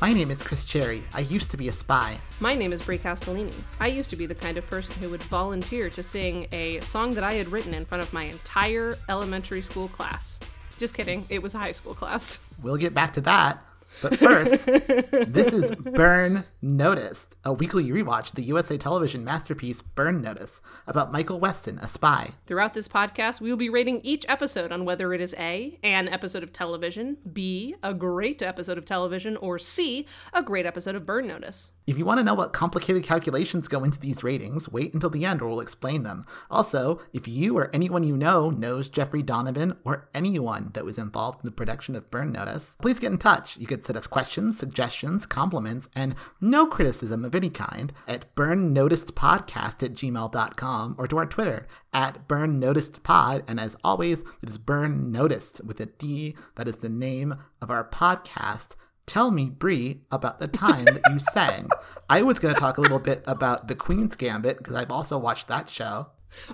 My 0.00 0.14
name 0.14 0.30
is 0.30 0.42
Chris 0.42 0.64
Cherry. 0.64 1.02
I 1.12 1.20
used 1.20 1.50
to 1.50 1.58
be 1.58 1.68
a 1.68 1.72
spy. 1.72 2.18
My 2.40 2.54
name 2.54 2.72
is 2.72 2.80
Brie 2.80 2.96
Castellini. 2.96 3.52
I 3.80 3.88
used 3.88 4.08
to 4.08 4.16
be 4.16 4.24
the 4.24 4.34
kind 4.34 4.56
of 4.56 4.66
person 4.66 4.94
who 4.94 5.10
would 5.10 5.22
volunteer 5.24 5.90
to 5.90 6.02
sing 6.02 6.46
a 6.52 6.80
song 6.80 7.12
that 7.12 7.22
I 7.22 7.34
had 7.34 7.48
written 7.48 7.74
in 7.74 7.84
front 7.84 8.02
of 8.02 8.10
my 8.10 8.24
entire 8.24 8.96
elementary 9.10 9.60
school 9.60 9.88
class. 9.88 10.40
Just 10.78 10.94
kidding, 10.94 11.26
it 11.28 11.42
was 11.42 11.54
a 11.54 11.58
high 11.58 11.72
school 11.72 11.92
class. 11.92 12.38
We'll 12.62 12.78
get 12.78 12.94
back 12.94 13.12
to 13.12 13.20
that. 13.20 13.62
But 14.02 14.16
first, 14.16 14.66
this 15.32 15.52
is 15.52 15.74
Burn 15.74 16.44
Noticed, 16.62 17.36
a 17.44 17.52
weekly 17.52 17.90
rewatch 17.90 18.30
of 18.30 18.34
the 18.36 18.42
USA 18.44 18.78
television 18.78 19.24
masterpiece 19.24 19.82
Burn 19.82 20.22
Notice 20.22 20.60
about 20.86 21.12
Michael 21.12 21.38
Weston, 21.38 21.78
a 21.80 21.88
spy. 21.88 22.30
Throughout 22.46 22.72
this 22.72 22.88
podcast, 22.88 23.40
we 23.40 23.50
will 23.50 23.56
be 23.56 23.68
rating 23.68 24.00
each 24.02 24.24
episode 24.28 24.72
on 24.72 24.84
whether 24.84 25.12
it 25.12 25.20
is 25.20 25.34
A, 25.38 25.78
an 25.82 26.08
episode 26.08 26.42
of 26.42 26.52
television, 26.52 27.18
B, 27.30 27.74
a 27.82 27.92
great 27.92 28.42
episode 28.42 28.78
of 28.78 28.84
television, 28.84 29.36
or 29.36 29.58
C, 29.58 30.06
a 30.32 30.42
great 30.42 30.66
episode 30.66 30.94
of 30.94 31.04
Burn 31.04 31.26
Notice. 31.26 31.72
If 31.86 31.98
you 31.98 32.04
want 32.04 32.18
to 32.18 32.24
know 32.24 32.34
what 32.34 32.52
complicated 32.52 33.02
calculations 33.02 33.66
go 33.66 33.82
into 33.82 33.98
these 33.98 34.22
ratings, 34.22 34.68
wait 34.68 34.94
until 34.94 35.10
the 35.10 35.24
end 35.24 35.42
or 35.42 35.48
we'll 35.48 35.60
explain 35.60 36.04
them. 36.04 36.24
Also, 36.48 37.00
if 37.12 37.26
you 37.26 37.58
or 37.58 37.68
anyone 37.74 38.04
you 38.04 38.16
know 38.16 38.48
knows 38.48 38.88
Jeffrey 38.88 39.22
Donovan 39.22 39.76
or 39.84 40.08
anyone 40.14 40.70
that 40.74 40.84
was 40.84 40.98
involved 40.98 41.40
in 41.42 41.46
the 41.46 41.54
production 41.54 41.96
of 41.96 42.08
Burn 42.08 42.30
Notice, 42.30 42.76
please 42.80 43.00
get 43.00 43.10
in 43.10 43.18
touch. 43.18 43.56
You 43.56 43.66
could 43.66 43.79
send 43.84 43.96
us 43.96 44.06
questions, 44.06 44.58
suggestions, 44.58 45.26
compliments, 45.26 45.88
and 45.94 46.14
no 46.40 46.66
criticism 46.66 47.24
of 47.24 47.34
any 47.34 47.50
kind 47.50 47.92
at 48.06 48.34
burnnoticedpodcast 48.34 49.82
at 49.82 49.94
gmail.com 49.94 50.94
or 50.98 51.06
to 51.06 51.18
our 51.18 51.26
Twitter 51.26 51.66
at 51.92 52.28
burnnoticedpod. 52.28 53.44
And 53.48 53.58
as 53.60 53.76
always, 53.82 54.20
it 54.42 54.48
is 54.48 54.58
Burn 54.58 55.10
Noticed 55.10 55.64
with 55.64 55.80
a 55.80 55.86
D. 55.86 56.36
That 56.56 56.68
is 56.68 56.78
the 56.78 56.88
name 56.88 57.36
of 57.60 57.70
our 57.70 57.88
podcast 57.88 58.76
tell 59.10 59.32
me, 59.32 59.50
Brie, 59.50 60.02
about 60.12 60.38
the 60.38 60.46
time 60.46 60.84
that 60.84 61.02
you 61.10 61.18
sang. 61.32 61.68
I 62.08 62.22
was 62.22 62.38
going 62.38 62.54
to 62.54 62.60
talk 62.60 62.78
a 62.78 62.80
little 62.80 63.00
bit 63.00 63.24
about 63.26 63.66
The 63.66 63.74
Queen's 63.74 64.14
Gambit 64.14 64.58
because 64.58 64.76
I've 64.76 64.92
also 64.92 65.18
watched 65.18 65.48
that 65.48 65.68
show. 65.68 66.06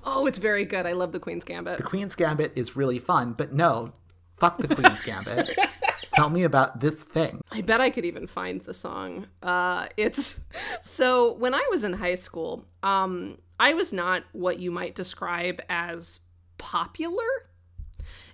Oh, 0.04 0.26
it's 0.26 0.38
very 0.38 0.64
good. 0.64 0.86
I 0.86 0.92
love 0.92 1.12
The 1.12 1.20
Queen's 1.20 1.44
Gambit. 1.44 1.76
The 1.76 1.82
Queen's 1.82 2.14
Gambit 2.14 2.52
is 2.56 2.74
really 2.74 2.98
fun, 2.98 3.34
but 3.34 3.52
no, 3.52 3.92
fuck 4.38 4.56
The 4.56 4.74
Queen's 4.74 5.02
Gambit. 5.04 5.50
Tell 6.16 6.30
me 6.30 6.42
about 6.42 6.80
this 6.80 7.04
thing. 7.04 7.40
I 7.52 7.60
bet 7.60 7.80
I 7.80 7.90
could 7.90 8.04
even 8.04 8.26
find 8.26 8.60
the 8.62 8.74
song. 8.74 9.26
Uh, 9.42 9.86
it's 9.96 10.40
so 10.82 11.34
when 11.34 11.54
I 11.54 11.66
was 11.70 11.84
in 11.84 11.92
high 11.92 12.14
school, 12.14 12.64
um, 12.82 13.38
I 13.60 13.74
was 13.74 13.92
not 13.92 14.24
what 14.32 14.58
you 14.58 14.70
might 14.70 14.94
describe 14.94 15.62
as 15.68 16.20
popular 16.58 17.24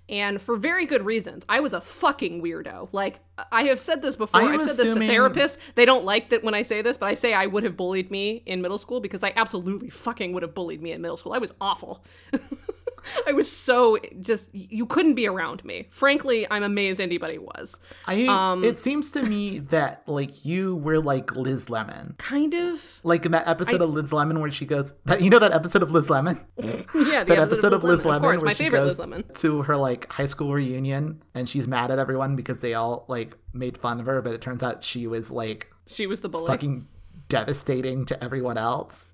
and 0.09 0.41
for 0.41 0.55
very 0.55 0.85
good 0.85 1.05
reasons. 1.05 1.45
I 1.47 1.61
was 1.61 1.73
a 1.73 1.81
fucking 1.81 2.41
weirdo. 2.41 2.89
Like 2.91 3.19
I 3.51 3.63
have 3.63 3.79
said 3.79 4.01
this 4.01 4.15
before. 4.15 4.41
I've 4.41 4.61
said 4.61 4.77
this 4.77 4.95
to 4.95 5.01
therapists. 5.01 5.57
They 5.75 5.85
don't 5.85 6.03
like 6.03 6.29
that 6.29 6.43
when 6.43 6.53
I 6.53 6.63
say 6.63 6.81
this, 6.81 6.97
but 6.97 7.07
I 7.07 7.13
say 7.13 7.33
I 7.33 7.45
would 7.45 7.63
have 7.63 7.77
bullied 7.77 8.11
me 8.11 8.43
in 8.45 8.61
middle 8.61 8.77
school 8.77 8.99
because 8.99 9.23
I 9.23 9.33
absolutely 9.35 9.89
fucking 9.89 10.33
would 10.33 10.43
have 10.43 10.53
bullied 10.53 10.81
me 10.81 10.91
in 10.91 11.01
middle 11.01 11.17
school. 11.17 11.33
I 11.33 11.37
was 11.37 11.53
awful. 11.61 12.03
I 13.27 13.33
was 13.33 13.51
so 13.51 13.97
just 14.21 14.47
you 14.53 14.85
couldn't 14.85 15.15
be 15.15 15.27
around 15.27 15.63
me. 15.65 15.87
Frankly, 15.89 16.47
I'm 16.49 16.63
amazed 16.63 16.99
anybody 16.99 17.37
was. 17.37 17.79
I 18.07 18.25
um, 18.25 18.63
it 18.63 18.79
seems 18.79 19.11
to 19.11 19.23
me 19.23 19.59
that 19.59 20.03
like 20.07 20.45
you 20.45 20.75
were 20.75 20.99
like 20.99 21.35
Liz 21.35 21.69
Lemon. 21.69 22.15
Kind 22.17 22.53
of. 22.53 22.99
Like 23.03 23.25
in 23.25 23.31
that 23.31 23.47
episode 23.47 23.81
I, 23.81 23.85
of 23.85 23.91
Liz 23.91 24.13
Lemon 24.13 24.39
where 24.39 24.51
she 24.51 24.65
goes 24.65 24.93
that 25.05 25.21
you 25.21 25.29
know 25.29 25.39
that 25.39 25.51
episode 25.51 25.83
of 25.83 25.91
Liz 25.91 26.09
Lemon? 26.09 26.39
yeah, 26.57 27.23
that 27.23 27.39
episode 27.39 27.73
of 27.73 27.83
Liz, 27.83 28.05
Lemon, 28.05 28.23
Lemon, 28.23 28.35
of 28.35 28.41
course, 28.41 28.43
my 28.43 28.53
favorite 28.53 28.83
Liz 28.83 28.99
Lemon. 28.99 29.23
To 29.35 29.63
her 29.63 29.77
like 29.77 30.11
high 30.11 30.25
school 30.25 30.53
reunion 30.53 31.23
and 31.33 31.47
she's 31.47 31.67
mad 31.67 31.91
at 31.91 31.99
everyone 31.99 32.35
because 32.35 32.61
they 32.61 32.73
all 32.73 33.05
like 33.07 33.37
made 33.53 33.77
fun 33.77 33.99
of 33.99 34.05
her, 34.05 34.21
but 34.21 34.33
it 34.33 34.41
turns 34.41 34.63
out 34.63 34.83
she 34.83 35.07
was 35.07 35.31
like 35.31 35.71
she 35.85 36.07
was 36.07 36.21
the 36.21 36.29
bully. 36.29 36.47
Fucking 36.47 36.87
devastating 37.27 38.05
to 38.05 38.23
everyone 38.23 38.57
else. 38.57 39.07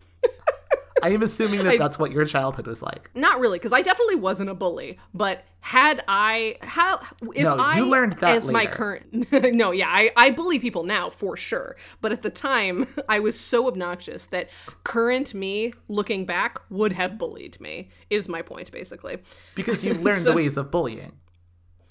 I 1.03 1.09
am 1.09 1.21
assuming 1.21 1.63
that 1.63 1.73
I, 1.73 1.77
that's 1.77 1.97
what 1.99 2.11
your 2.11 2.25
childhood 2.25 2.67
was 2.67 2.81
like. 2.81 3.11
Not 3.15 3.39
really, 3.39 3.57
because 3.57 3.73
I 3.73 3.81
definitely 3.81 4.15
wasn't 4.15 4.49
a 4.49 4.53
bully. 4.53 4.97
But 5.13 5.43
had 5.61 6.03
I, 6.07 6.55
how 6.61 7.01
if 7.35 7.43
no, 7.43 7.57
I 7.57 7.77
you 7.77 7.85
learned 7.85 8.13
that 8.13 8.37
as 8.37 8.47
later. 8.47 8.53
my 8.53 8.65
current, 8.65 9.31
no, 9.53 9.71
yeah, 9.71 9.89
I, 9.89 10.11
I 10.15 10.31
bully 10.31 10.59
people 10.59 10.83
now 10.83 11.09
for 11.09 11.35
sure. 11.35 11.75
But 12.01 12.11
at 12.11 12.21
the 12.21 12.29
time, 12.29 12.87
I 13.09 13.19
was 13.19 13.39
so 13.39 13.67
obnoxious 13.67 14.25
that 14.27 14.49
current 14.83 15.33
me, 15.33 15.73
looking 15.87 16.25
back, 16.25 16.59
would 16.69 16.93
have 16.93 17.17
bullied 17.17 17.59
me. 17.59 17.89
Is 18.09 18.29
my 18.29 18.41
point 18.41 18.71
basically? 18.71 19.19
Because 19.55 19.83
you 19.83 19.93
learned 19.95 20.21
so, 20.21 20.31
the 20.31 20.35
ways 20.35 20.57
of 20.57 20.71
bullying. 20.71 21.13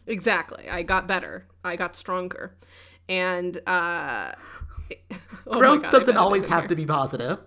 Exactly. 0.07 0.69
I 0.69 0.83
got 0.83 1.07
better. 1.07 1.47
I 1.63 1.77
got 1.77 1.95
stronger, 1.95 2.57
and 3.09 3.61
uh, 3.67 4.33
oh 5.47 5.59
growth 5.59 5.83
God, 5.83 5.93
doesn't 5.93 6.17
always 6.17 6.47
have 6.49 6.63
here. 6.63 6.69
to 6.69 6.77
be 6.77 6.87
positive. 6.87 7.39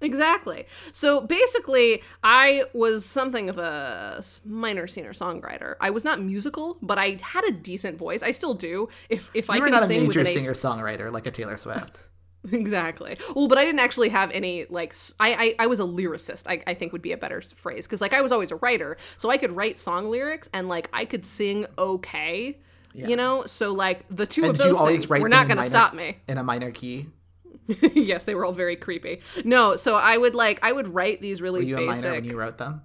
Exactly. 0.00 0.66
So 0.92 1.22
basically, 1.22 2.02
I 2.22 2.64
was 2.74 3.04
something 3.04 3.48
of 3.48 3.58
a 3.58 4.22
minor 4.44 4.86
singer 4.86 5.12
songwriter. 5.12 5.76
I 5.80 5.90
was 5.90 6.04
not 6.04 6.20
musical, 6.20 6.78
but 6.82 6.98
I 6.98 7.18
had 7.22 7.44
a 7.44 7.52
decent 7.52 7.96
voice. 7.96 8.22
I 8.22 8.32
still 8.32 8.54
do. 8.54 8.88
If 9.08 9.30
if 9.34 9.48
you 9.48 9.54
I 9.54 9.60
can 9.60 9.70
not 9.70 9.86
sing 9.86 10.04
a 10.04 10.06
major 10.06 10.24
singer 10.24 10.52
songwriter 10.52 11.10
like 11.10 11.26
a 11.26 11.30
Taylor 11.30 11.56
Swift. 11.56 11.98
exactly. 12.52 13.18
Well, 13.34 13.48
but 13.48 13.58
I 13.58 13.64
didn't 13.64 13.80
actually 13.80 14.10
have 14.10 14.30
any 14.30 14.66
like 14.68 14.94
I 15.18 15.54
I, 15.58 15.64
I 15.64 15.66
was 15.66 15.80
a 15.80 15.84
lyricist. 15.84 16.44
I, 16.46 16.62
I 16.66 16.74
think 16.74 16.92
would 16.92 17.02
be 17.02 17.12
a 17.12 17.16
better 17.16 17.40
phrase 17.40 17.86
because 17.86 18.00
like 18.00 18.12
I 18.12 18.20
was 18.20 18.32
always 18.32 18.50
a 18.50 18.56
writer, 18.56 18.96
so 19.16 19.30
I 19.30 19.38
could 19.38 19.52
write 19.52 19.78
song 19.78 20.10
lyrics 20.10 20.48
and 20.52 20.68
like 20.68 20.88
I 20.92 21.04
could 21.04 21.24
sing 21.24 21.66
okay. 21.78 22.58
Yeah. 22.92 23.08
You 23.08 23.16
know, 23.16 23.44
so 23.44 23.74
like 23.74 24.06
the 24.08 24.24
two 24.24 24.42
and 24.42 24.52
of 24.52 24.58
those 24.58 24.78
things 24.78 25.08
were 25.08 25.28
not 25.28 25.48
going 25.48 25.58
to 25.58 25.64
stop 25.64 25.92
me 25.92 26.16
in 26.28 26.38
a 26.38 26.42
minor 26.42 26.70
key. 26.70 27.08
yes, 27.94 28.24
they 28.24 28.34
were 28.34 28.44
all 28.44 28.52
very 28.52 28.76
creepy. 28.76 29.20
No, 29.44 29.76
so 29.76 29.96
I 29.96 30.16
would 30.16 30.34
like 30.34 30.60
I 30.62 30.72
would 30.72 30.88
write 30.88 31.20
these 31.20 31.42
really 31.42 31.60
were 31.60 31.66
you 31.66 31.76
basic. 31.76 32.04
A 32.04 32.08
minor 32.08 32.20
when 32.20 32.24
you 32.24 32.38
wrote 32.38 32.58
them? 32.58 32.82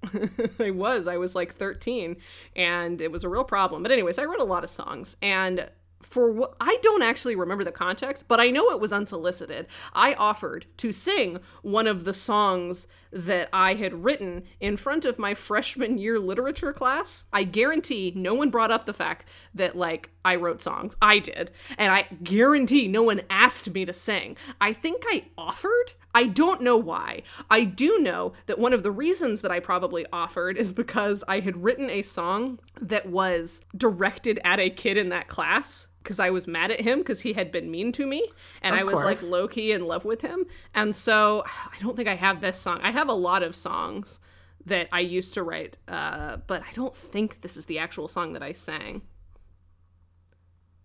I 0.60 0.70
was. 0.70 1.08
I 1.08 1.16
was 1.16 1.34
like 1.34 1.54
13 1.54 2.16
and 2.56 3.00
it 3.00 3.10
was 3.10 3.24
a 3.24 3.28
real 3.28 3.44
problem. 3.44 3.82
But 3.82 3.92
anyways, 3.92 4.18
I 4.18 4.24
wrote 4.24 4.40
a 4.40 4.44
lot 4.44 4.64
of 4.64 4.70
songs 4.70 5.16
and 5.22 5.68
for 6.02 6.30
what 6.30 6.54
I 6.60 6.78
don't 6.82 7.02
actually 7.02 7.36
remember 7.36 7.64
the 7.64 7.72
context, 7.72 8.26
but 8.28 8.40
I 8.40 8.50
know 8.50 8.70
it 8.70 8.80
was 8.80 8.92
unsolicited. 8.92 9.66
I 9.92 10.14
offered 10.14 10.66
to 10.78 10.92
sing 10.92 11.40
one 11.62 11.86
of 11.86 12.04
the 12.04 12.12
songs 12.12 12.86
that 13.10 13.48
I 13.52 13.74
had 13.74 14.04
written 14.04 14.44
in 14.60 14.76
front 14.76 15.04
of 15.04 15.18
my 15.18 15.34
freshman 15.48 15.98
year 15.98 16.18
literature 16.18 16.72
class. 16.72 17.24
I 17.32 17.44
guarantee 17.44 18.12
no 18.14 18.34
one 18.34 18.50
brought 18.50 18.70
up 18.70 18.86
the 18.86 18.92
fact 18.92 19.28
that 19.54 19.76
like 19.76 20.10
I 20.24 20.36
wrote 20.36 20.62
songs. 20.62 20.94
I 21.00 21.18
did. 21.18 21.50
And 21.76 21.92
I 21.92 22.06
guarantee 22.22 22.86
no 22.88 23.02
one 23.02 23.22
asked 23.30 23.72
me 23.72 23.84
to 23.84 23.92
sing. 23.92 24.36
I 24.60 24.72
think 24.72 25.04
I 25.08 25.24
offered. 25.36 25.94
I 26.18 26.24
don't 26.24 26.62
know 26.62 26.76
why. 26.76 27.22
I 27.48 27.62
do 27.62 28.00
know 28.00 28.32
that 28.46 28.58
one 28.58 28.72
of 28.72 28.82
the 28.82 28.90
reasons 28.90 29.42
that 29.42 29.52
I 29.52 29.60
probably 29.60 30.04
offered 30.12 30.56
is 30.56 30.72
because 30.72 31.22
I 31.28 31.38
had 31.38 31.62
written 31.62 31.88
a 31.88 32.02
song 32.02 32.58
that 32.80 33.06
was 33.06 33.62
directed 33.76 34.40
at 34.42 34.58
a 34.58 34.68
kid 34.68 34.96
in 34.96 35.10
that 35.10 35.28
class 35.28 35.86
because 36.02 36.18
I 36.18 36.30
was 36.30 36.48
mad 36.48 36.72
at 36.72 36.80
him 36.80 36.98
because 36.98 37.20
he 37.20 37.34
had 37.34 37.52
been 37.52 37.70
mean 37.70 37.92
to 37.92 38.04
me 38.04 38.28
and 38.62 38.74
of 38.74 38.80
I 38.80 38.82
was 38.82 38.94
course. 38.94 39.04
like 39.04 39.22
low 39.22 39.46
key 39.46 39.70
in 39.70 39.86
love 39.86 40.04
with 40.04 40.22
him. 40.22 40.44
And 40.74 40.96
so 40.96 41.44
I 41.46 41.78
don't 41.78 41.94
think 41.94 42.08
I 42.08 42.16
have 42.16 42.40
this 42.40 42.58
song. 42.58 42.80
I 42.82 42.90
have 42.90 43.08
a 43.08 43.12
lot 43.12 43.44
of 43.44 43.54
songs 43.54 44.18
that 44.66 44.88
I 44.90 44.98
used 44.98 45.34
to 45.34 45.44
write, 45.44 45.76
uh, 45.86 46.38
but 46.48 46.62
I 46.62 46.72
don't 46.74 46.96
think 46.96 47.42
this 47.42 47.56
is 47.56 47.66
the 47.66 47.78
actual 47.78 48.08
song 48.08 48.32
that 48.32 48.42
I 48.42 48.50
sang. 48.50 49.02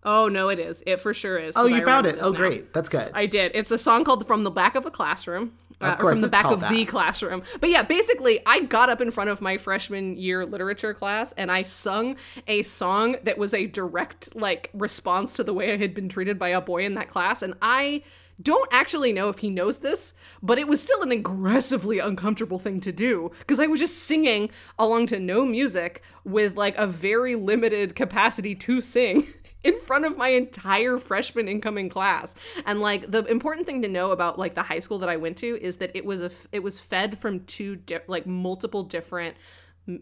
Oh 0.04 0.28
no, 0.28 0.48
it 0.48 0.58
is. 0.58 0.82
It 0.86 1.00
for 1.00 1.14
sure 1.14 1.38
is. 1.38 1.56
Oh, 1.56 1.66
you 1.66 1.76
I 1.76 1.84
found 1.84 2.06
it. 2.06 2.18
Oh, 2.20 2.30
now. 2.30 2.36
great. 2.36 2.74
That's 2.74 2.88
good. 2.88 3.10
I 3.14 3.26
did. 3.26 3.52
It's 3.54 3.70
a 3.70 3.78
song 3.78 4.04
called 4.04 4.26
"From 4.26 4.44
the 4.44 4.50
Back 4.50 4.74
of 4.74 4.84
a 4.86 4.90
Classroom." 4.90 5.52
Uh, 5.80 5.96
from 5.96 6.20
the 6.20 6.28
back 6.28 6.46
of 6.46 6.60
that. 6.60 6.70
the 6.70 6.84
classroom. 6.84 7.42
But 7.60 7.68
yeah, 7.68 7.82
basically, 7.82 8.40
I 8.46 8.60
got 8.60 8.90
up 8.90 9.00
in 9.00 9.10
front 9.10 9.30
of 9.30 9.40
my 9.40 9.58
freshman 9.58 10.16
year 10.16 10.46
literature 10.46 10.94
class 10.94 11.32
and 11.32 11.50
I 11.50 11.64
sung 11.64 12.16
a 12.46 12.62
song 12.62 13.16
that 13.24 13.38
was 13.38 13.52
a 13.52 13.66
direct 13.66 14.36
like 14.36 14.70
response 14.72 15.32
to 15.34 15.44
the 15.44 15.52
way 15.52 15.72
I 15.72 15.76
had 15.76 15.92
been 15.92 16.08
treated 16.08 16.38
by 16.38 16.50
a 16.50 16.60
boy 16.60 16.84
in 16.84 16.94
that 16.94 17.08
class, 17.08 17.42
and 17.42 17.54
I 17.60 18.04
don't 18.42 18.72
actually 18.72 19.12
know 19.12 19.28
if 19.28 19.38
he 19.38 19.50
knows 19.50 19.78
this, 19.78 20.12
but 20.42 20.58
it 20.58 20.66
was 20.66 20.80
still 20.80 21.02
an 21.02 21.12
aggressively 21.12 21.98
uncomfortable 21.98 22.58
thing 22.58 22.80
to 22.80 22.92
do 22.92 23.30
because 23.40 23.60
I 23.60 23.66
was 23.66 23.80
just 23.80 23.98
singing 24.00 24.50
along 24.78 25.06
to 25.08 25.20
no 25.20 25.44
music 25.44 26.02
with 26.24 26.56
like 26.56 26.76
a 26.76 26.86
very 26.86 27.36
limited 27.36 27.94
capacity 27.94 28.54
to 28.56 28.80
sing. 28.80 29.26
in 29.64 29.78
front 29.78 30.04
of 30.04 30.16
my 30.16 30.28
entire 30.28 30.98
freshman 30.98 31.48
incoming 31.48 31.88
class. 31.88 32.34
And 32.66 32.80
like 32.80 33.10
the 33.10 33.24
important 33.24 33.66
thing 33.66 33.82
to 33.82 33.88
know 33.88 34.12
about 34.12 34.38
like 34.38 34.54
the 34.54 34.62
high 34.62 34.80
school 34.80 34.98
that 35.00 35.08
I 35.08 35.16
went 35.16 35.38
to 35.38 35.60
is 35.60 35.78
that 35.78 35.90
it 35.94 36.04
was 36.04 36.20
a 36.20 36.30
it 36.52 36.62
was 36.62 36.78
fed 36.78 37.18
from 37.18 37.40
two 37.40 37.76
di- 37.76 38.00
like 38.06 38.26
multiple 38.26 38.84
different 38.84 39.36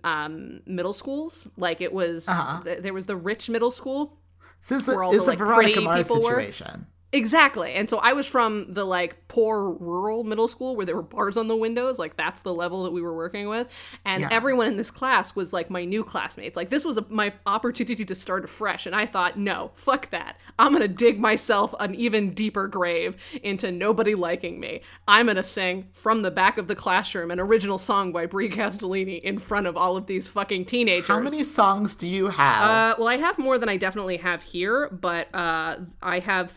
um 0.05 0.61
middle 0.67 0.93
schools. 0.93 1.47
Like 1.57 1.81
it 1.81 1.93
was 1.93 2.29
uh-huh. 2.29 2.65
th- 2.65 2.83
there 2.83 2.93
was 2.93 3.07
the 3.07 3.17
rich 3.17 3.49
middle 3.49 3.71
school. 3.71 4.19
So 4.61 4.77
it's 4.77 4.87
a, 4.87 4.93
it's 4.93 5.25
the, 5.25 5.31
like, 5.31 5.41
a 5.41 5.45
Veronica 5.45 5.81
Mars 5.81 6.07
situation. 6.07 6.87
Exactly. 7.15 7.75
And 7.75 7.91
so 7.91 7.99
I 7.99 8.15
was 8.15 8.27
from 8.27 8.73
the 8.73 8.85
like 8.85 9.29
poor 9.29 9.75
rural 9.75 10.25
middle 10.25 10.49
school 10.49 10.77
where 10.77 10.87
there 10.87 10.97
were 10.97 11.03
bars 11.03 11.37
on 11.37 11.47
the 11.49 11.57
windows. 11.57 11.99
Like 11.99 12.17
that's 12.17 12.41
the 12.41 12.55
level 12.55 12.85
that 12.85 12.93
we 12.93 13.03
were 13.03 13.15
working 13.15 13.49
with. 13.49 13.69
And 14.07 14.23
Yeah. 14.23 14.29
everyone 14.31 14.67
in 14.69 14.77
this 14.79 14.91
class 14.91 15.37
was 15.37 15.53
like 15.53 15.69
my 15.69 15.85
new 15.85 16.05
classmates. 16.05 16.57
Like 16.57 16.71
this 16.71 16.85
was 16.87 16.97
a, 16.97 17.05
my 17.11 17.35
opportunity 17.45 18.05
to 18.07 18.15
start 18.15 18.45
afresh. 18.45 18.87
And 18.87 18.97
I 18.97 19.05
thought, 19.05 19.39
no, 19.39 19.73
fuck 19.75 20.09
that. 20.11 20.37
I'm 20.59 20.73
going 20.73 20.83
to 20.83 20.89
dig 20.89 21.19
myself 21.21 21.75
an 21.81 21.95
even 21.95 22.33
deeper 22.33 22.67
grave 22.67 23.17
into 23.43 23.71
nobody 23.71 24.15
liking 24.15 24.59
me. 24.59 24.81
I'm 25.07 25.27
going 25.27 25.37
to 25.37 25.43
sing 25.43 25.89
from 25.93 26.23
the 26.23 26.31
back 26.31 26.57
of 26.57 26.67
the 26.67 26.75
classroom 26.77 27.31
an 27.31 27.41
original 27.41 27.77
song 27.79 28.13
by 28.13 28.25
Brie 28.27 28.49
Castellini 28.49 29.21
in 29.21 29.39
front 29.39 29.67
of 29.67 29.77
all 29.77 29.97
of 29.99 30.07
these 30.07 30.29
fucking 30.29 30.65
teenagers. 30.65 31.09
How 31.09 31.21
many 31.21 31.45
songs 31.45 31.95
do 31.95 32.07
you 32.07 32.29
have? 32.29 32.71
Uh, 32.71 32.95
well, 32.99 33.09
I 33.09 33.17
have 33.19 33.39
more 33.39 33.59
than 33.59 33.69
I 33.69 33.77
definitely 33.77 34.17
have 34.19 34.43
here, 34.43 34.89
but 34.91 35.29
uh, 35.35 35.77
I 36.03 36.19
have 36.21 36.51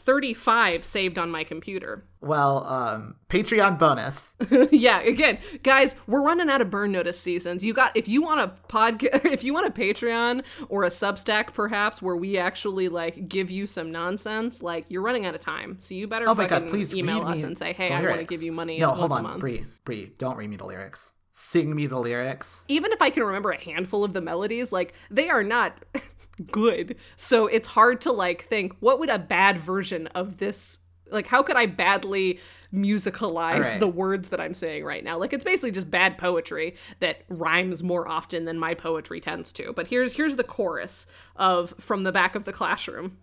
35 0.46 0.86
saved 0.86 1.18
on 1.18 1.32
my 1.32 1.44
computer. 1.44 2.06
well, 2.22 2.66
um, 2.66 3.16
Patreon 3.30 3.78
bonus. 3.80 4.34
yeah, 4.72 5.00
again, 5.02 5.40
guys, 5.64 5.96
we're 6.08 6.24
running 6.24 6.50
out 6.50 6.62
of 6.62 6.70
burn 6.70 6.92
notice 6.92 7.20
seasons. 7.20 7.64
You 7.64 7.74
got 7.74 7.96
if 7.98 8.08
you 8.08 8.22
want 8.22 8.42
a 8.42 8.54
podcast, 8.70 9.26
if 9.32 9.44
you 9.44 9.54
want 9.54 9.68
a 9.68 9.72
Patreon 9.72 10.46
or 10.70 10.84
a 10.84 10.90
Substack, 10.90 11.54
perhaps 11.54 12.02
where 12.02 12.16
we 12.16 12.38
actually 12.38 12.90
like 12.90 13.28
give 13.28 13.50
you 13.52 13.66
some 13.68 13.92
nonsense, 13.92 14.62
like 14.62 14.86
you're 14.90 15.02
running 15.02 15.26
out 15.26 15.36
of 15.36 15.42
time. 15.42 15.78
So 15.80 15.96
you 15.96 16.08
better 16.08 16.30
Oh 16.30 16.36
fucking 16.36 16.48
god, 16.66 16.70
please 16.70 16.94
email 16.94 17.24
us 17.24 17.44
and 17.44 17.58
say, 17.58 17.74
hey, 17.74 17.92
I 17.92 18.02
want 18.02 18.20
to 18.20 18.26
give 18.26 18.44
you 18.44 18.52
money. 18.52 18.80
No, 18.80 18.92
hold 18.92 19.12
on. 19.12 19.40
Brie, 19.40 19.66
Brie, 19.84 20.14
don't 20.18 20.38
read 20.38 20.50
me 20.50 20.58
the 20.58 20.66
lyrics. 20.66 21.12
Sing 21.38 21.76
me 21.76 21.86
the 21.86 22.00
lyrics. 22.00 22.64
even 22.70 22.94
if 22.94 23.02
I 23.02 23.10
can 23.10 23.24
remember 23.24 23.52
a 23.52 23.60
handful 23.60 24.06
of 24.06 24.14
the 24.14 24.22
melodies, 24.22 24.72
like 24.72 24.94
they 25.12 25.28
are 25.28 25.44
not 25.44 25.78
good. 26.52 26.96
So 27.16 27.48
it's 27.48 27.68
hard 27.70 28.02
to 28.02 28.12
like 28.12 28.44
think 28.44 28.76
what 28.80 29.00
would 29.00 29.10
a 29.10 29.20
bad 29.20 29.58
version 29.58 30.08
of 30.08 30.38
this 30.38 30.80
like 31.12 31.28
how 31.28 31.44
could 31.44 31.56
I 31.56 31.68
badly 31.68 32.40
musicalize 32.74 33.54
Alright. 33.54 33.80
the 33.80 33.88
words 33.88 34.30
that 34.30 34.42
I'm 34.42 34.54
saying 34.54 34.84
right 34.84 35.04
now? 35.04 35.18
Like 35.18 35.34
it's 35.34 35.44
basically 35.44 35.72
just 35.72 35.90
bad 35.90 36.18
poetry 36.18 36.76
that 37.00 37.24
rhymes 37.30 37.84
more 37.84 38.08
often 38.08 38.46
than 38.46 38.58
my 38.58 38.74
poetry 38.74 39.20
tends 39.20 39.52
to. 39.54 39.74
But 39.74 39.88
here's 39.88 40.14
here's 40.14 40.36
the 40.36 40.44
chorus 40.44 41.08
of 41.36 41.74
from 41.80 42.04
the 42.04 42.12
back 42.12 42.36
of 42.36 42.46
the 42.46 42.54
classroom. 42.54 43.18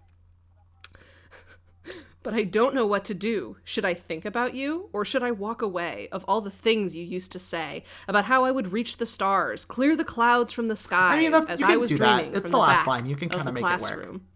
But 2.23 2.35
I 2.35 2.45
don't 2.45 2.75
know 2.75 2.87
what 2.87 3.05
to 3.07 3.15
do. 3.15 3.57
Should 3.65 3.85
I 3.85 3.95
think 3.95 4.25
about 4.25 4.55
you, 4.55 4.89
or 4.93 5.05
should 5.05 5.23
I 5.25 5.33
walk 5.33 5.61
away 5.61 6.09
of 6.13 6.25
all 6.29 6.41
the 6.41 6.51
things 6.53 6.95
you 6.95 7.03
used 7.05 7.33
to 7.33 7.39
say 7.39 7.83
about 8.07 8.27
how 8.27 8.45
I 8.45 8.51
would 8.53 8.71
reach 8.73 8.99
the 8.99 9.07
stars, 9.07 9.65
clear 9.65 9.97
the 9.97 10.05
clouds 10.05 10.53
from 10.53 10.69
the 10.69 10.77
sky? 10.77 11.15
I 11.15 11.19
mean, 11.19 11.33
that's, 11.33 11.51
as 11.51 11.61
you 11.61 11.67
I 11.67 11.71
can 11.73 11.81
was 11.81 11.89
do 11.89 11.99
that. 11.99 12.27
It's 12.27 12.41
from 12.43 12.51
the 12.53 12.59
last 12.59 12.87
line. 12.87 13.07
You 13.07 13.17
can 13.17 13.29
kind 13.29 13.49
of 13.49 13.55
make 13.55 13.63
it 13.63 13.67
work. 13.67 13.79
classroom. 13.81 14.27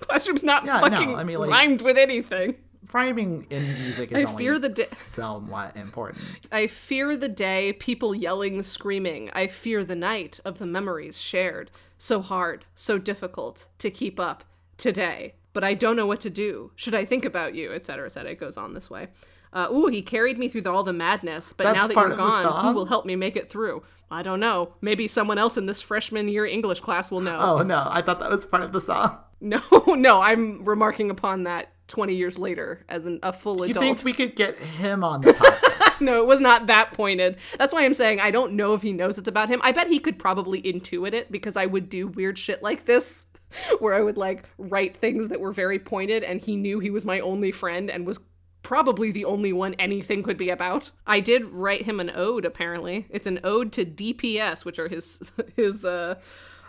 Classroom's 0.00 0.42
not 0.42 0.64
Yeah, 0.64 0.80
no, 0.80 0.88
fucking 0.90 1.14
I 1.14 1.24
mean, 1.24 1.38
like- 1.38 1.50
rhymed 1.50 1.82
with 1.82 1.96
anything. 1.98 2.56
Rhyming 2.94 3.46
in 3.50 3.62
music 3.62 4.10
is 4.10 4.16
I 4.18 4.24
only 4.24 4.42
fear 4.42 4.58
the 4.58 4.70
di- 4.70 4.84
somewhat 4.84 5.76
important. 5.76 6.24
I 6.50 6.66
fear 6.66 7.14
the 7.14 7.28
day, 7.28 7.74
people 7.74 8.14
yelling, 8.14 8.62
screaming. 8.62 9.30
I 9.34 9.48
fear 9.48 9.84
the 9.84 9.94
night 9.94 10.40
of 10.46 10.58
the 10.58 10.64
memories 10.66 11.20
shared. 11.20 11.70
So 11.98 12.22
hard, 12.22 12.64
so 12.74 12.96
difficult 12.96 13.66
to 13.78 13.90
keep 13.90 14.18
up 14.18 14.44
today. 14.78 15.34
But 15.52 15.64
I 15.64 15.74
don't 15.74 15.96
know 15.96 16.06
what 16.06 16.20
to 16.20 16.30
do. 16.30 16.72
Should 16.76 16.94
I 16.94 17.04
think 17.04 17.24
about 17.24 17.54
you, 17.54 17.72
etc., 17.72 18.06
etc. 18.06 18.32
It 18.32 18.40
goes 18.40 18.56
on 18.56 18.74
this 18.74 18.88
way. 18.90 19.08
Uh, 19.52 19.68
ooh, 19.72 19.88
he 19.88 20.00
carried 20.00 20.38
me 20.38 20.48
through 20.48 20.60
the, 20.60 20.70
all 20.70 20.84
the 20.84 20.92
madness, 20.92 21.52
but 21.52 21.64
That's 21.64 21.76
now 21.76 21.86
that 21.88 21.96
you're 21.96 22.16
gone, 22.16 22.64
who 22.64 22.72
will 22.72 22.86
help 22.86 23.04
me 23.04 23.16
make 23.16 23.36
it 23.36 23.50
through? 23.50 23.82
I 24.10 24.22
don't 24.22 24.40
know. 24.40 24.74
Maybe 24.80 25.08
someone 25.08 25.38
else 25.38 25.56
in 25.56 25.66
this 25.66 25.80
freshman 25.80 26.28
year 26.28 26.44
English 26.46 26.80
class 26.80 27.10
will 27.10 27.20
know. 27.20 27.38
Oh 27.40 27.62
no, 27.62 27.86
I 27.90 28.02
thought 28.02 28.20
that 28.20 28.30
was 28.30 28.44
part 28.44 28.62
of 28.62 28.72
the 28.72 28.80
song. 28.80 29.18
No, 29.42 29.62
no, 29.86 30.20
I'm 30.20 30.62
remarking 30.64 31.08
upon 31.08 31.44
that 31.44 31.72
20 31.88 32.14
years 32.14 32.38
later 32.38 32.84
as 32.90 33.06
an, 33.06 33.20
a 33.22 33.32
full 33.32 33.64
You 33.64 33.70
adult. 33.70 33.82
think 33.82 34.04
we 34.04 34.12
could 34.12 34.36
get 34.36 34.54
him 34.56 35.02
on 35.02 35.22
the 35.22 35.32
podcast? 35.32 36.00
no, 36.02 36.20
it 36.20 36.26
was 36.26 36.42
not 36.42 36.66
that 36.66 36.92
pointed. 36.92 37.38
That's 37.56 37.72
why 37.72 37.86
I'm 37.86 37.94
saying 37.94 38.20
I 38.20 38.30
don't 38.30 38.52
know 38.52 38.74
if 38.74 38.82
he 38.82 38.92
knows 38.92 39.16
it's 39.16 39.28
about 39.28 39.48
him. 39.48 39.58
I 39.64 39.72
bet 39.72 39.86
he 39.86 39.98
could 39.98 40.18
probably 40.18 40.60
intuit 40.60 41.14
it 41.14 41.32
because 41.32 41.56
I 41.56 41.64
would 41.64 41.88
do 41.88 42.06
weird 42.06 42.36
shit 42.36 42.62
like 42.62 42.84
this 42.84 43.28
where 43.78 43.94
I 43.94 44.00
would 44.00 44.16
like 44.16 44.44
write 44.58 44.96
things 44.96 45.28
that 45.28 45.40
were 45.40 45.52
very 45.52 45.78
pointed 45.78 46.22
and 46.22 46.40
he 46.40 46.56
knew 46.56 46.78
he 46.80 46.90
was 46.90 47.04
my 47.04 47.20
only 47.20 47.52
friend 47.52 47.90
and 47.90 48.06
was 48.06 48.20
probably 48.62 49.10
the 49.10 49.24
only 49.24 49.52
one 49.52 49.74
anything 49.78 50.22
could 50.22 50.36
be 50.36 50.50
about. 50.50 50.90
I 51.06 51.20
did 51.20 51.46
write 51.46 51.82
him 51.82 51.98
an 52.00 52.10
ode 52.14 52.44
apparently. 52.44 53.06
It's 53.10 53.26
an 53.26 53.40
ode 53.42 53.72
to 53.72 53.84
DPS, 53.84 54.64
which 54.64 54.78
are 54.78 54.88
his 54.88 55.32
his 55.56 55.84
uh 55.84 56.16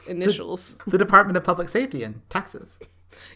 initials. 0.07 0.77
the 0.87 0.97
Department 0.97 1.37
of 1.37 1.43
Public 1.43 1.69
Safety 1.69 2.03
in 2.03 2.21
Texas. 2.29 2.79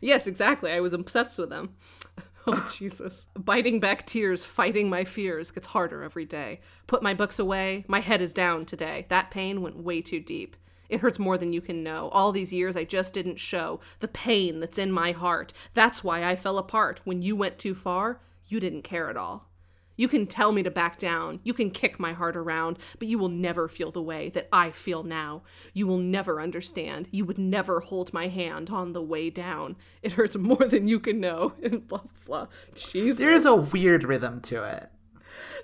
Yes, 0.02 0.26
exactly. 0.26 0.72
I 0.72 0.80
was 0.80 0.94
obsessed 0.94 1.38
with 1.38 1.50
them. 1.50 1.76
Oh, 2.48 2.70
Jesus. 2.72 3.26
Biting 3.36 3.80
back 3.80 4.06
tears, 4.06 4.46
fighting 4.46 4.88
my 4.88 5.04
fears 5.04 5.50
gets 5.50 5.66
harder 5.66 6.04
every 6.04 6.26
day. 6.26 6.60
Put 6.86 7.02
my 7.02 7.16
books 7.16 7.40
away. 7.40 7.86
My 7.88 8.02
head 8.02 8.22
is 8.22 8.34
down 8.34 8.66
today. 8.66 9.08
That 9.10 9.32
pain 9.32 9.64
went 9.64 9.78
way 9.78 10.02
too 10.02 10.20
deep. 10.20 10.56
It 10.90 11.02
hurts 11.02 11.20
more 11.20 11.38
than 11.38 11.54
you 11.54 11.62
can 11.62 11.84
know. 11.84 12.10
All 12.10 12.32
these 12.32 12.54
years 12.54 12.76
I 12.76 12.84
just 12.84 13.14
didn't 13.14 13.40
show 13.40 13.80
the 14.00 14.08
pain 14.08 14.60
that's 14.60 14.78
in 14.78 14.92
my 14.92 15.12
heart. 15.12 15.54
That's 15.74 16.04
why 16.04 16.24
I 16.24 16.36
fell 16.36 16.58
apart. 16.58 17.02
When 17.04 17.22
you 17.22 17.36
went 17.36 17.60
too 17.60 17.76
far, 17.76 18.22
you 18.48 18.60
didn't 18.60 18.84
care 18.84 19.10
at 19.10 19.18
all. 19.18 19.50
You 19.98 20.08
can 20.08 20.28
tell 20.28 20.52
me 20.52 20.62
to 20.64 20.72
back 20.72 20.98
down. 20.98 21.40
You 21.44 21.54
can 21.54 21.72
kick 21.72 22.00
my 22.00 22.14
heart 22.14 22.36
around, 22.36 22.78
but 23.00 23.08
you 23.08 23.18
will 23.18 23.30
never 23.30 23.68
feel 23.68 23.92
the 23.92 24.02
way 24.02 24.30
that 24.30 24.50
I 24.52 24.72
feel 24.72 25.04
now. 25.04 25.44
You 25.74 25.88
will 25.88 25.98
never 25.98 26.42
understand. 26.42 27.08
You 27.12 27.26
would 27.26 27.38
never 27.38 27.80
hold 27.80 28.14
my 28.14 28.28
hand 28.28 28.70
on 28.70 28.94
the 28.94 29.02
way 29.02 29.30
down. 29.30 29.78
It 30.02 30.14
hurts 30.14 30.36
more 30.36 30.66
than 30.66 30.88
you 30.88 31.00
can 31.00 31.20
know. 31.20 31.54
And 31.64 31.88
blah, 31.88 32.00
blah, 32.00 32.10
blah. 32.26 32.48
Jesus. 32.76 33.20
There 33.20 33.32
is 33.32 33.46
a 33.46 33.56
weird 33.56 34.04
rhythm 34.04 34.42
to 34.42 34.64
it. 34.64 34.90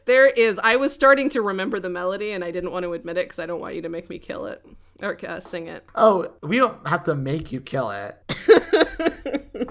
There 0.06 0.28
is. 0.28 0.60
I 0.64 0.76
was 0.76 0.94
starting 0.94 1.30
to 1.32 1.42
remember 1.42 1.80
the 1.80 1.90
melody, 1.90 2.32
and 2.32 2.44
I 2.44 2.52
didn't 2.52 2.72
want 2.72 2.84
to 2.84 2.94
admit 2.94 3.18
it 3.18 3.26
because 3.26 3.40
I 3.40 3.46
don't 3.46 3.60
want 3.60 3.76
you 3.76 3.82
to 3.84 3.90
make 3.90 4.10
me 4.10 4.20
kill 4.20 4.46
it 4.46 4.66
or 5.02 5.18
uh, 5.28 5.40
sing 5.40 5.68
it. 5.68 5.86
Oh, 5.96 6.34
we 6.42 6.58
don't 6.58 6.88
have 6.88 7.04
to 7.04 7.16
make 7.16 7.52
you 7.52 7.62
kill 7.62 7.92
it. 7.92 8.18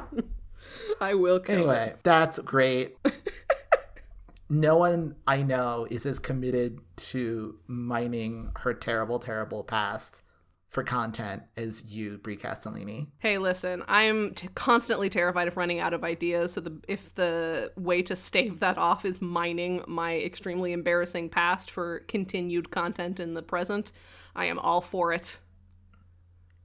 I 1.00 1.14
will 1.14 1.40
kill 1.40 1.56
it. 1.56 1.58
Anyway, 1.58 1.94
that's 2.02 2.38
great. 2.40 2.96
no 4.50 4.76
one 4.76 5.16
I 5.26 5.42
know 5.42 5.86
is 5.90 6.06
as 6.06 6.18
committed 6.18 6.80
to 6.96 7.58
mining 7.66 8.52
her 8.58 8.74
terrible, 8.74 9.18
terrible 9.18 9.64
past 9.64 10.22
for 10.70 10.84
content 10.84 11.42
as 11.56 11.84
you, 11.84 12.16
Brie 12.18 12.36
Castellini. 12.36 13.08
Hey, 13.18 13.38
listen, 13.38 13.82
I'm 13.88 14.34
t- 14.34 14.48
constantly 14.54 15.10
terrified 15.10 15.48
of 15.48 15.56
running 15.56 15.80
out 15.80 15.92
of 15.92 16.04
ideas. 16.04 16.52
So 16.52 16.60
the 16.60 16.80
if 16.86 17.12
the 17.16 17.72
way 17.76 18.02
to 18.02 18.14
stave 18.14 18.60
that 18.60 18.78
off 18.78 19.04
is 19.04 19.20
mining 19.20 19.82
my 19.88 20.16
extremely 20.16 20.72
embarrassing 20.72 21.28
past 21.28 21.70
for 21.70 22.00
continued 22.00 22.70
content 22.70 23.18
in 23.18 23.34
the 23.34 23.42
present, 23.42 23.90
I 24.34 24.44
am 24.44 24.60
all 24.60 24.80
for 24.80 25.12
it. 25.12 25.38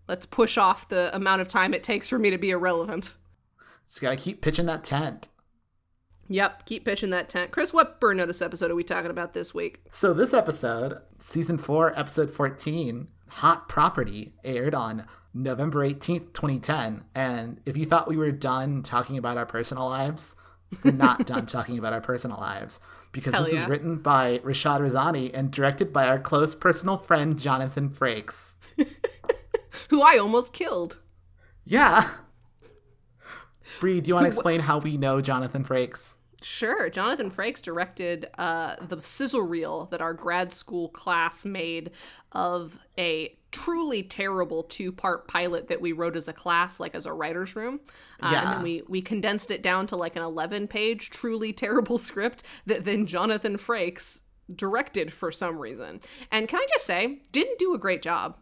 Let's 0.07 0.27
push 0.27 0.55
off 0.55 0.87
the 0.87 1.13
amount 1.15 1.41
of 1.41 1.47
time 1.47 1.73
it 1.73 1.83
takes 1.83 2.07
for 2.07 2.19
me 2.19 2.29
to 2.29 2.37
be 2.37 2.51
irrelevant. 2.51 3.15
Just 3.87 4.01
gotta 4.01 4.15
keep 4.15 4.39
pitching 4.39 4.67
that 4.67 4.83
tent. 4.83 5.29
Yep, 6.27 6.65
keep 6.65 6.85
pitching 6.85 7.09
that 7.09 7.29
tent. 7.29 7.51
Chris, 7.51 7.73
what 7.73 7.99
burn 7.99 8.17
notice 8.17 8.41
episode 8.41 8.69
are 8.69 8.75
we 8.75 8.83
talking 8.83 9.11
about 9.11 9.33
this 9.33 9.53
week? 9.53 9.81
So 9.91 10.13
this 10.13 10.33
episode, 10.33 10.99
season 11.17 11.57
four, 11.57 11.97
episode 11.97 12.31
14, 12.31 13.09
Hot 13.27 13.67
Property, 13.67 14.33
aired 14.43 14.73
on 14.75 15.07
November 15.33 15.85
18th, 15.85 16.33
2010. 16.33 17.03
And 17.13 17.59
if 17.65 17.75
you 17.75 17.85
thought 17.85 18.07
we 18.07 18.17
were 18.17 18.31
done 18.31 18.83
talking 18.83 19.17
about 19.17 19.37
our 19.37 19.45
personal 19.45 19.89
lives, 19.89 20.35
we're 20.83 20.91
not 20.91 21.25
done 21.27 21.45
talking 21.45 21.77
about 21.77 21.93
our 21.93 22.01
personal 22.01 22.37
lives. 22.37 22.79
Because 23.11 23.33
Hell 23.33 23.43
this 23.43 23.53
yeah. 23.53 23.63
is 23.63 23.67
written 23.67 23.97
by 23.97 24.39
Rashad 24.39 24.81
Raisani 24.81 25.31
and 25.33 25.51
directed 25.51 25.93
by 25.93 26.07
our 26.07 26.19
close 26.19 26.55
personal 26.55 26.97
friend 26.97 27.39
Jonathan 27.39 27.89
Frakes. 27.89 28.55
Who 29.89 30.01
I 30.01 30.17
almost 30.17 30.53
killed. 30.53 30.97
Yeah. 31.65 32.09
Brie, 33.79 34.01
do 34.01 34.09
you 34.09 34.15
want 34.15 34.25
to 34.25 34.27
explain 34.27 34.61
how 34.61 34.79
we 34.79 34.97
know 34.97 35.21
Jonathan 35.21 35.63
Frakes? 35.63 36.14
Sure. 36.45 36.91
Jonathan 36.91 37.31
Frakes 37.31 37.59
directed 37.59 38.27
uh, 38.37 38.75
the 38.87 39.01
sizzle 39.01 39.41
reel 39.41 39.87
that 39.89 39.99
our 39.99 40.13
grad 40.13 40.53
school 40.53 40.89
class 40.89 41.43
made 41.43 41.89
of 42.33 42.77
a 42.99 43.35
truly 43.51 44.03
terrible 44.03 44.61
two 44.61 44.91
part 44.91 45.27
pilot 45.27 45.69
that 45.69 45.81
we 45.81 45.91
wrote 45.91 46.15
as 46.15 46.27
a 46.27 46.33
class, 46.33 46.79
like 46.79 46.93
as 46.93 47.07
a 47.07 47.13
writer's 47.13 47.55
room. 47.55 47.79
Uh, 48.21 48.25
And 48.27 48.31
Yeah. 48.31 48.53
then 48.53 48.61
we, 48.61 48.83
we 48.87 49.01
condensed 49.01 49.49
it 49.49 49.63
down 49.63 49.87
to 49.87 49.95
like 49.95 50.15
an 50.15 50.21
11 50.21 50.67
page, 50.67 51.09
truly 51.09 51.51
terrible 51.51 51.97
script 52.09 52.43
that 52.67 52.83
then 52.83 53.07
Jonathan 53.07 53.57
Frakes 53.57 54.21
directed 54.55 55.11
for 55.11 55.31
some 55.31 55.57
reason. 55.57 55.99
And 56.31 56.47
can 56.47 56.59
I 56.59 56.67
just 56.71 56.85
say, 56.85 57.21
didn't 57.31 57.57
do 57.57 57.73
a 57.73 57.79
great 57.79 58.03
job. 58.03 58.37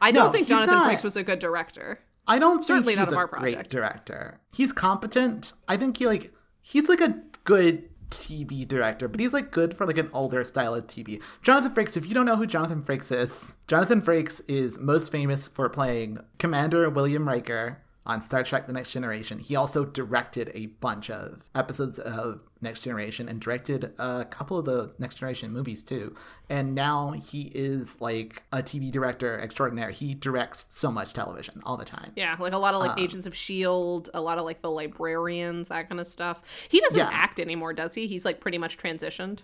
I 0.00 0.12
don't 0.12 0.26
No, 0.26 0.30
think 0.32 0.46
Jonathan 0.46 0.76
not. 0.76 0.88
Frakes 0.92 1.02
was 1.02 1.16
a 1.16 1.24
good 1.24 1.40
director. 1.40 1.98
I 2.28 2.38
don't 2.38 2.64
Certainly 2.64 2.94
think 2.94 3.06
not 3.08 3.12
a 3.12 3.16
our 3.16 3.26
great 3.26 3.40
project. 3.40 3.70
director. 3.70 4.38
He's 4.52 4.70
competent. 4.70 5.54
I 5.66 5.76
think 5.76 5.96
he 5.96 6.06
like 6.06 6.32
he's 6.60 6.88
like 6.88 7.00
a 7.00 7.20
good 7.48 7.88
TV 8.10 8.68
director, 8.68 9.08
but 9.08 9.20
he's 9.20 9.32
like 9.32 9.50
good 9.50 9.74
for 9.74 9.86
like 9.86 9.96
an 9.96 10.10
older 10.12 10.44
style 10.44 10.74
of 10.74 10.86
TV. 10.86 11.18
Jonathan 11.40 11.72
Frakes, 11.72 11.96
if 11.96 12.06
you 12.06 12.12
don't 12.12 12.26
know 12.26 12.36
who 12.36 12.46
Jonathan 12.46 12.82
Frakes 12.82 13.10
is, 13.10 13.54
Jonathan 13.66 14.02
Frakes 14.02 14.42
is 14.46 14.78
most 14.78 15.10
famous 15.10 15.48
for 15.48 15.70
playing 15.70 16.18
Commander 16.38 16.90
William 16.90 17.26
Riker 17.26 17.78
on 18.04 18.20
Star 18.20 18.42
Trek 18.42 18.66
The 18.66 18.74
Next 18.74 18.92
Generation. 18.92 19.38
He 19.38 19.56
also 19.56 19.86
directed 19.86 20.50
a 20.52 20.66
bunch 20.66 21.08
of 21.08 21.42
episodes 21.54 21.98
of 21.98 22.42
Next 22.60 22.80
Generation 22.80 23.28
and 23.28 23.40
directed 23.40 23.92
a 23.98 24.24
couple 24.24 24.58
of 24.58 24.64
the 24.64 24.94
Next 24.98 25.16
Generation 25.16 25.52
movies 25.52 25.82
too. 25.82 26.14
And 26.50 26.74
now 26.74 27.12
he 27.12 27.52
is 27.54 28.00
like 28.00 28.42
a 28.52 28.58
TV 28.58 28.90
director 28.90 29.38
extraordinaire. 29.38 29.90
He 29.90 30.14
directs 30.14 30.66
so 30.70 30.90
much 30.90 31.12
television 31.12 31.60
all 31.64 31.76
the 31.76 31.84
time. 31.84 32.12
Yeah, 32.16 32.36
like 32.38 32.52
a 32.52 32.58
lot 32.58 32.74
of 32.74 32.80
like 32.80 32.92
Um, 32.92 32.98
Agents 32.98 33.26
of 33.26 33.34
Shield, 33.34 34.10
a 34.14 34.20
lot 34.20 34.38
of 34.38 34.44
like 34.44 34.62
the 34.62 34.70
librarians, 34.70 35.68
that 35.68 35.88
kind 35.88 36.00
of 36.00 36.06
stuff. 36.08 36.66
He 36.70 36.80
doesn't 36.80 36.98
Yeah. 36.98 37.10
act 37.12 37.38
anymore, 37.40 37.72
does 37.72 37.94
he? 37.94 38.06
He's 38.06 38.24
like 38.24 38.40
pretty 38.40 38.58
much 38.58 38.76
transitioned. 38.78 39.40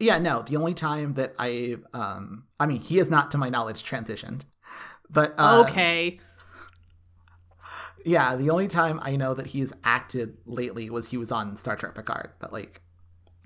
Yeah, 0.00 0.18
no, 0.18 0.42
the 0.42 0.56
only 0.56 0.74
time 0.74 1.14
that 1.14 1.34
I, 1.38 1.76
um, 1.92 2.44
I 2.58 2.66
mean, 2.66 2.80
he 2.80 2.98
is 2.98 3.10
not, 3.10 3.30
to 3.30 3.38
my 3.38 3.48
knowledge, 3.48 3.84
transitioned. 3.84 4.42
But 5.08 5.34
uh, 5.38 5.64
okay. 5.68 6.18
Yeah, 8.04 8.36
the 8.36 8.50
only 8.50 8.68
time 8.68 9.00
I 9.02 9.16
know 9.16 9.34
that 9.34 9.46
he's 9.46 9.72
acted 9.82 10.36
lately 10.46 10.90
was 10.90 11.08
he 11.08 11.16
was 11.16 11.32
on 11.32 11.56
Star 11.56 11.76
Trek 11.76 11.94
Picard. 11.94 12.30
But 12.38 12.52
like, 12.52 12.80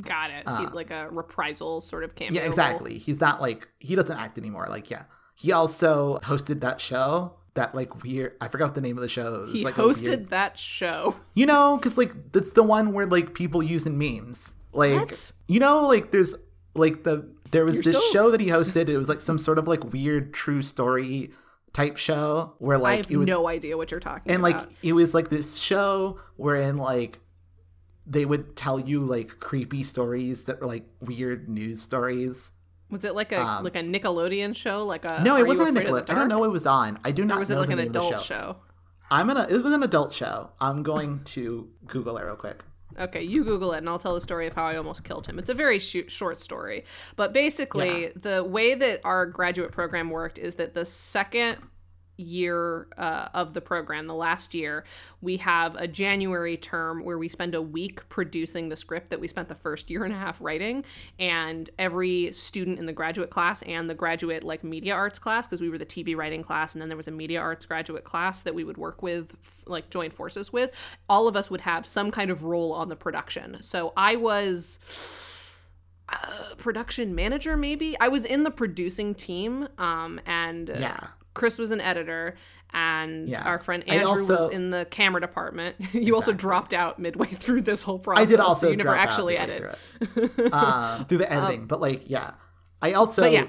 Got 0.03 0.31
it. 0.31 0.49
He- 0.49 0.67
like 0.75 0.91
a 0.91 1.09
reprisal 1.11 1.81
sort 1.81 2.05
of 2.05 2.15
cameo. 2.15 2.33
uh, 2.33 2.35
yeah, 2.35 2.41
role. 2.43 2.49
exactly. 2.49 2.99
He's 2.99 3.21
not 3.21 3.41
like 3.41 3.69
he 3.79 3.95
doesn't 3.95 4.17
act 4.17 4.38
anymore. 4.38 4.67
Like, 4.69 4.91
yeah, 4.91 5.05
he 5.35 5.50
also 5.53 6.19
hosted 6.23 6.61
that 6.61 6.81
show. 6.81 7.35
That 7.55 7.75
like 7.75 8.05
weird. 8.05 8.37
I 8.41 8.47
forgot 8.47 8.75
the 8.77 8.81
name 8.81 8.97
of 8.97 9.03
the 9.03 9.09
show. 9.09 9.47
He 9.47 9.65
like 9.65 9.75
hosted 9.75 10.07
weird- 10.09 10.27
that 10.27 10.59
show. 10.59 11.17
You 11.35 11.47
know, 11.47 11.77
because 11.77 11.99
like 11.99 12.31
that's 12.33 12.53
the 12.53 12.62
one 12.62 12.93
where 12.93 13.07
like 13.07 13.35
people 13.35 13.62
use 13.62 13.87
in 13.87 13.99
memes. 13.99 14.55
Like 14.73 14.95
What? 14.95 15.33
you 15.49 15.59
know, 15.59 15.88
like 15.88 16.12
there's 16.12 16.37
like 16.75 17.03
the 17.03 17.29
there 17.50 17.65
was 17.65 17.77
You're 17.77 17.83
this 17.85 17.95
so- 17.95 18.12
show 18.12 18.31
that 18.31 18.41
he 18.41 18.47
hosted. 18.49 18.88
It 18.88 18.97
was 18.99 19.09
like 19.09 19.21
some 19.21 19.38
sort 19.41 19.59
of 19.59 19.67
like 19.67 19.93
weird 19.93 20.33
true 20.33 20.62
story 20.62 21.33
type 21.72 21.96
show 21.96 22.54
where 22.58 22.78
like 22.78 22.92
I 22.92 22.96
have 22.96 23.10
was 23.10 23.26
no 23.26 23.48
idea 23.48 23.76
what 23.76 23.90
you're 23.90 24.00
talking 24.00 24.32
and 24.32 24.40
about. 24.44 24.62
And 24.62 24.68
like 24.70 24.76
it 24.82 24.92
was 24.92 25.14
like 25.14 25.28
this 25.30 25.56
show 25.58 26.20
wherein 26.37 26.76
like 26.76 27.20
they 28.06 28.25
would 28.25 28.56
tell 28.56 28.80
you 28.80 29.04
like 29.04 29.38
creepy 29.40 29.82
stories 29.84 30.44
that 30.44 30.60
were 30.60 30.66
like 30.66 30.84
weird 31.00 31.48
news 31.48 31.82
stories. 31.82 32.52
was 32.90 33.04
it 33.04 33.14
like 33.14 33.32
a 33.32 33.60
like 33.62 33.76
a 33.76 33.80
Nickelodeon 33.80 34.56
show? 34.56 34.84
Like 34.84 35.04
a 35.04 35.18
um, 35.18 35.25
No, 35.25 35.37
it 35.37 35.46
wasn't 35.46 35.76
a 35.76 35.80
Nickelodeon. 35.80 36.10
I 36.10 36.14
don't 36.14 36.28
know 36.28 36.38
what 36.38 36.46
it 36.46 36.52
was 36.52 36.66
on. 36.66 36.98
I 37.04 37.12
do 37.12 37.25
not 37.25 37.37
Or 37.37 37.40
was 37.40 37.50
know 37.50 37.56
it 37.56 37.60
like 37.60 37.70
an 37.70 37.76
name 37.76 37.87
of 37.88 37.92
the 37.92 37.98
adult 37.98 38.14
show. 38.14 38.22
show? 38.22 38.56
I'm 39.10 39.26
gonna. 39.26 39.46
It 39.48 39.62
was 39.62 39.72
an 39.72 39.82
adult 39.82 40.12
show. 40.12 40.50
I'm 40.60 40.82
going 40.82 41.22
to 41.25 41.68
Google 41.87 42.16
it 42.18 42.25
real 42.25 42.37
quick. 42.37 42.64
Okay, 42.99 43.23
you 43.23 43.45
Google 43.45 43.73
it 43.75 43.78
and 43.78 43.88
I'll 43.88 43.99
tell 43.99 44.14
the 44.14 44.21
story 44.21 44.47
of 44.47 44.55
how 44.55 44.64
I 44.67 44.76
almost 44.76 45.05
killed 45.05 45.26
him. 45.26 45.38
It's 45.38 45.50
a 45.50 45.55
very 45.55 45.78
sh- 45.78 46.09
short 46.09 46.40
story. 46.40 46.85
But 47.17 47.33
basically, 47.33 48.05
Yeah. 48.05 48.09
the 48.17 48.45
way 48.45 48.75
that 48.75 49.00
our 49.05 49.26
graduate 49.26 49.73
program 49.73 50.11
worked 50.11 50.38
is 50.38 50.57
that 50.57 50.75
the 50.75 50.85
second 50.85 51.59
year 52.18 52.88
uh, 52.98 53.28
of 53.32 53.54
the 53.54 53.60
program, 53.60 54.06
the 54.06 54.14
last 54.14 54.54
year, 54.54 54.84
we 55.22 55.38
have 55.38 55.76
a 55.76 55.88
January 55.88 56.56
term 56.56 57.04
where 57.04 57.16
we 57.16 57.28
spend 57.28 57.54
a 57.54 57.62
week 57.62 58.06
producing 58.08 58.68
the 58.68 58.76
script 58.76 59.10
that 59.10 59.20
we 59.20 59.28
spent 59.28 59.48
the 59.48 59.54
first 59.54 59.88
year 59.88 60.04
and 60.04 60.12
a 60.12 60.16
half 60.16 60.40
writing. 60.40 60.84
And 61.18 61.70
every 61.78 62.32
student 62.32 62.78
in 62.78 62.87
the 62.87 62.92
graduate 62.92 63.30
class 63.30 63.62
and 63.62 63.88
the 63.88 63.94
graduate 63.94 64.44
like 64.44 64.64
media 64.64 64.94
arts 64.94 65.18
class, 65.18 65.46
because 65.46 65.60
we 65.60 65.70
were 65.70 65.78
the 65.78 65.87
TV 65.87 66.16
writing 66.16 66.42
class, 66.42 66.75
and 66.75 66.82
then 66.82 66.88
there 66.88 66.96
was 66.96 67.08
a 67.08 67.12
media 67.12 67.40
arts 67.40 67.64
graduate 67.66 68.04
class 68.04 68.42
that 68.42 68.54
we 68.54 68.64
would 68.64 68.76
work 68.76 69.02
with, 69.02 69.34
like 69.66 69.90
join 69.90 70.10
forces 70.10 70.52
with, 70.52 70.75
all 71.08 71.28
of 71.28 71.37
us 71.37 71.50
would 71.50 71.62
have 71.62 71.87
some 71.87 72.10
kind 72.10 72.30
of 72.30 72.44
role 72.44 72.72
on 72.72 72.88
the 72.88 72.96
production. 72.96 73.58
So 73.62 73.92
I 73.96 74.16
was 74.16 74.78
uh, 76.10 76.54
production 76.56 77.14
manager 77.14 77.54
maybe 77.54 77.94
i 78.00 78.08
was 78.08 78.25
in 78.25 78.42
the 78.42 78.50
producing 78.50 79.14
team 79.14 79.68
um 79.76 80.18
and 80.25 80.70
Yeah. 80.70 81.08
Chris 81.38 81.57
was 81.59 81.71
an 81.71 81.80
editor 81.80 82.35
and 82.75 83.28
Yeah. 83.28 83.42
our 83.45 83.59
friend 83.59 83.83
andrew 83.88 84.26
was 84.26 84.50
in 84.50 84.68
the 84.71 84.87
camera 84.90 85.21
department 85.21 85.76
you 85.95 86.14
also 86.14 86.33
dropped 86.33 86.75
out 86.75 86.99
midway 86.99 87.26
through 87.45 87.62
this 87.62 87.83
whole 87.83 87.99
process 87.99 88.26
I 88.28 88.30
did 88.30 88.40
also 88.40 88.66
so 88.66 88.71
you 88.71 88.76
never 88.76 88.90
drop 88.90 88.99
out 88.99 89.09
actually 89.09 89.38
edit 89.38 89.76
through, 90.00 90.25
it. 90.25 90.52
uh, 90.52 91.04
through 91.09 91.18
the 91.18 91.33
editing, 91.33 91.66
but 91.66 91.80
like 91.80 92.11
yeah, 92.11 92.33
I 92.83 92.92
also 92.92 93.25
yeah. 93.26 93.47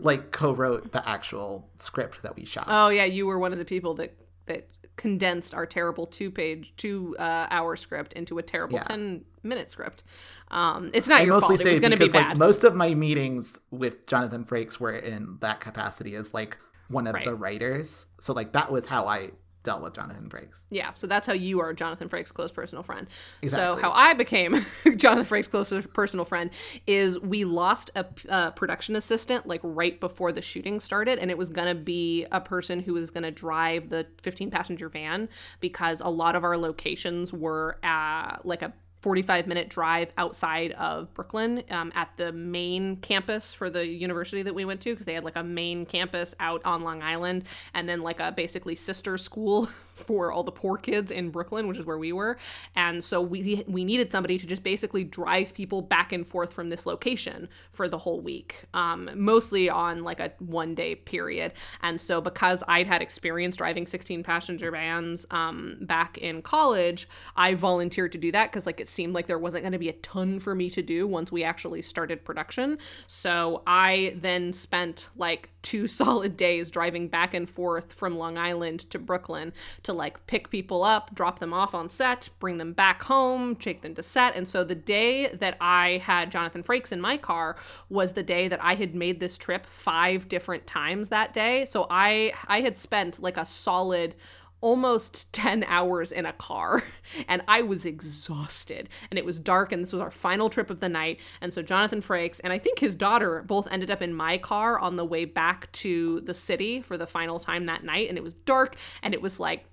like 0.00 0.30
co-wrote 0.32 0.92
the 0.92 1.08
actual 1.08 1.70
script 1.78 2.22
that 2.22 2.36
we 2.36 2.44
shot. 2.44 2.66
oh 2.68 2.88
yeah 2.88 3.04
you 3.04 3.26
were 3.26 3.38
one 3.38 3.52
of 3.52 3.58
the 3.58 3.64
people 3.64 3.94
that 3.94 4.14
that 4.46 4.68
condensed 4.96 5.54
our 5.54 5.66
terrible 5.66 6.06
two 6.06 6.30
page 6.30 6.72
two 6.76 7.14
uh, 7.18 7.46
hour 7.50 7.76
script 7.76 8.12
into 8.14 8.38
a 8.38 8.42
terrible 8.42 8.76
Yeah. 8.76 8.82
10 8.84 9.24
minute 9.42 9.70
script 9.70 10.02
um 10.50 10.90
it's 10.94 11.06
not 11.06 11.20
I 11.20 11.24
your 11.24 11.34
mostly 11.34 11.56
fault 11.56 11.60
it 11.60 11.64
say 11.64 11.70
was 11.70 11.80
going 11.80 11.90
to 11.92 11.96
because 11.98 12.12
be 12.12 12.18
like 12.18 12.28
bad 12.28 12.38
most 12.38 12.64
of 12.64 12.74
my 12.74 12.94
meetings 12.94 13.58
with 13.70 14.06
Jonathan 14.06 14.44
Frakes 14.44 14.78
were 14.80 14.92
in 14.96 15.36
that 15.40 15.60
capacity 15.60 16.14
as 16.16 16.32
like 16.34 16.56
one 16.88 17.06
of 17.06 17.14
Right. 17.14 17.24
the 17.24 17.34
writers. 17.34 18.06
So 18.20 18.32
like 18.32 18.52
that 18.52 18.70
was 18.70 18.86
how 18.86 19.06
I 19.06 19.30
dealt 19.62 19.82
with 19.82 19.94
Jonathan 19.94 20.28
Frakes. 20.30 20.62
Yeah, 20.70 20.92
so 20.94 21.08
that's 21.08 21.26
how 21.26 21.32
you 21.32 21.58
are 21.58 21.72
Jonathan 21.74 22.08
Frakes' 22.08 22.32
close 22.32 22.52
personal 22.52 22.84
friend. 22.84 23.08
Exactly. 23.42 23.76
So 23.76 23.82
how 23.82 23.90
I 23.90 24.14
became 24.14 24.64
Jonathan 24.96 25.24
Frakes' 25.26 25.50
close 25.50 25.72
personal 25.88 26.24
friend 26.24 26.50
is 26.86 27.18
we 27.18 27.42
lost 27.44 27.90
a, 27.96 28.06
a 28.28 28.52
production 28.52 28.94
assistant 28.94 29.44
like 29.48 29.60
right 29.64 29.98
before 29.98 30.30
the 30.30 30.40
shooting 30.40 30.78
started, 30.78 31.18
and 31.18 31.32
it 31.32 31.36
was 31.36 31.50
gonna 31.50 31.74
be 31.74 32.26
a 32.30 32.40
person 32.40 32.78
who 32.78 32.92
was 32.92 33.10
gonna 33.10 33.32
drive 33.32 33.88
the 33.88 34.06
15 34.22 34.52
passenger 34.52 34.88
van 34.88 35.28
because 35.58 36.00
a 36.00 36.08
lot 36.10 36.36
of 36.36 36.44
our 36.44 36.56
locations 36.56 37.32
were 37.32 37.78
uh, 37.82 38.36
like 38.44 38.62
a 38.62 38.72
45 39.00 39.46
minute 39.46 39.68
drive 39.68 40.12
outside 40.18 40.72
of 40.72 41.12
Brooklyn 41.14 41.62
um, 41.70 41.92
at 41.94 42.10
the 42.16 42.32
main 42.32 42.96
campus 42.96 43.52
for 43.52 43.70
the 43.70 43.86
university 43.86 44.42
that 44.42 44.54
we 44.54 44.64
went 44.64 44.80
to 44.82 44.90
because 44.90 45.06
they 45.06 45.14
had 45.14 45.24
like 45.24 45.36
a 45.36 45.44
main 45.44 45.86
campus 45.86 46.34
out 46.40 46.62
on 46.64 46.82
Long 46.82 47.02
Island 47.02 47.44
and 47.74 47.88
then 47.88 48.00
like 48.00 48.20
a 48.20 48.32
basically 48.32 48.74
sister 48.74 49.18
school 49.18 49.68
for 49.96 50.30
all 50.30 50.44
the 50.44 50.52
poor 50.52 50.76
kids 50.76 51.10
in 51.10 51.30
Brooklyn, 51.30 51.66
which 51.66 51.78
is 51.78 51.84
where 51.84 51.98
we 51.98 52.12
were. 52.12 52.36
And 52.74 53.02
so 53.02 53.20
we 53.20 53.64
we 53.66 53.84
needed 53.84 54.12
somebody 54.12 54.38
to 54.38 54.46
just 54.46 54.62
basically 54.62 55.04
drive 55.04 55.54
people 55.54 55.82
back 55.82 56.12
and 56.12 56.26
forth 56.26 56.52
from 56.52 56.68
this 56.68 56.86
location 56.86 57.48
for 57.72 57.88
the 57.88 57.98
whole 57.98 58.20
week, 58.20 58.64
um, 58.74 59.10
mostly 59.14 59.68
on 59.68 60.04
like 60.04 60.20
a 60.20 60.32
one 60.38 60.74
day 60.74 60.94
period. 60.94 61.52
And 61.82 62.00
so 62.00 62.20
because 62.20 62.62
I'd 62.68 62.86
had 62.86 63.02
experience 63.02 63.56
driving 63.56 63.86
16 63.86 64.22
passenger 64.22 64.70
vans 64.70 65.26
um, 65.30 65.78
back 65.80 66.18
in 66.18 66.42
college, 66.42 67.08
I 67.36 67.54
volunteered 67.54 68.12
to 68.12 68.18
do 68.18 68.32
that 68.32 68.50
because 68.50 68.66
like 68.66 68.80
it 68.80 68.88
seemed 68.88 69.14
like 69.14 69.26
there 69.26 69.38
wasn't 69.38 69.62
going 69.62 69.72
to 69.72 69.78
be 69.78 69.88
a 69.88 69.94
ton 69.94 70.38
for 70.38 70.54
me 70.54 70.70
to 70.70 70.82
do 70.82 71.06
once 71.06 71.32
we 71.32 71.42
actually 71.42 71.82
started 71.82 72.24
production. 72.24 72.78
So 73.06 73.62
I 73.66 74.16
then 74.16 74.52
spent 74.52 75.06
like 75.16 75.50
two 75.62 75.86
solid 75.88 76.36
days 76.36 76.70
driving 76.70 77.08
back 77.08 77.34
and 77.34 77.48
forth 77.48 77.92
from 77.92 78.16
Long 78.16 78.38
Island 78.38 78.80
to 78.90 78.98
Brooklyn 78.98 79.52
to 79.86 79.92
like 79.92 80.26
pick 80.26 80.50
people 80.50 80.84
up, 80.84 81.14
drop 81.14 81.38
them 81.38 81.52
off 81.52 81.74
on 81.74 81.88
set, 81.88 82.28
bring 82.38 82.58
them 82.58 82.72
back 82.72 83.02
home, 83.02 83.56
take 83.56 83.82
them 83.82 83.94
to 83.94 84.02
set. 84.02 84.36
And 84.36 84.46
so 84.46 84.62
the 84.62 84.74
day 84.74 85.28
that 85.28 85.56
I 85.60 86.02
had 86.04 86.30
Jonathan 86.30 86.62
Frakes 86.62 86.92
in 86.92 87.00
my 87.00 87.16
car 87.16 87.56
was 87.88 88.12
the 88.12 88.22
day 88.22 88.48
that 88.48 88.62
I 88.62 88.74
had 88.74 88.94
made 88.94 89.20
this 89.20 89.38
trip 89.38 89.66
five 89.66 90.28
different 90.28 90.66
times 90.66 91.08
that 91.08 91.32
day. 91.32 91.64
So 91.64 91.86
I 91.90 92.32
I 92.46 92.60
had 92.60 92.78
spent 92.78 93.20
like 93.20 93.36
a 93.36 93.46
solid 93.46 94.14
almost 94.60 95.32
10 95.34 95.64
hours 95.64 96.10
in 96.10 96.24
a 96.24 96.32
car 96.32 96.82
and 97.28 97.42
I 97.46 97.62
was 97.62 97.84
exhausted 97.84 98.88
and 99.10 99.18
it 99.18 99.24
was 99.24 99.38
dark 99.38 99.70
and 99.70 99.82
this 99.82 99.92
was 99.92 100.00
our 100.00 100.10
final 100.10 100.48
trip 100.48 100.70
of 100.70 100.80
the 100.80 100.88
night 100.88 101.20
and 101.40 101.52
so 101.52 101.62
Jonathan 101.62 102.00
Frakes 102.00 102.40
and 102.42 102.52
I 102.52 102.58
think 102.58 102.78
his 102.78 102.94
daughter 102.94 103.44
both 103.46 103.68
ended 103.70 103.90
up 103.90 104.00
in 104.00 104.14
my 104.14 104.38
car 104.38 104.78
on 104.78 104.96
the 104.96 105.04
way 105.04 105.24
back 105.24 105.70
to 105.72 106.20
the 106.22 106.34
city 106.34 106.80
for 106.80 106.96
the 106.96 107.06
final 107.06 107.38
time 107.38 107.66
that 107.66 107.84
night 107.84 108.08
and 108.08 108.16
it 108.16 108.24
was 108.24 108.34
dark 108.34 108.76
and 109.02 109.12
it 109.12 109.20
was 109.20 109.38
like 109.38 109.66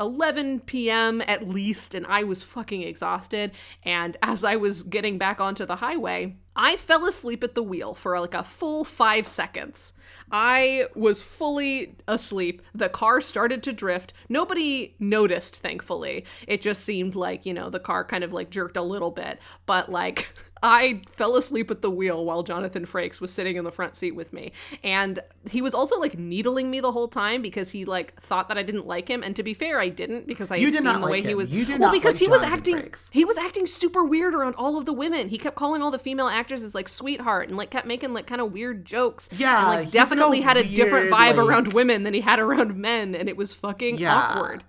11 0.00 0.60
p.m. 0.60 1.22
at 1.26 1.48
least, 1.48 1.94
and 1.94 2.06
I 2.06 2.24
was 2.24 2.42
fucking 2.42 2.82
exhausted. 2.82 3.52
And 3.84 4.16
as 4.22 4.42
I 4.42 4.56
was 4.56 4.82
getting 4.82 5.18
back 5.18 5.40
onto 5.40 5.66
the 5.66 5.76
highway, 5.76 6.36
I 6.56 6.76
fell 6.76 7.06
asleep 7.06 7.44
at 7.44 7.54
the 7.54 7.62
wheel 7.62 7.94
for 7.94 8.18
like 8.18 8.34
a 8.34 8.42
full 8.42 8.84
five 8.84 9.26
seconds. 9.26 9.92
I 10.32 10.86
was 10.94 11.22
fully 11.22 11.96
asleep. 12.08 12.62
The 12.74 12.88
car 12.88 13.20
started 13.20 13.62
to 13.64 13.72
drift. 13.72 14.14
Nobody 14.28 14.94
noticed, 14.98 15.56
thankfully. 15.56 16.24
It 16.48 16.60
just 16.60 16.84
seemed 16.84 17.14
like, 17.14 17.46
you 17.46 17.54
know, 17.54 17.70
the 17.70 17.80
car 17.80 18.04
kind 18.04 18.24
of 18.24 18.32
like 18.32 18.50
jerked 18.50 18.76
a 18.76 18.82
little 18.82 19.10
bit. 19.10 19.38
But 19.66 19.90
like, 19.90 20.34
I 20.62 21.02
fell 21.16 21.36
asleep 21.36 21.70
at 21.70 21.80
the 21.80 21.90
wheel 21.90 22.24
while 22.24 22.42
Jonathan 22.42 22.84
Frakes 22.84 23.20
was 23.20 23.32
sitting 23.32 23.56
in 23.56 23.64
the 23.64 23.72
front 23.72 23.94
seat 23.96 24.12
with 24.12 24.32
me. 24.32 24.52
And 24.84 25.18
he 25.48 25.62
was 25.62 25.72
also 25.72 25.98
like 25.98 26.18
needling 26.18 26.70
me 26.70 26.80
the 26.80 26.92
whole 26.92 27.08
time 27.08 27.40
because 27.40 27.70
he 27.70 27.84
like 27.86 28.20
thought 28.20 28.48
that 28.48 28.58
I 28.58 28.62
didn't 28.62 28.86
like 28.86 29.08
him. 29.08 29.22
And 29.22 29.34
to 29.36 29.42
be 29.42 29.54
fair, 29.54 29.80
I 29.80 29.88
didn't 29.88 30.26
because 30.26 30.50
I 30.50 30.56
You 30.56 30.66
had 30.66 30.72
did 30.72 30.82
seen 30.82 30.84
not 30.92 30.98
the 31.00 31.06
like 31.06 31.12
way 31.12 31.22
he 31.22 31.34
was. 31.34 31.50
You 31.50 31.64
do 31.64 31.78
well, 31.78 31.90
because 31.92 32.14
like 32.14 32.20
he 32.20 32.28
was 32.28 32.42
acting 32.42 32.76
Frakes. 32.76 33.08
he 33.10 33.24
was 33.24 33.38
acting 33.38 33.64
super 33.64 34.04
weird 34.04 34.34
around 34.34 34.54
all 34.56 34.76
of 34.76 34.84
the 34.84 34.92
women. 34.92 35.28
He 35.28 35.38
kept 35.38 35.56
calling 35.56 35.80
all 35.80 35.90
the 35.90 35.98
female 35.98 36.28
actresses 36.28 36.74
like 36.74 36.88
sweetheart 36.88 37.48
and 37.48 37.56
like 37.56 37.70
kept 37.70 37.86
making 37.86 38.12
like 38.12 38.26
kind 38.26 38.40
of 38.42 38.52
weird 38.52 38.84
jokes. 38.84 39.30
Yeah, 39.32 39.58
and 39.58 39.66
like 39.84 39.90
definitely 39.90 40.42
had 40.42 40.56
a 40.58 40.64
different 40.64 41.10
vibe 41.10 41.36
like- 41.36 41.38
around 41.38 41.72
women 41.72 42.02
than 42.02 42.12
he 42.12 42.20
had 42.20 42.38
around 42.38 42.76
men, 42.76 43.14
and 43.14 43.28
it 43.28 43.36
was 43.36 43.54
fucking 43.54 43.96
Yeah. 43.98 44.14
awkward. 44.14 44.64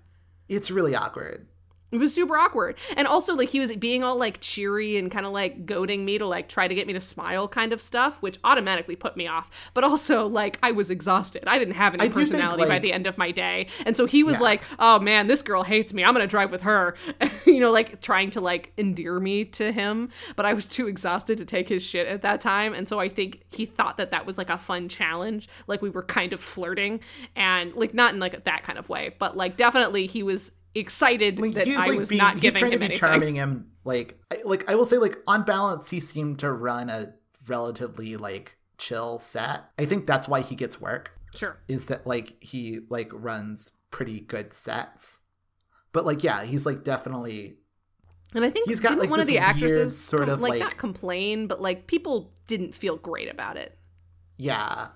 It's 0.48 0.72
really 0.72 0.96
awkward. 0.96 1.48
It 1.92 1.98
was 1.98 2.14
super 2.14 2.38
awkward. 2.38 2.78
And 2.96 3.08
also 3.08 3.36
like 3.36 3.50
he 3.50 3.60
was 3.60 3.76
being 3.76 4.04
all 4.04 4.16
like 4.16 4.40
cheery 4.40 4.98
and 4.98 5.12
kind 5.12 5.26
of 5.26 5.32
like 5.34 5.66
goading 5.66 6.06
me 6.06 6.18
to 6.18 6.26
like 6.26 6.48
try 6.48 6.68
to 6.68 6.74
get 6.76 6.88
me 6.88 6.94
to 6.94 7.00
smile 7.02 7.48
kind 7.48 7.74
of 7.74 7.82
stuff, 7.82 8.22
which 8.22 8.38
automatically 8.44 8.96
put 8.96 9.18
me 9.18 9.28
off. 9.28 9.72
But 9.74 9.84
also 9.84 10.28
like 10.28 10.58
I 10.64 10.72
was 10.72 10.90
exhausted. 10.90 11.44
I 11.48 11.60
didn't 11.60 11.76
have 11.76 11.94
any 11.94 12.04
I 12.04 12.08
do 12.08 12.14
think, 12.14 12.30
personality 12.30 12.66
by 12.66 12.80
the 12.80 12.94
end 12.94 13.08
of 13.08 13.18
my 13.18 13.32
day. 13.32 13.68
And 13.86 13.98
so 13.98 14.06
he 14.06 14.24
was 14.24 14.38
Yeah. 14.38 14.44
like, 14.44 14.64
"Oh 14.80 15.00
man, 15.00 15.28
this 15.28 15.42
girl 15.42 15.64
hates 15.64 15.94
me. 15.94 16.04
I'm 16.04 16.14
going 16.14 16.24
to 16.26 16.30
drive 16.32 16.52
with 16.52 16.62
her." 16.62 16.96
you 17.46 17.60
know, 17.60 17.72
like 17.72 18.02
trying 18.02 18.30
to 18.32 18.42
like 18.42 18.72
endear 18.78 19.20
me 19.20 19.46
to 19.46 19.72
him, 19.72 20.10
but 20.36 20.46
I 20.46 20.54
was 20.54 20.66
too 20.66 20.88
exhausted 20.88 21.38
to 21.40 21.46
take 21.46 21.68
his 21.70 21.84
shit 21.84 22.08
at 22.08 22.22
that 22.22 22.42
time. 22.42 22.74
And 22.74 22.88
so 22.88 23.00
I 23.00 23.10
think 23.10 23.42
he 23.52 23.66
thought 23.66 23.98
that 23.98 24.12
that 24.12 24.26
was 24.26 24.38
like 24.38 24.50
a 24.50 24.58
fun 24.58 24.88
challenge, 24.90 25.50
like 25.68 25.82
we 25.82 25.90
were 25.90 26.04
kind 26.04 26.32
of 26.34 26.40
flirting 26.40 27.02
and 27.36 27.74
like 27.76 27.94
not 27.94 28.14
in 28.14 28.20
like 28.20 28.44
that 28.46 28.64
kind 28.64 28.80
of 28.80 28.88
way, 28.90 29.14
but 29.20 29.36
like 29.36 29.58
definitely 29.58 30.08
he 30.08 30.24
was 30.24 30.52
excited 30.76 31.40
Like, 31.40 31.54
that 31.56 31.68
he's 31.68 31.78
I 31.78 31.88
like 31.88 31.98
was 32.00 32.10
being, 32.10 32.18
not 32.20 32.34
he's 32.34 32.42
giving 32.42 32.60
trying 32.60 32.72
him 32.74 32.76
to 32.76 32.80
be 32.80 32.86
anything. 32.86 33.00
charming 33.00 33.36
him. 33.36 33.72
Like, 33.84 34.20
I, 34.32 34.38
like 34.46 34.70
I 34.70 34.76
will 34.76 34.86
say, 34.86 34.98
like 34.98 35.18
on 35.28 35.44
balance, 35.44 35.90
he 35.90 36.00
seemed 36.00 36.40
to 36.40 36.52
run 36.52 36.90
a 36.90 37.14
relatively 37.48 38.16
like 38.18 38.58
chill 38.78 39.20
set. 39.20 39.62
I 39.80 39.86
think 39.86 40.06
that's 40.06 40.28
why 40.28 40.42
he 40.42 40.56
gets 40.56 40.80
work. 40.80 41.12
Sure. 41.36 41.58
Is 41.68 41.86
that 41.88 42.06
like 42.06 42.42
he 42.44 42.82
like 42.90 43.10
runs 43.14 43.72
pretty 43.90 44.20
good 44.22 44.54
sets. 44.54 45.20
But 45.94 46.06
like, 46.06 46.24
yeah, 46.24 46.44
he's 46.44 46.66
like 46.66 46.84
definitely 46.84 47.58
And 48.34 48.46
I 48.46 48.50
think 48.50 48.68
He's 48.70 48.80
got, 48.80 48.98
like, 48.98 49.10
one 49.10 49.20
of 49.20 49.28
the 49.28 49.40
actresses 49.40 49.98
sort 49.98 50.24
com- 50.24 50.30
of, 50.32 50.42
like, 50.42 50.52
like- 50.52 50.60
not 50.60 50.78
complain, 50.78 51.48
but 51.48 51.62
like 51.62 51.88
people 51.88 52.34
didn't 52.48 52.74
feel 52.76 52.96
great 52.98 53.30
about 53.30 53.58
it. 53.58 53.78
yeah. 54.38 54.90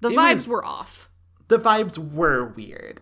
The 0.00 0.10
It 0.10 0.16
vibes 0.16 0.34
was- 0.34 0.48
were 0.48 0.64
off. 0.64 1.08
the 1.48 1.58
vibes 1.58 1.96
were 1.96 2.44
weird. 2.44 3.00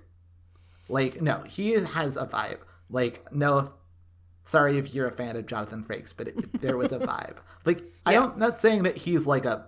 Like, 0.90 1.22
no, 1.22 1.42
he 1.46 1.72
has 1.72 2.16
a 2.16 2.26
vibe. 2.26 2.58
Like, 2.90 3.32
no, 3.32 3.72
sorry 4.44 4.76
if 4.78 4.94
you're 4.94 5.06
a 5.06 5.12
fan 5.12 5.36
of 5.36 5.46
Jonathan 5.46 5.84
Frakes, 5.84 6.12
but 6.16 6.28
it, 6.28 6.60
there 6.60 6.76
was 6.76 6.92
a 6.92 6.98
vibe. 7.12 7.36
Like, 7.64 7.82
I 8.04 8.12
Yeah. 8.12 8.20
don't, 8.20 8.38
not 8.38 8.56
saying 8.56 8.82
that 8.82 8.96
he's 8.98 9.26
like 9.26 9.44
a 9.44 9.66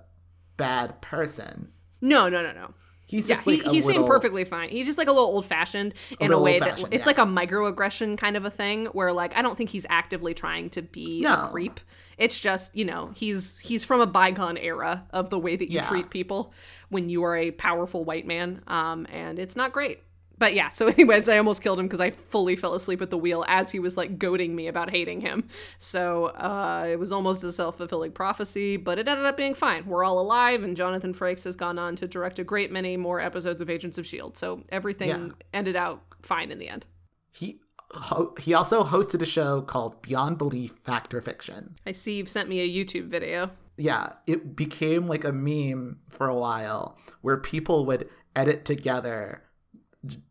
bad 0.57 1.01
person. 1.01 1.71
No, 2.01 2.29
no, 2.29 2.43
no, 2.43 2.53
no. 2.53 2.75
He's 3.07 3.29
Yeah, 3.29 3.35
just 3.35 3.47
like 3.47 3.61
he, 3.63 3.67
a 3.69 3.71
he 3.71 3.81
seemed 3.83 3.95
little- 3.99 4.09
perfectly 4.09 4.45
fine. 4.45 4.71
He's 4.71 4.87
just 4.87 4.97
like 4.97 5.07
a 5.09 5.13
little 5.13 5.27
old 5.29 5.45
fashioned 5.45 5.93
in 6.19 6.27
a 6.27 6.29
little 6.31 6.43
way 6.43 6.59
that 6.61 6.79
it's 6.81 6.91
yeah. 6.93 7.05
like 7.05 7.19
a 7.19 7.27
microaggression 7.27 8.17
kind 8.17 8.37
of 8.39 8.45
a 8.47 8.51
thing 8.51 8.87
where 8.87 9.13
like 9.13 9.37
I 9.37 9.43
don't 9.43 9.57
think 9.57 9.69
he's 9.71 9.85
actively 9.91 10.33
trying 10.35 10.71
to 10.71 10.83
be 10.83 11.21
No. 11.21 11.35
a 11.45 11.49
creep. 11.49 11.79
It's 12.17 12.39
just, 12.41 12.75
you 12.75 12.87
know, 12.87 13.11
he's 13.15 13.59
he's 13.61 13.85
from 13.85 14.01
a 14.01 14.07
bygone 14.07 14.57
era 14.57 15.07
of 15.11 15.29
the 15.29 15.39
way 15.39 15.57
that 15.57 15.69
you 15.71 15.77
Yeah. 15.77 15.83
treat 15.89 16.09
people 16.11 16.55
when 16.89 17.11
you 17.11 17.23
are 17.25 17.37
a 17.37 17.51
powerful 17.51 18.03
white 18.05 18.27
man. 18.27 18.63
Um 18.67 19.07
and 19.13 19.39
it's 19.39 19.57
not 19.57 19.73
great. 19.73 20.01
But 20.43 20.55
yeah, 20.55 20.71
so 20.71 20.87
anyways, 20.89 21.29
I 21.29 21.39
almost 21.39 21.63
killed 21.63 21.79
him 21.79 21.87
because 21.87 22.01
I 22.01 22.11
fully 22.11 22.57
fell 22.57 22.75
asleep 22.75 23.01
at 23.01 23.11
the 23.11 23.17
wheel 23.17 23.45
as 23.47 23.71
he 23.71 23.79
was 23.79 23.97
like 23.97 24.19
goading 24.19 24.57
me 24.57 24.67
about 24.67 24.91
hating 24.91 25.21
him. 25.21 25.47
So 25.79 26.27
uh, 26.27 26.89
it 26.91 26.99
was 26.99 27.13
almost 27.13 27.45
a 27.45 27.53
self 27.53 27.77
fulfilling 27.77 28.11
prophecy, 28.11 28.77
but 28.77 28.99
it 28.99 29.07
ended 29.07 29.25
up 29.25 29.37
being 29.37 29.55
fine. 29.55 29.87
We're 29.87 30.03
all 30.03 30.19
alive, 30.19 30.65
and 30.65 30.77
Jonathan 30.77 31.15
Frakes 31.15 31.45
has 31.45 31.55
gone 31.55 31.79
on 31.79 31.95
to 31.95 32.09
direct 32.09 32.41
a 32.41 32.45
great 32.45 32.73
many 32.73 32.97
more 32.97 33.21
episodes 33.21 33.61
of 33.61 33.71
Agents 33.71 33.99
of 33.99 34.05
S.H.I.E.L.D. 34.05 34.33
So 34.37 34.65
everything 34.71 35.09
Yeah. 35.11 35.29
ended 35.55 35.77
out 35.77 36.03
fine 36.23 36.51
in 36.51 36.59
the 36.59 36.69
end. 36.69 36.87
He 37.31 37.61
ho- 37.93 38.35
he 38.41 38.53
also 38.53 38.83
hosted 38.83 39.23
a 39.23 39.27
show 39.27 39.63
called 39.63 40.03
Beyond 40.03 40.39
Belief 40.39 40.73
Fact 40.83 41.15
or 41.15 41.21
Fiction. 41.21 41.77
I 41.87 41.93
see 41.93 42.17
you've 42.17 42.29
sent 42.29 42.49
me 42.49 42.59
a 42.59 42.69
YouTube 42.69 43.07
video. 43.07 43.51
Yeah, 43.77 44.15
it 44.27 44.57
became 44.57 45.07
like 45.07 45.23
a 45.25 45.31
meme 45.33 46.01
for 46.11 46.27
a 46.27 46.35
while 46.35 46.99
where 47.21 47.37
people 47.37 47.87
would 47.87 48.09
edit 48.35 48.65
together 48.65 49.45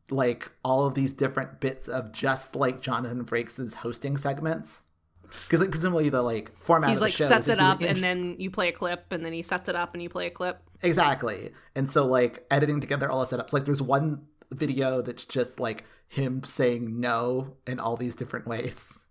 like 0.10 0.52
all 0.64 0.86
of 0.86 0.96
these 0.96 1.14
different 1.14 1.60
bits 1.60 1.88
of 1.88 2.12
just 2.12 2.56
like 2.56 2.82
Jonathan 2.82 3.26
Frakes' 3.26 3.76
hosting 3.76 4.18
segments. 4.18 4.84
Because 5.24 5.62
like 5.62 5.72
presumably 5.72 6.10
the 6.10 6.22
like 6.22 6.58
format 6.58 6.90
He's 6.90 6.98
of 6.98 7.00
the 7.00 7.06
like 7.06 7.14
show 7.14 7.28
sets 7.28 7.46
is 7.46 7.54
it 7.54 7.60
up, 7.60 7.82
and 7.82 8.00
then 8.00 8.36
you 8.38 8.52
play 8.52 8.68
a 8.68 8.74
clip, 8.74 9.06
and 9.12 9.24
then 9.26 9.32
he 9.32 9.42
sets 9.42 9.70
it 9.70 9.76
up, 9.76 9.94
and 9.94 10.04
you 10.04 10.10
play 10.10 10.28
a 10.28 10.32
clip. 10.32 10.62
Exactly. 10.82 11.52
And 11.76 11.90
so 11.90 12.06
like 12.06 12.46
editing 12.52 12.82
together 12.82 13.10
all 13.10 13.24
the 13.24 13.38
setups. 13.38 13.54
Like 13.54 13.66
there's 13.66 13.82
one 13.82 14.28
video 14.52 15.02
that's 15.02 15.26
just 15.26 15.60
like 15.60 15.86
him 16.10 16.44
saying 16.44 17.00
no 17.00 17.56
in 17.66 17.80
all 17.80 17.96
these 17.96 18.16
different 18.16 18.46
ways. 18.46 19.06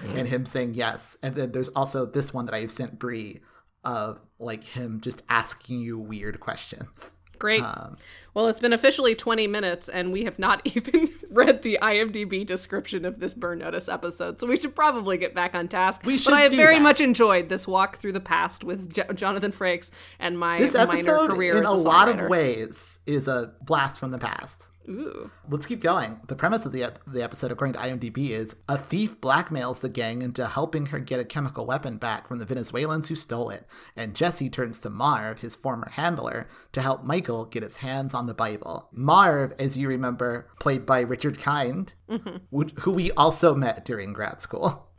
Mm. 0.00 0.18
And 0.18 0.28
him 0.28 0.46
saying 0.46 0.74
yes. 0.74 1.16
And 1.22 1.36
then 1.36 1.52
there's 1.52 1.68
also 1.68 2.06
this 2.06 2.34
one 2.34 2.46
that 2.46 2.54
I've 2.54 2.72
sent 2.72 2.98
Brie 2.98 3.40
of 3.84 4.18
like 4.40 4.64
him 4.64 5.00
just 5.00 5.22
asking 5.28 5.78
you 5.80 5.98
weird 5.98 6.40
questions. 6.40 7.14
Great. 7.42 7.60
Um, 7.64 7.96
Well, 8.34 8.46
it's 8.46 8.60
been 8.60 8.72
officially 8.72 9.16
20 9.16 9.48
minutes, 9.48 9.88
and 9.88 10.12
we 10.12 10.22
have 10.24 10.38
not 10.38 10.62
even 10.76 11.08
read 11.28 11.62
the 11.62 11.76
IMDb 11.82 12.46
description 12.46 13.04
of 13.04 13.18
this 13.18 13.34
Burn 13.34 13.58
Notice 13.58 13.88
episode, 13.88 14.38
so 14.38 14.46
we 14.46 14.56
should 14.56 14.76
probably 14.76 15.18
get 15.18 15.34
back 15.34 15.52
on 15.52 15.66
task. 15.66 16.06
We 16.06 16.22
but 16.22 16.34
I 16.34 16.42
have 16.42 16.52
very 16.52 16.76
that. 16.76 16.82
much 16.82 17.00
enjoyed 17.00 17.48
this 17.48 17.66
walk 17.66 17.96
through 17.96 18.12
the 18.12 18.20
past 18.20 18.62
with 18.62 18.94
J- 18.94 19.12
Jonathan 19.16 19.50
Frakes 19.50 19.90
and 20.20 20.38
my 20.38 20.58
this 20.58 20.74
minor 20.74 21.26
career 21.26 21.58
in 21.58 21.66
a 21.66 21.70
a 21.70 21.72
lot 21.72 22.08
of 22.08 22.28
ways 22.28 23.00
is 23.06 23.26
a 23.26 23.52
blast 23.60 23.98
from 23.98 24.12
the 24.12 24.18
past. 24.18 24.68
Ooh. 24.88 25.30
Let's 25.48 25.66
keep 25.66 25.80
going. 25.80 26.20
The 26.26 26.36
premise 26.36 26.66
of 26.66 26.72
the, 26.72 26.84
ep- 26.84 26.98
the 27.06 27.22
episode, 27.22 27.50
according 27.52 27.74
to 27.74 27.78
IMDb, 27.78 28.30
is 28.30 28.56
a 28.68 28.76
thief 28.78 29.20
blackmails 29.20 29.80
the 29.80 29.88
gang 29.88 30.22
into 30.22 30.46
helping 30.46 30.86
her 30.86 30.98
get 30.98 31.20
a 31.20 31.24
chemical 31.24 31.66
weapon 31.66 31.98
back 31.98 32.26
from 32.26 32.38
the 32.38 32.44
Venezuelans 32.46 33.08
who 33.08 33.14
stole 33.14 33.50
it, 33.50 33.66
and 33.96 34.14
Jesse 34.14 34.50
turns 34.50 34.80
to 34.80 34.90
Marv, 34.90 35.40
his 35.40 35.56
former 35.56 35.90
handler, 35.90 36.48
to 36.72 36.80
help 36.80 37.04
Michael 37.04 37.44
get 37.44 37.62
his 37.62 37.78
hands 37.78 38.14
on 38.14 38.26
the 38.26 38.34
Bible. 38.34 38.88
Marv, 38.92 39.52
as 39.58 39.76
you 39.76 39.88
remember, 39.88 40.48
played 40.58 40.84
by 40.84 41.00
Richard 41.00 41.38
Kind, 41.38 41.94
mm-hmm. 42.08 42.38
would- 42.50 42.72
who 42.80 42.90
we 42.90 43.12
also 43.12 43.54
met 43.54 43.84
during 43.84 44.12
grad 44.12 44.40
school. 44.40 44.88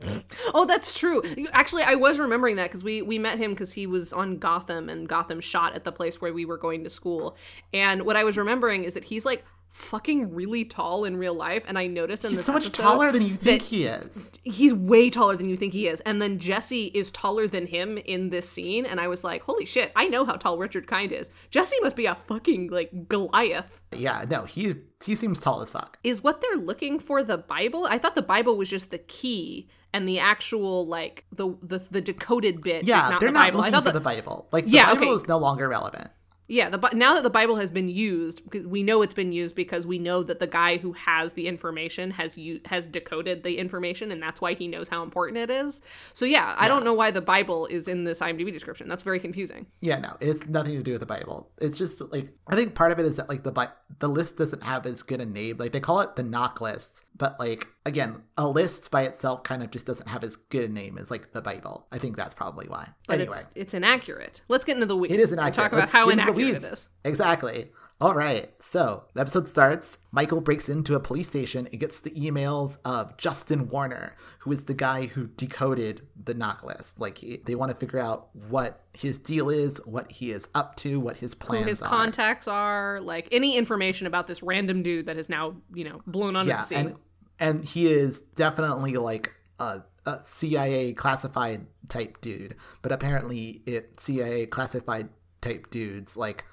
Oh, 0.52 0.66
that's 0.66 0.96
true. 0.98 1.22
Actually, 1.52 1.82
I 1.82 1.94
was 1.94 2.18
remembering 2.18 2.56
that 2.56 2.64
because 2.64 2.84
we 2.84 3.00
we 3.00 3.18
met 3.18 3.38
him 3.38 3.52
because 3.52 3.72
he 3.72 3.86
was 3.86 4.12
on 4.12 4.36
Gotham 4.36 4.90
and 4.90 5.08
Gotham 5.08 5.40
shot 5.40 5.74
at 5.74 5.84
the 5.84 5.92
place 5.92 6.20
where 6.20 6.32
we 6.34 6.44
were 6.44 6.58
going 6.58 6.84
to 6.84 6.90
school. 6.90 7.36
And 7.72 8.02
what 8.02 8.14
I 8.14 8.24
was 8.24 8.36
remembering 8.36 8.84
is 8.84 8.92
that 8.94 9.04
he's 9.04 9.24
like 9.24 9.44
fucking 9.74 10.32
really 10.32 10.64
tall 10.64 11.04
in 11.04 11.16
real 11.16 11.34
life, 11.34 11.64
and 11.66 11.76
I 11.76 11.88
noticed 11.88 12.24
in 12.24 12.30
He's 12.30 12.38
this 12.38 12.46
so 12.46 12.52
much 12.52 12.70
taller 12.70 13.10
than 13.10 13.22
you 13.22 13.34
think 13.34 13.60
he 13.62 13.84
is. 13.84 14.32
he's 14.44 14.72
way 14.72 15.10
taller 15.10 15.36
than 15.36 15.48
you 15.48 15.56
think 15.56 15.72
he 15.72 15.88
is. 15.88 16.00
And 16.02 16.22
then 16.22 16.38
Jesse 16.38 16.86
is 16.94 17.10
taller 17.10 17.48
than 17.48 17.66
him 17.66 17.98
in 17.98 18.30
this 18.30 18.48
scene, 18.48 18.86
and 18.86 19.00
I 19.00 19.08
was 19.08 19.24
like, 19.24 19.42
holy 19.42 19.66
shit, 19.66 19.90
I 19.96 20.06
know 20.06 20.24
how 20.24 20.34
tall 20.36 20.58
Richard 20.58 20.86
Kind 20.86 21.10
is. 21.10 21.30
Jesse 21.50 21.76
must 21.82 21.96
be 21.96 22.06
a 22.06 22.14
fucking 22.14 22.68
like 22.70 23.08
Goliath. 23.08 23.82
Yeah, 23.92 24.24
no, 24.30 24.44
he 24.44 24.76
he 25.04 25.16
seems 25.16 25.40
tall 25.40 25.60
as 25.60 25.70
fuck. 25.72 25.98
Is 26.04 26.22
what 26.22 26.40
they're 26.40 26.56
looking 26.60 26.98
for 27.00 27.22
the 27.24 27.36
Bible? 27.36 27.84
I 27.90 27.98
thought 27.98 28.14
the 28.14 28.22
Bible 28.22 28.56
was 28.56 28.70
just 28.70 28.90
the 28.90 28.98
key. 28.98 29.68
And 29.92 30.08
the 30.08 30.18
actual 30.18 30.86
like 30.88 31.24
the 31.30 31.56
the, 31.62 31.78
the 31.78 32.00
decoded 32.00 32.62
bit 32.62 32.82
is 32.82 32.88
Yeah, 32.88 33.10
not 33.10 33.20
they're 33.20 33.28
the 33.28 33.32
not 33.34 33.46
Bible. 33.46 33.60
I 33.60 33.64
looking 33.66 33.72
thought 33.74 33.84
for 33.84 33.92
the, 33.92 33.98
the 34.00 34.04
Bible. 34.04 34.48
Like 34.50 34.64
the 34.64 34.70
Yeah, 34.72 34.86
Bible 34.94 35.02
okay. 35.02 35.10
is 35.14 35.28
no 35.28 35.38
longer 35.38 35.68
relevant. 35.68 36.10
Yeah, 36.46 36.68
the 36.68 36.78
now 36.92 37.14
that 37.14 37.22
the 37.22 37.30
Bible 37.30 37.56
has 37.56 37.70
been 37.70 37.88
used, 37.88 38.42
we 38.66 38.82
know 38.82 39.00
it's 39.00 39.14
been 39.14 39.32
used 39.32 39.54
because 39.56 39.86
we 39.86 39.98
know 39.98 40.22
that 40.22 40.40
the 40.40 40.46
guy 40.46 40.76
who 40.76 40.92
has 40.92 41.32
the 41.32 41.48
information 41.48 42.10
has 42.12 42.36
u- 42.36 42.60
has 42.66 42.84
decoded 42.84 43.44
the 43.44 43.56
information, 43.56 44.10
and 44.12 44.22
that's 44.22 44.42
why 44.42 44.52
he 44.52 44.68
knows 44.68 44.88
how 44.88 45.02
important 45.02 45.38
it 45.38 45.50
is. 45.50 45.80
So 46.12 46.26
yeah, 46.26 46.54
I 46.58 46.68
don't 46.68 46.84
know 46.84 46.92
why 46.92 47.10
the 47.10 47.22
Bible 47.22 47.64
is 47.66 47.88
in 47.88 48.04
this 48.04 48.20
IMDb 48.20 48.52
description. 48.52 48.88
That's 48.88 49.02
very 49.02 49.20
confusing. 49.20 49.66
Yeah, 49.80 49.98
no, 49.98 50.16
it's 50.20 50.46
nothing 50.46 50.74
to 50.74 50.82
do 50.82 50.92
with 50.92 51.00
the 51.00 51.06
Bible. 51.06 51.50
It's 51.58 51.78
just 51.78 52.00
like 52.12 52.28
I 52.46 52.56
think 52.56 52.74
part 52.74 52.92
of 52.92 52.98
it 52.98 53.06
is 53.06 53.16
that 53.16 53.30
like 53.30 53.42
the 53.42 53.70
the 54.00 54.08
list 54.08 54.36
doesn't 54.36 54.62
have 54.64 54.84
as 54.84 55.02
good 55.02 55.22
a 55.22 55.26
name. 55.26 55.56
Like 55.56 55.72
they 55.72 55.80
call 55.80 56.00
it 56.00 56.14
the 56.16 56.22
knock 56.22 56.60
list, 56.60 57.03
but 57.16 57.38
like 57.38 57.68
again, 57.86 58.22
a 58.36 58.48
list 58.48 58.90
by 58.90 59.02
itself 59.02 59.42
kind 59.44 59.62
of 59.62 59.70
just 59.70 59.86
doesn't 59.86 60.08
have 60.08 60.24
as 60.24 60.36
good 60.36 60.68
a 60.68 60.72
name 60.72 60.98
as 60.98 61.10
like 61.10 61.32
the 61.32 61.40
Bible. 61.40 61.86
I 61.92 61.98
think 61.98 62.16
that's 62.16 62.34
probably 62.34 62.68
why. 62.68 62.88
But 63.06 63.20
anyway, 63.20 63.36
it's 63.36 63.48
it's 63.54 63.74
inaccurate. 63.74 64.42
Let's 64.48 64.64
get 64.64 64.74
into 64.74 64.86
the 64.86 64.96
weeds. 64.96 65.14
it 65.14 65.20
is 65.20 65.32
inaccurate. 65.32 65.54
Talk 65.54 65.72
about 65.72 65.80
Let's 65.82 65.92
how 65.92 66.06
get 66.06 66.18
into 66.18 66.24
the 66.24 66.32
inaccurate 66.32 66.54
it 66.56 66.62
weeds. 66.62 66.88
Exactly. 67.04 67.70
All 68.00 68.14
right. 68.14 68.50
So 68.60 69.04
the 69.14 69.20
episode 69.20 69.46
starts. 69.46 69.98
Michael 70.10 70.40
breaks 70.40 70.68
into 70.68 70.94
a 70.94 71.00
police 71.00 71.28
station 71.28 71.68
and 71.70 71.78
gets 71.78 72.00
the 72.00 72.10
emails 72.10 72.78
of 72.84 73.16
Justin 73.16 73.68
Warner, 73.68 74.16
who 74.40 74.50
is 74.50 74.64
the 74.64 74.74
guy 74.74 75.06
who 75.06 75.28
decoded 75.28 76.06
the 76.22 76.34
knock 76.34 76.64
list. 76.64 77.00
Like 77.00 77.18
he, 77.18 77.40
they 77.46 77.54
want 77.54 77.70
to 77.70 77.76
figure 77.76 78.00
out 78.00 78.28
what 78.48 78.82
his 78.92 79.18
deal 79.18 79.48
is, 79.48 79.80
what 79.86 80.10
he 80.10 80.32
is 80.32 80.48
up 80.54 80.74
to, 80.76 80.98
what 80.98 81.16
his 81.16 81.34
Who 81.34 81.38
plans 81.38 81.66
his 81.66 81.82
are. 81.82 81.88
contacts 81.88 82.48
are, 82.48 83.00
like 83.00 83.28
any 83.30 83.56
information 83.56 84.06
about 84.08 84.26
this 84.26 84.42
random 84.42 84.82
dude 84.82 85.06
that 85.06 85.16
has 85.16 85.28
now, 85.28 85.56
you 85.72 85.84
know, 85.84 86.02
blown 86.06 86.34
onto 86.34 86.48
yeah, 86.48 86.58
the 86.58 86.62
scene. 86.62 86.78
and 86.78 86.96
and 87.38 87.64
he 87.64 87.86
is 87.86 88.20
definitely 88.20 88.94
like 88.94 89.32
a, 89.58 89.82
a 90.04 90.18
CIA 90.22 90.92
classified 90.94 91.66
type 91.88 92.20
dude, 92.20 92.56
but 92.82 92.92
apparently 92.92 93.62
it 93.66 94.00
CIA 94.00 94.46
classified 94.46 95.08
type 95.40 95.70
dudes 95.70 96.16
like 96.16 96.44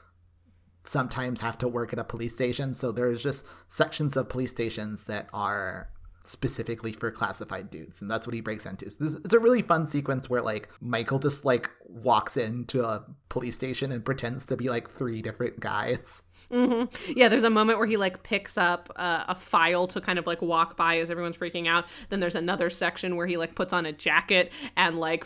sometimes 0.83 1.39
have 1.41 1.57
to 1.59 1.67
work 1.67 1.93
at 1.93 1.99
a 1.99 2.03
police 2.03 2.33
station, 2.33 2.73
so 2.73 2.91
there's 2.91 3.21
just 3.21 3.45
sections 3.67 4.17
of 4.17 4.29
police 4.29 4.51
stations 4.51 5.05
that 5.05 5.27
are 5.33 5.89
specifically 6.23 6.91
for 6.93 7.09
classified 7.09 7.71
dudes 7.71 7.99
and 7.99 8.11
that's 8.11 8.27
what 8.27 8.35
he 8.35 8.41
breaks 8.41 8.67
into 8.67 8.87
so 8.91 9.03
this, 9.03 9.13
it's 9.15 9.33
a 9.33 9.39
really 9.39 9.63
fun 9.63 9.87
sequence 9.87 10.29
where 10.29 10.41
like 10.41 10.69
michael 10.79 11.17
just 11.17 11.43
like 11.43 11.67
walks 11.87 12.37
into 12.37 12.83
a 12.83 13.03
police 13.29 13.55
station 13.55 13.91
and 13.91 14.05
pretends 14.05 14.45
to 14.45 14.55
be 14.55 14.69
like 14.69 14.87
three 14.87 15.19
different 15.23 15.59
guys 15.59 16.21
Mm-hmm. 16.51 17.13
Yeah, 17.17 17.29
there's 17.29 17.43
a 17.43 17.49
moment 17.49 17.79
where 17.79 17.87
he 17.87 17.97
like 17.97 18.23
picks 18.23 18.57
up 18.57 18.91
uh, 18.97 19.23
a 19.29 19.35
file 19.35 19.87
to 19.87 20.01
kind 20.01 20.19
of 20.19 20.27
like 20.27 20.41
walk 20.41 20.75
by 20.75 20.97
as 20.97 21.09
everyone's 21.09 21.37
freaking 21.37 21.67
out. 21.67 21.85
Then 22.09 22.19
there's 22.19 22.35
another 22.35 22.69
section 22.69 23.15
where 23.15 23.25
he 23.25 23.37
like 23.37 23.55
puts 23.55 23.71
on 23.71 23.85
a 23.85 23.93
jacket 23.93 24.51
and 24.75 24.99
like 24.99 25.25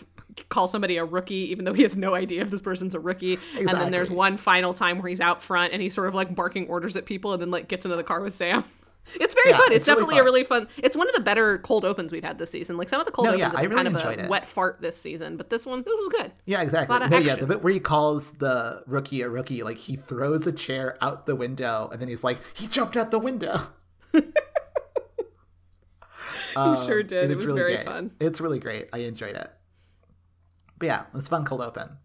calls 0.49 0.71
somebody 0.71 0.97
a 0.97 1.05
rookie, 1.05 1.51
even 1.51 1.65
though 1.65 1.73
he 1.73 1.83
has 1.83 1.95
no 1.95 2.15
idea 2.15 2.41
if 2.41 2.49
this 2.49 2.61
person's 2.61 2.95
a 2.95 2.99
rookie. 2.99 3.33
Exactly. 3.33 3.65
And 3.67 3.69
then 3.69 3.91
there's 3.91 4.11
one 4.11 4.37
final 4.37 4.73
time 4.73 4.99
where 4.99 5.09
he's 5.09 5.21
out 5.21 5.41
front 5.41 5.73
and 5.73 5.81
he's 5.81 5.93
sort 5.93 6.07
of 6.07 6.15
like 6.15 6.33
barking 6.35 6.67
orders 6.67 6.95
at 6.95 7.05
people 7.05 7.33
and 7.33 7.41
then 7.41 7.51
like 7.51 7.67
gets 7.67 7.85
into 7.85 7.97
the 7.97 8.03
car 8.03 8.21
with 8.21 8.33
Sam. 8.33 8.63
It's 9.13 9.35
very 9.35 9.51
yeah, 9.51 9.57
fun. 9.57 9.67
It's, 9.67 9.75
it's 9.77 9.85
definitely 9.85 10.19
really 10.19 10.43
fun. 10.43 10.63
a 10.63 10.65
really 10.65 10.73
fun. 10.73 10.83
It's 10.83 10.97
one 10.97 11.07
of 11.07 11.13
the 11.13 11.21
better 11.21 11.59
cold 11.59 11.85
opens 11.85 12.11
we've 12.11 12.23
had 12.23 12.39
this 12.39 12.49
season. 12.49 12.75
Like 12.75 12.89
some 12.89 12.99
of 12.99 13.05
the 13.05 13.11
cold 13.11 13.27
no, 13.27 13.33
opens 13.33 13.53
yeah, 13.53 13.59
are 13.59 13.69
really 13.69 13.75
kind 13.75 13.87
of 13.87 14.03
a 14.03 14.23
it. 14.23 14.29
wet 14.29 14.47
fart 14.47 14.81
this 14.81 14.99
season, 14.99 15.37
but 15.37 15.51
this 15.51 15.63
one 15.63 15.81
it 15.81 15.85
was 15.85 16.09
good. 16.09 16.31
Yeah, 16.45 16.63
exactly. 16.63 16.97
No, 17.07 17.17
yeah, 17.19 17.35
the 17.35 17.45
bit 17.45 17.63
where 17.63 17.71
he 17.71 17.79
calls 17.79 18.31
the 18.31 18.83
rookie 18.87 19.21
a 19.21 19.29
rookie, 19.29 19.61
like 19.61 19.77
he 19.77 19.95
throws 19.95 20.47
a 20.47 20.51
chair 20.51 20.97
out 21.01 21.27
the 21.27 21.35
window, 21.35 21.87
and 21.91 22.01
then 22.01 22.07
he's 22.07 22.23
like, 22.23 22.39
he 22.55 22.65
jumped 22.65 22.97
out 22.97 23.11
the 23.11 23.19
window. 23.19 23.67
he 24.11 24.21
um, 26.55 26.85
sure 26.85 27.03
did. 27.03 27.29
It 27.29 27.35
was 27.35 27.45
really 27.45 27.59
very 27.59 27.75
great. 27.75 27.85
fun. 27.85 28.11
It's 28.19 28.41
really 28.41 28.59
great. 28.59 28.89
I 28.91 28.99
enjoyed 28.99 29.35
it. 29.35 29.51
But 30.77 30.85
yeah, 30.87 31.03
it's 31.13 31.27
fun 31.27 31.45
cold 31.45 31.61
open. 31.61 31.97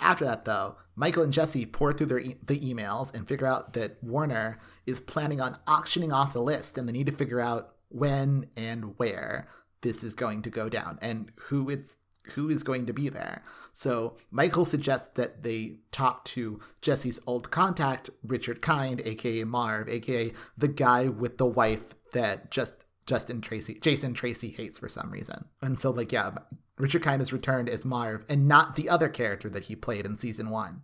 After 0.00 0.24
that, 0.24 0.44
though, 0.44 0.76
Michael 0.94 1.24
and 1.24 1.32
Jesse 1.32 1.66
pour 1.66 1.92
through 1.92 2.06
their 2.06 2.20
e- 2.20 2.36
the 2.44 2.60
emails 2.60 3.12
and 3.12 3.26
figure 3.26 3.46
out 3.46 3.72
that 3.74 4.02
Warner 4.02 4.58
is 4.86 5.00
planning 5.00 5.40
on 5.40 5.58
auctioning 5.66 6.12
off 6.12 6.32
the 6.32 6.42
list, 6.42 6.78
and 6.78 6.88
they 6.88 6.92
need 6.92 7.06
to 7.06 7.12
figure 7.12 7.40
out 7.40 7.74
when 7.88 8.48
and 8.56 8.98
where 8.98 9.48
this 9.80 10.02
is 10.02 10.14
going 10.14 10.42
to 10.42 10.50
go 10.50 10.68
down 10.68 10.98
and 11.00 11.32
who 11.36 11.68
it's 11.70 11.96
who 12.32 12.50
is 12.50 12.62
going 12.62 12.84
to 12.86 12.92
be 12.92 13.08
there. 13.08 13.42
So 13.72 14.16
Michael 14.30 14.64
suggests 14.64 15.08
that 15.14 15.42
they 15.42 15.76
talk 15.92 16.24
to 16.26 16.60
Jesse's 16.82 17.20
old 17.26 17.50
contact, 17.50 18.10
Richard 18.22 18.60
Kind, 18.60 19.00
aka 19.04 19.44
Marv, 19.44 19.88
aka 19.88 20.32
the 20.56 20.68
guy 20.68 21.08
with 21.08 21.38
the 21.38 21.46
wife 21.46 21.94
that 22.12 22.50
just 22.50 22.84
Justin 23.08 23.40
Tracy, 23.40 23.78
Jason 23.80 24.12
Tracy 24.12 24.50
hates 24.50 24.78
for 24.78 24.88
some 24.88 25.10
reason. 25.10 25.46
And 25.62 25.78
so, 25.78 25.90
like, 25.90 26.12
yeah, 26.12 26.30
Richard 26.76 27.02
Kind 27.02 27.22
has 27.22 27.32
returned 27.32 27.70
as 27.70 27.86
Marv 27.86 28.22
and 28.28 28.46
not 28.46 28.76
the 28.76 28.90
other 28.90 29.08
character 29.08 29.48
that 29.48 29.64
he 29.64 29.74
played 29.74 30.04
in 30.04 30.18
season 30.18 30.50
one. 30.50 30.82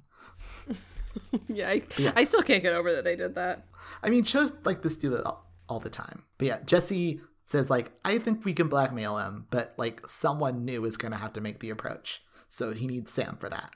yeah, 1.49 1.69
I, 1.69 1.83
yeah, 1.99 2.13
I 2.17 2.25
still 2.25 2.41
can't 2.41 2.63
get 2.63 2.73
over 2.73 2.95
that 2.95 3.05
they 3.05 3.15
did 3.15 3.35
that. 3.35 3.67
I 4.03 4.09
mean, 4.09 4.25
shows 4.25 4.55
like 4.65 4.81
this 4.81 4.97
do 4.97 5.11
that 5.11 5.27
all, 5.27 5.53
all 5.69 5.81
the 5.81 5.91
time. 5.91 6.23
But 6.39 6.47
yeah, 6.47 6.59
Jesse 6.65 7.21
says 7.45 7.69
like, 7.69 7.93
I 8.07 8.17
think 8.19 8.47
we 8.47 8.55
can 8.55 8.69
blackmail 8.69 9.19
him, 9.19 9.47
but 9.51 9.75
like 9.77 10.01
someone 10.09 10.65
new 10.65 10.87
is 10.87 10.97
gonna 10.97 11.19
have 11.19 11.35
to 11.35 11.43
make 11.43 11.61
the 11.61 11.69
approach. 11.69 12.23
So 12.49 12.73
he 12.73 12.87
needs 12.87 13.13
Sam 13.13 13.37
for 13.37 13.51
that. 13.51 13.71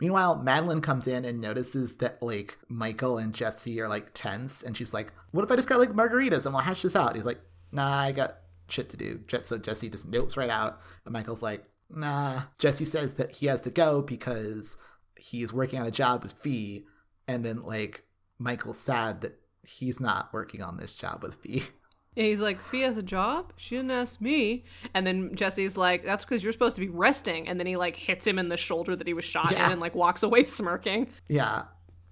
Meanwhile, 0.00 0.42
Madeline 0.42 0.80
comes 0.80 1.06
in 1.06 1.24
and 1.24 1.40
notices 1.40 1.98
that 1.98 2.20
like 2.20 2.58
Michael 2.68 3.16
and 3.16 3.32
Jesse 3.32 3.80
are 3.80 3.88
like 3.88 4.10
tense, 4.12 4.64
and 4.64 4.76
she's 4.76 4.92
like, 4.92 5.12
"What 5.30 5.44
if 5.44 5.52
I 5.52 5.56
just 5.56 5.68
got 5.68 5.78
like 5.78 5.92
margaritas 5.92 6.46
and 6.46 6.52
we'll 6.52 6.64
hash 6.64 6.82
this 6.82 6.96
out?" 6.96 7.14
He's 7.14 7.24
like, 7.24 7.40
"Nah, 7.72 7.98
I 7.98 8.12
got 8.12 8.36
shit 8.72 8.88
to 8.90 8.96
do. 8.96 9.20
So 9.40 9.58
Jesse 9.58 9.90
just 9.90 10.10
nopes 10.10 10.36
right 10.36 10.50
out. 10.50 10.80
And 11.04 11.12
Michael's 11.12 11.42
like, 11.42 11.64
nah. 11.90 12.42
Jesse 12.58 12.84
says 12.84 13.14
that 13.16 13.32
he 13.32 13.46
has 13.46 13.60
to 13.62 13.70
go 13.70 14.02
because 14.02 14.76
he's 15.16 15.52
working 15.52 15.78
on 15.78 15.86
a 15.86 15.92
job 15.92 16.22
with 16.22 16.32
Fee. 16.32 16.84
And 17.28 17.44
then, 17.44 17.62
like, 17.62 18.04
Michael's 18.38 18.80
sad 18.80 19.20
that 19.20 19.38
he's 19.62 20.00
not 20.00 20.32
working 20.32 20.62
on 20.62 20.76
this 20.76 20.96
job 20.96 21.22
with 21.22 21.36
Fee. 21.36 21.64
Yeah, 22.14 22.24
he's 22.24 22.42
like, 22.42 22.62
Fee 22.62 22.82
has 22.82 22.98
a 22.98 23.02
job? 23.02 23.54
She 23.56 23.74
didn't 23.74 23.92
ask 23.92 24.20
me. 24.20 24.64
And 24.92 25.06
then 25.06 25.34
Jesse's 25.34 25.78
like, 25.78 26.02
that's 26.02 26.26
because 26.26 26.44
you're 26.44 26.52
supposed 26.52 26.74
to 26.76 26.82
be 26.82 26.90
resting. 26.90 27.48
And 27.48 27.58
then 27.58 27.66
he, 27.66 27.76
like, 27.76 27.96
hits 27.96 28.26
him 28.26 28.38
in 28.38 28.50
the 28.50 28.58
shoulder 28.58 28.94
that 28.94 29.06
he 29.06 29.14
was 29.14 29.24
shot 29.24 29.50
yeah. 29.50 29.64
in 29.64 29.72
and, 29.72 29.80
like, 29.80 29.94
walks 29.94 30.22
away 30.22 30.44
smirking. 30.44 31.08
Yeah. 31.28 31.62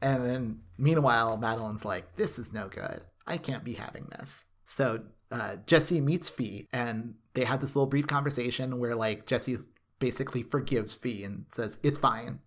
And 0.01 0.25
then, 0.25 0.61
meanwhile, 0.79 1.37
Madeline's 1.37 1.85
like, 1.85 2.16
this 2.16 2.38
is 2.38 2.51
no 2.51 2.68
good. 2.68 3.03
I 3.27 3.37
can't 3.37 3.62
be 3.62 3.75
having 3.75 4.07
this. 4.11 4.46
So 4.64 5.03
uh, 5.31 5.57
Jesse 5.66 6.01
meets 6.01 6.29
Fee, 6.29 6.69
and 6.73 7.14
they 7.35 7.45
have 7.45 7.61
this 7.61 7.77
little 7.77 7.87
brief 7.87 8.07
conversation 8.07 8.79
where 8.79 8.95
like 8.95 9.27
Jesse 9.27 9.59
basically 9.99 10.43
forgives 10.43 10.95
Fee 10.95 11.25
and 11.25 11.47
says 11.49 11.79
it's 11.83 11.99
fine. 11.99 12.40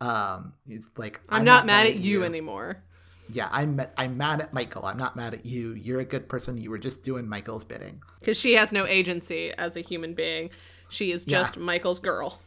Um, 0.00 0.54
he's 0.66 0.90
like, 0.96 1.20
I'm, 1.28 1.40
I'm 1.40 1.44
not, 1.44 1.52
not, 1.52 1.66
mad, 1.66 1.84
mad 1.84 1.86
at, 1.86 1.96
you, 1.96 2.20
you 2.20 2.24
anymore. 2.24 2.82
Yeah, 3.28 3.48
I'm 3.50 3.80
I'm 3.96 4.16
mad 4.16 4.40
at 4.40 4.52
Michael. 4.52 4.84
I'm 4.84 4.98
not 4.98 5.16
mad 5.16 5.34
at 5.34 5.46
you. 5.46 5.72
You're 5.72 6.00
a 6.00 6.04
good 6.04 6.28
person. 6.28 6.58
You 6.58 6.70
were 6.70 6.78
just 6.78 7.02
doing 7.02 7.28
Michael's 7.28 7.64
bidding. 7.64 8.02
Because 8.20 8.38
she 8.38 8.54
has 8.54 8.72
no 8.72 8.86
agency 8.86 9.52
as 9.52 9.76
a 9.76 9.80
human 9.80 10.14
being. 10.14 10.50
She 10.88 11.10
is 11.10 11.24
just 11.24 11.56
yeah. 11.56 11.62
Michael's 11.62 12.00
girl. 12.00 12.40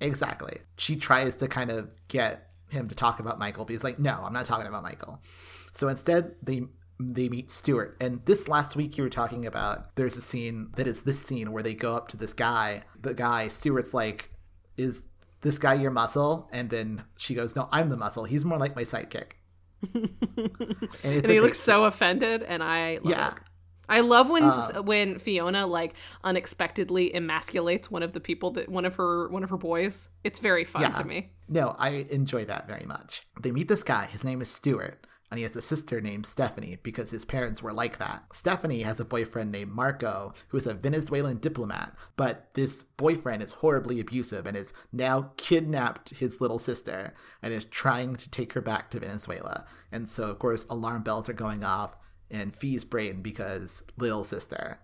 Exactly. 0.00 0.58
She 0.76 0.96
tries 0.96 1.36
to 1.36 1.48
kind 1.48 1.70
of 1.70 1.96
get 2.08 2.52
him 2.70 2.88
to 2.88 2.94
talk 2.94 3.20
about 3.20 3.38
Michael, 3.38 3.64
but 3.64 3.72
he's 3.72 3.84
like, 3.84 3.98
no, 3.98 4.20
I'm 4.24 4.32
not 4.32 4.46
talking 4.46 4.66
about 4.66 4.82
Michael. 4.82 5.20
So 5.72 5.88
instead, 5.88 6.34
they 6.42 6.62
they 7.10 7.28
meet 7.28 7.50
Stuart. 7.50 7.96
And 8.00 8.24
this 8.26 8.48
last 8.48 8.76
week 8.76 8.96
you 8.96 9.04
were 9.04 9.10
talking 9.10 9.46
about 9.46 9.94
there's 9.96 10.16
a 10.16 10.22
scene 10.22 10.70
that 10.76 10.86
is 10.86 11.02
this 11.02 11.18
scene 11.18 11.52
where 11.52 11.62
they 11.62 11.74
go 11.74 11.96
up 11.96 12.08
to 12.08 12.16
this 12.16 12.32
guy. 12.32 12.82
The 13.00 13.14
guy, 13.14 13.48
Stuart's 13.48 13.94
like, 13.94 14.30
Is 14.76 15.04
this 15.40 15.58
guy 15.58 15.74
your 15.74 15.90
muscle? 15.90 16.48
And 16.52 16.70
then 16.70 17.04
she 17.16 17.34
goes, 17.34 17.56
No, 17.56 17.68
I'm 17.70 17.88
the 17.88 17.96
muscle. 17.96 18.24
He's 18.24 18.44
more 18.44 18.58
like 18.58 18.76
my 18.76 18.82
sidekick. 18.82 19.32
and, 19.94 20.10
and 21.04 21.28
he 21.28 21.40
looks 21.40 21.58
so 21.58 21.84
offended, 21.84 22.44
and 22.44 22.62
I 22.62 23.00
yeah. 23.02 23.32
It. 23.32 23.38
I 23.88 24.00
love 24.00 24.30
when 24.30 24.44
uh, 24.44 24.82
when 24.82 25.18
Fiona 25.18 25.66
like 25.66 25.94
unexpectedly 26.22 27.10
emasculates 27.10 27.90
one 27.90 28.04
of 28.04 28.12
the 28.12 28.20
people 28.20 28.52
that 28.52 28.68
one 28.68 28.84
of 28.84 28.94
her 28.94 29.28
one 29.28 29.42
of 29.42 29.50
her 29.50 29.56
boys. 29.56 30.08
It's 30.22 30.38
very 30.38 30.64
fun 30.64 30.82
yeah. 30.82 30.92
to 30.92 31.04
me. 31.04 31.32
No, 31.48 31.74
I 31.78 32.06
enjoy 32.10 32.44
that 32.44 32.68
very 32.68 32.86
much. 32.86 33.26
They 33.42 33.50
meet 33.50 33.66
this 33.66 33.82
guy. 33.82 34.06
His 34.06 34.22
name 34.22 34.40
is 34.40 34.48
Stuart 34.48 35.04
and 35.32 35.38
he 35.38 35.44
has 35.44 35.56
a 35.56 35.62
sister 35.62 35.98
named 35.98 36.26
Stephanie 36.26 36.76
because 36.82 37.08
his 37.08 37.24
parents 37.24 37.62
were 37.62 37.72
like 37.72 37.96
that. 37.96 38.22
Stephanie 38.34 38.82
has 38.82 39.00
a 39.00 39.04
boyfriend 39.04 39.50
named 39.50 39.72
Marco 39.72 40.34
who 40.48 40.58
is 40.58 40.66
a 40.66 40.74
Venezuelan 40.74 41.38
diplomat, 41.38 41.94
but 42.18 42.50
this 42.52 42.82
boyfriend 42.82 43.42
is 43.42 43.52
horribly 43.52 43.98
abusive 43.98 44.44
and 44.44 44.58
has 44.58 44.74
now 44.92 45.32
kidnapped 45.38 46.10
his 46.10 46.42
little 46.42 46.58
sister 46.58 47.14
and 47.40 47.54
is 47.54 47.64
trying 47.64 48.14
to 48.14 48.28
take 48.28 48.52
her 48.52 48.60
back 48.60 48.90
to 48.90 49.00
Venezuela. 49.00 49.64
And 49.90 50.06
so, 50.06 50.24
of 50.24 50.38
course, 50.38 50.66
alarm 50.68 51.02
bells 51.02 51.30
are 51.30 51.32
going 51.32 51.64
off 51.64 51.96
in 52.28 52.50
Fee's 52.50 52.84
brain 52.84 53.22
because 53.22 53.82
little 53.96 54.24
sister. 54.24 54.80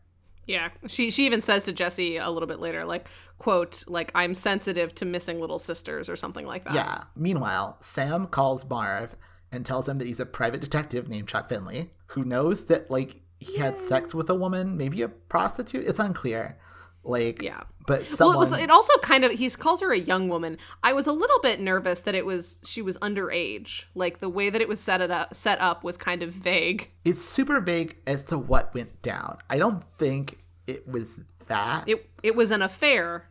Yeah, 0.46 0.70
she 0.86 1.10
she 1.10 1.26
even 1.26 1.42
says 1.42 1.64
to 1.64 1.74
Jesse 1.74 2.16
a 2.16 2.30
little 2.30 2.46
bit 2.46 2.58
later, 2.58 2.86
like, 2.86 3.06
"quote 3.36 3.84
like 3.86 4.10
I'm 4.14 4.34
sensitive 4.34 4.94
to 4.94 5.04
missing 5.04 5.40
little 5.40 5.58
sisters" 5.58 6.08
or 6.08 6.16
something 6.16 6.46
like 6.46 6.64
that. 6.64 6.72
Yeah. 6.72 7.04
Meanwhile, 7.14 7.76
Sam 7.82 8.26
calls 8.26 8.64
Marv 8.64 9.14
and 9.52 9.64
tells 9.64 9.88
him 9.88 9.98
that 9.98 10.06
he's 10.06 10.20
a 10.20 10.26
private 10.26 10.60
detective 10.60 11.08
named 11.08 11.28
Chuck 11.28 11.48
Finley 11.48 11.90
who 12.08 12.24
knows 12.24 12.66
that 12.66 12.90
like 12.90 13.20
he 13.40 13.52
Yay. 13.52 13.58
had 13.58 13.78
sex 13.78 14.14
with 14.14 14.28
a 14.30 14.34
woman, 14.34 14.76
maybe 14.76 15.02
a 15.02 15.08
prostitute. 15.08 15.86
It's 15.86 15.98
unclear. 15.98 16.58
Like 17.04 17.40
yeah, 17.40 17.60
but 17.86 18.04
someone... 18.04 18.36
well, 18.36 18.46
it, 18.46 18.50
was, 18.50 18.60
it 18.60 18.70
also 18.70 18.92
kind 18.98 19.24
of 19.24 19.32
he 19.32 19.48
calls 19.50 19.80
her 19.80 19.92
a 19.92 19.98
young 19.98 20.28
woman. 20.28 20.58
I 20.82 20.92
was 20.92 21.06
a 21.06 21.12
little 21.12 21.40
bit 21.40 21.60
nervous 21.60 22.00
that 22.00 22.14
it 22.14 22.26
was 22.26 22.60
she 22.64 22.82
was 22.82 22.98
underage. 22.98 23.84
Like 23.94 24.20
the 24.20 24.28
way 24.28 24.50
that 24.50 24.60
it 24.60 24.68
was 24.68 24.80
set 24.80 25.00
it 25.00 25.10
up 25.10 25.34
set 25.34 25.60
up 25.60 25.84
was 25.84 25.96
kind 25.96 26.22
of 26.22 26.32
vague. 26.32 26.90
It's 27.04 27.22
super 27.22 27.60
vague 27.60 27.96
as 28.06 28.24
to 28.24 28.36
what 28.36 28.74
went 28.74 29.00
down. 29.00 29.38
I 29.48 29.58
don't 29.58 29.82
think 29.82 30.38
it 30.66 30.86
was 30.86 31.20
that. 31.46 31.88
It 31.88 32.10
it 32.22 32.36
was 32.36 32.50
an 32.50 32.60
affair 32.60 33.28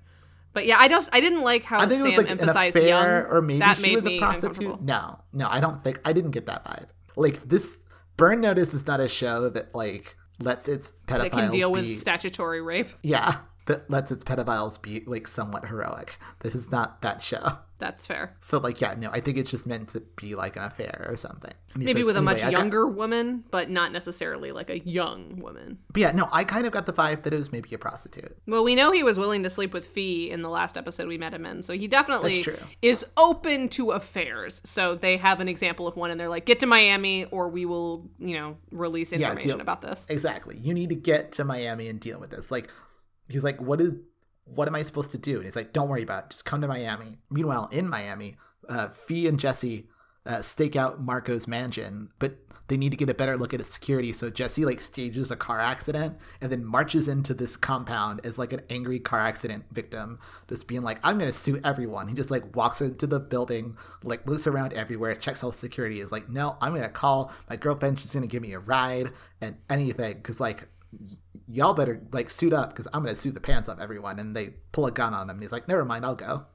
but 0.58 0.66
yeah, 0.66 0.78
I 0.80 0.88
don't. 0.88 1.08
I 1.14 1.20
didn't 1.20 1.42
like 1.42 1.64
how 1.64 1.78
I 1.78 1.86
think 1.86 2.00
Sam 2.00 2.08
it 2.08 2.10
was 2.10 2.18
like 2.18 2.32
emphasized 2.32 2.76
an 2.76 2.82
affair, 2.82 3.22
young. 3.22 3.32
Or 3.32 3.42
maybe 3.44 3.60
that 3.60 3.78
she 3.78 3.94
was 3.94 4.08
a 4.08 4.18
prostitute. 4.18 4.82
No, 4.82 5.20
no, 5.32 5.48
I 5.48 5.60
don't 5.60 5.84
think. 5.84 6.02
I 6.04 6.14
didn't 6.14 6.32
get 6.32 6.48
that 6.48 6.66
vibe. 6.66 6.88
Like 7.16 7.48
this, 7.48 7.86
Burn 8.18 8.42
Notice 8.42 8.74
is 8.74 8.88
not 8.88 9.00
a 9.00 9.08
show 9.08 9.50
that 9.50 9.76
like 9.76 10.16
lets 10.40 10.68
its 10.68 10.94
pedophiles 11.06 11.22
that 11.22 11.32
can 11.32 11.52
deal 11.52 11.72
be, 11.72 11.82
with 11.82 11.98
statutory 12.00 12.60
rape. 12.60 12.88
Yeah, 13.04 13.36
that 13.68 13.90
lets 13.90 14.12
its 14.12 14.24
pedophiles 14.24 14.82
be 14.82 15.04
like 15.06 15.28
somewhat 15.28 15.68
heroic. 15.68 16.18
This 16.40 16.56
is 16.56 16.72
not 16.72 17.02
that 17.04 17.22
show. 17.22 17.60
That's 17.80 18.08
fair. 18.08 18.36
So 18.40 18.58
like 18.58 18.82
yeah, 18.82 18.96
no, 18.98 19.12
I 19.12 19.20
think 19.20 19.38
it's 19.38 19.52
just 19.52 19.68
meant 19.68 19.90
to 19.90 20.00
be 20.16 20.34
like 20.34 20.56
an 20.56 20.64
affair 20.64 21.06
or 21.08 21.16
something. 21.16 21.54
Maybe 21.76 22.00
says, 22.00 22.08
with 22.08 22.16
a 22.16 22.20
anyway, 22.20 22.34
much 22.34 22.52
younger 22.52 22.86
got... 22.86 22.96
woman, 22.96 23.44
but 23.52 23.70
not 23.70 23.92
necessarily 23.92 24.52
like 24.52 24.72
a 24.72 24.80
young 24.80 25.40
woman. 25.40 25.78
But 25.94 26.02
yeah, 26.02 26.12
no, 26.12 26.28
I 26.32 26.44
kind 26.44 26.66
of 26.66 26.72
got 26.74 26.88
the 26.88 26.94
vibe 26.94 27.22
that 27.24 27.34
it 27.34 27.38
was 27.38 27.52
maybe 27.52 27.76
a 27.76 27.78
prostitute. 27.78 28.36
Well, 28.48 28.64
we 28.64 28.74
know 28.74 28.92
he 28.92 29.04
was 29.04 29.20
willing 29.20 29.44
to 29.44 29.50
sleep 29.50 29.74
with 29.74 29.86
Fee 29.86 30.32
in 30.32 30.42
the 30.42 30.50
last 30.50 30.76
episode 30.76 31.08
we 31.08 31.20
met 31.20 31.36
him 31.36 31.46
in, 31.46 31.62
so 31.62 31.74
he 31.74 31.88
definitely 31.88 32.44
is 32.82 33.06
open 33.16 33.70
to 33.70 33.92
affairs. 33.92 34.60
So 34.66 34.96
they 34.96 35.18
have 35.18 35.40
an 35.40 35.48
example 35.48 35.88
of 35.88 35.96
one, 35.96 36.10
and 36.10 36.20
they're 36.20 36.30
like, 36.30 36.46
"Get 36.46 36.60
to 36.62 36.66
Miami, 36.66 37.26
or 37.26 37.50
we 37.50 37.66
will, 37.66 38.10
you 38.18 38.36
know, 38.36 38.58
release 38.72 39.14
information 39.14 39.58
yeah, 39.58 39.62
about 39.62 39.82
this." 39.82 40.08
Exactly. 40.10 40.58
You 40.58 40.74
need 40.74 40.90
to 40.90 40.96
get 40.96 41.34
to 41.34 41.46
Miami 41.46 41.90
and 41.90 42.00
deal 42.00 42.20
with 42.20 42.32
this. 42.32 42.50
Like, 42.50 42.70
he's 43.30 43.44
like, 43.44 43.62
"What 43.62 43.82
is?" 43.82 43.96
what 44.54 44.68
am 44.68 44.76
I 44.76 44.82
supposed 44.82 45.12
to 45.12 45.18
do? 45.18 45.36
And 45.36 45.46
he's 45.46 45.56
like, 45.56 45.74
don't 45.74 45.90
worry 45.90 46.04
about 46.04 46.26
it. 46.26 46.30
Just 46.32 46.46
come 46.46 46.62
to 46.62 46.68
Miami. 46.68 47.18
Meanwhile, 47.30 47.70
in 47.72 47.90
Miami, 47.90 48.38
uh, 48.70 48.90
Fee 48.90 49.28
and 49.28 49.40
Jesse 49.40 49.88
uh, 50.26 50.42
stake 50.42 50.76
out 50.76 51.02
Marco's 51.02 51.48
mansion, 51.48 52.10
but 52.20 52.38
they 52.68 52.76
need 52.76 52.90
to 52.90 52.98
get 52.98 53.10
a 53.10 53.14
better 53.14 53.38
look 53.38 53.54
at 53.54 53.62
his 53.62 53.70
security. 53.70 54.12
So 54.12 54.30
Jesse 54.30 54.66
like 54.66 54.82
stages 54.82 55.32
a 55.32 55.38
car 55.38 55.60
accident 55.60 56.18
and 56.42 56.52
then 56.52 56.66
marches 56.66 57.08
into 57.08 57.34
this 57.34 57.56
compound 57.56 58.22
as 58.26 58.38
like 58.38 58.52
an 58.52 58.62
angry 58.70 59.00
car 59.00 59.22
accident 59.22 59.64
victim, 59.72 60.20
just 60.50 60.68
being 60.68 60.82
like, 60.82 61.00
"I'm 61.02 61.18
gonna 61.18 61.32
sue 61.32 61.62
everyone." 61.64 62.10
He 62.10 62.14
just 62.14 62.32
like 62.32 62.56
walks 62.58 62.82
into 62.82 63.08
the 63.08 63.22
building, 63.22 63.78
like 64.04 64.28
looks 64.28 64.48
around 64.48 64.74
everywhere, 64.74 65.16
checks 65.16 65.46
all 65.46 65.52
the 65.52 65.58
security. 65.58 66.02
Is 66.02 66.12
like, 66.12 66.28
"No, 66.28 66.58
I'm 66.60 66.74
gonna 66.74 66.90
call 66.90 67.32
my 67.50 67.56
girlfriend. 67.56 68.02
She's 68.02 68.14
gonna 68.14 68.28
give 68.28 68.42
me 68.42 68.52
a 68.52 68.60
ride 68.60 69.12
and 69.40 69.56
anything." 69.70 70.18
Because 70.18 70.42
like 70.42 70.68
y'all 71.48 71.74
better 71.74 72.02
like 72.12 72.30
suit 72.30 72.54
up 72.54 72.70
because 72.70 72.88
I'm 72.94 73.04
gonna 73.04 73.16
suit 73.16 73.34
the 73.34 73.40
pants 73.40 73.70
off 73.70 73.80
everyone. 73.80 74.20
And 74.20 74.36
they 74.36 74.56
pull 74.72 74.86
a 74.86 74.92
gun 74.92 75.14
on 75.14 75.30
him, 75.30 75.36
and 75.36 75.42
he's 75.42 75.52
like, 75.52 75.68
"Never 75.68 75.86
mind, 75.86 76.06
I'll 76.06 76.16
go." 76.16 76.46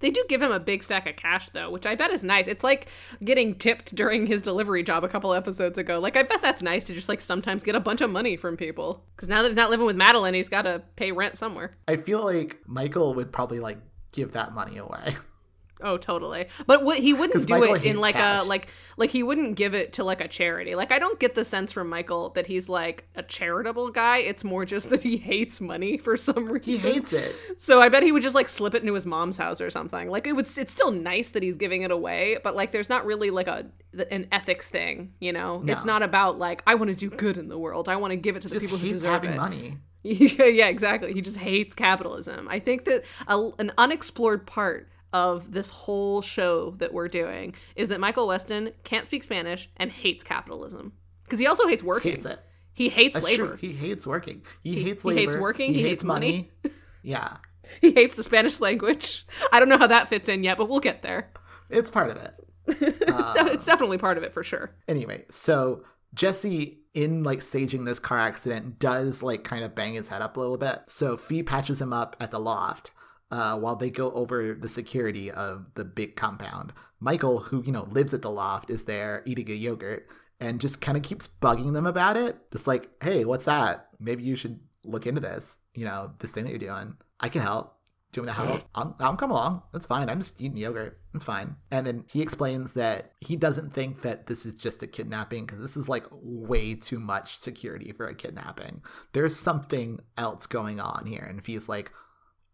They 0.00 0.10
do 0.10 0.24
give 0.28 0.42
him 0.42 0.50
a 0.50 0.60
big 0.60 0.82
stack 0.82 1.06
of 1.06 1.16
cash 1.16 1.48
though, 1.50 1.70
which 1.70 1.86
I 1.86 1.94
bet 1.94 2.10
is 2.10 2.24
nice. 2.24 2.46
It's 2.46 2.64
like 2.64 2.88
getting 3.22 3.54
tipped 3.54 3.94
during 3.94 4.26
his 4.26 4.40
delivery 4.40 4.82
job 4.82 5.04
a 5.04 5.08
couple 5.08 5.32
episodes 5.32 5.78
ago. 5.78 5.98
Like 5.98 6.16
I 6.16 6.22
bet 6.22 6.42
that's 6.42 6.62
nice 6.62 6.84
to 6.84 6.94
just 6.94 7.08
like 7.08 7.20
sometimes 7.20 7.62
get 7.62 7.74
a 7.74 7.80
bunch 7.80 8.00
of 8.00 8.10
money 8.10 8.36
from 8.36 8.56
people. 8.56 9.04
Because 9.14 9.28
now 9.28 9.42
that 9.42 9.48
he's 9.48 9.56
not 9.56 9.70
living 9.70 9.86
with 9.86 9.96
Madeline, 9.96 10.34
he's 10.34 10.48
got 10.48 10.62
to 10.62 10.82
pay 10.96 11.12
rent 11.12 11.36
somewhere. 11.36 11.76
I 11.88 11.96
feel 11.96 12.24
like 12.24 12.58
Michael 12.66 13.14
would 13.14 13.32
probably 13.32 13.60
like 13.60 13.78
give 14.12 14.32
that 14.32 14.54
money 14.54 14.78
away. 14.78 15.16
Oh, 15.82 15.98
totally. 15.98 16.46
But 16.66 16.84
what 16.84 16.98
he 16.98 17.12
wouldn't 17.12 17.46
do 17.46 17.58
Michael 17.58 17.74
it 17.74 17.84
in 17.84 17.98
like 18.00 18.14
cash. 18.14 18.42
a 18.42 18.44
like 18.44 18.68
like 18.96 19.10
he 19.10 19.22
wouldn't 19.22 19.56
give 19.56 19.74
it 19.74 19.92
to 19.94 20.04
like 20.04 20.20
a 20.22 20.28
charity. 20.28 20.74
Like 20.74 20.90
I 20.90 20.98
don't 20.98 21.20
get 21.20 21.34
the 21.34 21.44
sense 21.44 21.70
from 21.70 21.88
Michael 21.90 22.30
that 22.30 22.46
he's 22.46 22.68
like 22.68 23.04
a 23.14 23.22
charitable 23.22 23.90
guy. 23.90 24.18
It's 24.18 24.42
more 24.42 24.64
just 24.64 24.88
that 24.90 25.02
he 25.02 25.18
hates 25.18 25.60
money 25.60 25.98
for 25.98 26.16
some 26.16 26.46
reason. 26.50 26.62
He 26.72 26.78
hates 26.78 27.12
it. 27.12 27.34
So 27.58 27.80
I 27.82 27.88
bet 27.90 28.02
he 28.02 28.10
would 28.12 28.22
just 28.22 28.34
like 28.34 28.48
slip 28.48 28.74
it 28.74 28.82
into 28.82 28.94
his 28.94 29.04
mom's 29.04 29.36
house 29.36 29.60
or 29.60 29.68
something. 29.70 30.08
Like 30.08 30.26
it 30.26 30.32
would. 30.34 30.46
It's 30.56 30.72
still 30.72 30.90
nice 30.92 31.30
that 31.30 31.42
he's 31.42 31.56
giving 31.56 31.82
it 31.82 31.90
away, 31.90 32.38
but 32.42 32.56
like 32.56 32.72
there's 32.72 32.88
not 32.88 33.04
really 33.04 33.30
like 33.30 33.48
a 33.48 33.66
an 34.10 34.28
ethics 34.32 34.68
thing. 34.70 35.12
You 35.20 35.32
know, 35.32 35.62
it's 35.66 35.84
not 35.84 36.02
about 36.02 36.38
like 36.38 36.62
I 36.66 36.74
want 36.76 36.88
to 36.90 36.96
do 36.96 37.10
good 37.14 37.36
in 37.36 37.48
the 37.48 37.58
world. 37.58 37.88
I 37.88 37.96
want 37.96 38.12
to 38.12 38.16
give 38.16 38.36
it 38.36 38.40
to 38.42 38.48
the 38.48 38.54
Just 38.54 38.64
people 38.66 38.78
who 38.78 38.88
deserve 38.88 39.12
having 39.12 39.32
it. 39.32 39.36
money. 39.36 39.76
yeah, 40.06 40.44
yeah, 40.44 40.68
exactly. 40.68 41.12
He 41.12 41.20
just 41.20 41.36
hates 41.36 41.74
capitalism. 41.74 42.46
I 42.48 42.60
think 42.60 42.84
that 42.84 43.04
a, 43.26 43.50
an 43.58 43.72
unexplored 43.76 44.46
part 44.46 44.88
of 45.16 45.52
this 45.52 45.70
whole 45.70 46.20
show 46.22 46.72
that 46.72 46.92
we're 46.92 47.08
doing 47.08 47.54
is 47.74 47.88
that 47.88 48.00
Michael 48.00 48.26
Weston 48.28 48.72
can't 48.84 49.06
speak 49.06 49.22
Spanish 49.22 49.68
and 49.76 49.90
hates 49.90 50.22
capitalism 50.22 50.92
because 51.24 51.38
he 51.38 51.46
also 51.46 51.66
hates 51.66 51.82
working. 51.82 52.12
Hates 52.12 52.26
it. 52.26 52.40
He 52.72 52.88
hates 52.90 53.14
That's 53.14 53.24
labor. 53.26 53.46
true. 53.48 53.56
He 53.56 53.72
hates 53.72 54.06
working. 54.06 54.42
He, 54.62 54.82
hates 54.82 55.04
labor. 55.04 55.18
he 55.20 55.24
hates 55.26 55.36
working, 55.36 55.72
he 55.74 55.82
hates 55.82 56.04
money. 56.04 56.50
yeah, 57.02 57.38
He 57.80 57.92
hates 57.92 58.14
the 58.14 58.22
Spanish 58.22 58.60
language. 58.60 59.26
I 59.50 59.58
don't 59.58 59.70
know 59.70 59.78
how 59.78 59.86
that 59.86 60.08
fits 60.08 60.28
in 60.28 60.44
yet, 60.44 60.58
but 60.58 60.68
we'll 60.68 60.80
get 60.80 61.00
there. 61.02 61.30
it's 61.70 61.88
part 61.90 62.10
of 62.10 62.16
it. 62.18 62.34
It's 62.80 62.98
de- 63.34 63.52
it's 63.52 63.64
definitely 63.66 63.98
part 63.98 64.18
of 64.18 64.24
it 64.24 64.34
for 64.34 64.42
sure. 64.44 64.74
Anyway, 64.88 65.24
so 65.30 65.84
Jesse 66.14 66.80
in 66.94 67.22
like 67.22 67.40
staging 67.42 67.84
this 67.84 67.98
car 67.98 68.18
accident 68.18 68.78
does 68.78 69.22
like 69.22 69.44
kind 69.44 69.64
of 69.64 69.74
bang 69.74 69.94
his 69.94 70.08
head 70.08 70.20
up 70.22 70.36
a 70.36 70.40
little 70.40 70.58
bit. 70.58 70.80
So 70.86 71.16
Fee 71.16 71.42
patches 71.42 71.80
him 71.80 71.92
up 71.92 72.16
at 72.20 72.30
the 72.30 72.40
loft 72.40 72.90
uh, 73.30 73.58
while 73.58 73.76
they 73.76 73.90
go 73.90 74.12
over 74.12 74.54
the 74.54 74.68
security 74.68 75.30
of 75.30 75.66
the 75.74 75.84
big 75.84 76.16
compound. 76.16 76.72
Michael, 77.00 77.38
who 77.40 77.62
you 77.64 77.72
know 77.72 77.84
lives 77.90 78.14
at 78.14 78.22
the 78.22 78.30
loft, 78.30 78.70
is 78.70 78.84
there 78.84 79.22
eating 79.26 79.50
a 79.50 79.54
yogurt 79.54 80.08
and 80.40 80.60
just 80.60 80.80
kind 80.80 80.96
of 80.96 81.02
keeps 81.02 81.28
bugging 81.28 81.72
them 81.72 81.86
about 81.86 82.16
it. 82.16 82.36
Just 82.52 82.66
like, 82.66 82.90
hey, 83.02 83.24
what's 83.24 83.46
that? 83.46 83.88
Maybe 83.98 84.22
you 84.22 84.36
should 84.36 84.60
look 84.84 85.06
into 85.06 85.20
this. 85.20 85.58
You 85.74 85.84
know, 85.84 86.12
this 86.18 86.32
thing 86.32 86.44
that 86.44 86.50
you're 86.50 86.58
doing. 86.58 86.96
I 87.20 87.28
can 87.28 87.42
help. 87.42 87.74
Do 88.12 88.20
you 88.20 88.26
want 88.26 88.36
to 88.36 88.44
help? 88.44 88.62
I'll, 88.74 88.96
I'll 89.00 89.16
come 89.16 89.30
along. 89.30 89.62
That's 89.72 89.86
fine. 89.86 90.08
I'm 90.08 90.20
just 90.20 90.40
eating 90.40 90.56
yogurt. 90.56 91.00
It's 91.14 91.24
fine. 91.24 91.56
And 91.70 91.86
then 91.86 92.04
he 92.10 92.20
explains 92.20 92.74
that 92.74 93.12
he 93.20 93.36
doesn't 93.36 93.72
think 93.72 94.02
that 94.02 94.26
this 94.26 94.44
is 94.44 94.54
just 94.54 94.82
a 94.82 94.86
kidnapping 94.86 95.46
because 95.46 95.60
this 95.60 95.76
is 95.76 95.88
like 95.88 96.04
way 96.10 96.74
too 96.74 97.00
much 97.00 97.38
security 97.38 97.92
for 97.92 98.06
a 98.06 98.14
kidnapping. 98.14 98.82
There's 99.12 99.36
something 99.38 100.00
else 100.18 100.46
going 100.46 100.80
on 100.80 101.06
here. 101.06 101.24
And 101.28 101.44
he's 101.44 101.68
like, 101.68 101.90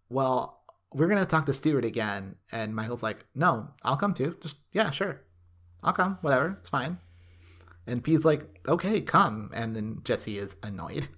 well, 0.08 0.62
we're 0.94 1.09
going 1.09 1.20
to 1.20 1.26
talk 1.26 1.46
to 1.46 1.52
Stewart 1.52 1.85
again. 1.85 2.37
And 2.50 2.74
Michael's 2.74 3.02
like, 3.02 3.24
no, 3.35 3.68
I'll 3.83 3.96
come 3.96 4.14
too. 4.14 4.37
Just, 4.40 4.57
yeah, 4.72 4.90
sure. 4.90 5.20
I'll 5.83 5.92
come. 5.92 6.18
Whatever. 6.22 6.57
It's 6.61 6.70
fine. 6.70 6.98
And 7.87 8.05
Fee's 8.05 8.24
like, 8.24 8.61
okay, 8.68 9.00
come. 9.00 9.50
And 9.55 9.74
then 9.74 10.00
Jesse 10.05 10.38
is 10.38 10.57
annoyed. 10.62 11.09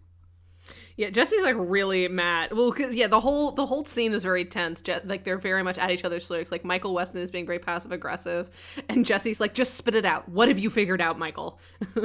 Yeah, 0.96 1.10
Jesse's 1.10 1.42
like 1.42 1.56
really 1.58 2.06
mad. 2.06 2.52
Well, 2.52 2.70
because 2.70 2.94
yeah, 2.94 3.08
the 3.08 3.18
whole 3.18 3.50
the 3.50 3.66
whole 3.66 3.84
scene 3.84 4.12
is 4.14 4.22
very 4.22 4.44
tense. 4.44 4.80
Je- 4.80 5.00
like 5.04 5.24
they're 5.24 5.36
very 5.38 5.64
much 5.64 5.76
at 5.76 5.90
each 5.90 6.04
other's 6.04 6.26
throats. 6.28 6.52
Like 6.52 6.64
Michael 6.64 6.94
Weston 6.94 7.20
is 7.20 7.32
being 7.32 7.46
very 7.46 7.58
passive 7.58 7.90
aggressive, 7.90 8.48
and 8.88 9.04
Jesse's 9.04 9.40
like, 9.40 9.54
"Just 9.54 9.74
spit 9.74 9.96
it 9.96 10.04
out. 10.04 10.28
What 10.28 10.46
have 10.46 10.60
you 10.60 10.70
figured 10.70 11.00
out, 11.00 11.18
Michael?" 11.18 11.58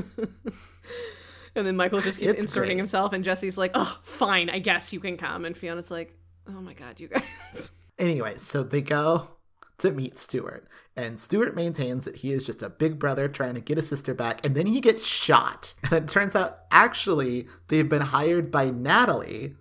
and 1.56 1.68
then 1.68 1.76
Michael 1.76 2.02
just 2.02 2.20
keeps 2.20 2.34
It's 2.34 2.42
inserting 2.42 2.70
great. 2.70 2.78
himself, 2.78 3.14
and 3.14 3.24
Jesse's 3.24 3.58
like, 3.60 3.72
"Oh, 3.76 4.00
fine, 4.04 4.50
I 4.50 4.58
guess 4.58 4.92
you 4.92 5.00
can 5.00 5.18
come." 5.18 5.46
And 5.46 5.56
Fiona's 5.56 5.92
like, 5.92 6.18
"Oh 6.58 6.62
my 6.62 6.74
god, 6.74 7.00
you 7.00 7.08
guys." 7.08 7.72
Anyway, 8.00 8.38
so 8.38 8.64
they 8.64 8.82
go 8.82 9.28
to 9.78 9.92
meet 9.92 10.18
Stuart, 10.18 10.66
and 10.96 11.20
Stuart 11.20 11.54
maintains 11.54 12.06
that 12.06 12.18
he 12.18 12.32
is 12.32 12.46
just 12.46 12.64
a 12.64 12.70
big 12.70 12.98
brother 12.98 13.28
trying 13.28 13.56
to 13.56 13.60
get 13.60 13.76
his 13.76 13.90
sister 13.90 14.14
back, 14.14 14.46
and 14.46 14.56
then 14.56 14.68
he 14.68 14.80
gets 14.80 15.06
shot. 15.06 15.74
And 15.84 15.94
it 15.94 16.08
turns 16.08 16.34
out, 16.34 16.60
actually, 16.72 17.50
they've 17.68 17.90
been 17.90 18.04
hired 18.04 18.52
by 18.52 18.72
Natalie, 18.72 19.56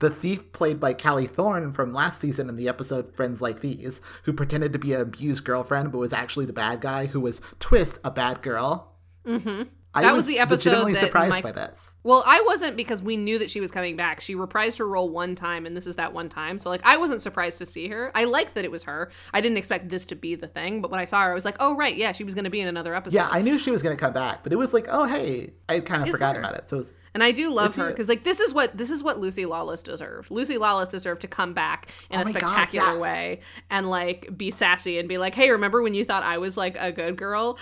the 0.00 0.10
thief 0.10 0.52
played 0.52 0.78
by 0.78 0.92
Callie 0.92 1.26
Thorne 1.26 1.72
from 1.72 1.92
last 1.92 2.20
season 2.20 2.48
in 2.48 2.56
the 2.56 2.68
episode 2.68 3.14
Friends 3.14 3.40
Like 3.40 3.60
These, 3.60 4.00
who 4.24 4.32
pretended 4.32 4.72
to 4.72 4.78
be 4.78 4.94
an 4.94 5.00
abused 5.00 5.44
girlfriend 5.44 5.92
but 5.92 5.98
was 5.98 6.12
actually 6.12 6.46
the 6.46 6.52
bad 6.52 6.80
guy 6.80 7.06
who 7.06 7.20
was 7.20 7.40
Twist, 7.58 7.98
a 8.04 8.10
bad 8.10 8.42
girl. 8.42 8.94
Mm-hmm. 9.26 9.62
I 9.94 10.02
That 10.02 10.14
was 10.14 10.26
the 10.26 10.38
episode 10.38 10.70
legitimately 10.70 10.92
that 10.94 11.00
surprised 11.06 11.30
Mike- 11.30 11.42
by 11.44 11.52
this. 11.52 11.94
Well, 12.04 12.22
I 12.26 12.42
wasn't 12.46 12.76
because 12.76 13.02
we 13.02 13.16
knew 13.16 13.38
that 13.38 13.50
she 13.50 13.60
was 13.60 13.70
coming 13.70 13.96
back. 13.96 14.20
She 14.20 14.34
reprised 14.34 14.78
her 14.78 14.86
role 14.86 15.08
one 15.08 15.34
time, 15.34 15.64
and 15.66 15.76
this 15.76 15.86
is 15.86 15.96
that 15.96 16.12
one 16.12 16.28
time. 16.28 16.58
So, 16.58 16.68
like, 16.68 16.82
I 16.84 16.96
wasn't 16.98 17.22
surprised 17.22 17.58
to 17.58 17.66
see 17.66 17.88
her. 17.88 18.10
I 18.14 18.24
liked 18.24 18.54
that 18.54 18.64
it 18.64 18.70
was 18.70 18.84
her. 18.84 19.10
I 19.32 19.40
didn't 19.40 19.56
expect 19.58 19.88
this 19.88 20.04
to 20.06 20.14
be 20.14 20.34
the 20.34 20.46
thing, 20.46 20.82
but 20.82 20.90
when 20.90 21.00
I 21.00 21.04
saw 21.06 21.22
her, 21.24 21.30
I 21.30 21.34
was 21.34 21.44
like, 21.44 21.56
oh, 21.58 21.74
right, 21.74 21.96
yeah, 21.96 22.12
she 22.12 22.22
was 22.24 22.34
going 22.34 22.44
to 22.44 22.50
be 22.50 22.60
in 22.60 22.68
another 22.68 22.94
episode. 22.94 23.16
Yeah, 23.16 23.28
I 23.30 23.40
knew 23.42 23.58
she 23.58 23.70
was 23.70 23.82
going 23.82 23.96
to 23.96 24.00
come 24.00 24.12
back, 24.12 24.42
but 24.42 24.52
it 24.52 24.56
was 24.56 24.72
like, 24.74 24.86
oh, 24.90 25.04
hey, 25.06 25.52
I 25.68 25.80
kind 25.80 26.02
of 26.02 26.08
It's 26.08 26.16
forgot 26.16 26.36
her. 26.36 26.40
about 26.42 26.54
it. 26.54 26.68
So 26.68 26.76
it 26.76 26.78
was, 26.80 26.92
And 27.18 27.24
I 27.24 27.32
do 27.32 27.50
love 27.50 27.70
It's 27.70 27.76
her 27.78 27.88
because, 27.88 28.06
like, 28.08 28.22
this 28.22 28.38
is 28.38 28.54
what 28.54 28.78
this 28.78 28.90
is 28.90 29.02
what 29.02 29.18
Lucy 29.18 29.44
Lawless 29.44 29.82
deserved. 29.82 30.30
Lucy 30.30 30.56
Lawless 30.56 30.88
deserved 30.88 31.22
to 31.22 31.26
come 31.26 31.52
back 31.52 31.88
in 32.10 32.20
Oh 32.20 32.22
a 32.22 32.24
my 32.26 32.30
God, 32.30 32.40
spectacular 32.48 32.92
yes. 32.92 33.02
way 33.02 33.40
and 33.70 33.90
like 33.90 34.38
be 34.38 34.52
sassy 34.52 35.00
and 35.00 35.08
be 35.08 35.18
like, 35.18 35.34
"Hey, 35.34 35.50
remember 35.50 35.82
when 35.82 35.94
you 35.94 36.04
thought 36.04 36.22
I 36.22 36.38
was 36.38 36.56
like 36.56 36.76
a 36.78 36.92
good 36.92 37.16
girl? 37.16 37.58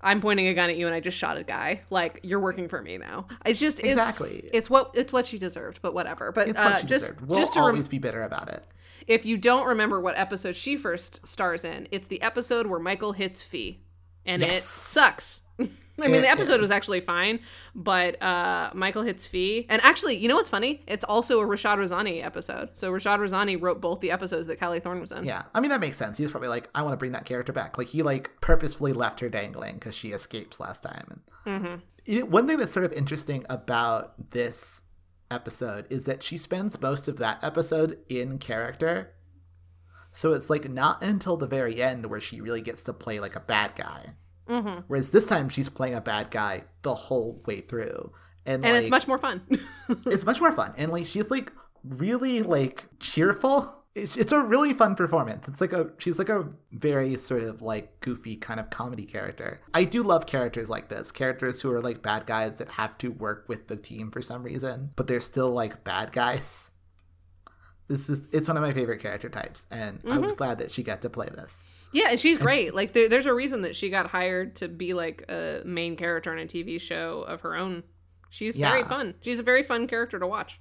I'm 0.00 0.20
pointing 0.20 0.48
a 0.48 0.54
gun 0.54 0.70
at 0.70 0.76
you 0.76 0.86
and 0.86 0.94
I 0.94 0.98
just 0.98 1.16
shot 1.16 1.36
a 1.36 1.44
guy. 1.44 1.82
Like, 1.88 2.18
you're 2.24 2.40
working 2.40 2.66
for 2.68 2.82
me 2.82 2.98
now." 2.98 3.28
It's 3.44 3.60
just 3.60 3.78
it's, 3.78 3.90
Exactly. 3.90 4.50
It's 4.52 4.68
what 4.68 4.90
it's 4.94 5.12
what 5.12 5.24
she 5.24 5.38
deserved, 5.38 5.80
but 5.82 5.94
whatever. 5.94 6.32
But 6.32 6.48
it's 6.48 6.60
uh, 6.60 6.64
what 6.64 6.80
she 6.80 6.86
just 6.88 7.04
deserved. 7.04 7.20
We'll 7.28 7.38
just 7.38 7.52
to 7.52 7.60
rem- 7.60 7.68
always 7.70 7.86
be 7.86 7.98
bitter 7.98 8.22
about 8.22 8.48
it. 8.48 8.64
if 9.06 9.24
you 9.24 9.36
don't 9.38 9.68
remember 9.68 10.00
what 10.00 10.18
episode 10.18 10.56
she 10.56 10.76
first 10.76 11.24
stars 11.28 11.64
in, 11.64 11.86
it's 11.92 12.08
the 12.08 12.20
episode 12.22 12.66
where 12.66 12.80
Michael 12.80 13.12
hits 13.12 13.40
Fee, 13.42 13.82
and 14.24 14.42
it 14.42 14.62
sucks. 14.62 15.42
I 16.02 16.08
mean, 16.08 16.20
the 16.20 16.28
episode 16.28 16.60
was 16.60 16.70
actually 16.70 17.00
fine, 17.00 17.40
but 17.74 18.22
uh, 18.22 18.70
Michael 18.74 19.02
hits 19.02 19.24
Fee, 19.24 19.64
and 19.70 19.80
actually, 19.82 20.16
you 20.16 20.28
know 20.28 20.36
what's 20.36 20.50
funny? 20.50 20.82
It's 20.86 21.04
also 21.04 21.40
a 21.40 21.46
Rashad 21.46 21.78
Raisani 21.78 22.22
episode. 22.22 22.70
So 22.74 22.92
Rashad 22.92 23.18
Raisani 23.18 23.60
wrote 23.60 23.80
both 23.80 24.00
the 24.00 24.10
episodes 24.10 24.46
that 24.48 24.60
Callie 24.60 24.80
Thorne 24.80 25.00
was 25.00 25.10
in. 25.10 25.24
Yeah, 25.24 25.44
I 25.54 25.60
mean 25.60 25.70
that 25.70 25.80
makes 25.80 25.96
sense. 25.96 26.18
He 26.18 26.22
was 26.22 26.30
probably 26.30 26.50
like, 26.50 26.68
I 26.74 26.82
want 26.82 26.92
to 26.92 26.98
bring 26.98 27.12
that 27.12 27.24
character 27.24 27.52
back. 27.54 27.78
Like 27.78 27.88
he 27.88 28.02
like 28.02 28.30
purposefully 28.42 28.92
left 28.92 29.20
her 29.20 29.30
dangling 29.30 29.76
because 29.76 29.94
she 29.94 30.10
escapes 30.10 30.60
last 30.60 30.82
time. 30.82 31.06
And 31.08 31.20
Mm-hmm. 31.46 31.74
You 32.04 32.20
know, 32.20 32.26
one 32.26 32.46
thing 32.46 32.58
that's 32.58 32.72
sort 32.72 32.84
of 32.84 32.92
interesting 32.92 33.46
about 33.48 34.30
this 34.30 34.82
episode 35.30 35.86
is 35.90 36.04
that 36.04 36.22
she 36.22 36.36
spends 36.36 36.80
most 36.80 37.08
of 37.08 37.16
that 37.18 37.42
episode 37.42 37.98
in 38.08 38.38
character. 38.38 39.12
So 40.12 40.32
it's 40.32 40.50
like 40.50 40.68
not 40.68 41.02
until 41.02 41.36
the 41.36 41.46
very 41.46 41.82
end 41.82 42.06
where 42.06 42.20
she 42.20 42.40
really 42.40 42.60
gets 42.60 42.82
to 42.84 42.92
play 42.92 43.20
like 43.20 43.36
a 43.36 43.40
bad 43.40 43.74
guy. 43.76 44.14
Mm-hmm. 44.48 44.80
Whereas 44.86 45.10
this 45.10 45.26
time 45.26 45.48
she's 45.48 45.68
playing 45.68 45.94
a 45.94 46.00
bad 46.00 46.30
guy 46.30 46.64
the 46.82 46.94
whole 46.94 47.42
way 47.46 47.60
through, 47.60 48.12
and, 48.44 48.64
And 48.64 48.74
like, 48.74 48.82
it's 48.82 48.90
much 48.90 49.08
more 49.08 49.18
fun. 49.18 49.42
it's 50.06 50.24
much 50.24 50.40
more 50.40 50.52
fun. 50.52 50.72
And 50.76 50.92
like 50.92 51.06
she's 51.06 51.30
like 51.30 51.52
really 51.84 52.42
like 52.42 52.86
cheerful. 53.00 53.72
It's, 53.94 54.16
it's 54.18 54.30
a 54.30 54.40
really 54.42 54.74
fun 54.74 54.94
performance. 54.94 55.48
It's 55.48 55.60
like 55.60 55.72
a 55.72 55.90
she's 55.98 56.18
like 56.18 56.28
a 56.28 56.48
very 56.70 57.16
sort 57.16 57.42
of 57.42 57.62
like 57.62 57.98
goofy 58.00 58.36
kind 58.36 58.60
of 58.60 58.70
comedy 58.70 59.04
character. 59.04 59.60
I 59.74 59.84
do 59.84 60.02
love 60.02 60.26
characters 60.26 60.68
like 60.68 60.88
this. 60.88 61.10
Characters 61.10 61.60
who 61.60 61.72
are 61.72 61.80
like 61.80 62.02
bad 62.02 62.26
guys 62.26 62.58
that 62.58 62.70
have 62.72 62.96
to 62.98 63.10
work 63.10 63.46
with 63.48 63.68
the 63.68 63.76
team 63.76 64.10
for 64.10 64.22
some 64.22 64.42
reason 64.42 64.90
but 64.96 65.06
they're 65.06 65.20
still 65.20 65.50
like 65.50 65.84
bad 65.84 66.12
guys 66.12 66.70
this 67.88 68.08
is 68.08 68.28
it's 68.32 68.48
one 68.48 68.56
of 68.56 68.62
my 68.62 68.72
favorite 68.72 69.00
character 69.00 69.28
types 69.28 69.66
and 69.70 70.00
i 70.04 70.18
was 70.18 70.30
mm-hmm. 70.30 70.38
glad 70.38 70.58
that 70.58 70.70
she 70.70 70.82
got 70.82 71.02
to 71.02 71.10
play 71.10 71.28
this 71.34 71.64
yeah, 71.92 72.08
and 72.10 72.20
she's 72.20 72.36
great. 72.36 72.74
Like, 72.74 72.92
there, 72.92 73.08
there's 73.08 73.26
a 73.26 73.34
reason 73.34 73.62
that 73.62 73.74
she 73.74 73.88
got 73.88 74.08
hired 74.08 74.56
to 74.56 74.68
be 74.68 74.92
like 74.92 75.24
a 75.30 75.62
main 75.64 75.96
character 75.96 76.36
in 76.36 76.38
a 76.38 76.46
TV 76.46 76.80
show 76.80 77.22
of 77.22 77.40
her 77.40 77.56
own. 77.56 77.84
She's 78.28 78.56
very 78.56 78.82
fun. 78.84 79.14
She's 79.22 79.38
a 79.38 79.42
very 79.42 79.62
fun 79.62 79.86
character 79.86 80.18
to 80.18 80.26
watch. 80.26 80.60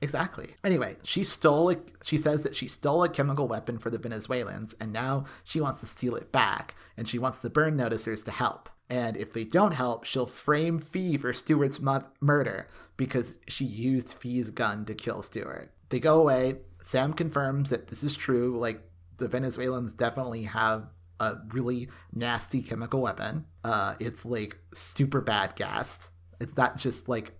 Exactly. 0.00 0.50
Anyway, 0.62 0.96
she 1.02 1.24
stole 1.24 1.70
a, 1.70 1.76
she 2.04 2.16
says 2.16 2.44
that 2.44 2.54
she 2.54 2.68
stole 2.68 3.02
a 3.02 3.08
chemical 3.08 3.48
weapon 3.48 3.78
for 3.78 3.90
the 3.90 3.98
Venezuelans 3.98 4.72
and 4.80 4.92
now 4.92 5.24
she 5.42 5.60
wants 5.60 5.80
to 5.80 5.86
steal 5.86 6.14
it 6.14 6.30
back 6.30 6.76
and 6.96 7.08
she 7.08 7.18
wants 7.18 7.40
the 7.40 7.50
burn 7.50 7.76
noticers 7.76 8.24
to 8.24 8.30
help. 8.30 8.68
And 8.88 9.16
if 9.16 9.32
they 9.32 9.42
don't 9.42 9.74
help, 9.74 10.04
she'll 10.04 10.26
frame 10.26 10.78
Fee 10.78 11.16
for 11.16 11.32
Stewart's 11.32 11.80
mu- 11.80 11.98
murder 12.20 12.68
because 12.96 13.34
she 13.48 13.64
used 13.64 14.14
Fee's 14.14 14.50
gun 14.50 14.84
to 14.84 14.94
kill 14.94 15.22
Stewart. 15.22 15.72
They 15.88 16.00
go 16.00 16.20
away. 16.20 16.56
Sam 16.82 17.12
confirms 17.12 17.70
that 17.70 17.88
this 17.88 18.02
is 18.02 18.16
true. 18.16 18.58
Like 18.58 18.82
the 19.18 19.28
Venezuelans 19.28 19.94
definitely 19.94 20.44
have 20.44 20.88
a 21.20 21.36
really 21.52 21.88
nasty 22.12 22.62
chemical 22.62 23.00
weapon. 23.00 23.46
Uh, 23.64 23.94
it's 24.00 24.24
like 24.24 24.58
super 24.72 25.20
bad 25.20 25.56
gas. 25.56 26.10
It's 26.40 26.56
not 26.56 26.76
just 26.76 27.08
like 27.08 27.38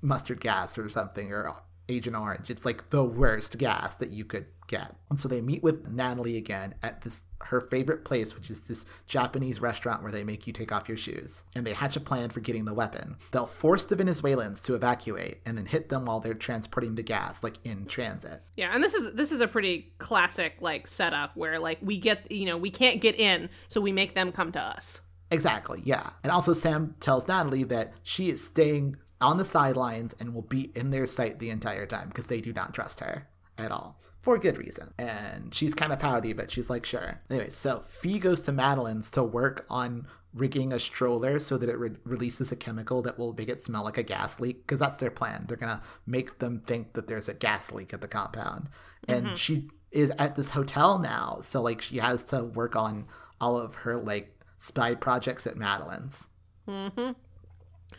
mustard 0.00 0.40
gas 0.40 0.78
or 0.78 0.88
something 0.88 1.32
or 1.32 1.54
Agent 1.96 2.16
Orange. 2.16 2.50
It's 2.50 2.64
like 2.64 2.90
the 2.90 3.04
worst 3.04 3.58
gas 3.58 3.96
that 3.96 4.10
you 4.10 4.24
could 4.24 4.46
get. 4.66 4.96
And 5.10 5.18
so 5.18 5.28
they 5.28 5.40
meet 5.40 5.62
with 5.62 5.88
Natalie 5.88 6.36
again 6.36 6.74
at 6.82 7.02
this 7.02 7.22
her 7.44 7.60
favorite 7.60 8.04
place, 8.04 8.34
which 8.34 8.50
is 8.50 8.62
this 8.62 8.86
Japanese 9.06 9.60
restaurant 9.60 10.02
where 10.02 10.12
they 10.12 10.24
make 10.24 10.46
you 10.46 10.52
take 10.52 10.72
off 10.72 10.88
your 10.88 10.96
shoes. 10.96 11.44
And 11.54 11.66
they 11.66 11.72
hatch 11.72 11.96
a 11.96 12.00
plan 12.00 12.30
for 12.30 12.40
getting 12.40 12.64
the 12.64 12.74
weapon. 12.74 13.16
They'll 13.32 13.46
force 13.46 13.84
the 13.84 13.96
Venezuelans 13.96 14.62
to 14.62 14.74
evacuate 14.74 15.40
and 15.44 15.58
then 15.58 15.66
hit 15.66 15.88
them 15.88 16.06
while 16.06 16.20
they're 16.20 16.34
transporting 16.34 16.94
the 16.94 17.02
gas, 17.02 17.42
like 17.42 17.58
in 17.64 17.86
transit. 17.86 18.42
Yeah, 18.56 18.70
and 18.72 18.82
this 18.82 18.94
is 18.94 19.14
this 19.14 19.32
is 19.32 19.40
a 19.40 19.48
pretty 19.48 19.92
classic 19.98 20.54
like 20.60 20.86
setup 20.86 21.36
where 21.36 21.58
like 21.58 21.78
we 21.82 21.98
get 21.98 22.30
you 22.30 22.46
know 22.46 22.56
we 22.56 22.70
can't 22.70 23.00
get 23.00 23.18
in, 23.18 23.50
so 23.68 23.80
we 23.80 23.92
make 23.92 24.14
them 24.14 24.32
come 24.32 24.52
to 24.52 24.60
us. 24.60 25.00
Exactly, 25.30 25.80
yeah. 25.84 26.10
And 26.22 26.30
also 26.30 26.52
Sam 26.52 26.94
tells 27.00 27.26
Natalie 27.26 27.64
that 27.64 27.94
she 28.02 28.28
is 28.28 28.44
staying 28.44 28.96
on 29.22 29.38
the 29.38 29.44
sidelines 29.44 30.14
and 30.18 30.34
will 30.34 30.42
be 30.42 30.70
in 30.74 30.90
their 30.90 31.06
sight 31.06 31.38
the 31.38 31.50
entire 31.50 31.86
time 31.86 32.08
because 32.08 32.26
they 32.26 32.40
do 32.40 32.52
not 32.52 32.74
trust 32.74 33.00
her 33.00 33.28
at 33.56 33.70
all 33.70 34.00
for 34.22 34.38
good 34.38 34.56
reason. 34.56 34.94
And 34.98 35.52
she's 35.52 35.74
kind 35.74 35.92
of 35.92 35.98
pouty, 35.98 36.32
but 36.32 36.50
she's 36.50 36.70
like, 36.70 36.86
sure. 36.86 37.20
Anyway, 37.28 37.50
so 37.50 37.80
Fee 37.80 38.18
goes 38.18 38.40
to 38.42 38.52
Madeline's 38.52 39.10
to 39.12 39.22
work 39.22 39.66
on 39.68 40.06
rigging 40.32 40.72
a 40.72 40.80
stroller 40.80 41.38
so 41.38 41.58
that 41.58 41.68
it 41.68 41.76
re- 41.76 41.96
releases 42.04 42.50
a 42.52 42.56
chemical 42.56 43.02
that 43.02 43.18
will 43.18 43.34
make 43.34 43.48
it 43.48 43.60
smell 43.60 43.84
like 43.84 43.98
a 43.98 44.02
gas 44.02 44.40
leak 44.40 44.62
because 44.62 44.80
that's 44.80 44.96
their 44.96 45.10
plan. 45.10 45.44
They're 45.46 45.56
going 45.56 45.76
to 45.76 45.82
make 46.06 46.38
them 46.38 46.60
think 46.60 46.94
that 46.94 47.08
there's 47.08 47.28
a 47.28 47.34
gas 47.34 47.72
leak 47.72 47.92
at 47.92 48.00
the 48.00 48.08
compound. 48.08 48.68
And 49.08 49.26
mm-hmm. 49.26 49.34
she 49.34 49.68
is 49.90 50.10
at 50.18 50.36
this 50.36 50.50
hotel 50.50 50.98
now, 50.98 51.38
so 51.42 51.60
like 51.60 51.82
she 51.82 51.98
has 51.98 52.24
to 52.24 52.44
work 52.44 52.76
on 52.76 53.06
all 53.40 53.58
of 53.58 53.74
her 53.74 53.96
like 53.96 54.38
spy 54.56 54.94
projects 54.94 55.46
at 55.46 55.56
Madeline's. 55.56 56.28
Mm-hmm. 56.66 57.10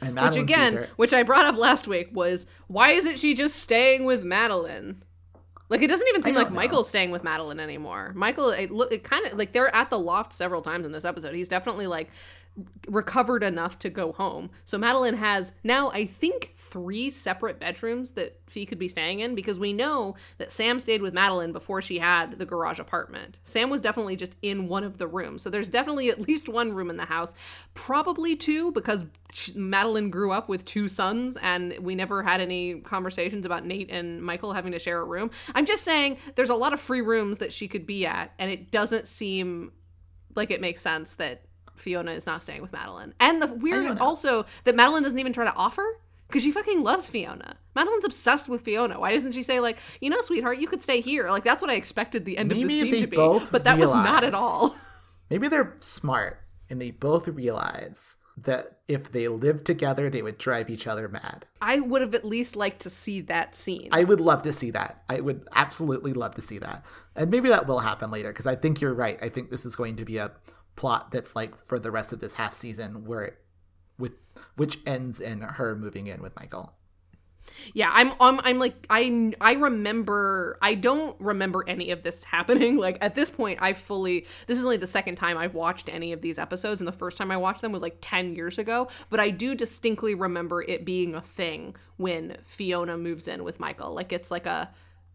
Which 0.02 0.36
again, 0.36 0.88
which 0.96 1.14
I 1.14 1.24
brought 1.24 1.46
up 1.46 1.56
last 1.56 1.88
week, 1.88 2.10
was 2.12 2.48
why 2.68 2.92
isn't 2.92 3.20
she 3.20 3.34
just 3.34 3.58
staying 3.58 4.06
with 4.06 4.24
Madeline? 4.24 5.04
Like 5.70 5.82
it 5.82 5.88
doesn't 5.88 6.08
even 6.08 6.24
seem 6.24 6.36
like 6.36 6.50
know. 6.50 6.56
Michael's 6.56 6.90
staying 6.90 7.12
with 7.12 7.24
Madeline 7.24 7.60
anymore. 7.60 8.12
Michael, 8.16 8.50
it 8.50 8.70
look, 8.70 8.92
it 8.92 9.04
kind 9.04 9.26
of 9.26 9.38
like 9.38 9.54
they're 9.54 9.74
at 9.76 9.90
the 9.90 9.98
loft 9.98 10.34
several 10.34 10.62
times 10.62 10.86
in 10.86 10.92
this 10.92 11.06
episode. 11.06 11.34
He's 11.34 11.48
definitely 11.48 11.88
like 11.88 12.12
recovered 12.88 13.44
enough 13.44 13.80
to 13.80 13.90
go 13.90 14.12
home. 14.12 14.52
So 14.64 14.78
Madeline 14.78 15.16
has 15.16 15.54
now, 15.64 15.90
I 15.90 16.06
think, 16.06 16.54
three 16.56 17.10
separate 17.10 17.60
bedrooms 17.60 18.12
that 18.12 18.40
Fee 18.48 18.66
could 18.66 18.78
be 18.78 18.88
staying 18.88 19.22
in 19.22 19.34
because 19.34 19.60
we 19.60 19.74
know 19.74 20.16
that 20.38 20.52
Sam 20.52 20.80
stayed 20.80 21.02
with 21.02 21.14
Madeline 21.14 21.52
before 21.52 21.82
she 21.82 21.98
had 21.98 22.38
the 22.38 22.46
garage 22.46 22.80
apartment. 22.80 23.38
Sam 23.44 23.72
was 23.72 23.82
definitely 23.82 24.16
just 24.16 24.36
in 24.44 24.68
one 24.68 24.84
of 24.84 24.98
the 24.98 25.08
rooms. 25.08 25.42
So 25.42 25.50
there's 25.50 25.70
definitely 25.70 26.10
at 26.10 26.22
least 26.22 26.48
one 26.48 26.74
room 26.74 26.92
in 26.92 26.98
the 26.98 27.06
house, 27.06 27.34
probably 27.74 28.36
two 28.36 28.72
because 28.72 29.06
Madeline 29.56 30.12
grew 30.12 30.32
up 30.32 30.48
with 30.48 30.64
two 30.64 30.88
sons 30.88 31.38
and 31.42 31.76
we 31.80 31.96
never 31.96 32.22
had 32.22 32.40
any 32.40 32.82
conversations 32.82 33.48
about 33.48 33.66
Nate 33.66 33.90
and 33.90 34.22
Michael 34.22 34.54
having 34.54 34.74
to 34.74 34.80
share 34.80 35.02
a 35.02 35.06
room. 35.06 35.32
I'm 35.56 35.66
just 35.66 35.84
saying 35.84 36.18
there's 36.36 36.52
a 36.52 36.56
lot 36.56 36.74
of 36.74 36.80
free 36.80 37.02
rooms 37.02 37.40
that 37.40 37.52
she 37.52 37.68
could 37.68 37.88
be 37.88 38.06
at 38.06 38.32
and 38.38 38.52
it 38.52 38.70
doesn't 38.70 39.08
seem 39.08 39.72
like 40.36 40.52
it 40.52 40.62
makes 40.62 40.82
sense 40.82 41.16
that 41.16 41.42
Fiona 41.76 42.12
is 42.12 42.26
not 42.26 42.44
staying 42.44 42.62
with 42.62 42.74
Madeline. 42.74 43.14
And 43.20 43.42
the 43.42 43.48
weird 43.48 43.86
oh, 43.86 43.98
also 44.00 44.46
that 44.64 44.76
Madeline 44.76 45.04
doesn't 45.04 45.20
even 45.20 45.34
try 45.34 45.46
to 45.46 45.54
offer 45.54 46.00
because 46.28 46.44
she 46.44 46.52
fucking 46.52 46.84
loves 46.84 47.08
Fiona. 47.08 47.58
Madeline's 47.76 48.06
obsessed 48.06 48.50
with 48.50 48.62
Fiona. 48.62 49.00
Why 49.00 49.14
doesn't 49.14 49.34
she 49.34 49.44
say 49.44 49.60
like, 49.60 49.78
you 50.02 50.10
know, 50.10 50.22
sweetheart, 50.22 50.58
you 50.58 50.68
could 50.68 50.82
stay 50.82 51.02
here? 51.02 51.30
Like 51.30 51.44
that's 51.44 51.62
what 51.62 51.72
I 51.72 51.76
expected 51.76 52.26
the 52.26 52.38
end 52.38 52.50
maybe 52.50 52.64
of 52.64 52.70
the 52.70 52.80
scene 52.80 53.02
to 53.02 53.08
be, 53.08 53.16
but 53.52 53.64
that 53.64 53.78
realize, 53.78 53.96
was 53.96 54.06
not 54.06 54.24
at 54.24 54.34
all. 54.34 54.76
maybe 55.30 55.48
they're 55.48 55.76
smart 55.80 56.40
and 56.70 56.82
they 56.82 56.92
both 56.92 57.28
realize 57.28 58.18
that 58.36 58.80
if 58.88 59.12
they 59.12 59.28
lived 59.28 59.66
together, 59.66 60.10
they 60.10 60.22
would 60.22 60.38
drive 60.38 60.70
each 60.70 60.88
other 60.88 61.08
mad. 61.08 61.46
I 61.62 61.80
would 61.80 62.02
have 62.02 62.16
at 62.16 62.26
least 62.26 62.56
liked 62.56 62.82
to 62.82 62.90
see 62.90 63.22
that 63.22 63.54
scene. 63.54 63.90
I 63.92 64.04
would 64.04 64.20
love 64.20 64.42
to 64.44 64.54
see 64.54 64.72
that. 64.72 65.04
I 65.08 65.20
would 65.20 65.48
absolutely 65.54 66.14
love 66.14 66.36
to 66.36 66.42
see 66.42 66.58
that. 66.58 66.84
And 67.16 67.30
maybe 67.30 67.50
that 67.50 67.68
will 67.68 67.80
happen 67.80 68.10
later 68.10 68.30
because 68.30 68.48
I 68.48 68.56
think 68.56 68.82
you're 68.82 68.94
right. 68.94 69.20
I 69.22 69.30
think 69.30 69.52
this 69.52 69.66
is 69.66 69.76
going 69.76 69.98
to 69.98 70.06
be 70.06 70.18
a 70.18 70.32
plot 70.76 71.12
that's 71.12 71.36
like 71.36 71.54
for 71.66 71.80
the 71.80 71.92
rest 71.92 72.14
of 72.14 72.20
this 72.20 72.34
half 72.34 72.54
season 72.54 73.06
where 73.06 73.24
it 73.24 73.38
with 73.98 74.14
which 74.56 74.80
ends 74.86 75.20
in 75.20 75.42
her 75.42 75.76
moving 75.76 76.08
in 76.08 76.22
with 76.22 76.36
Michael. 76.36 76.74
Yeah, 77.74 77.90
I'm, 77.92 78.14
I'm 78.20 78.40
I'm 78.44 78.60
like 78.60 78.86
I 78.90 79.34
I 79.42 79.54
remember 79.54 80.58
I 80.62 80.76
don't 80.76 81.20
remember 81.20 81.64
any 81.68 81.92
of 81.92 82.04
this 82.04 82.24
happening. 82.24 82.78
Like 82.78 82.98
at 83.02 83.16
this 83.16 83.30
point 83.30 83.60
I 83.62 83.74
fully 83.74 84.26
this 84.48 84.58
is 84.58 84.64
only 84.64 84.78
the 84.78 84.88
second 84.88 85.16
time 85.16 85.38
I've 85.38 85.54
watched 85.54 85.90
any 85.90 86.14
of 86.14 86.22
these 86.22 86.40
episodes 86.40 86.82
and 86.82 86.88
the 86.88 86.94
first 86.94 87.18
time 87.18 87.32
I 87.32 87.38
watched 87.38 87.62
them 87.62 87.72
was 87.72 87.82
like 87.82 87.98
10 88.02 88.36
years 88.36 88.58
ago, 88.58 88.88
but 89.10 89.20
I 89.20 89.30
do 89.30 89.56
distinctly 89.56 90.16
remember 90.16 90.62
it 90.62 90.86
being 90.86 91.16
a 91.16 91.22
thing 91.22 91.76
when 91.98 92.38
Fiona 92.44 92.98
moves 92.98 93.28
in 93.28 93.44
with 93.44 93.60
Michael. 93.60 93.94
Like 93.94 94.14
it's 94.14 94.32
like 94.32 94.46
a 94.46 94.72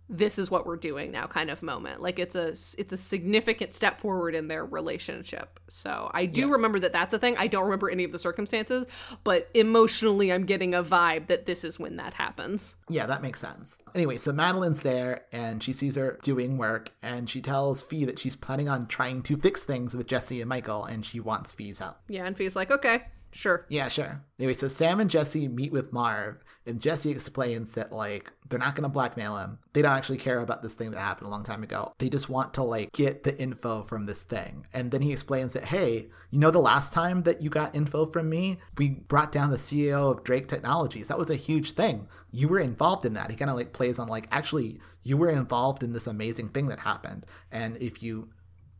this 0.09 0.39
is 0.39 0.51
what 0.51 0.67
we're 0.67 0.77
doing 0.77 1.11
now 1.13 1.27
kind 1.27 1.51
of 1.51 1.63
moment. 1.63 2.01
Like 2.01 2.19
it's 2.19 2.35
a 2.35 2.49
it's 2.49 2.93
a 2.93 2.97
significant 2.97 3.75
step 3.75 4.01
forward 4.01 4.35
in 4.35 4.49
their 4.49 4.65
relationship. 4.65 5.61
So 5.69 6.11
i 6.15 6.25
do 6.27 6.43
yeah. 6.43 6.53
remember 6.53 6.81
that 6.81 6.93
that's 6.93 7.13
a 7.15 7.19
thing. 7.19 7.37
I 7.37 7.47
don't 7.47 7.65
remember 7.65 7.91
any 7.91 8.05
of 8.05 8.13
the 8.13 8.19
circumstances 8.19 8.87
but 9.25 9.49
emotionally 9.55 10.33
i'm 10.33 10.45
getting 10.45 10.75
a 10.75 10.83
vibe 10.83 11.27
that 11.27 11.47
this 11.47 11.65
is 11.65 11.79
when 11.79 11.97
that 11.97 12.15
happens. 12.15 12.77
Yeah 12.89 13.07
that 13.07 13.23
makes 13.23 13.41
sense. 13.41 13.77
Anyway 13.95 14.17
so 14.17 14.33
madeline's 14.33 14.83
there 14.83 15.23
and 15.33 15.63
she 15.63 15.73
sees 15.73 15.97
her 15.97 16.19
doing 16.23 16.57
work 16.57 16.93
and 17.03 17.29
she 17.29 17.41
tells 17.41 17.83
fee 17.83 18.05
that 18.05 18.19
she's 18.19 18.37
planning 18.37 18.69
on 18.69 18.87
trying 18.87 19.23
to 19.23 19.37
fix 19.37 19.65
things 19.65 19.95
with 19.95 20.07
jesse 20.07 20.41
and 20.41 20.49
michael 20.49 20.85
and 20.85 21.05
she 21.05 21.21
wants 21.21 21.53
fee's 21.53 21.81
help. 21.81 21.97
Yeah 22.09 22.25
and 22.25 22.37
fee's 22.37 22.57
like 22.57 22.71
okay 22.71 23.03
Sure. 23.39 23.67
Yeah, 23.69 23.87
sure. 23.87 24.21
Anyway, 24.41 24.55
so 24.55 24.67
Sam 24.67 24.99
and 24.99 25.09
Jesse 25.09 25.47
meet 25.47 25.71
with 25.71 25.93
Marv, 25.93 26.43
and 26.67 26.81
Jesse 26.81 27.13
explains 27.13 27.73
that, 27.75 27.93
like, 27.93 28.33
they're 28.49 28.59
not 28.59 28.75
going 28.75 28.83
to 28.83 28.89
blackmail 28.89 29.37
him. 29.37 29.61
They 29.75 29.81
don't 29.81 29.93
actually 29.93 30.19
care 30.19 30.41
about 30.41 30.61
this 30.61 30.75
thing 30.75 30.91
that 30.91 30.99
happened 30.99 31.29
a 31.29 31.31
long 31.31 31.45
time 31.45 31.63
ago. 31.63 31.93
They 31.99 32.09
just 32.09 32.29
want 32.29 32.53
to, 32.55 32.65
like, 32.65 32.91
get 32.91 33.23
the 33.23 33.41
info 33.41 33.85
from 33.85 34.07
this 34.07 34.25
thing. 34.25 34.67
And 34.75 34.91
then 34.91 35.03
he 35.03 35.13
explains 35.13 35.53
that, 35.53 35.67
hey, 35.67 36.09
you 36.33 36.41
know, 36.41 36.51
the 36.51 36.59
last 36.59 36.93
time 36.93 37.23
that 37.23 37.41
you 37.41 37.49
got 37.49 37.77
info 37.77 38.07
from 38.07 38.29
me, 38.29 38.59
we 38.77 38.89
brought 38.89 39.31
down 39.31 39.51
the 39.51 39.57
CEO 39.57 40.11
of 40.11 40.25
Drake 40.25 40.49
Technologies. 40.49 41.07
That 41.07 41.17
was 41.19 41.31
a 41.31 41.37
huge 41.37 41.71
thing. 41.73 42.09
You 42.33 42.49
were 42.49 42.59
involved 42.59 43.07
in 43.07 43.15
that. 43.15 43.31
He 43.31 43.37
kind 43.37 43.53
of, 43.53 43.57
like, 43.57 43.73
plays 43.73 44.01
on, 44.01 44.09
like, 44.09 44.27
actually, 44.33 44.81
you 45.05 45.17
were 45.17 45.31
involved 45.31 45.85
in 45.85 45.93
this 45.93 46.09
amazing 46.09 46.49
thing 46.49 46.67
that 46.67 46.81
happened. 46.81 47.25
And 47.53 47.77
if 47.77 48.03
you 48.03 48.31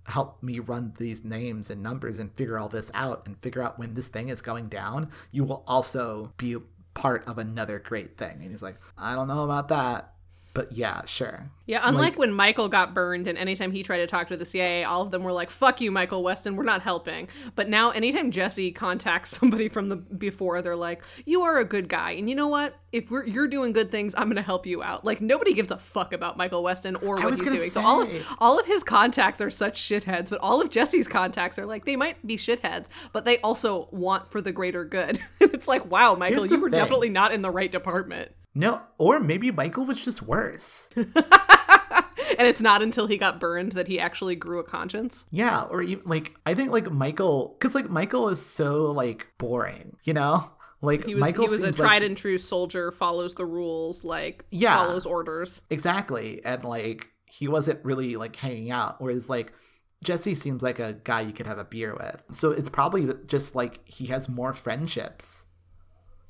help 0.09 0.43
me 0.43 0.59
run 0.59 0.95
these 0.99 1.25
names 1.25 1.71
and 1.71 1.83
numbers 1.83 2.19
and 2.19 2.33
figure 2.33 2.59
all 2.59 2.69
this 2.69 2.91
out 2.95 3.27
and 3.27 3.39
figure 3.39 3.63
out 3.63 3.79
when 3.79 3.95
this 3.95 4.09
thing 4.09 4.31
is 4.31 4.41
going 4.41 4.69
down, 4.69 5.11
you 5.31 5.45
will 5.45 5.63
also 5.67 6.33
be 6.39 6.57
part 6.95 7.27
of 7.29 7.39
another 7.39 7.79
great 7.79 8.17
thing. 8.17 8.39
And 8.41 8.51
he's 8.51 8.63
like, 8.63 8.77
I 8.97 9.15
don't 9.15 9.29
know 9.29 9.45
about 9.45 9.69
that. 9.69 10.15
But 10.59 10.73
yeah, 10.73 11.05
sure. 11.05 11.53
Yeah, 11.67 11.83
unlike 11.85 12.15
like, 12.15 12.19
when 12.19 12.33
Michael 12.33 12.69
got 12.69 12.93
burned, 12.93 13.29
and 13.29 13.39
anytime 13.39 13.71
he 13.71 13.85
tried 13.85 13.99
to 13.99 14.09
talk 14.09 14.27
to 14.27 14.37
the 14.37 14.45
CIA, 14.45 14.83
all 14.83 15.03
of 15.03 15.13
them 15.13 15.23
were 15.23 15.31
like, 15.31 15.51
"Fuck 15.51 15.81
you, 15.81 15.93
Michael 15.93 16.25
Weston, 16.25 16.57
we're 16.57 16.65
not 16.65 16.83
helping." 16.83 17.29
But 17.55 17.69
now, 17.69 17.91
anytime 17.91 18.33
Jesse 18.33 18.73
contacts 18.73 19.31
somebody 19.39 19.69
from 19.69 19.89
the 19.89 19.95
before, 19.95 20.61
they're 20.61 20.75
like, 20.75 21.05
"You 21.27 21.43
are 21.43 21.59
a 21.59 21.65
good 21.65 21.89
guy, 21.89 22.11
and 22.13 22.29
you 22.29 22.35
know 22.35 22.49
what? 22.49 22.75
If 22.91 23.09
we're, 23.09 23.25
you're 23.25 23.47
doing 23.47 23.73
good 23.73 23.93
things, 23.93 24.17
I'm 24.19 24.27
gonna 24.27 24.43
help 24.43 24.67
you 24.67 24.83
out." 24.83 25.05
Like 25.05 25.21
nobody 25.21 25.55
gives 25.55 25.71
a 25.71 25.79
fuck 25.79 26.13
about 26.13 26.37
Michael 26.37 26.65
Weston 26.65 26.97
or 26.97 27.21
what 27.21 27.35
he's 27.35 27.41
doing. 27.41 27.61
Say. 27.61 27.69
So 27.69 27.83
all 27.83 28.03
of, 28.03 28.37
all 28.41 28.59
of 28.59 28.67
his 28.67 28.83
contacts 28.83 29.41
are 29.41 29.51
such 29.51 29.81
shitheads, 29.81 30.31
but 30.31 30.41
all 30.41 30.61
of 30.61 30.71
Jesse's 30.71 31.07
contacts 31.07 31.57
are 31.57 31.67
like 31.67 31.85
they 31.85 31.95
might 31.95 32.27
be 32.27 32.37
shitheads, 32.37 32.89
but 33.13 33.25
they 33.25 33.39
also 33.43 33.89
want 33.93 34.33
for 34.33 34.41
the 34.41 34.51
greater 34.51 34.85
good. 34.85 35.21
it's 35.41 35.69
like, 35.69 35.89
wow, 35.89 36.17
Michael, 36.17 36.47
you 36.47 36.59
were 36.59 36.69
thing. 36.69 36.81
definitely 36.81 37.11
not 37.11 37.31
in 37.31 37.43
the 37.43 37.51
right 37.53 37.71
department. 37.71 38.33
No, 38.59 38.83
or 38.99 39.21
maybe 39.21 39.53
Michael 39.53 39.85
was 39.85 40.03
just 40.05 40.21
worse. 40.21 40.89
and 40.97 41.07
it's 42.49 42.61
not 42.61 42.83
until 42.83 43.07
he 43.07 43.17
got 43.17 43.39
burned 43.39 43.71
that 43.73 43.87
he 43.87 44.01
actually 44.01 44.35
grew 44.35 44.59
a 44.59 44.65
conscience. 44.65 45.27
Yeah, 45.31 45.63
or 45.63 45.81
even 45.81 46.03
like 46.07 46.35
I 46.45 46.55
think 46.55 46.73
like 46.73 46.91
Michael, 46.91 47.55
because 47.57 47.77
like 47.77 47.89
Michael 47.89 48.29
is 48.31 48.45
so 48.45 48.91
like 48.91 49.29
boring, 49.39 49.97
you 50.03 50.13
know. 50.13 50.51
Like 50.83 51.05
he 51.05 51.15
was, 51.15 51.21
Michael 51.21 51.45
he 51.45 51.51
was 51.51 51.63
a 51.63 51.71
tried 51.71 51.87
like, 51.87 52.03
and 52.03 52.17
true 52.17 52.37
soldier, 52.37 52.91
follows 52.91 53.35
the 53.35 53.47
rules, 53.47 54.03
like 54.03 54.45
yeah, 54.51 54.75
follows 54.75 55.07
orders. 55.07 55.63
Exactly, 55.71 56.45
and 56.45 56.65
like 56.65 57.07
he 57.27 57.47
wasn't 57.47 57.85
really 57.85 58.17
like 58.17 58.35
hanging 58.35 58.73
out. 58.73 59.01
Whereas 59.01 59.29
like 59.29 59.53
Jesse 60.03 60.35
seems 60.35 60.65
like 60.65 60.81
a 60.81 60.95
guy 61.05 61.21
you 61.21 61.33
could 61.33 61.47
have 61.47 61.59
a 61.59 61.65
beer 61.65 61.95
with. 61.95 62.25
So 62.33 62.51
it's 62.51 62.69
probably 62.69 63.09
just 63.27 63.55
like 63.55 63.87
he 63.89 64.07
has 64.07 64.29
more 64.29 64.53
friendships 64.53 65.45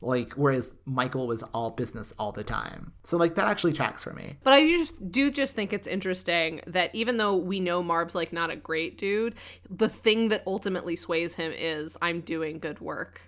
Like, 0.00 0.34
whereas 0.34 0.74
Michael 0.84 1.26
was 1.26 1.42
all 1.54 1.70
business 1.70 2.14
all 2.18 2.30
the 2.30 2.44
time. 2.44 2.92
So, 3.02 3.16
like, 3.16 3.34
that 3.34 3.48
actually 3.48 3.72
tracks 3.72 4.04
for 4.04 4.12
me. 4.12 4.36
But 4.44 4.52
I 4.52 4.66
just 4.68 5.10
do 5.10 5.30
just 5.30 5.56
think 5.56 5.72
it's 5.72 5.88
interesting 5.88 6.60
that 6.68 6.94
even 6.94 7.16
though 7.16 7.36
we 7.36 7.58
know 7.58 7.82
Marv's 7.82 8.14
like 8.14 8.32
not 8.32 8.50
a 8.50 8.56
great 8.56 8.96
dude, 8.96 9.34
the 9.68 9.88
thing 9.88 10.28
that 10.28 10.44
ultimately 10.46 10.94
sways 10.94 11.34
him 11.34 11.52
is 11.52 11.96
I'm 12.00 12.20
doing 12.20 12.60
good 12.60 12.80
work. 12.80 13.22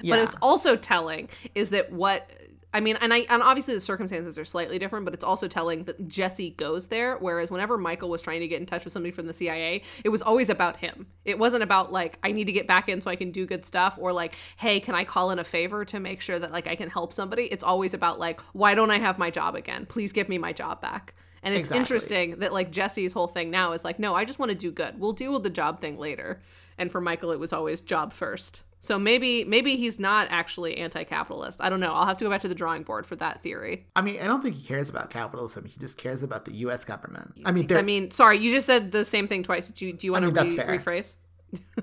Yeah. 0.00 0.16
But 0.16 0.24
it's 0.24 0.36
also 0.40 0.76
telling 0.76 1.28
is 1.54 1.70
that 1.70 1.92
what 1.92 2.30
I 2.72 2.80
mean, 2.80 2.96
and 3.00 3.12
I 3.12 3.26
and 3.28 3.42
obviously 3.42 3.74
the 3.74 3.80
circumstances 3.80 4.38
are 4.38 4.44
slightly 4.44 4.78
different, 4.78 5.04
but 5.04 5.12
it's 5.12 5.24
also 5.24 5.48
telling 5.48 5.84
that 5.84 6.06
Jesse 6.06 6.50
goes 6.50 6.86
there. 6.86 7.16
Whereas 7.18 7.50
whenever 7.50 7.76
Michael 7.76 8.08
was 8.10 8.22
trying 8.22 8.40
to 8.40 8.48
get 8.48 8.60
in 8.60 8.66
touch 8.66 8.84
with 8.84 8.92
somebody 8.92 9.10
from 9.10 9.26
the 9.26 9.32
CIA, 9.32 9.82
it 10.04 10.08
was 10.08 10.22
always 10.22 10.48
about 10.50 10.76
him. 10.76 11.06
It 11.24 11.38
wasn't 11.38 11.64
about 11.64 11.90
like 11.92 12.18
I 12.22 12.30
need 12.30 12.44
to 12.44 12.52
get 12.52 12.68
back 12.68 12.88
in 12.88 13.00
so 13.00 13.10
I 13.10 13.16
can 13.16 13.32
do 13.32 13.44
good 13.44 13.64
stuff, 13.64 13.98
or 14.00 14.12
like, 14.12 14.36
hey, 14.56 14.78
can 14.78 14.94
I 14.94 15.04
call 15.04 15.32
in 15.32 15.38
a 15.40 15.44
favor 15.44 15.84
to 15.86 15.98
make 15.98 16.20
sure 16.20 16.38
that 16.38 16.52
like 16.52 16.68
I 16.68 16.76
can 16.76 16.88
help 16.90 17.12
somebody? 17.12 17.44
It's 17.44 17.64
always 17.64 17.92
about 17.92 18.20
like, 18.20 18.40
why 18.52 18.74
don't 18.76 18.90
I 18.90 18.98
have 18.98 19.18
my 19.18 19.30
job 19.30 19.56
again? 19.56 19.84
Please 19.86 20.12
give 20.12 20.28
me 20.28 20.38
my 20.38 20.52
job 20.52 20.80
back. 20.80 21.14
And 21.42 21.54
it's 21.54 21.60
Exactly. 21.70 21.80
interesting 21.80 22.30
that 22.40 22.52
like 22.52 22.70
Jesse's 22.70 23.12
whole 23.14 23.26
thing 23.26 23.50
now 23.50 23.72
is 23.72 23.84
like, 23.84 23.98
no, 23.98 24.14
I 24.14 24.24
just 24.24 24.38
want 24.38 24.50
to 24.50 24.56
do 24.56 24.70
good. 24.70 25.00
We'll 25.00 25.12
deal 25.14 25.32
with 25.32 25.42
the 25.42 25.50
job 25.50 25.80
thing 25.80 25.98
later. 25.98 26.40
And 26.78 26.92
for 26.92 27.00
Michael, 27.00 27.32
it 27.32 27.40
was 27.40 27.52
always 27.52 27.80
job 27.80 28.12
first. 28.12 28.62
So 28.82 28.98
maybe 28.98 29.44
maybe 29.44 29.76
he's 29.76 30.00
not 30.00 30.28
actually 30.30 30.78
anti-capitalist. 30.78 31.60
I 31.62 31.68
don't 31.68 31.80
know. 31.80 31.92
I'll 31.92 32.06
have 32.06 32.16
to 32.16 32.24
go 32.24 32.30
back 32.30 32.40
to 32.40 32.48
the 32.48 32.54
drawing 32.54 32.82
board 32.82 33.06
for 33.06 33.14
that 33.16 33.42
theory. 33.42 33.86
I 33.94 34.00
mean, 34.00 34.18
I 34.20 34.26
don't 34.26 34.42
think 34.42 34.56
he 34.56 34.66
cares 34.66 34.88
about 34.88 35.10
capitalism. 35.10 35.66
He 35.66 35.78
just 35.78 35.98
cares 35.98 36.22
about 36.22 36.46
the 36.46 36.52
U.S. 36.52 36.84
government. 36.84 37.34
I 37.44 37.52
mean, 37.52 37.70
I 37.72 37.82
mean, 37.82 38.10
sorry, 38.10 38.38
you 38.38 38.50
just 38.50 38.66
said 38.66 38.90
the 38.90 39.04
same 39.04 39.28
thing 39.28 39.42
twice. 39.42 39.68
Do 39.68 39.86
you, 39.86 39.92
do 39.92 40.06
you 40.06 40.12
want 40.12 40.24
mean, 40.24 40.34
to 40.34 40.64
re- 40.64 40.78
rephrase? 40.78 41.16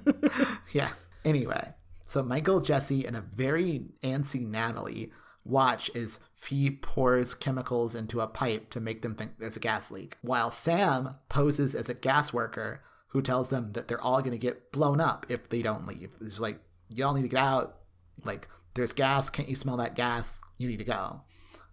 yeah. 0.72 0.89
Anyway, 1.24 1.74
so 2.04 2.24
Michael, 2.24 2.62
Jesse, 2.62 3.06
and 3.06 3.16
a 3.16 3.22
very 3.22 3.86
antsy 4.02 4.45
Natalie 4.45 5.12
watch 5.43 5.89
as 5.95 6.20
Fee 6.34 6.72
pours 6.72 7.34
chemicals 7.34 7.95
into 7.95 8.22
a 8.22 8.28
pipe 8.28 8.70
to 8.72 8.80
make 8.80 9.02
them 9.02 9.16
think 9.16 9.34
there's 9.38 9.56
a 9.56 9.60
gas 9.62 9.91
leak, 9.91 10.18
while 10.22 10.50
Sam 10.52 11.16
poses 11.30 11.76
as 11.76 11.89
a 11.89 11.93
gas 11.93 12.34
worker 12.34 12.82
who 13.10 13.22
tells 13.22 13.50
them 13.50 13.74
that 13.74 13.88
they're 13.88 14.02
all 14.02 14.20
going 14.20 14.32
to 14.32 14.38
get 14.38 14.72
blown 14.72 15.00
up 15.00 15.26
if 15.30 15.50
they 15.50 15.62
don't 15.62 15.88
leave. 15.88 16.12
It's 16.22 16.39
like, 16.39 16.60
y'all 16.89 17.13
need 17.13 17.23
to 17.23 17.27
get 17.27 17.39
out. 17.39 17.77
Like, 18.23 18.47
there's 18.73 18.93
gas. 18.93 19.29
Can't 19.29 19.49
you 19.49 19.55
smell 19.55 19.77
that 19.77 19.95
gas? 19.95 20.41
You 20.57 20.67
need 20.67 20.79
to 20.79 20.85
go. 20.85 21.21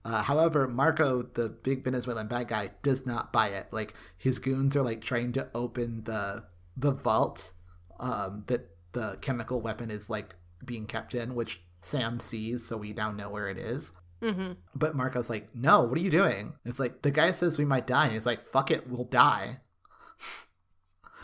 Uh, 0.04 0.22
however, 0.22 0.68
Marco, 0.68 1.22
the 1.22 1.48
big 1.48 1.82
Venezuelan 1.84 2.28
bad 2.28 2.48
guy, 2.48 2.70
does 2.82 3.06
not 3.06 3.32
buy 3.32 3.48
it. 3.48 3.68
Like 3.72 3.94
his 4.18 4.38
goons 4.38 4.76
are 4.76 4.82
like 4.82 5.00
trying 5.00 5.32
to 5.32 5.48
open 5.54 6.04
the 6.04 6.44
the 6.76 6.90
vault 6.90 7.52
um, 7.98 8.44
that 8.48 8.68
the 8.92 9.16
chemical 9.22 9.60
weapon 9.62 9.90
is 9.90 10.10
like 10.10 10.34
being 10.64 10.86
kept 10.86 11.14
in, 11.14 11.34
which 11.34 11.62
Sam 11.80 12.20
sees, 12.20 12.66
so 12.66 12.76
we 12.76 12.92
now 12.92 13.10
know 13.12 13.30
where 13.30 13.48
it 13.48 13.56
is. 13.56 13.92
Mm-hmm. 14.20 14.52
But 14.74 14.94
Marco's 14.94 15.30
like, 15.30 15.54
"No, 15.54 15.80
what 15.82 15.96
are 15.96 16.02
you 16.02 16.10
doing?" 16.10 16.54
It's 16.66 16.78
like 16.78 17.00
the 17.02 17.10
guy 17.10 17.30
says 17.30 17.58
we 17.58 17.64
might 17.64 17.86
die, 17.86 18.04
and 18.04 18.12
he's 18.14 18.26
like, 18.26 18.42
"Fuck 18.42 18.70
it, 18.70 18.86
we'll 18.88 19.04
die." 19.04 19.60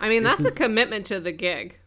I 0.01 0.09
mean, 0.09 0.23
This 0.23 0.37
that's 0.39 0.51
is- 0.51 0.55
a 0.57 0.59
commitment 0.59 1.07
to 1.07 1.21
the 1.21 1.33
gig. 1.33 1.80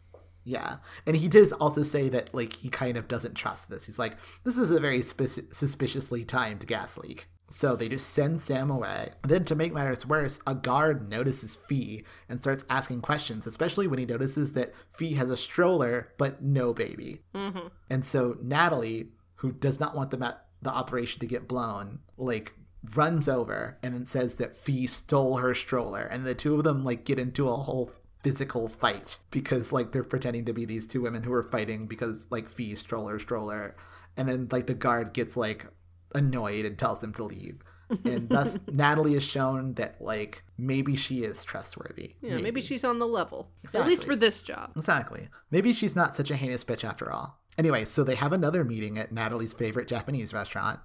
Yeah, 0.44 0.78
and 1.06 1.16
he 1.16 1.28
does 1.28 1.52
also 1.54 1.84
say 1.84 2.10
that 2.10 2.34
like 2.34 2.58
he 2.58 2.70
kind 2.70 2.98
of 2.98 3.08
doesn't 3.08 3.36
trust 3.36 3.70
this. 3.70 3.86
He's 3.86 4.00
like, 4.00 4.18
"This 4.44 4.58
is 4.58 4.72
a 4.72 4.80
very 4.80 5.02
spi- 5.02 5.48
suspiciously 5.52 6.26
timed 6.26 6.68
gas 6.68 6.98
leak." 6.98 7.28
So 7.50 7.76
they 7.76 7.88
just 7.88 8.10
send 8.10 8.42
Sam 8.42 8.72
away. 8.72 9.12
Then, 9.22 9.46
to 9.46 9.56
make 9.56 9.74
matters 9.74 10.08
worse, 10.08 10.40
a 10.48 10.56
guard 10.56 11.08
notices 11.08 11.56
Fee 11.56 12.04
and 12.28 12.40
starts 12.40 12.66
asking 12.68 13.02
questions, 13.02 13.46
especially 13.46 13.86
when 13.86 14.00
he 14.00 14.06
notices 14.06 14.54
that 14.54 14.74
Fee 14.90 15.14
has 15.14 15.30
a 15.30 15.38
stroller 15.38 16.14
but 16.18 16.42
no 16.42 16.74
baby. 16.74 17.22
Mm-hmm. 17.36 17.68
And 17.92 18.04
so 18.04 18.38
Natalie, 18.42 19.10
who 19.36 19.52
does 19.52 19.80
not 19.80 19.96
want 19.96 20.10
the 20.10 20.18
ma- 20.18 20.34
the 20.64 20.72
operation 20.72 21.20
to 21.20 21.28
get 21.28 21.48
blown, 21.48 22.00
like 22.18 22.54
runs 22.96 23.30
over 23.30 23.78
and 23.84 23.94
then 23.94 24.06
says 24.06 24.36
that 24.36 24.56
Fee 24.56 24.88
stole 24.88 25.38
her 25.38 25.54
stroller, 25.54 26.02
and 26.02 26.26
the 26.26 26.34
two 26.34 26.56
of 26.56 26.64
them 26.64 26.84
like 26.84 27.06
get 27.06 27.20
into 27.20 27.50
a 27.50 27.56
whole 27.56 27.92
physical 28.24 28.68
fight 28.68 29.20
because 29.30 29.72
like 29.72 29.92
they're 29.92 30.04
pretending 30.04 30.46
to 30.46 30.54
be 30.54 30.66
these 30.66 30.88
two 30.88 31.02
women 31.02 31.24
who 31.24 31.34
are 31.34 31.44
fighting 31.44 31.86
because 31.86 32.28
like 32.32 32.50
Fee 32.50 32.76
stroller 32.76 33.20
stroller, 33.20 33.76
and 34.18 34.28
then 34.28 34.48
like 34.52 34.68
the 34.68 34.74
guard 34.74 35.14
gets 35.14 35.38
like 35.38 35.68
annoyed 36.16 36.66
and 36.66 36.78
tells 36.78 37.02
them 37.02 37.14
to 37.14 37.24
leave. 37.24 37.62
And 38.06 38.30
thus, 38.30 38.58
Natalie 38.72 39.16
is 39.16 39.24
shown 39.24 39.74
that, 39.76 40.02
like, 40.02 40.44
maybe 40.58 40.96
she 40.96 41.24
is 41.24 41.44
trustworthy. 41.44 42.16
Yeah, 42.22 42.38
maybe. 42.38 42.62
she's 42.62 42.84
on 42.84 43.00
the 43.00 43.08
level. 43.08 43.52
exactly. 43.64 43.82
At 43.82 43.88
least 43.88 44.06
for 44.06 44.16
this 44.16 44.42
job. 44.42 44.72
Exactly. 44.76 45.30
Maybe 45.52 45.74
she's 45.74 45.96
not 45.96 46.16
such 46.16 46.32
a 46.32 46.36
heinous 46.36 46.64
bitch 46.64 46.84
after 46.84 47.12
all. 47.12 47.40
Anyway, 47.58 47.86
so 47.86 48.04
they 48.04 48.16
have 48.16 48.34
another 48.34 48.64
meeting 48.64 48.98
at 48.98 49.12
Natalie's 49.12 49.54
favorite 49.54 49.88
Japanese 49.88 50.34
restaurant 50.34 50.80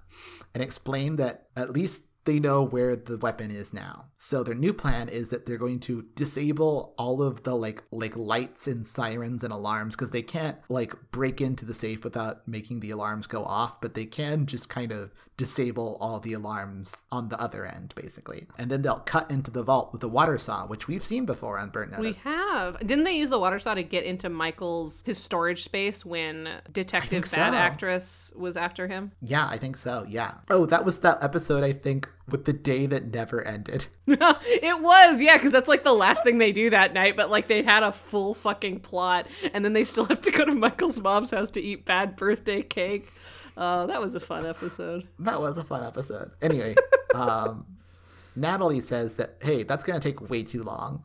and 0.53 0.61
explain 0.61 1.15
that 1.15 1.47
at 1.55 1.71
least 1.71 2.03
they 2.29 2.39
know 2.39 2.61
where 2.61 2.95
the 2.95 3.17
weapon 3.17 3.49
is 3.49 3.73
now. 3.73 4.05
So 4.15 4.43
their 4.43 4.53
new 4.53 4.71
plan 4.71 5.09
is 5.09 5.31
that 5.31 5.47
they're 5.47 5.57
going 5.57 5.79
to 5.81 6.03
disable 6.13 6.93
all 6.95 7.23
of 7.23 7.41
the 7.41 7.55
like 7.55 7.81
like 7.89 8.15
lights 8.15 8.67
and 8.67 8.85
sirens 8.85 9.43
and 9.43 9.51
alarms 9.51 9.95
because 9.95 10.11
they 10.11 10.21
can't 10.21 10.57
like 10.69 10.93
break 11.09 11.41
into 11.41 11.65
the 11.65 11.73
safe 11.73 12.03
without 12.03 12.47
making 12.47 12.81
the 12.81 12.91
alarms 12.91 13.25
go 13.25 13.43
off, 13.43 13.81
but 13.81 13.95
they 13.95 14.05
can 14.05 14.45
just 14.45 14.69
kind 14.69 14.91
of 14.91 15.11
disable 15.39 15.97
all 16.01 16.19
the 16.19 16.33
alarms 16.33 16.97
on 17.13 17.29
the 17.29 17.39
other 17.39 17.65
end 17.65 17.93
basically. 17.95 18.45
And 18.57 18.69
then 18.69 18.81
they'll 18.81 18.99
cut 18.99 19.31
into 19.31 19.49
the 19.49 19.63
vault 19.63 19.93
with 19.93 20.03
a 20.03 20.07
water 20.09 20.37
saw, 20.37 20.67
which 20.67 20.89
we've 20.89 21.03
seen 21.03 21.25
before 21.25 21.57
on 21.57 21.69
Burnt 21.69 21.91
We 21.97 22.07
Notice. 22.07 22.25
have. 22.25 22.77
Didn't 22.85 23.05
they 23.05 23.15
use 23.15 23.29
the 23.29 23.39
water 23.39 23.57
saw 23.57 23.73
to 23.73 23.81
get 23.81 24.03
into 24.03 24.27
Michael's 24.27 25.01
his 25.05 25.17
storage 25.17 25.63
space 25.63 26.05
when 26.05 26.49
Detective 26.69 27.21
Bad 27.21 27.53
so. 27.53 27.57
Actress 27.57 28.33
was 28.35 28.57
after 28.57 28.89
him? 28.89 29.13
Yeah, 29.21 29.47
I 29.49 29.57
think 29.57 29.77
so. 29.77 30.05
Yeah. 30.09 30.33
Oh, 30.49 30.65
that 30.65 30.83
was 30.83 30.99
that 30.99 31.23
episode, 31.23 31.63
I 31.63 31.71
think, 31.71 32.09
with 32.27 32.43
the 32.43 32.51
day 32.51 32.85
that 32.87 33.13
never 33.13 33.41
ended. 33.41 33.85
it 34.07 34.81
was, 34.81 35.21
yeah, 35.21 35.37
because 35.37 35.53
that's 35.53 35.69
like 35.69 35.85
the 35.85 35.93
last 35.93 36.23
thing 36.23 36.37
they 36.37 36.51
do 36.51 36.69
that 36.71 36.93
night. 36.93 37.15
But 37.15 37.29
like 37.29 37.47
they 37.47 37.63
had 37.63 37.83
a 37.83 37.93
full 37.93 38.33
fucking 38.33 38.81
plot, 38.81 39.27
and 39.53 39.63
then 39.63 39.71
they 39.71 39.85
still 39.85 40.05
have 40.05 40.19
to 40.21 40.31
go 40.31 40.43
to 40.43 40.53
Michael's 40.53 40.99
mom's 40.99 41.31
house 41.31 41.49
to 41.51 41.61
eat 41.61 41.85
bad 41.85 42.17
birthday 42.17 42.61
cake. 42.61 43.09
Uh, 43.59 43.85
that 43.87 43.99
was 43.99 44.15
a 44.15 44.21
fun 44.21 44.45
episode. 44.45 45.05
That 45.19 45.41
was 45.41 45.57
a 45.57 45.65
fun 45.65 45.83
episode. 45.83 46.31
Anyway, 46.41 46.75
um, 47.13 47.65
Natalie 48.33 48.79
says 48.79 49.17
that, 49.17 49.35
hey, 49.41 49.63
that's 49.63 49.83
going 49.83 49.99
to 49.99 50.11
take 50.11 50.29
way 50.29 50.43
too 50.43 50.63
long. 50.63 51.03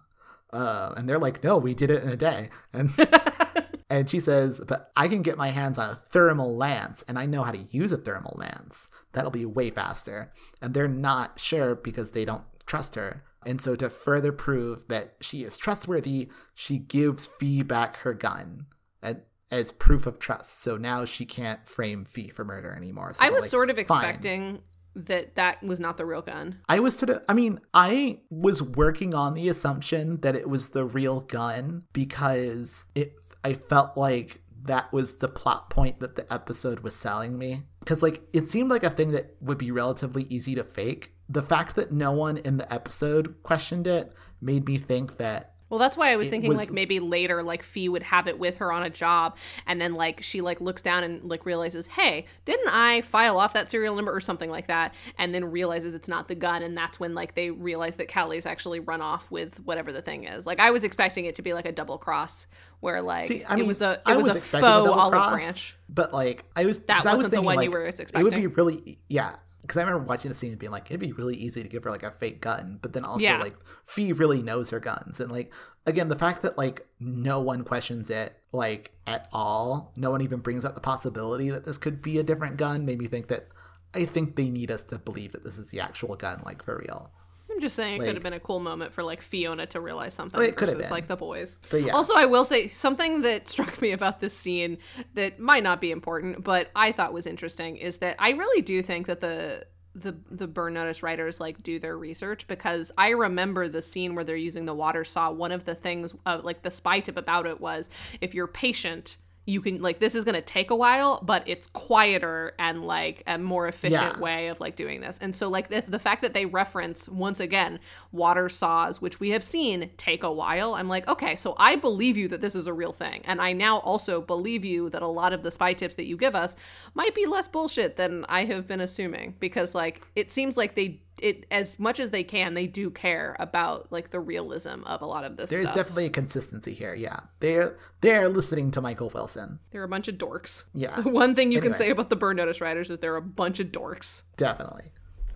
Uh, 0.53 0.95
and 0.97 1.09
they're 1.09 1.19
like, 1.19 1.43
no, 1.43 1.59
we 1.59 1.75
did 1.75 1.91
it 1.91 2.05
in 2.05 2.09
a 2.09 2.17
day. 2.17 2.51
And 2.73 2.93
and 3.91 4.09
she 4.09 4.21
says, 4.21 4.61
but 4.69 4.93
I 4.97 5.09
can 5.09 5.23
get 5.23 5.37
my 5.37 5.49
hands 5.49 5.79
on 5.79 5.91
a 5.91 5.97
thermal 5.97 6.57
lance, 6.57 7.03
and 7.09 7.19
I 7.19 7.27
know 7.27 7.43
how 7.43 7.51
to 7.51 7.67
use 7.73 7.91
a 7.91 7.97
thermal 7.97 8.37
lance. 8.39 8.89
That'll 9.13 9.33
be 9.33 9.45
way 9.45 9.71
faster. 9.71 10.33
And 10.63 10.75
they're 10.75 10.87
not 10.87 11.41
sure 11.41 11.75
because 11.75 12.13
they 12.13 12.25
don't 12.25 12.45
trust 12.67 12.95
her. 12.95 13.25
And 13.45 13.61
so, 13.61 13.75
to 13.75 13.91
further 13.91 14.31
prove 14.31 14.87
that 14.87 15.15
she 15.21 15.43
is 15.43 15.59
trustworthy, 15.59 16.31
she 16.55 16.79
gives 16.79 17.27
Fee 17.27 17.65
back 17.65 17.97
her 17.99 18.15
gun 18.15 18.67
and, 19.03 19.23
as 19.51 19.73
proof 19.73 20.07
of 20.07 20.19
trust. 20.19 20.61
So 20.61 20.77
now 20.77 21.05
she 21.05 21.25
can't 21.25 21.67
frame 21.67 22.05
Fee 22.05 22.29
for 22.29 22.45
murder 22.45 22.75
anymore. 22.75 23.13
So 23.13 23.25
I 23.25 23.31
was 23.31 23.43
like, 23.43 23.51
sort 23.51 23.71
of 23.71 23.77
"Fine." 23.77 23.83
expecting 23.83 24.63
that 24.97 25.35
that 25.35 25.63
was 25.63 25.81
not 25.81 25.97
the 25.97 26.07
real 26.07 26.23
gun. 26.23 26.61
I 26.69 26.81
was 26.81 26.97
sort 26.97 27.11
of, 27.11 27.23
I 27.29 27.35
mean, 27.35 27.61
I 27.73 28.21
was 28.31 28.63
working 28.63 29.15
on 29.15 29.35
the 29.35 29.49
assumption 29.49 30.21
that 30.21 30.37
it 30.37 30.49
was 30.49 30.71
the 30.71 30.85
real 30.85 31.21
gun 31.21 31.85
because 31.93 32.87
it, 32.95 33.15
I 33.43 33.55
felt 33.55 33.97
like 33.97 34.43
that 34.63 34.93
was 34.93 35.17
the 35.17 35.29
plot 35.29 35.69
point 35.69 36.01
that 36.01 36.17
the 36.17 36.33
episode 36.33 36.81
was 36.81 36.95
selling 36.95 37.37
me. 37.37 37.65
Because, 37.81 38.03
like, 38.03 38.23
it 38.33 38.47
seemed 38.47 38.71
like 38.71 38.83
a 38.83 38.91
thing 38.91 39.11
that 39.13 39.37
would 39.41 39.59
be 39.59 39.71
relatively 39.71 40.25
easy 40.25 40.55
to 40.55 40.65
fake. 40.65 41.13
The 41.29 41.43
fact 41.43 41.77
that 41.77 41.93
no 41.93 42.13
one 42.13 42.39
in 42.39 42.57
the 42.57 42.73
episode 42.73 43.43
questioned 43.43 43.87
it 43.87 44.13
made 44.41 44.67
me 44.67 44.79
think 44.79 45.19
that 45.19 45.54
Well, 45.75 45.81
that's 45.81 45.97
why 45.97 46.11
I 46.13 46.17
was 46.17 46.29
It 46.29 46.31
thinking 46.31 46.51
was- 46.51 46.59
like 46.59 46.71
maybe 46.71 47.01
later, 47.01 47.43
like 47.43 47.65
Fee 47.65 47.89
would 47.89 48.05
have 48.05 48.29
it 48.29 48.39
with 48.39 48.59
her 48.59 48.71
on 48.73 48.85
a 48.85 48.91
job, 48.91 49.37
and 49.67 49.81
then 49.81 49.95
like 49.95 50.23
she 50.23 50.41
like 50.41 50.61
looks 50.61 50.83
down 50.83 51.03
and 51.03 51.25
like 51.25 51.45
realizes, 51.45 51.89
hey, 51.89 52.27
didn't 52.45 52.69
I 52.73 53.01
file 53.01 53.41
off 53.41 53.55
that 53.55 53.69
serial 53.69 53.97
number 53.97 54.15
or 54.15 54.21
something 54.21 54.51
like 54.51 54.69
that? 54.69 54.95
And 55.19 55.35
then 55.35 55.51
realizes 55.51 55.93
it's 55.93 56.07
not 56.07 56.29
the 56.29 56.37
gun, 56.37 56.63
and 56.63 56.77
that's 56.77 57.01
when 57.01 57.13
like 57.17 57.35
they 57.35 57.51
realize 57.51 57.97
that 57.97 58.07
Callie's 58.07 58.47
actually 58.47 58.79
run 58.79 59.01
off 59.01 59.29
with 59.33 59.59
whatever 59.65 59.91
the 59.91 60.01
thing 60.01 60.25
is. 60.25 60.47
Like 60.47 60.61
I 60.61 60.71
was 60.71 60.85
expecting 60.85 61.25
it 61.25 61.35
to 61.35 61.43
be 61.43 61.53
like 61.53 61.67
a 61.67 61.73
double 61.73 61.99
cross, 61.99 62.47
where 62.79 63.03
like 63.03 63.27
See, 63.27 63.43
I 63.43 63.57
it 63.59 63.67
was 63.67 63.83
a 63.83 63.95
it 63.95 64.01
I 64.07 64.17
was, 64.17 64.29
a 64.29 64.37
expecting 64.37 64.71
faux 64.71 64.89
olive 64.89 65.13
cross, 65.13 65.33
branch. 65.33 65.77
But 65.89 66.13
like, 66.13 66.45
I 66.55 66.67
was 66.67 66.79
That 66.79 67.05
I 67.05 67.15
was 67.15 67.25
wasn't 67.25 67.25
the 67.25 67.31
thinking, 67.39 67.45
one 67.47 67.55
you 67.57 67.71
like, 67.71 67.71
were 67.71 67.87
It 67.87 68.23
would 68.23 68.35
be 68.35 68.47
really, 68.47 68.99
yeah. 69.09 69.35
Because 69.65 69.79
I 69.79 69.83
remember 69.83 70.05
watching 70.07 70.29
the 70.29 70.35
scene 70.35 70.51
and 70.51 70.59
being 70.59 70.73
like, 70.73 70.87
it'd 70.91 71.01
be 71.01 71.13
really 71.13 71.37
easy 71.37 71.63
to 71.63 71.69
give 71.69 71.85
her 71.85 71.91
like 71.91 72.03
a 72.03 72.11
fake 72.11 72.41
gun, 72.43 72.79
but 72.83 72.93
then 72.93 73.05
also 73.05 73.25
Yeah. 73.25 73.39
like 73.39 73.57
Fee 73.83 74.13
really 74.13 74.43
knows 74.43 74.71
her 74.71 74.79
guns, 74.81 75.21
and 75.21 75.33
like 75.33 75.51
again, 75.87 76.09
the 76.09 76.19
fact 76.19 76.43
that 76.43 76.59
like 76.59 76.87
no 77.01 77.41
one 77.41 77.65
questions 77.65 78.11
it 78.11 78.35
like 78.53 78.93
at 79.07 79.29
all, 79.33 79.93
no 79.97 80.11
one 80.11 80.21
even 80.21 80.41
brings 80.41 80.65
up 80.65 80.75
the 80.75 80.81
possibility 80.81 81.51
that 81.51 81.65
this 81.65 81.79
could 81.79 82.03
be 82.03 82.19
a 82.19 82.23
different 82.23 82.57
gun, 82.57 82.85
made 82.85 82.99
me 82.99 83.07
think 83.07 83.29
that 83.29 83.49
I 83.95 84.05
think 84.05 84.37
they 84.37 84.51
need 84.51 84.71
us 84.71 84.83
to 84.85 84.99
believe 84.99 85.33
that 85.33 85.45
this 85.45 85.59
is 85.59 85.71
the 85.71 85.81
actual 85.81 86.17
gun, 86.17 86.43
like 86.45 86.63
for 86.63 86.79
real. 86.79 87.11
I'm 87.55 87.61
just 87.61 87.77
saying 87.77 87.95
it 87.95 87.99
Like- 88.01 88.07
could 88.09 88.17
have 88.17 88.23
been 88.23 88.33
a 88.33 88.41
cool 88.41 88.61
moment 88.61 88.93
for 88.93 89.03
like 89.03 89.23
Fiona 89.23 89.67
to 89.67 89.81
realize 89.81 90.13
something 90.15 90.41
Oh, 90.41 90.43
it 90.43 90.57
could 90.57 90.69
have 90.69 90.77
versus 90.77 90.89
been. 90.91 90.95
like 90.97 91.07
the 91.07 91.17
boys. 91.17 91.59
But 91.71 91.83
yeah. 91.83 91.93
Also, 91.93 92.15
I 92.15 92.27
will 92.27 92.45
say 92.45 92.67
something 92.67 93.23
that 93.23 93.49
struck 93.55 93.81
me 93.81 93.93
about 93.93 94.21
this 94.21 94.37
scene 94.37 94.79
that 95.15 95.39
might 95.39 95.63
not 95.63 95.81
be 95.81 95.91
important, 95.93 96.43
but 96.43 96.71
I 96.75 96.93
thought 96.93 97.13
was 97.13 97.27
interesting 97.27 97.77
is 97.77 97.99
that 97.99 98.17
I 98.19 98.31
really 98.31 98.61
do 98.63 98.83
think 98.83 99.07
that 99.07 99.21
the 99.21 99.65
the 99.97 100.17
the 100.29 100.49
burn 100.49 100.75
notice 100.75 101.05
writers 101.05 101.39
like 101.41 101.63
do 101.63 101.79
their 101.79 101.97
research 101.97 102.49
because 102.49 102.91
I 102.99 103.11
remember 103.11 103.69
the 103.69 103.81
scene 103.81 104.17
where 104.17 104.25
they're 104.25 104.35
using 104.35 104.65
the 104.67 104.75
water 104.75 105.05
saw. 105.05 105.31
One 105.31 105.53
of 105.53 105.65
the 105.65 105.77
things, 105.77 106.13
uh, 106.27 106.41
like 106.43 106.63
the 106.63 106.71
spy 106.73 106.99
tip 106.99 107.17
about 107.17 107.47
it 107.47 107.61
was 107.61 107.91
if 108.21 108.35
you're 108.35 108.49
patient. 108.49 109.19
You 109.47 109.61
can 109.61 109.83
like 109.83 109.99
this 109.99 110.15
is 110.15 110.25
gonna 110.25 110.41
take 110.41 110.71
a 110.71 110.77
while, 110.77 111.21
but 111.23 111.43
it's 111.47 111.67
quieter 111.67 112.53
and 112.59 112.85
like 112.85 113.23
a 113.27 113.39
more 113.39 113.69
efficient 113.69 114.17
Yeah. 114.17 114.19
way 114.19 114.49
of 114.49 114.61
like 114.61 114.77
doing 114.77 115.01
this. 115.01 115.19
And 115.19 115.37
so 115.37 115.49
like 115.49 115.69
the, 115.69 115.85
the 115.87 115.99
fact 115.99 116.23
that 116.23 116.33
they 116.35 116.47
reference 116.47 117.09
once 117.09 117.41
again 117.41 117.79
water 118.13 118.49
saws, 118.49 119.03
which 119.03 119.21
we 119.21 119.31
have 119.31 119.45
seen 119.45 119.91
take 119.97 120.23
a 120.23 120.33
while, 120.33 120.75
I'm 120.75 120.89
like, 120.89 121.07
okay, 121.09 121.37
so 121.37 121.55
I 121.59 121.77
believe 121.77 122.17
you 122.17 122.29
that 122.29 122.41
this 122.41 122.55
is 122.55 122.67
a 122.67 122.73
real 122.73 122.93
thing, 122.93 123.23
and 123.25 123.41
I 123.41 123.53
now 123.53 123.79
also 123.79 124.21
believe 124.21 124.65
you 124.65 124.89
that 124.91 125.03
a 125.03 125.07
lot 125.09 125.33
of 125.33 125.43
the 125.43 125.51
spy 125.51 125.75
tips 125.75 125.95
that 125.97 126.07
you 126.07 126.17
give 126.17 126.35
us 126.35 126.57
might 126.95 127.15
be 127.15 127.27
less 127.27 127.47
bullshit 127.49 127.97
than 127.97 128.25
I 128.29 128.45
have 128.47 128.67
been 128.67 128.81
assuming 128.81 129.35
because 129.41 129.75
like 129.75 130.07
it 130.17 130.31
seems 130.33 130.57
like 130.57 130.75
they 130.75 131.01
it 131.23 131.47
as 131.51 131.79
much 131.79 132.01
as 132.01 132.11
they 132.11 132.25
can 132.25 132.55
they 132.55 132.67
do 132.67 132.91
care 132.91 133.37
about 133.39 133.91
like 133.93 134.11
the 134.11 134.21
realism 134.21 134.83
of 134.85 135.01
a 135.01 135.07
lot 135.07 135.25
of 135.25 135.37
this 135.37 135.51
There's 135.51 135.67
stuff. 135.67 135.77
definitely 135.77 136.07
a 136.07 136.11
consistency 136.11 136.75
here. 136.75 136.95
Yeah, 136.95 137.21
they're 137.41 137.77
they're 138.01 138.29
listening 138.29 138.71
to 138.73 138.81
Michael 138.81 139.11
Wilson. 139.11 139.61
They're 139.71 139.85
a 139.85 139.89
bunch 139.89 140.09
of 140.09 140.17
dorks. 140.17 140.65
Yeah. 140.75 141.01
One 141.03 141.35
thing 141.35 141.53
you 141.53 141.61
can 141.61 141.75
say 141.75 141.91
about 141.91 142.11
the 142.11 142.17
burn 142.17 142.37
notice 142.37 142.61
writers 142.61 142.91
is 142.91 142.99
they're 142.99 143.17
a 143.17 143.23
bunch 143.23 143.61
of 143.61 143.69
dorks. 143.69 144.25
Definitely. 144.37 144.93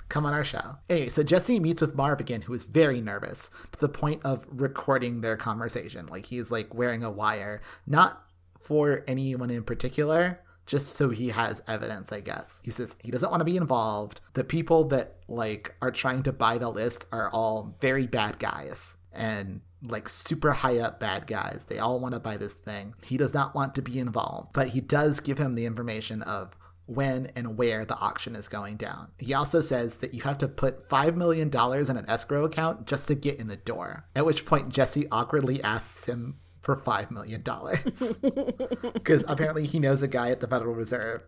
Come 0.09 0.25
on 0.25 0.33
our 0.33 0.45
show. 0.45 0.77
Anyway, 0.89 1.11
so 1.11 1.23
Jesse 1.23 1.61
meets 1.61 1.83
with 1.83 1.95
Marv 1.95 2.19
again, 2.19 2.41
who 2.43 2.55
is 2.55 2.65
very 2.65 3.01
nervous 3.01 3.51
to 3.73 3.79
the 3.79 3.91
point 3.91 4.23
of 4.25 4.47
recording 4.51 5.21
their 5.21 5.37
conversation. 5.37 6.07
Like 6.07 6.27
he's 6.27 6.51
like 6.51 6.73
wearing 6.73 7.05
a 7.05 7.11
wire, 7.11 7.61
not 7.87 8.25
for 8.59 9.05
anyone 9.07 9.51
in 9.51 9.65
particular, 9.65 10.41
just 10.69 10.95
so 10.95 11.09
he 11.09 11.31
has 11.31 11.63
evidence, 11.67 12.13
I 12.13 12.21
guess. 12.21 12.61
He 12.63 12.71
says 12.71 12.95
he 13.03 13.11
doesn't 13.11 13.31
want 13.31 13.41
to 13.41 13.47
be 13.47 13.57
involved. 13.57 14.21
The 14.35 14.45
people 14.45 14.85
that 14.89 15.17
like 15.27 15.75
are 15.81 15.91
trying 15.91 16.23
to 16.25 16.33
buy 16.33 16.59
the 16.59 16.69
list 16.69 17.07
are 17.11 17.31
all 17.31 17.75
very 17.81 18.07
bad 18.07 18.39
guys 18.39 18.99
and 19.13 19.63
like 19.89 20.09
super 20.09 20.53
high 20.53 20.79
up 20.79 21.01
bad 21.01 21.27
guys. 21.27 21.67
They 21.69 21.79
all 21.79 21.99
want 21.99 22.15
to 22.15 22.21
buy 22.21 22.37
this 22.37 22.53
thing. 22.53 22.95
He 23.03 23.17
does 23.17 23.33
not 23.33 23.55
want 23.55 23.75
to 23.77 23.83
be 23.83 23.99
involved, 23.99 24.53
but 24.53 24.69
he 24.69 24.81
does 24.81 25.21
give 25.21 25.39
him 25.39 25.55
the 25.55 25.65
information 25.65 26.23
of 26.23 26.55
when 26.85 27.31
and 27.35 27.57
where 27.57 27.85
the 27.85 27.99
auction 27.99 28.37
is 28.37 28.49
going 28.49 28.77
down. 28.77 29.09
He 29.19 29.35
also 29.35 29.61
says 29.61 30.01
that 30.01 30.15
you 30.15 30.23
have 30.23 30.39
to 30.39 30.49
put 30.49 30.89
$5 30.89 31.17
million 31.17 31.49
in 31.49 31.97
an 31.97 32.09
escrow 32.09 32.45
account 32.45 32.87
just 32.87 33.09
to 33.09 33.15
get 33.15 33.39
in 33.39 33.49
the 33.49 33.57
door. 33.57 34.07
At 34.17 34.27
which 34.27 34.47
point, 34.47 34.71
Jesse 34.71 35.07
awkwardly 35.11 35.63
asks 35.63 36.07
him 36.07 36.39
for 36.61 36.77
$5 36.77 37.11
million. 37.11 37.43
Because 38.93 39.25
apparently 39.29 39.67
he 39.67 39.79
knows 39.79 40.03
a 40.03 40.09
guy 40.09 40.31
at 40.31 40.41
the 40.41 40.47
Federal 40.49 40.75
Reserve. 40.75 41.23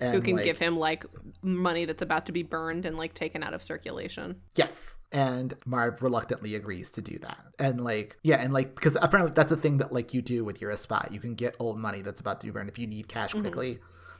And 0.00 0.14
Who 0.14 0.20
can 0.22 0.36
like, 0.36 0.44
give 0.44 0.58
him 0.58 0.76
like 0.76 1.04
money 1.42 1.84
that's 1.84 2.02
about 2.02 2.26
to 2.26 2.32
be 2.32 2.42
burned 2.42 2.86
and 2.86 2.96
like 2.96 3.12
taken 3.14 3.42
out 3.42 3.52
of 3.54 3.62
circulation. 3.62 4.40
Yes. 4.54 4.96
And 5.12 5.54
Marv 5.66 6.02
reluctantly 6.02 6.54
agrees 6.54 6.90
to 6.92 7.02
do 7.02 7.18
that. 7.18 7.38
And 7.58 7.84
like, 7.84 8.16
yeah, 8.22 8.36
and 8.42 8.52
like, 8.54 8.74
because 8.74 8.96
apparently 9.00 9.32
that's 9.34 9.52
a 9.52 9.56
thing 9.56 9.78
that 9.78 9.92
like 9.92 10.14
you 10.14 10.22
do 10.22 10.44
with 10.44 10.60
you're 10.60 10.70
a 10.70 10.76
spy. 10.78 11.06
You 11.10 11.20
can 11.20 11.34
get 11.34 11.56
old 11.58 11.78
money 11.78 12.00
that's 12.02 12.20
about 12.20 12.40
to 12.40 12.46
be 12.46 12.50
burned 12.52 12.68
if 12.70 12.78
you 12.78 12.86
need 12.86 13.06
cash 13.08 13.32
quickly. 13.32 13.78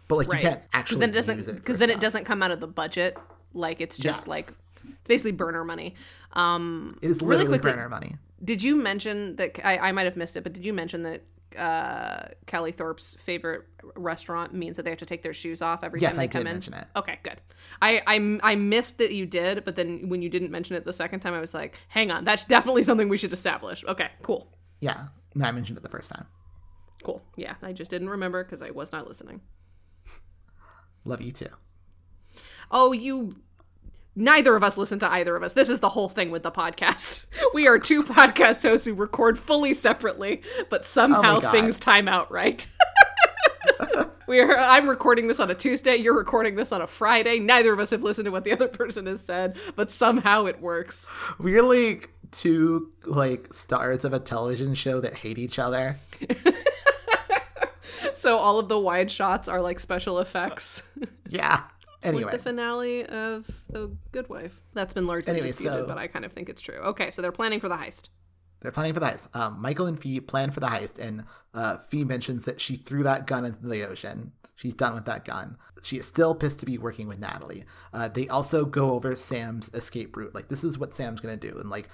But 0.08 0.16
like, 0.16 0.26
Mm-hmm. 0.26 0.32
Right. 0.32 0.42
you 0.42 0.48
can't 0.50 0.62
actually 0.72 1.00
then 1.00 1.10
it 1.10 1.16
use 1.16 1.26
doesn't 1.26 1.48
it. 1.48 1.56
because 1.56 1.78
then 1.78 1.90
it 1.90 2.00
doesn't 2.00 2.24
come 2.26 2.42
out 2.42 2.50
of 2.50 2.60
the 2.60 2.68
budget. 2.68 3.16
Like 3.54 3.80
it's 3.80 3.96
just 3.96 4.22
Yes. 4.22 4.28
like 4.28 4.46
basically 5.04 5.32
burner 5.32 5.64
money. 5.64 5.94
Um 6.34 6.98
It 7.02 7.10
is 7.10 7.22
really 7.22 7.38
literally 7.38 7.58
quickly- 7.60 7.72
burner 7.72 7.88
money. 7.88 8.16
Did 8.46 8.62
you 8.62 8.76
mention 8.76 9.36
that 9.36 9.60
I, 9.66 9.78
I 9.88 9.92
might 9.92 10.04
have 10.06 10.16
missed 10.16 10.36
it, 10.36 10.42
but 10.42 10.52
did 10.54 10.64
you 10.64 10.72
mention 10.72 11.02
that 11.02 11.22
uh, 11.58 12.28
Callie 12.46 12.72
Thorne's 12.72 13.16
favorite 13.18 13.62
restaurant 13.96 14.52
means 14.54 14.76
that 14.76 14.84
they 14.84 14.90
have 14.90 14.98
to 15.00 15.06
take 15.06 15.22
their 15.22 15.32
shoes 15.32 15.62
off 15.62 15.82
every 15.84 16.00
Yes, 16.00 16.12
time 16.12 16.18
they 16.18 16.24
I 16.24 16.26
come 16.28 16.42
did 16.42 16.48
in? 16.48 16.54
mention 16.54 16.74
it. 16.74 16.86
Okay, 16.96 17.18
good. 17.22 17.40
I, 17.82 18.02
I 18.06 18.38
I 18.52 18.54
missed 18.56 18.98
that 18.98 19.12
you 19.12 19.26
did, 19.26 19.64
but 19.64 19.74
then 19.76 20.08
when 20.08 20.22
you 20.22 20.28
didn't 20.28 20.50
mention 20.50 20.76
it 20.76 20.84
the 20.84 20.92
second 20.92 21.20
time, 21.20 21.34
I 21.34 21.40
was 21.40 21.54
like, 21.54 21.76
hang 21.88 22.10
on, 22.10 22.24
that's 22.24 22.44
definitely 22.44 22.82
something 22.84 23.08
we 23.08 23.16
should 23.18 23.32
establish. 23.32 23.84
Okay, 23.86 24.10
cool, 24.22 24.52
Yeah. 24.80 25.08
I 25.42 25.50
mentioned 25.52 25.76
it 25.76 25.82
the 25.82 25.90
first 25.90 26.10
time. 26.10 26.26
cool. 27.02 27.22
Yeah, 27.36 27.54
I 27.62 27.72
just 27.72 27.90
didn't 27.90 28.08
remember 28.10 28.42
because 28.44 28.62
I 28.62 28.70
was 28.70 28.90
not 28.92 29.06
listening. 29.06 29.40
Love 31.04 31.20
you 31.20 31.30
too. 31.32 31.48
Oh, 32.70 32.92
you. 32.92 33.36
Neither 34.18 34.56
of 34.56 34.64
us 34.64 34.78
listen 34.78 34.98
to 35.00 35.12
either 35.12 35.36
of 35.36 35.42
us. 35.42 35.52
This 35.52 35.68
is 35.68 35.80
the 35.80 35.90
whole 35.90 36.08
thing 36.08 36.30
with 36.30 36.42
the 36.42 36.50
podcast. 36.50 37.26
We 37.54 37.68
are 37.68 37.78
two 37.78 38.02
podcast 38.02 38.62
hosts 38.62 38.86
who 38.86 38.92
record 38.94 39.38
fully 39.38 39.72
separately, 39.72 40.42
but 40.68 40.84
somehow 40.84 41.38
God. 41.38 41.52
things 41.52 41.78
time 41.78 42.06
out 42.06 42.30
right. 42.30 42.66
we 44.26 44.40
are. 44.40 44.58
I'm 44.58 44.88
recording 44.88 45.26
this 45.26 45.40
on 45.40 45.50
a 45.50 45.54
Tuesday. 45.54 45.96
You're 45.96 46.16
recording 46.16 46.54
this 46.56 46.70
on 46.72 46.82
a 46.82 46.86
Friday. 46.86 47.38
Neither 47.38 47.72
of 47.72 47.78
us 47.78 47.90
have 47.90 48.02
listened 48.02 48.26
to 48.26 48.30
what 48.30 48.44
the 48.44 48.52
other 48.52 48.68
person 48.82 49.06
has 49.06 49.22
said, 49.22 49.58
but 49.74 49.90
somehow 49.90 50.44
it 50.46 50.60
works. 50.60 51.10
We're 51.38 51.62
like 51.62 52.10
two 52.30 52.92
like 53.04 53.54
stars 53.54 54.04
of 54.04 54.12
a 54.12 54.18
television 54.18 54.74
show 54.74 55.00
that 55.00 55.14
hate 55.14 55.38
each 55.38 55.58
other. 55.58 55.96
So 58.12 58.38
all 58.38 58.58
of 58.58 58.68
the 58.68 58.78
wide 58.78 59.10
shots 59.10 59.46
are 59.46 59.60
like 59.60 59.78
special 59.78 60.18
effects. 60.18 60.82
Yeah. 61.28 61.62
Anyway. 62.06 62.32
the 62.32 62.38
finale 62.38 63.04
of 63.06 63.46
The 63.70 63.90
Good 64.12 64.28
Wife. 64.28 64.60
That's 64.74 64.94
been 64.94 65.06
largely 65.06 65.32
Anyway, 65.32 65.48
disputed, 65.48 65.80
so- 65.80 65.86
but 65.86 65.98
I 65.98 66.06
kind 66.06 66.24
of 66.24 66.32
think 66.32 66.48
it's 66.48 66.62
true. 66.62 66.76
Okay, 66.76 67.10
so 67.10 67.22
they're 67.22 67.32
planning 67.32 67.60
for 67.60 67.68
the 67.68 67.76
heist. 67.76 68.08
They're 68.60 68.72
planning 68.72 68.94
for 68.94 69.00
the 69.00 69.06
heist. 69.06 69.28
Um, 69.34 69.60
Michael 69.60 69.86
and 69.86 70.00
Fee 70.00 70.20
plan 70.20 70.50
for 70.50 70.60
the 70.60 70.66
heist, 70.66 70.98
and 70.98 71.24
uh, 71.54 71.76
Fee 71.78 72.04
mentions 72.04 72.44
that 72.46 72.60
she 72.60 72.76
threw 72.76 73.02
that 73.02 73.26
gun 73.26 73.44
into 73.44 73.66
the 73.66 73.86
ocean. 73.86 74.32
She's 74.56 74.74
done 74.74 74.94
with 74.94 75.04
that 75.04 75.26
gun. 75.26 75.58
She 75.82 75.98
is 75.98 76.06
still 76.06 76.34
pissed 76.34 76.60
to 76.60 76.66
be 76.66 76.78
working 76.78 77.06
with 77.08 77.18
Natalie. 77.18 77.64
Uh, 77.92 78.08
they 78.08 78.26
also 78.28 78.64
go 78.64 78.92
over 78.92 79.14
Sam's 79.14 79.68
escape 79.74 80.16
route. 80.16 80.34
Like, 80.34 80.48
this 80.48 80.64
is 80.64 80.78
what 80.78 80.94
Sam's 80.94 81.20
going 81.20 81.38
to 81.38 81.50
do. 81.50 81.58
And, 81.58 81.68
like, 81.68 81.90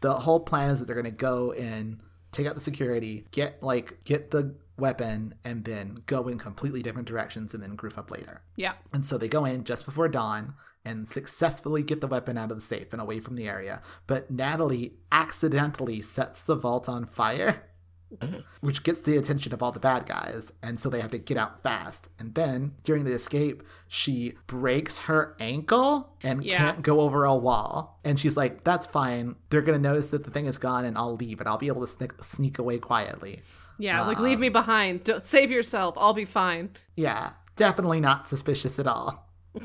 the 0.00 0.14
whole 0.14 0.40
plan 0.40 0.70
is 0.70 0.78
that 0.78 0.86
they're 0.86 0.94
going 0.96 1.04
to 1.04 1.10
go 1.10 1.52
and 1.52 2.00
take 2.32 2.46
out 2.46 2.54
the 2.54 2.60
security, 2.62 3.26
get, 3.30 3.62
like, 3.62 4.02
get 4.04 4.30
the 4.30 4.54
weapon, 4.78 5.34
and 5.44 5.64
then 5.64 6.02
go 6.06 6.28
in 6.28 6.38
completely 6.38 6.82
different 6.82 7.08
directions 7.08 7.54
and 7.54 7.62
then 7.62 7.74
group 7.76 7.98
up 7.98 8.10
later. 8.10 8.42
Yeah. 8.56 8.74
And 8.92 9.04
so 9.04 9.18
they 9.18 9.28
go 9.28 9.44
in 9.44 9.64
just 9.64 9.84
before 9.84 10.08
dawn 10.08 10.54
and 10.84 11.08
successfully 11.08 11.82
get 11.82 12.00
the 12.00 12.06
weapon 12.06 12.38
out 12.38 12.50
of 12.50 12.56
the 12.56 12.62
safe 12.62 12.92
and 12.92 13.02
away 13.02 13.20
from 13.20 13.36
the 13.36 13.48
area. 13.48 13.82
But 14.06 14.30
Natalie 14.30 14.94
accidentally 15.12 16.00
sets 16.00 16.42
the 16.42 16.54
vault 16.56 16.88
on 16.88 17.04
fire, 17.04 17.64
which 18.60 18.82
gets 18.84 19.02
the 19.02 19.16
attention 19.18 19.52
of 19.52 19.62
all 19.62 19.72
the 19.72 19.80
bad 19.80 20.06
guys. 20.06 20.52
And 20.62 20.78
so 20.78 20.88
they 20.88 21.00
have 21.00 21.10
to 21.10 21.18
get 21.18 21.36
out 21.36 21.62
fast. 21.62 22.08
And 22.18 22.34
then 22.34 22.72
during 22.84 23.04
the 23.04 23.12
escape, 23.12 23.62
she 23.86 24.34
breaks 24.46 25.00
her 25.00 25.36
ankle 25.40 26.14
and 26.22 26.42
Yeah. 26.44 26.56
can't 26.58 26.82
go 26.82 27.00
over 27.00 27.24
a 27.24 27.34
wall. 27.34 28.00
And 28.04 28.18
she's 28.18 28.36
like, 28.36 28.64
that's 28.64 28.86
fine. 28.86 29.36
They're 29.50 29.60
going 29.62 29.76
to 29.82 29.88
notice 29.88 30.10
that 30.10 30.24
the 30.24 30.30
thing 30.30 30.46
is 30.46 30.56
gone 30.56 30.84
and 30.86 30.96
I'll 30.96 31.16
leave 31.16 31.40
and 31.40 31.48
I'll 31.48 31.58
be 31.58 31.68
able 31.68 31.82
to 31.82 31.86
sneak, 31.86 32.12
sneak 32.22 32.58
away 32.58 32.78
quietly. 32.78 33.42
Yeah, 33.78 34.04
like 34.06 34.18
leave 34.18 34.38
me 34.40 34.48
behind. 34.48 35.04
Don't, 35.04 35.22
save 35.22 35.50
yourself. 35.50 35.94
I'll 35.96 36.12
be 36.14 36.24
fine. 36.24 36.70
Yeah, 36.96 37.30
definitely 37.56 38.00
not 38.00 38.26
suspicious 38.26 38.78
at 38.78 38.86
all. 38.86 39.28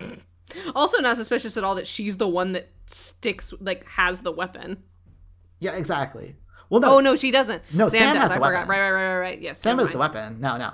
Also, 0.76 1.00
not 1.00 1.18
suspicious 1.18 1.58
at 1.58 1.64
all 1.64 1.74
that 1.76 1.88
she's 1.88 2.18
the 2.18 2.28
one 2.28 2.52
that 2.52 2.70
sticks, 2.86 3.54
like, 3.60 3.88
has 3.88 4.22
the 4.22 4.32
weapon. 4.32 4.84
Yeah, 5.60 5.72
exactly. 5.76 6.36
Well, 6.70 6.82
no, 6.82 6.96
Oh 6.96 7.00
no, 7.00 7.16
she 7.16 7.32
doesn't. 7.32 7.64
No, 7.74 7.88
Sam 7.90 8.14
does. 8.14 8.22
has 8.24 8.32
I 8.32 8.34
the 8.36 8.46
forgot. 8.46 8.52
weapon. 8.54 8.70
Right, 8.70 8.80
right, 8.82 8.92
right, 8.92 9.08
right, 9.14 9.20
right. 9.20 9.42
Yes. 9.42 9.60
Sam 9.60 9.80
has 9.80 9.90
the 9.90 9.98
weapon. 9.98 10.40
No, 10.40 10.58
no. 10.58 10.72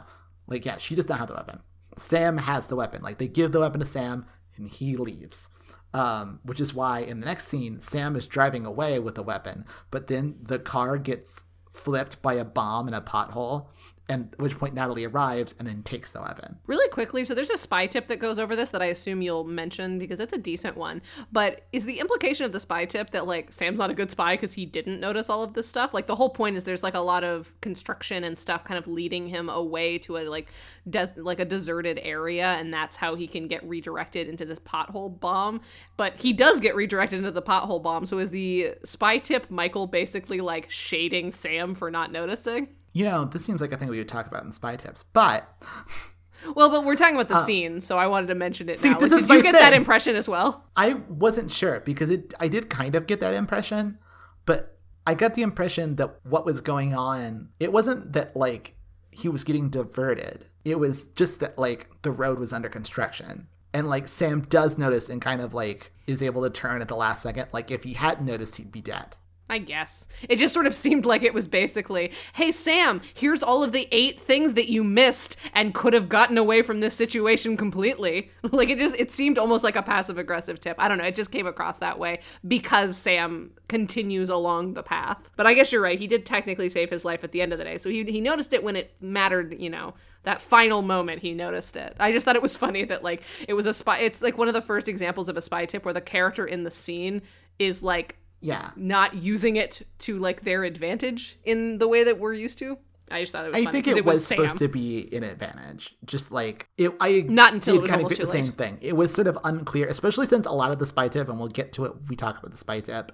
Like, 0.48 0.66
yeah, 0.66 0.78
she 0.78 0.96
does 0.96 1.08
not 1.08 1.20
have 1.20 1.30
the 1.30 1.36
weapon. 1.36 1.60
Sam 1.98 2.38
has 2.40 2.68
the 2.68 2.76
weapon. 2.76 3.02
Like, 3.02 3.20
they 3.20 3.28
give 3.28 3.52
the 3.54 3.60
weapon 3.62 3.80
to 3.80 3.86
Sam, 3.86 4.26
and 4.58 4.68
he 4.68 4.96
leaves. 4.98 5.48
Um, 5.94 6.40
which 6.44 6.60
is 6.60 6.74
why 6.74 7.00
in 7.00 7.20
the 7.22 7.26
next 7.26 7.48
scene, 7.48 7.80
Sam 7.80 8.16
is 8.16 8.28
driving 8.28 8.66
away 8.66 9.00
with 9.00 9.16
the 9.16 9.24
weapon, 9.24 9.66
but 9.92 10.08
then 10.08 10.36
the 10.42 10.60
car 10.60 10.98
gets 10.98 11.44
flipped 11.70 12.22
by 12.22 12.34
a 12.34 12.46
bomb 12.46 12.88
in 12.88 12.94
a 12.94 13.02
pothole, 13.02 13.68
and 14.10 14.34
at 14.34 14.40
which 14.40 14.58
point 14.58 14.74
Natalie 14.74 15.06
arrives 15.06 15.56
and 15.60 15.68
then 15.68 15.84
takes 15.84 16.12
the 16.12 16.22
weapon. 16.22 16.58
Really 16.66 16.90
quickly, 16.90 17.24
so 17.24 17.36
there's 17.36 17.52
a 17.52 17.58
spy 17.58 17.86
tip 17.86 18.08
that 18.08 18.18
goes 18.18 18.40
over 18.40 18.56
this 18.56 18.72
that 18.72 18.82
I 18.82 18.86
assume 18.86 19.22
you'll 19.22 19.44
mention 19.44 20.00
because 20.00 20.20
it's 20.20 20.34
a 20.34 20.38
decent 20.38 20.76
one. 20.76 21.02
But 21.32 21.68
is 21.72 21.86
the 21.86 22.00
implication 22.00 22.46
of 22.46 22.52
the 22.52 22.60
spy 22.60 22.86
tip 22.86 23.12
that 23.12 23.28
like 23.28 23.54
Sam's 23.54 23.78
not 23.78 23.92
a 23.92 23.94
good 23.94 24.10
spy 24.10 24.36
because 24.36 24.54
he 24.54 24.66
didn't 24.66 25.00
notice 25.00 25.30
all 25.30 25.44
of 25.44 25.54
this 25.54 25.68
stuff? 25.68 25.94
Like 25.94 26.08
the 26.08 26.16
whole 26.16 26.30
point 26.30 26.58
is 26.58 26.64
there's 26.64 26.84
like 26.84 26.96
a 26.96 27.00
lot 27.00 27.24
of 27.24 27.54
construction 27.62 28.24
and 28.24 28.38
stuff 28.38 28.64
kind 28.64 28.78
of 28.78 28.88
leading 28.88 29.28
him 29.28 29.48
away 29.48 30.00
to 30.00 30.18
a 30.18 30.28
like 30.28 30.50
des- 30.90 31.14
like 31.16 31.40
a 31.40 31.46
deserted 31.46 32.00
area, 32.02 32.46
and 32.46 32.74
that's 32.74 32.96
how 32.96 33.16
he 33.16 33.28
can 33.28 33.48
get 33.48 33.64
redirected 33.64 34.28
into 34.28 34.46
this 34.46 34.60
pothole 34.60 35.20
bomb. 35.20 35.62
But 35.98 36.20
he 36.20 36.34
does 36.34 36.60
get 36.60 36.76
redirected 36.76 37.20
into 37.20 37.32
the 37.32 37.42
pothole 37.42 37.84
bomb. 37.84 38.06
So 38.08 38.18
is 38.18 38.32
the 38.32 38.74
spy 38.84 39.20
tip 39.20 39.52
Michael 39.52 39.86
basically 39.86 40.42
like 40.42 40.70
shading 40.72 41.32
Sam 41.32 41.76
for 41.76 41.92
not 41.92 42.12
noticing? 42.12 42.70
You 42.94 43.06
know, 43.06 43.26
this 43.26 43.46
seems 43.46 43.62
like 43.62 43.72
a 43.72 43.78
thing 43.78 43.90
we 43.90 43.98
would 43.98 44.08
talk 44.08 44.28
about 44.28 44.44
in 44.44 44.52
spy 44.52 44.76
tips, 44.76 45.04
but 45.04 45.48
Well, 46.56 46.70
but 46.70 46.86
we're 46.86 46.96
talking 46.96 47.16
about 47.16 47.28
the 47.28 47.36
uh, 47.36 47.46
scene, 47.46 47.82
so 47.82 47.98
I 47.98 48.08
wanted 48.08 48.28
to 48.28 48.36
mention 48.36 48.70
it 48.70 48.80
See, 48.80 48.90
now. 48.90 48.98
this 48.98 49.12
Like, 49.12 49.22
is 49.22 49.28
did 49.28 49.36
you 49.36 49.44
get 49.44 49.54
that 49.54 49.74
impression 49.74 50.16
as 50.16 50.30
well? 50.30 50.66
I 50.76 50.94
wasn't 50.94 51.52
sure 51.52 51.80
because 51.82 52.10
it 52.10 52.34
I 52.40 52.48
did 52.48 52.70
kind 52.70 52.96
of 52.96 53.08
get 53.08 53.20
that 53.20 53.34
impression, 53.34 54.00
but 54.46 54.78
I 55.06 55.14
got 55.14 55.34
the 55.34 55.42
impression 55.42 55.96
that 55.98 56.16
what 56.24 56.46
was 56.46 56.62
going 56.62 56.94
on, 56.96 57.50
it 57.60 57.72
wasn't 57.72 58.14
that 58.14 58.36
like 58.36 58.76
he 59.12 59.28
was 59.28 59.44
getting 59.44 59.70
diverted. 59.70 60.46
It 60.64 60.80
was 60.80 61.06
just 61.06 61.40
that 61.40 61.58
like 61.58 61.90
the 62.04 62.12
road 62.12 62.40
was 62.40 62.54
under 62.54 62.70
construction. 62.70 63.48
And 63.74 63.88
like 63.88 64.08
Sam 64.08 64.42
does 64.42 64.78
notice 64.78 65.10
and 65.10 65.22
kind 65.22 65.42
of 65.42 65.54
like 65.54 65.94
is 66.08 66.24
able 66.24 66.44
to 66.44 66.50
turn 66.50 66.82
at 66.82 66.88
the 66.88 66.96
last 66.96 67.22
second. 67.22 67.48
Like 67.52 67.70
if 67.70 67.84
he 67.84 67.94
hadn't 67.94 68.26
noticed, 68.26 68.56
he'd 68.56 68.72
be 68.72 68.82
dead. 68.82 69.16
I 69.50 69.58
guess. 69.58 70.08
It 70.30 70.38
just 70.38 70.54
sort 70.54 70.68
of 70.68 70.76
seemed 70.76 71.06
like 71.06 71.24
it 71.24 71.34
was 71.34 71.48
basically, 71.48 72.12
hey, 72.34 72.52
Sam, 72.52 73.02
here's 73.14 73.42
all 73.42 73.64
of 73.64 73.72
the 73.72 73.88
eight 73.92 74.20
things 74.20 74.54
that 74.54 74.70
you 74.70 74.84
missed 74.84 75.38
and 75.54 75.74
could 75.74 75.94
have 75.94 76.08
gotten 76.08 76.38
away 76.38 76.62
from 76.62 76.80
this 76.80 76.94
situation 76.94 77.58
completely. 77.58 78.32
like 78.44 78.70
it 78.70 78.78
just, 78.78 79.00
it 79.00 79.12
seemed 79.12 79.38
almost 79.38 79.64
like 79.64 79.76
a 79.76 79.84
passive 79.84 80.18
aggressive 80.18 80.60
tip. 80.60 80.76
I 80.80 80.88
don't 80.88 80.98
know. 80.98 81.06
It 81.06 81.16
just 81.16 81.32
came 81.32 81.48
across 81.48 81.80
that 81.80 81.98
way 81.98 82.20
because 82.48 82.98
Sam 82.98 83.52
continues 83.68 84.30
along 84.30 84.74
the 84.74 84.84
path. 84.84 85.18
But 85.36 85.48
I 85.48 85.54
guess 85.54 85.72
you're 85.72 85.82
right. 85.82 86.00
He 86.00 86.08
did 86.08 86.26
technically 86.26 86.70
save 86.70 86.90
his 86.90 87.04
life 87.04 87.24
at 87.24 87.32
the 87.32 87.42
end 87.42 87.52
of 87.52 87.58
the 87.60 87.66
day. 87.66 87.78
So 87.78 87.90
he, 87.90 88.04
he 88.04 88.22
noticed 88.22 88.54
it 88.54 88.64
when 88.64 88.76
it 88.76 88.94
mattered, 89.02 89.60
you 89.60 89.70
know, 89.70 89.96
that 90.24 90.42
final 90.42 90.82
moment 90.82 91.22
he 91.22 91.34
noticed 91.34 91.76
it. 91.76 91.96
I 92.00 92.12
just 92.12 92.26
thought 92.26 92.36
it 92.36 92.42
was 92.42 92.58
funny 92.66 92.84
that 92.86 93.04
like 93.04 93.24
it 93.48 93.54
was 93.54 93.66
a 93.66 93.74
spy. 93.74 94.00
It's 94.00 94.22
like 94.22 94.38
one 94.38 94.48
of 94.48 94.54
the 94.54 94.62
first 94.62 94.88
examples 94.88 95.30
of 95.30 95.38
a 95.38 95.42
spy 95.42 95.66
tip 95.66 95.86
where 95.86 95.94
the 95.94 96.02
character 96.02 96.46
in 96.46 96.64
the 96.64 96.72
scene 96.72 97.22
is 97.58 97.84
like 97.84 98.19
Yeah. 98.42 98.72
not 98.76 99.16
using 99.16 99.56
it 99.58 99.82
to 100.00 100.18
like 100.18 100.42
their 100.44 100.64
advantage 100.64 101.38
in 101.44 101.78
the 101.78 101.88
way 101.88 102.04
that 102.06 102.20
we're 102.20 102.34
used 102.34 102.58
to. 102.60 102.78
I 103.12 103.22
just 103.22 103.32
thought 103.32 103.44
it 103.46 103.48
was 103.48 103.56
I 103.58 103.72
think 103.72 103.86
'cause 103.86 103.98
it, 103.98 104.06
was, 104.06 104.26
Sam. 104.26 104.38
supposed 104.38 104.60
to 104.60 104.68
be 104.68 105.10
an 105.16 105.24
advantage. 105.24 105.96
Just 106.06 106.32
like 106.32 106.68
it, 106.78 106.92
I 107.02 107.22
Not 107.28 107.54
until 107.54 107.78
it 107.78 107.82
was 107.82 107.90
kind 107.92 108.04
of 108.04 108.10
the 108.10 108.18
late. 108.24 108.28
same 108.28 108.52
thing. 108.54 108.78
It 108.82 108.96
was 108.96 109.12
sort 109.14 109.26
of 109.28 109.38
unclear, 109.44 109.88
especially 109.88 110.28
since 110.28 110.46
a 110.46 110.52
lot 110.52 110.72
of 110.72 110.78
the 110.80 110.86
spy 110.86 111.08
tip, 111.08 111.28
and 111.28 111.40
we'll 111.40 111.48
get 111.50 111.74
to 111.74 111.86
it. 111.86 111.96
when 111.96 112.06
We 112.08 112.16
talk 112.16 112.38
about 112.38 112.52
the 112.52 112.58
spy 112.58 112.82
tip 112.82 113.12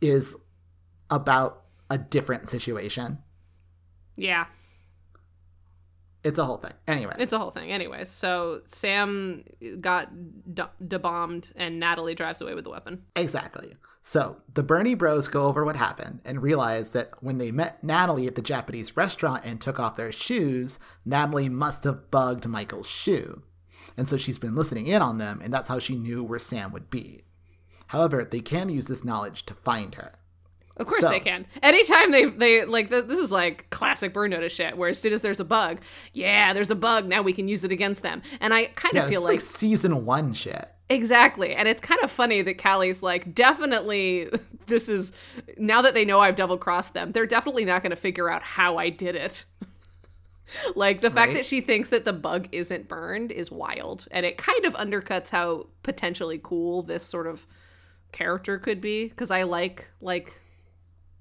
is 0.00 0.36
about 1.10 1.64
a 1.90 1.98
different 1.98 2.48
situation. 2.48 3.18
Yeah, 4.16 4.46
It's 6.24 6.38
a 6.38 6.44
whole 6.44 6.56
thing. 6.56 6.72
Anyway, 6.88 7.14
it's 7.18 7.32
a 7.32 7.38
whole 7.38 7.50
thing. 7.52 7.70
Anyways, 7.70 8.08
so 8.10 8.62
Sam 8.66 9.44
got 9.80 10.08
d- 10.54 10.62
debombed 10.84 11.52
and 11.54 11.78
Natalie 11.78 12.14
drives 12.16 12.40
away 12.40 12.54
with 12.54 12.64
the 12.64 12.70
weapon. 12.70 13.04
exactly. 13.14 13.74
So 14.08 14.36
the 14.54 14.62
Bernie 14.62 14.94
Bros 14.94 15.26
go 15.26 15.46
over 15.46 15.64
what 15.64 15.74
happened 15.74 16.20
and 16.24 16.40
realize 16.40 16.92
that 16.92 17.10
when 17.24 17.38
they 17.38 17.50
met 17.50 17.82
Natalie 17.82 18.28
at 18.28 18.36
the 18.36 18.40
Japanese 18.40 18.96
restaurant 18.96 19.44
and 19.44 19.60
took 19.60 19.80
off 19.80 19.96
their 19.96 20.12
shoes, 20.12 20.78
Natalie 21.04 21.48
must 21.48 21.82
have 21.82 22.08
bugged 22.08 22.46
Michael's 22.46 22.86
shoe. 22.86 23.42
And 23.96 24.06
so 24.06 24.16
she's 24.16 24.38
been 24.38 24.54
listening 24.54 24.86
in 24.86 25.02
on 25.02 25.18
them, 25.18 25.40
and 25.42 25.52
that's 25.52 25.66
how 25.66 25.80
she 25.80 25.96
knew 25.96 26.22
where 26.22 26.38
Sam 26.38 26.70
would 26.72 26.88
be. 26.88 27.24
However, 27.88 28.24
they 28.24 28.38
can 28.38 28.68
use 28.68 28.86
this 28.86 29.02
knowledge 29.04 29.44
to 29.46 29.54
find 29.54 29.96
her. 29.96 30.12
Of 30.76 30.86
course 30.86 31.00
So- 31.02 31.08
they 31.08 31.18
can. 31.18 31.44
Anytime 31.60 32.12
they 32.12 32.26
they 32.26 32.64
like 32.64 32.90
th- 32.90 33.06
this 33.06 33.18
is 33.18 33.32
like 33.32 33.68
classic 33.70 34.14
burn 34.14 34.30
notice 34.30 34.52
shit. 34.52 34.78
Where 34.78 34.88
as 34.90 35.00
soon 35.00 35.14
as 35.14 35.22
there's 35.22 35.40
a 35.40 35.44
bug, 35.44 35.80
yeah, 36.12 36.52
there's 36.52 36.70
a 36.70 36.76
bug. 36.76 37.06
Now 37.08 37.22
we 37.22 37.32
can 37.32 37.48
use 37.48 37.64
it 37.64 37.72
against 37.72 38.04
them. 38.04 38.22
And 38.40 38.54
I 38.54 38.66
kind 38.66 38.94
Yeah, 38.94 39.00
of 39.00 39.06
it's 39.08 39.14
feel 39.16 39.22
like, 39.22 39.32
like 39.32 39.40
season 39.40 40.04
one 40.04 40.32
shit. 40.32 40.68
Exactly. 40.88 41.54
And 41.54 41.66
it's 41.66 41.80
kind 41.80 42.00
of 42.02 42.10
funny 42.10 42.42
that 42.42 42.58
Callie's 42.58 43.02
like, 43.02 43.34
definitely, 43.34 44.30
this 44.66 44.88
is, 44.88 45.12
now 45.56 45.82
that 45.82 45.94
they 45.94 46.04
know 46.04 46.20
I've 46.20 46.36
double 46.36 46.58
crossed 46.58 46.94
them, 46.94 47.12
they're 47.12 47.26
definitely 47.26 47.64
not 47.64 47.82
going 47.82 47.90
to 47.90 47.96
figure 47.96 48.30
out 48.30 48.42
how 48.42 48.76
I 48.76 48.90
did 48.90 49.16
it. 49.16 49.44
like, 50.76 51.00
the 51.00 51.10
fact 51.10 51.32
that 51.32 51.44
she 51.44 51.60
thinks 51.60 51.88
that 51.88 52.04
the 52.04 52.12
bug 52.12 52.48
isn't 52.52 52.88
burned 52.88 53.32
is 53.32 53.50
wild. 53.50 54.06
And 54.10 54.24
it 54.24 54.38
kind 54.38 54.64
of 54.64 54.74
undercuts 54.74 55.30
how 55.30 55.66
potentially 55.82 56.40
cool 56.42 56.82
this 56.82 57.02
sort 57.02 57.26
of 57.26 57.46
character 58.12 58.58
could 58.58 58.80
be. 58.80 59.08
Because 59.08 59.32
I 59.32 59.42
like, 59.42 59.90
like, 60.00 60.40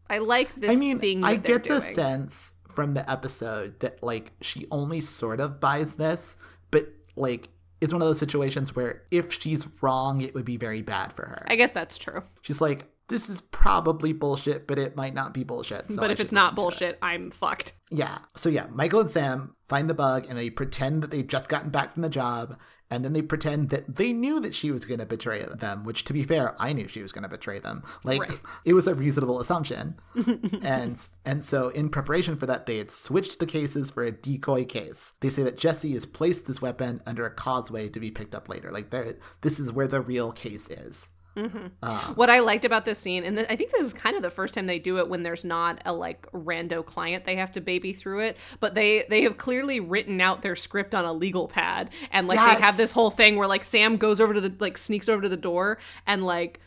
I 0.10 0.20
like 0.20 0.54
this 0.56 0.72
I 0.72 0.76
mean, 0.76 1.00
thing 1.00 1.24
I 1.24 1.38
get 1.38 1.64
the 1.64 1.70
doing. 1.70 1.82
sense 1.82 2.52
from 2.72 2.94
the 2.94 3.10
episode 3.10 3.80
that 3.80 4.04
like 4.04 4.34
she 4.42 4.68
only 4.70 5.02
sort 5.02 5.40
of 5.40 5.60
buys 5.60 5.96
this, 5.96 6.38
but 6.70 6.90
like 7.16 7.50
it's 7.86 7.94
one 7.94 8.02
of 8.02 8.08
those 8.08 8.20
situations 8.20 8.76
where 8.76 9.04
if 9.12 9.32
she's 9.32 9.68
wrong, 9.82 10.22
it 10.22 10.34
would 10.34 10.44
be 10.44 10.58
very 10.58 10.82
bad 10.82 11.14
for 11.14 11.26
her. 11.26 11.46
I 11.48 11.56
guess 11.56 11.72
that's 11.72 11.98
true. 11.98 12.24
She's 12.42 12.60
like, 12.60 12.88
this 13.08 13.30
is 13.30 13.42
probably 13.42 14.12
bullshit, 14.12 14.66
but 14.66 14.80
it 14.80 14.96
might 14.96 15.14
not 15.14 15.34
be 15.34 15.44
bullshit. 15.44 15.90
So 15.92 15.98
but 15.98 16.10
I 16.10 16.14
if 16.14 16.20
it's 16.20 16.32
not 16.32 16.50
to 16.50 16.54
it." 16.54 16.56
bullshit, 16.56 16.98
I'm 17.02 17.30
fucked. 17.30 17.74
Yeah. 17.92 18.18
So 18.36 18.50
yeah, 18.50 18.66
Michael 18.72 19.02
and 19.02 19.10
Sam 19.10 19.56
find 19.70 19.88
the 19.90 19.94
bug 19.94 20.26
and 20.28 20.38
they 20.38 20.50
pretend 20.50 21.04
that 21.04 21.12
they've 21.12 21.28
just 21.28 21.48
gotten 21.48 21.70
back 21.70 21.94
from 21.94 22.02
the 22.02 22.10
job, 22.10 22.58
and 22.90 23.04
then 23.04 23.14
they 23.14 23.22
pretend 23.22 23.70
that 23.70 23.96
they 23.96 24.14
knew 24.14 24.40
that 24.40 24.54
she 24.54 24.72
was 24.72 24.86
going 24.86 25.00
to 25.00 25.06
betray 25.06 25.44
them. 25.44 25.84
Which, 25.84 26.04
to 26.06 26.14
be 26.14 26.24
fair, 26.24 26.56
I 26.62 26.74
knew 26.74 26.88
she 26.88 27.02
was 27.02 27.12
going 27.12 27.24
to 27.24 27.30
betray 27.30 27.60
them. 27.60 27.84
Like 28.04 28.22
Right. 28.22 28.40
it 28.64 28.74
was 28.74 28.88
a 28.88 28.96
reasonable 28.96 29.40
assumption, 29.40 29.96
and 30.62 31.08
and 31.26 31.44
so 31.44 31.70
in 31.70 31.90
preparation 31.90 32.36
for 32.38 32.46
that, 32.46 32.66
they 32.66 32.78
had 32.78 32.92
switched 32.92 33.40
the 33.40 33.46
cases 33.46 33.92
for 33.92 34.04
a 34.04 34.12
decoy 34.12 34.66
case. 34.66 35.14
They 35.22 35.30
say 35.30 35.44
that 35.44 35.58
Jesse 35.58 35.94
has 35.94 36.06
placed 36.06 36.48
this 36.48 36.62
weapon 36.62 37.02
under 37.06 37.26
a 37.26 37.32
causeway 37.34 37.90
to 37.90 38.00
be 38.00 38.12
picked 38.12 38.36
up 38.36 38.50
later. 38.50 38.72
Like 38.72 38.92
this 39.42 39.60
is 39.60 39.72
where 39.72 39.88
the 39.88 40.02
real 40.02 40.32
case 40.32 40.70
is. 40.70 41.10
Mm-hmm. 41.36 42.14
What 42.14 42.30
I 42.30 42.40
liked 42.40 42.64
about 42.64 42.86
this 42.86 42.98
scene, 42.98 43.24
and 43.24 43.36
th- 43.36 43.48
I 43.50 43.56
think 43.56 43.72
this 43.72 43.82
is 43.82 43.94
kind 43.94 44.16
of 44.16 44.22
the 44.22 44.30
first 44.30 44.54
time 44.54 44.68
they 44.68 44.80
do 44.80 45.00
it 45.00 45.10
when 45.10 45.24
there's 45.24 45.44
not 45.44 45.82
a 45.86 45.92
like 45.94 46.32
rando 46.32 46.86
client 46.86 47.26
they 47.26 47.36
have 47.36 47.52
to 47.54 47.62
baby 47.62 47.92
through 47.92 48.20
it, 48.22 48.38
but 48.60 48.74
they 48.74 49.06
they 49.10 49.24
have 49.24 49.38
clearly 49.38 49.80
written 49.80 50.22
out 50.22 50.42
their 50.42 50.56
script 50.56 50.96
on 50.96 51.04
a 51.04 51.12
legal 51.12 51.48
pad, 51.48 51.90
and 52.12 52.28
like 52.28 52.40
they 52.40 52.62
have 52.62 52.78
this 52.78 52.94
whole 52.94 53.12
thing 53.12 53.36
where 53.36 53.48
like 53.48 53.64
Sam 53.64 53.98
goes 53.98 54.22
over 54.22 54.34
to 54.34 54.42
the 54.42 54.56
like 54.60 54.78
sneaks 54.78 55.10
over 55.10 55.22
to 55.24 55.30
the 55.30 55.38
door 55.38 55.78
and 56.08 56.26
like 56.26 56.62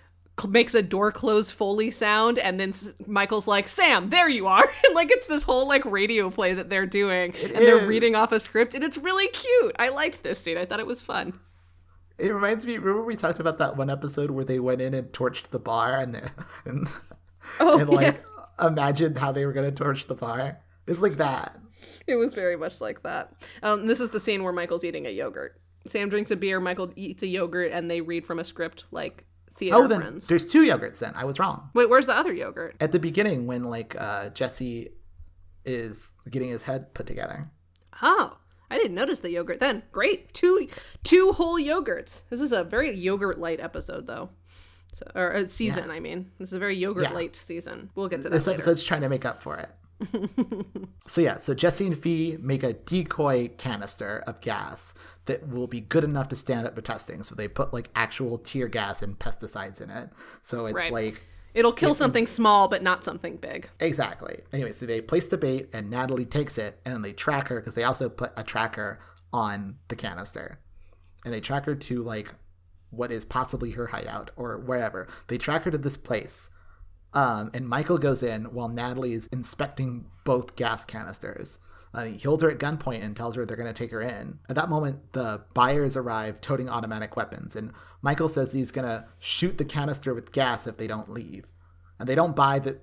makes 0.48 0.74
a 0.74 0.82
door 0.82 1.10
close 1.10 1.50
foley 1.50 1.90
sound 1.90 2.38
and 2.38 2.60
then 2.60 2.68
S- 2.68 2.94
michael's 3.08 3.48
like 3.48 3.66
sam 3.68 4.08
there 4.10 4.28
you 4.28 4.46
are. 4.46 4.64
And 4.86 4.94
like 4.94 5.10
it's 5.10 5.26
this 5.26 5.42
whole 5.42 5.66
like 5.66 5.84
radio 5.84 6.30
play 6.30 6.54
that 6.54 6.70
they're 6.70 6.86
doing 6.86 7.34
and 7.42 7.56
they're 7.56 7.86
reading 7.86 8.14
off 8.14 8.30
a 8.30 8.38
script 8.38 8.74
and 8.74 8.84
it's 8.84 8.96
really 8.96 9.26
cute. 9.28 9.74
I 9.78 9.88
liked 9.88 10.22
this 10.22 10.38
scene. 10.38 10.56
I 10.56 10.64
thought 10.64 10.78
it 10.78 10.86
was 10.86 11.02
fun 11.02 11.40
It 12.18 12.32
reminds 12.32 12.66
me. 12.66 12.76
Remember 12.78 13.04
we 13.04 13.16
talked 13.16 13.38
about 13.40 13.58
that 13.58 13.76
one 13.76 13.90
episode 13.90 14.30
where 14.30 14.44
they 14.44 14.58
went 14.58 14.80
in 14.80 14.92
and 14.94 15.08
torched 15.12 15.50
the 15.50 15.58
bar, 15.58 15.98
and 15.98 16.14
they, 16.14 16.22
and, 16.64 16.88
oh 17.60 17.78
and 17.78 17.88
like 17.88 18.22
imagined 18.60 19.18
how 19.18 19.32
they 19.32 19.46
were 19.46 19.52
gonna 19.52 19.70
torch 19.70 20.06
the 20.06 20.14
bar. 20.14 20.58
It's 20.86 21.00
like 21.00 21.12
that. 21.14 21.56
It 22.06 22.16
was 22.16 22.34
very 22.34 22.56
much 22.56 22.80
like 22.80 23.02
that. 23.02 23.32
Um, 23.62 23.86
this 23.86 24.00
is 24.00 24.10
the 24.10 24.18
scene 24.20 24.42
where 24.42 24.52
Michael's 24.52 24.82
eating 24.84 25.06
a 25.06 25.10
yogurt. 25.10 25.60
Sam 25.86 26.08
drinks 26.08 26.30
a 26.30 26.36
beer, 26.36 26.58
Michael 26.60 26.92
eats 26.96 27.22
a 27.22 27.26
yogurt, 27.26 27.70
and 27.72 27.90
they 27.90 28.00
read 28.00 28.26
from 28.26 28.38
a 28.38 28.44
script 28.44 28.86
like 28.90 29.24
theater 29.56 29.76
Oh, 29.76 29.86
then 29.86 30.00
friends. 30.00 30.26
there's 30.26 30.44
two 30.44 30.62
yogurts. 30.62 30.98
Then 30.98 31.12
I 31.14 31.24
was 31.24 31.38
wrong. 31.38 31.70
Wait, 31.74 31.88
where's 31.88 32.06
the 32.06 32.16
other 32.16 32.32
yogurt? 32.32 32.76
At 32.80 32.92
the 32.92 32.98
beginning, 32.98 33.46
when 33.46 33.64
like 33.64 33.94
uh, 33.98 34.30
Jesse 34.30 34.90
is 35.64 36.14
getting 36.28 36.48
his 36.48 36.62
head 36.62 36.94
put 36.94 37.06
together. 37.06 37.50
Oh, 38.02 38.38
I 38.70 38.76
didn't 38.76 38.94
notice 38.94 39.20
the 39.20 39.30
yogurt 39.30 39.60
then. 39.60 39.82
Great, 39.92 40.32
two 40.34 40.68
two 41.04 41.32
whole 41.32 41.58
yogurts. 41.58 42.22
This 42.30 42.40
is 42.40 42.52
a 42.52 42.64
very 42.64 42.92
yogurt 42.94 43.38
light 43.38 43.60
episode, 43.60 44.06
though. 44.06 44.30
So, 44.92 45.06
or 45.14 45.34
uh, 45.34 45.48
season, 45.48 45.90
I 45.90 46.00
mean, 46.00 46.30
this 46.38 46.48
is 46.50 46.54
a 46.54 46.58
very 46.58 46.76
yogurt 46.76 47.04
Yeah. 47.04 47.12
light 47.12 47.36
season. 47.36 47.90
We'll 47.94 48.08
get 48.08 48.18
to 48.18 48.22
that 48.24 48.30
This 48.30 48.46
later. 48.46 48.56
episode's 48.56 48.82
trying 48.84 49.02
to 49.02 49.08
make 49.08 49.24
up 49.24 49.42
for 49.42 49.56
it. 49.56 49.68
so 51.06 51.20
yeah, 51.20 51.38
so 51.38 51.54
Jesse 51.54 51.86
and 51.86 51.98
Fee 51.98 52.36
make 52.40 52.62
a 52.62 52.72
decoy 52.72 53.48
canister 53.58 54.22
of 54.26 54.40
gas 54.40 54.94
that 55.26 55.48
will 55.48 55.66
be 55.66 55.80
good 55.80 56.04
enough 56.04 56.28
to 56.28 56.36
stand 56.36 56.66
up 56.66 56.74
to 56.76 56.82
testing. 56.82 57.22
So 57.22 57.34
they 57.34 57.48
put 57.48 57.72
like 57.72 57.90
actual 57.94 58.38
tear 58.38 58.68
gas 58.68 59.02
and 59.02 59.18
pesticides 59.18 59.80
in 59.80 59.90
it. 59.90 60.10
So 60.40 60.66
it's 60.66 60.74
Right. 60.74 60.92
like 60.92 61.22
It'll 61.55 61.72
kill 61.72 61.94
something 61.94 62.26
small, 62.26 62.68
but 62.68 62.82
not 62.82 63.05
something 63.05 63.36
big. 63.36 63.68
Exactly. 63.80 64.40
Anyway, 64.53 64.72
so 64.72 64.86
they 64.86 65.01
place 65.01 65.28
the 65.28 65.38
bait 65.38 65.68
and 65.72 65.90
Natalie 65.90 66.26
takes 66.26 66.59
it 66.59 66.80
and 66.84 67.05
they 67.05 67.12
track 67.12 67.49
her 67.49 67.57
because 67.57 67.74
they 67.74 67.84
also 67.84 68.09
put 68.09 68.32
a 68.36 68.44
tracker 68.44 69.01
on 69.32 69.76
the 69.88 69.96
canister. 69.96 70.61
And 71.24 71.34
they 71.34 71.40
track 71.40 71.64
her 71.64 71.74
to 71.74 72.03
like 72.03 72.34
what 72.90 73.11
is 73.11 73.24
possibly 73.24 73.72
her 73.72 73.88
hideout 73.88 74.30
or 74.36 74.59
wherever. 74.59 75.09
They 75.26 75.38
track 75.38 75.62
her 75.62 75.70
to 75.70 75.78
this 75.78 75.96
place. 75.96 76.51
Um, 77.14 77.51
and 77.55 77.68
Michael 77.68 77.99
goes 77.99 78.22
in 78.22 78.53
while 78.53 78.68
Natalie 78.68 79.14
is 79.14 79.26
inspecting 79.28 80.07
both 80.24 80.57
gas 80.57 80.84
canisters. 80.84 81.59
Uh, 81.95 82.05
he 82.05 82.18
holds 82.18 82.43
her 82.43 82.51
at 82.51 82.59
gunpoint 82.59 83.03
and 83.03 83.16
tells 83.16 83.34
her 83.34 83.45
they're 83.47 83.57
going 83.57 83.66
to 83.66 83.72
take 83.72 83.91
her 83.91 84.03
in. 84.03 84.39
At 84.49 84.57
that 84.57 84.68
moment, 84.68 85.12
the 85.12 85.43
buyers 85.55 85.97
arrive 85.97 86.41
toting 86.41 86.68
automatic 86.68 87.16
weapons, 87.16 87.57
and 87.57 87.72
Michael 88.03 88.28
says 88.28 88.53
he's 88.53 88.70
going 88.70 88.86
to 88.86 89.07
shoot 89.18 89.59
the 89.59 89.64
canister 89.64 90.14
with 90.14 90.32
gas 90.32 90.66
if 90.66 90.76
they 90.76 90.86
don't 90.86 91.11
leave. 91.11 91.47
And 91.99 92.09
they 92.09 92.14
don't 92.14 92.36
buy 92.36 92.59
that 92.61 92.80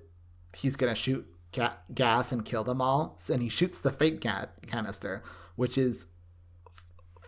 he's 0.54 0.76
going 0.76 0.92
to 0.92 1.00
shoot 1.00 1.26
ga- 1.52 1.76
gas 1.94 2.32
and 2.32 2.44
kill 2.44 2.64
them 2.64 2.80
all. 2.80 3.18
And 3.32 3.42
he 3.42 3.48
shoots 3.48 3.80
the 3.80 3.90
fake 3.90 4.20
ga- 4.20 4.46
canister, 4.66 5.22
which 5.54 5.78
is 5.78 6.06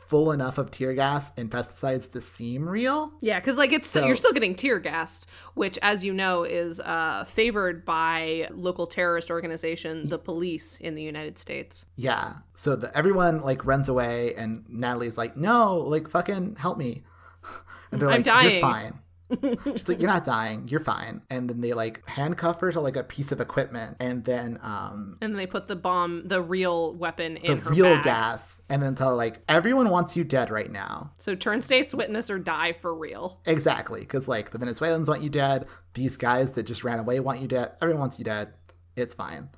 full 0.08 0.32
enough 0.32 0.56
of 0.56 0.70
tear 0.70 0.94
gas 0.94 1.30
and 1.36 1.50
pesticides 1.50 2.10
to 2.10 2.18
seem 2.20 2.66
real. 2.66 3.12
Yeah, 3.20 3.38
because 3.38 3.58
like 3.58 3.72
it's 3.72 3.86
So- 3.86 4.06
you're 4.06 4.16
still 4.16 4.32
getting 4.32 4.54
tear 4.54 4.78
gassed, 4.78 5.26
which, 5.54 5.78
as 5.82 6.02
you 6.02 6.14
know, 6.14 6.44
is 6.44 6.80
uh, 6.80 7.24
favored 7.26 7.84
by 7.84 8.48
local 8.50 8.86
terrorist 8.86 9.30
organization, 9.30 10.08
the 10.08 10.18
police 10.18 10.80
in 10.80 10.94
the 10.94 11.02
United 11.02 11.36
States. 11.38 11.84
Yeah. 11.96 12.36
So 12.54 12.74
the, 12.74 12.96
everyone 12.96 13.42
like 13.42 13.66
runs 13.66 13.88
away, 13.88 14.34
and 14.34 14.64
Natalie's 14.68 15.18
like, 15.18 15.36
"No, 15.36 15.76
like 15.76 16.08
fucking 16.08 16.56
help 16.56 16.78
me." 16.78 17.02
And 17.90 18.00
they're 18.02 18.08
I'm 18.10 18.16
like, 18.16 18.24
dying. 18.24 18.50
"You're 18.52 18.60
fine." 18.60 18.98
She's 19.30 19.88
like, 19.88 20.00
"You're 20.00 20.08
not 20.10 20.24
dying. 20.24 20.68
You're 20.68 20.80
fine." 20.80 21.22
And 21.28 21.50
then 21.50 21.60
they 21.60 21.74
like 21.74 22.06
handcuff 22.06 22.60
her 22.60 22.72
to 22.72 22.80
like 22.80 22.96
a 22.96 23.04
piece 23.04 23.30
of 23.30 23.40
equipment, 23.40 23.96
and 24.00 24.24
then 24.24 24.58
um 24.62 25.18
And 25.20 25.32
then 25.32 25.36
they 25.36 25.46
put 25.46 25.68
the 25.68 25.76
bomb, 25.76 26.26
the 26.26 26.40
real 26.40 26.94
weapon, 26.94 27.34
the 27.34 27.50
in 27.52 27.58
her 27.58 27.70
real 27.70 27.94
bag. 27.96 28.04
gas, 28.04 28.62
and 28.68 28.82
then 28.82 28.94
tell 28.94 29.10
her, 29.10 29.14
like 29.14 29.40
everyone 29.48 29.90
wants 29.90 30.16
you 30.16 30.24
dead 30.24 30.50
right 30.50 30.70
now. 30.70 31.12
So 31.18 31.34
turn 31.34 31.60
state's 31.62 31.94
witness 31.94 32.30
or 32.30 32.38
die 32.38 32.72
for 32.72 32.94
real. 32.94 33.40
Exactly, 33.44 34.00
because 34.00 34.28
like 34.28 34.50
the 34.50 34.58
Venezuelans 34.58 35.08
want 35.08 35.22
you 35.22 35.30
dead. 35.30 35.66
These 35.94 36.16
guys 36.16 36.52
that 36.52 36.62
just 36.62 36.84
ran 36.84 36.98
away 36.98 37.20
want 37.20 37.40
you 37.40 37.48
dead. 37.48 37.72
Everyone 37.82 38.00
wants 38.00 38.18
you 38.18 38.24
dead. 38.24 38.54
It's 38.96 39.14
fine. 39.14 39.50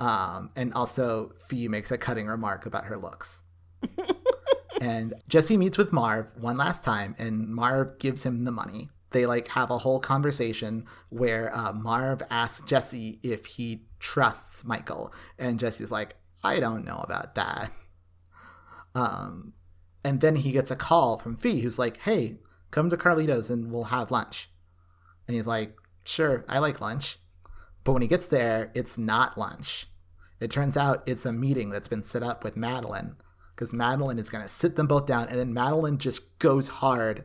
Um, 0.00 0.50
and 0.56 0.72
also, 0.74 1.32
Fee 1.46 1.68
makes 1.68 1.92
a 1.92 1.98
cutting 1.98 2.26
remark 2.26 2.66
about 2.66 2.86
her 2.86 2.96
looks. 2.96 3.42
and 4.80 5.14
Jesse 5.28 5.56
meets 5.56 5.78
with 5.78 5.92
Marv 5.92 6.32
one 6.36 6.56
last 6.56 6.84
time, 6.84 7.14
and 7.18 7.48
Marv 7.48 7.98
gives 7.98 8.24
him 8.24 8.44
the 8.44 8.50
money. 8.50 8.90
They 9.12 9.26
like 9.26 9.48
have 9.48 9.70
a 9.70 9.78
whole 9.78 10.00
conversation 10.00 10.86
where 11.08 11.54
uh, 11.54 11.72
Marv 11.72 12.22
asks 12.30 12.66
Jesse 12.66 13.20
if 13.22 13.46
he 13.46 13.86
trusts 13.98 14.64
Michael, 14.64 15.12
and 15.38 15.58
Jesse's 15.58 15.90
like, 15.90 16.16
"I 16.42 16.60
don't 16.60 16.84
know 16.84 16.98
about 16.98 17.34
that." 17.34 17.70
Um, 18.94 19.54
and 20.04 20.20
then 20.20 20.36
he 20.36 20.52
gets 20.52 20.70
a 20.70 20.76
call 20.76 21.16
from 21.16 21.36
Fee, 21.36 21.60
who's 21.60 21.78
like, 21.78 21.98
"Hey, 21.98 22.38
come 22.70 22.90
to 22.90 22.96
Carlito's 22.96 23.50
and 23.50 23.72
we'll 23.72 23.84
have 23.84 24.10
lunch." 24.10 24.50
And 25.26 25.34
he's 25.34 25.46
like, 25.46 25.76
"Sure, 26.04 26.44
I 26.48 26.58
like 26.58 26.80
lunch." 26.80 27.18
But 27.84 27.92
when 27.92 28.02
he 28.02 28.08
gets 28.08 28.26
there, 28.26 28.70
it's 28.74 28.98
not 28.98 29.38
lunch. 29.38 29.88
It 30.40 30.50
turns 30.50 30.76
out 30.76 31.02
it's 31.06 31.24
a 31.24 31.32
meeting 31.32 31.70
that's 31.70 31.88
been 31.88 32.02
set 32.02 32.22
up 32.22 32.44
with 32.44 32.56
Madeline 32.56 33.16
because 33.54 33.72
Madeline 33.72 34.18
is 34.18 34.30
going 34.30 34.42
to 34.42 34.50
sit 34.50 34.76
them 34.76 34.86
both 34.86 35.06
down, 35.06 35.28
and 35.28 35.38
then 35.38 35.54
Madeline 35.54 35.98
just 35.98 36.38
goes 36.38 36.68
hard 36.68 37.24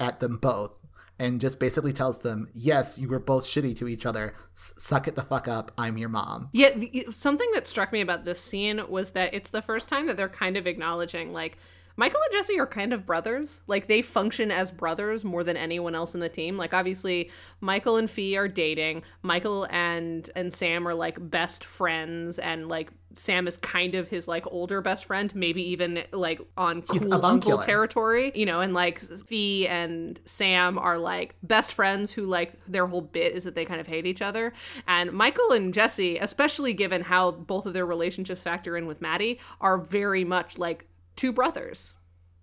at 0.00 0.20
them 0.20 0.36
both 0.36 0.78
and 1.18 1.40
just 1.40 1.58
basically 1.58 1.92
tells 1.92 2.20
them, 2.20 2.48
"Yes, 2.54 2.98
you 2.98 3.08
were 3.08 3.18
both 3.18 3.44
shitty 3.44 3.76
to 3.78 3.88
each 3.88 4.06
other. 4.06 4.34
S- 4.54 4.74
suck 4.78 5.08
it 5.08 5.14
the 5.14 5.22
fuck 5.22 5.48
up. 5.48 5.72
I'm 5.78 5.96
your 5.96 6.08
mom." 6.08 6.48
Yeah, 6.52 6.70
the, 6.70 7.06
something 7.10 7.50
that 7.54 7.66
struck 7.66 7.92
me 7.92 8.00
about 8.00 8.24
this 8.24 8.40
scene 8.40 8.82
was 8.88 9.10
that 9.10 9.34
it's 9.34 9.50
the 9.50 9.62
first 9.62 9.88
time 9.88 10.06
that 10.06 10.16
they're 10.16 10.28
kind 10.28 10.56
of 10.56 10.66
acknowledging 10.66 11.32
like 11.32 11.58
Michael 11.96 12.20
and 12.24 12.32
Jesse 12.32 12.58
are 12.58 12.66
kind 12.66 12.92
of 12.92 13.06
brothers. 13.06 13.62
Like 13.66 13.86
they 13.86 14.02
function 14.02 14.50
as 14.50 14.70
brothers 14.70 15.24
more 15.24 15.42
than 15.42 15.56
anyone 15.56 15.94
else 15.94 16.14
in 16.14 16.20
the 16.20 16.28
team. 16.28 16.56
Like 16.56 16.74
obviously 16.74 17.30
Michael 17.60 17.96
and 17.96 18.08
Fee 18.08 18.36
are 18.36 18.48
dating. 18.48 19.02
Michael 19.22 19.66
and 19.70 20.28
and 20.36 20.52
Sam 20.52 20.86
are 20.86 20.94
like 20.94 21.16
best 21.30 21.64
friends 21.64 22.38
and 22.38 22.68
like 22.68 22.90
Sam 23.18 23.48
is 23.48 23.56
kind 23.56 23.94
of 23.94 24.08
his 24.08 24.28
like 24.28 24.46
older 24.46 24.82
best 24.82 25.06
friend, 25.06 25.34
maybe 25.34 25.62
even 25.70 26.04
like 26.12 26.40
on 26.56 26.84
He's 26.92 27.02
cool 27.02 27.24
uncle 27.24 27.58
territory, 27.58 28.30
you 28.34 28.44
know, 28.44 28.60
and 28.60 28.74
like 28.74 28.98
Fee 28.98 29.66
and 29.66 30.20
Sam 30.26 30.78
are 30.78 30.98
like 30.98 31.34
best 31.42 31.72
friends 31.72 32.12
who 32.12 32.26
like 32.26 32.52
their 32.68 32.86
whole 32.86 33.00
bit 33.00 33.34
is 33.34 33.44
that 33.44 33.54
they 33.54 33.64
kind 33.64 33.80
of 33.80 33.86
hate 33.86 34.06
each 34.06 34.20
other. 34.20 34.52
And 34.86 35.12
Michael 35.12 35.52
and 35.52 35.72
Jesse, 35.72 36.18
especially 36.18 36.74
given 36.74 37.02
how 37.02 37.32
both 37.32 37.64
of 37.64 37.72
their 37.72 37.86
relationships 37.86 38.42
factor 38.42 38.76
in 38.76 38.86
with 38.86 39.00
Maddie, 39.00 39.40
are 39.62 39.78
very 39.78 40.24
much 40.24 40.58
like 40.58 40.86
two 41.16 41.32
brothers. 41.32 41.94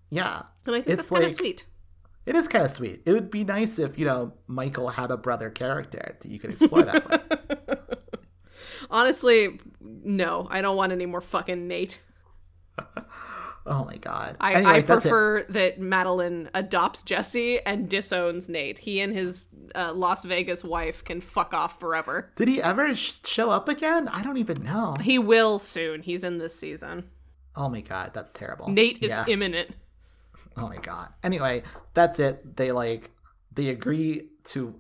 Yeah, 0.09 0.43
And 0.65 0.76
I 0.76 0.82
think 0.82 0.88
It's 0.88 0.95
that's 0.97 1.09
kind 1.09 1.24
of 1.24 1.30
like- 1.30 1.38
sweet. 1.38 1.65
it 2.26 2.36
is 2.36 2.47
kind 2.47 2.65
of 2.65 2.71
sweet. 2.71 3.01
It 3.05 3.11
would 3.13 3.32
be 3.32 3.43
nice 3.43 3.80
if 3.80 3.97
you 3.97 4.05
know 4.05 4.34
Michael 4.47 4.89
had 4.89 5.09
a 5.11 5.17
brother 5.17 5.49
character 5.49 6.17
that 6.21 6.28
you 6.30 6.39
could 6.39 6.51
explore 6.51 6.84
that 6.84 7.09
way. 7.09 7.19
Honestly, 8.89 9.59
no, 9.82 10.47
I 10.51 10.61
don't 10.61 10.76
want 10.78 10.91
any 10.91 11.05
more 11.05 11.21
fucking 11.21 11.67
Nate. 11.67 11.99
Oh 13.65 13.86
my 13.86 13.95
god. 13.95 14.36
I, 14.41 14.55
Anyway, 14.55 14.71
I 14.74 14.82
prefer 14.82 15.43
that 15.43 15.80
Madeline 15.80 16.49
adopts 16.53 17.01
Jesse 17.01 17.61
and 17.61 17.88
disowns 17.88 18.49
Nate. 18.49 18.78
He 18.78 18.99
and 18.99 19.13
his 19.15 19.47
uh, 19.74 19.93
Las 19.93 20.26
Vegas 20.26 20.65
wife 20.65 21.01
can 21.05 21.21
fuck 21.21 21.53
off 21.53 21.80
forever. 21.80 22.34
Did 22.36 22.49
he 22.49 22.61
ever 22.61 22.93
sh- 22.93 23.13
show 23.24 23.51
up 23.51 23.69
again? 23.69 24.09
I 24.09 24.21
don't 24.21 24.36
even 24.36 24.63
know. 24.63 24.95
He 24.99 25.17
will 25.17 25.59
soon. 25.59 26.01
He's 26.03 26.26
in 26.26 26.39
this 26.39 26.53
season. 26.59 27.05
Oh 27.56 27.70
my 27.70 27.82
god, 27.82 28.12
that's 28.14 28.34
terrible. 28.34 28.70
Nate 28.70 29.01
is 29.04 29.10
Yeah. 29.12 29.26
imminent. 29.28 29.76
Oh 30.58 30.68
my 30.68 30.78
god. 30.78 31.10
Anyway, 31.24 31.64
that's 31.93 32.20
it. 32.20 32.56
They 32.58 32.72
like 32.72 33.12
they 33.54 33.70
agree 33.70 34.30
to 34.45 34.76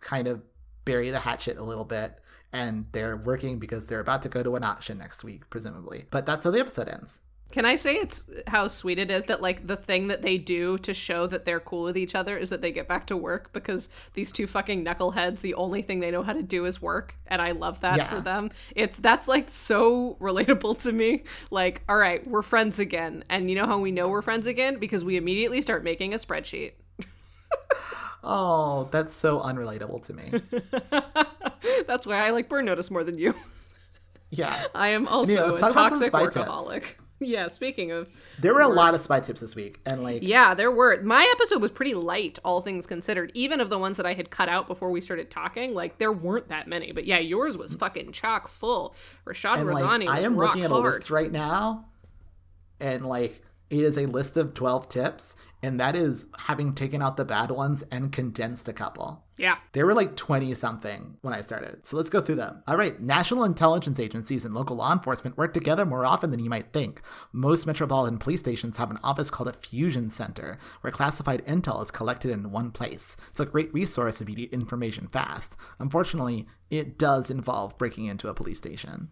kind 0.00 0.28
of 0.28 0.42
bury 0.84 1.10
the 1.10 1.18
hatchet 1.20 1.56
a 1.56 1.64
little 1.64 1.84
bit 1.84 2.18
and 2.52 2.86
they're 2.92 3.16
working 3.16 3.58
because 3.58 3.86
they're 3.88 4.00
about 4.00 4.22
to 4.22 4.28
go 4.28 4.42
to 4.42 4.54
an 4.54 4.62
auction 4.62 4.98
next 4.98 5.24
week 5.24 5.48
presumably. 5.50 6.06
But 6.10 6.26
that's 6.26 6.44
how 6.44 6.50
the 6.50 6.60
episode 6.60 6.88
ends. 6.88 7.20
Can 7.54 7.64
I 7.64 7.76
say 7.76 7.94
it's 7.94 8.28
how 8.48 8.66
sweet 8.66 8.98
it 8.98 9.12
is 9.12 9.22
that 9.26 9.40
like 9.40 9.64
the 9.64 9.76
thing 9.76 10.08
that 10.08 10.22
they 10.22 10.38
do 10.38 10.76
to 10.78 10.92
show 10.92 11.28
that 11.28 11.44
they're 11.44 11.60
cool 11.60 11.84
with 11.84 11.96
each 11.96 12.16
other 12.16 12.36
is 12.36 12.50
that 12.50 12.62
they 12.62 12.72
get 12.72 12.88
back 12.88 13.06
to 13.06 13.16
work 13.16 13.52
because 13.52 13.88
these 14.14 14.32
two 14.32 14.48
fucking 14.48 14.84
knuckleheads 14.84 15.40
the 15.40 15.54
only 15.54 15.80
thing 15.80 16.00
they 16.00 16.10
know 16.10 16.24
how 16.24 16.32
to 16.32 16.42
do 16.42 16.64
is 16.64 16.82
work 16.82 17.14
and 17.28 17.40
I 17.40 17.52
love 17.52 17.78
that 17.82 17.98
Yeah. 17.98 18.08
for 18.08 18.20
them. 18.20 18.50
It's 18.74 18.98
that's 18.98 19.28
like 19.28 19.50
so 19.50 20.16
relatable 20.20 20.82
to 20.82 20.90
me. 20.90 21.22
Like, 21.52 21.82
all 21.88 21.96
right, 21.96 22.26
we're 22.26 22.42
friends 22.42 22.80
again. 22.80 23.22
And 23.30 23.48
you 23.48 23.54
know 23.54 23.66
how 23.66 23.78
we 23.78 23.92
know 23.92 24.08
we're 24.08 24.20
friends 24.22 24.48
again 24.48 24.80
because 24.80 25.04
we 25.04 25.16
immediately 25.16 25.62
start 25.62 25.84
making 25.84 26.12
a 26.12 26.16
spreadsheet. 26.16 26.72
Oh, 28.24 28.88
that's 28.90 29.12
so 29.14 29.38
unrelatable 29.40 30.04
to 30.06 30.12
me. 30.14 30.42
that's 31.86 32.04
why 32.04 32.16
I 32.16 32.30
like 32.30 32.48
Burn 32.48 32.64
Notice 32.64 32.90
more 32.90 33.04
than 33.04 33.16
you. 33.18 33.34
Yeah. 34.30 34.60
I 34.74 34.88
am 34.88 35.06
also 35.06 35.32
Anyway, 35.32 35.48
let's 35.50 35.56
a 35.58 35.60
talk 35.60 35.72
about 35.72 35.90
some 35.90 35.98
toxic 36.00 36.06
spy 36.08 36.24
tips. 36.24 37.03
Yeah, 37.24 37.48
speaking 37.48 37.90
of 37.90 38.08
There 38.38 38.54
were 38.54 38.60
a 38.60 38.68
lot 38.68 38.94
of 38.94 39.00
spy 39.00 39.20
tips 39.20 39.40
this 39.40 39.54
week 39.54 39.80
and 39.86 40.02
like 40.02 40.22
Yeah, 40.22 40.54
there 40.54 40.70
were. 40.70 41.02
My 41.02 41.30
episode 41.36 41.60
was 41.60 41.70
pretty 41.70 41.94
light, 41.94 42.38
all 42.44 42.60
things 42.60 42.86
considered. 42.86 43.32
Even 43.34 43.60
of 43.60 43.70
the 43.70 43.78
ones 43.78 43.96
that 43.96 44.06
I 44.06 44.14
had 44.14 44.30
cut 44.30 44.48
out 44.48 44.66
before 44.66 44.90
we 44.90 45.00
started 45.00 45.30
talking, 45.30 45.74
like 45.74 45.98
there 45.98 46.12
weren't 46.12 46.48
that 46.48 46.68
many. 46.68 46.92
But 46.92 47.06
yeah, 47.06 47.18
yours 47.18 47.56
was 47.58 47.74
fucking 47.74 48.12
chock 48.12 48.48
full. 48.48 48.94
Rashad 49.26 49.58
and 49.58 49.70
like 49.70 49.84
Raisani 49.84 50.06
was 50.06 50.18
I 50.18 50.22
am 50.22 50.36
looking 50.36 50.62
at 50.64 50.70
a 50.70 50.74
hard. 50.74 50.94
list 50.94 51.10
right 51.10 51.32
now 51.32 51.86
and 52.80 53.06
like 53.06 53.42
it 53.70 53.80
is 53.80 53.96
a 53.96 54.06
list 54.06 54.36
of 54.36 54.54
12 54.54 54.88
tips 54.88 55.36
and 55.62 55.80
that 55.80 55.96
is 55.96 56.26
having 56.40 56.74
taken 56.74 57.00
out 57.02 57.16
the 57.16 57.24
bad 57.24 57.50
ones 57.50 57.82
and 57.90 58.12
condensed 58.12 58.68
a 58.68 58.72
couple. 58.72 59.23
Yeah, 59.36 59.56
There 59.72 59.84
were 59.84 59.94
like 59.94 60.14
20 60.14 60.54
something 60.54 61.16
when 61.22 61.34
I 61.34 61.40
started. 61.40 61.84
So 61.84 61.96
let's 61.96 62.08
go 62.08 62.20
through 62.20 62.36
them. 62.36 62.62
All 62.68 62.76
right. 62.76 63.00
National 63.00 63.42
intelligence 63.42 63.98
agencies 63.98 64.44
and 64.44 64.54
local 64.54 64.76
law 64.76 64.92
enforcement 64.92 65.36
work 65.36 65.52
together 65.52 65.84
more 65.84 66.04
often 66.04 66.30
than 66.30 66.38
you 66.38 66.48
might 66.48 66.72
think. 66.72 67.02
Most 67.32 67.66
metropolitan 67.66 68.18
police 68.18 68.40
stations 68.40 68.76
have 68.76 68.92
an 68.92 69.00
office 69.02 69.30
called 69.30 69.48
a 69.48 69.52
fusion 69.52 70.08
center 70.10 70.58
where 70.82 70.92
classified 70.92 71.44
intel 71.46 71.82
is 71.82 71.90
collected 71.90 72.30
in 72.30 72.52
one 72.52 72.70
place. 72.70 73.16
It's 73.30 73.40
a 73.40 73.46
great 73.46 73.74
resource 73.74 74.20
if 74.20 74.28
you 74.28 74.36
need 74.36 74.52
information 74.52 75.08
fast. 75.08 75.56
Unfortunately, 75.80 76.46
it 76.70 76.96
does 76.96 77.28
involve 77.28 77.76
breaking 77.76 78.06
into 78.06 78.28
a 78.28 78.34
police 78.34 78.58
station. 78.58 79.10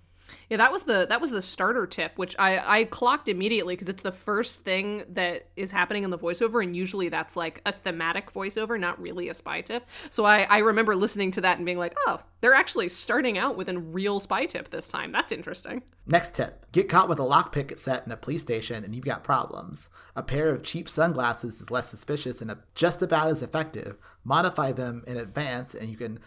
Yeah. 0.50 0.56
That 0.56 0.72
was 0.72 0.84
the 0.84 1.06
that 1.08 1.20
was 1.20 1.30
the 1.30 1.42
starter 1.42 1.86
tip, 1.86 2.18
which 2.18 2.36
I 2.38 2.80
I 2.80 2.84
clocked 2.84 3.28
immediately 3.28 3.74
because 3.74 3.88
it's 3.88 4.02
the 4.02 4.12
first 4.12 4.64
thing 4.64 5.04
that 5.10 5.48
is 5.56 5.70
happening 5.70 6.04
in 6.04 6.10
the 6.10 6.18
voiceover, 6.18 6.62
and 6.62 6.76
usually 6.76 7.08
that's 7.08 7.36
like 7.36 7.60
a 7.66 7.72
thematic 7.72 8.32
voiceover, 8.32 8.78
not 8.78 9.00
really 9.00 9.28
a 9.28 9.34
spy 9.34 9.60
tip. 9.60 9.84
So 10.10 10.24
I 10.24 10.42
I 10.42 10.58
remember 10.58 10.94
listening 10.94 11.30
to 11.32 11.40
that 11.42 11.58
and 11.58 11.66
being 11.66 11.78
like, 11.78 11.96
oh, 12.06 12.20
they're 12.40 12.54
actually 12.54 12.88
starting 12.88 13.38
out 13.38 13.56
with 13.56 13.68
a 13.68 13.78
real 13.78 14.20
spy 14.20 14.46
tip 14.46 14.70
this 14.70 14.88
time. 14.88 15.12
That's 15.12 15.32
interesting. 15.32 15.82
Next 16.06 16.34
tip 16.34 16.66
get 16.72 16.88
caught 16.88 17.08
with 17.08 17.20
a 17.20 17.22
lockpick 17.22 17.76
set 17.78 18.04
in 18.06 18.12
a 18.12 18.16
police 18.16 18.42
station 18.42 18.82
and 18.82 18.94
you've 18.94 19.04
got 19.04 19.22
problems. 19.22 19.88
A 20.16 20.22
pair 20.22 20.48
of 20.48 20.62
cheap 20.62 20.88
sunglasses 20.88 21.60
is 21.60 21.70
less 21.70 21.88
suspicious 21.88 22.40
and 22.40 22.54
just 22.74 23.02
about 23.02 23.28
as 23.28 23.42
effective. 23.42 23.98
Modify 24.24 24.72
them 24.72 25.04
in 25.06 25.18
advance 25.18 25.74
and 25.74 25.88
you 25.88 25.96
can 25.96 26.18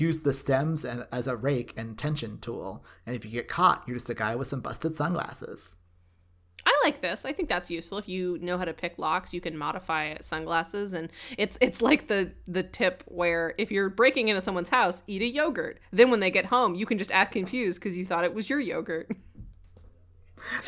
use 0.00 0.22
the 0.22 0.32
stems 0.32 0.84
and, 0.84 1.06
as 1.12 1.26
a 1.26 1.36
rake 1.36 1.74
and 1.76 1.98
tension 1.98 2.38
tool. 2.38 2.84
And 3.06 3.14
if 3.16 3.24
you 3.24 3.30
get 3.30 3.48
caught, 3.48 3.84
you're 3.86 3.96
just 3.96 4.10
a 4.10 4.14
guy 4.14 4.34
with 4.36 4.48
some 4.48 4.60
busted 4.60 4.94
sunglasses. 4.94 5.76
I 6.66 6.80
like 6.84 7.00
this. 7.00 7.24
I 7.24 7.32
think 7.32 7.48
that's 7.48 7.70
useful. 7.70 7.96
If 7.98 8.08
you 8.08 8.38
know 8.42 8.58
how 8.58 8.64
to 8.66 8.74
pick 8.74 8.98
locks, 8.98 9.32
you 9.32 9.40
can 9.40 9.56
modify 9.56 10.16
sunglasses, 10.20 10.92
and 10.92 11.08
it's 11.38 11.56
it's 11.62 11.80
like 11.80 12.08
the 12.08 12.32
the 12.46 12.62
tip 12.62 13.02
where 13.06 13.54
if 13.56 13.70
you're 13.70 13.88
breaking 13.88 14.28
into 14.28 14.42
someone's 14.42 14.68
house, 14.68 15.02
eat 15.06 15.22
a 15.22 15.26
yogurt. 15.26 15.78
Then 15.92 16.10
when 16.10 16.20
they 16.20 16.30
get 16.30 16.46
home, 16.46 16.74
you 16.74 16.84
can 16.84 16.98
just 16.98 17.12
act 17.12 17.32
confused 17.32 17.80
because 17.80 17.96
you 17.96 18.04
thought 18.04 18.24
it 18.24 18.34
was 18.34 18.50
your 18.50 18.60
yogurt, 18.60 19.10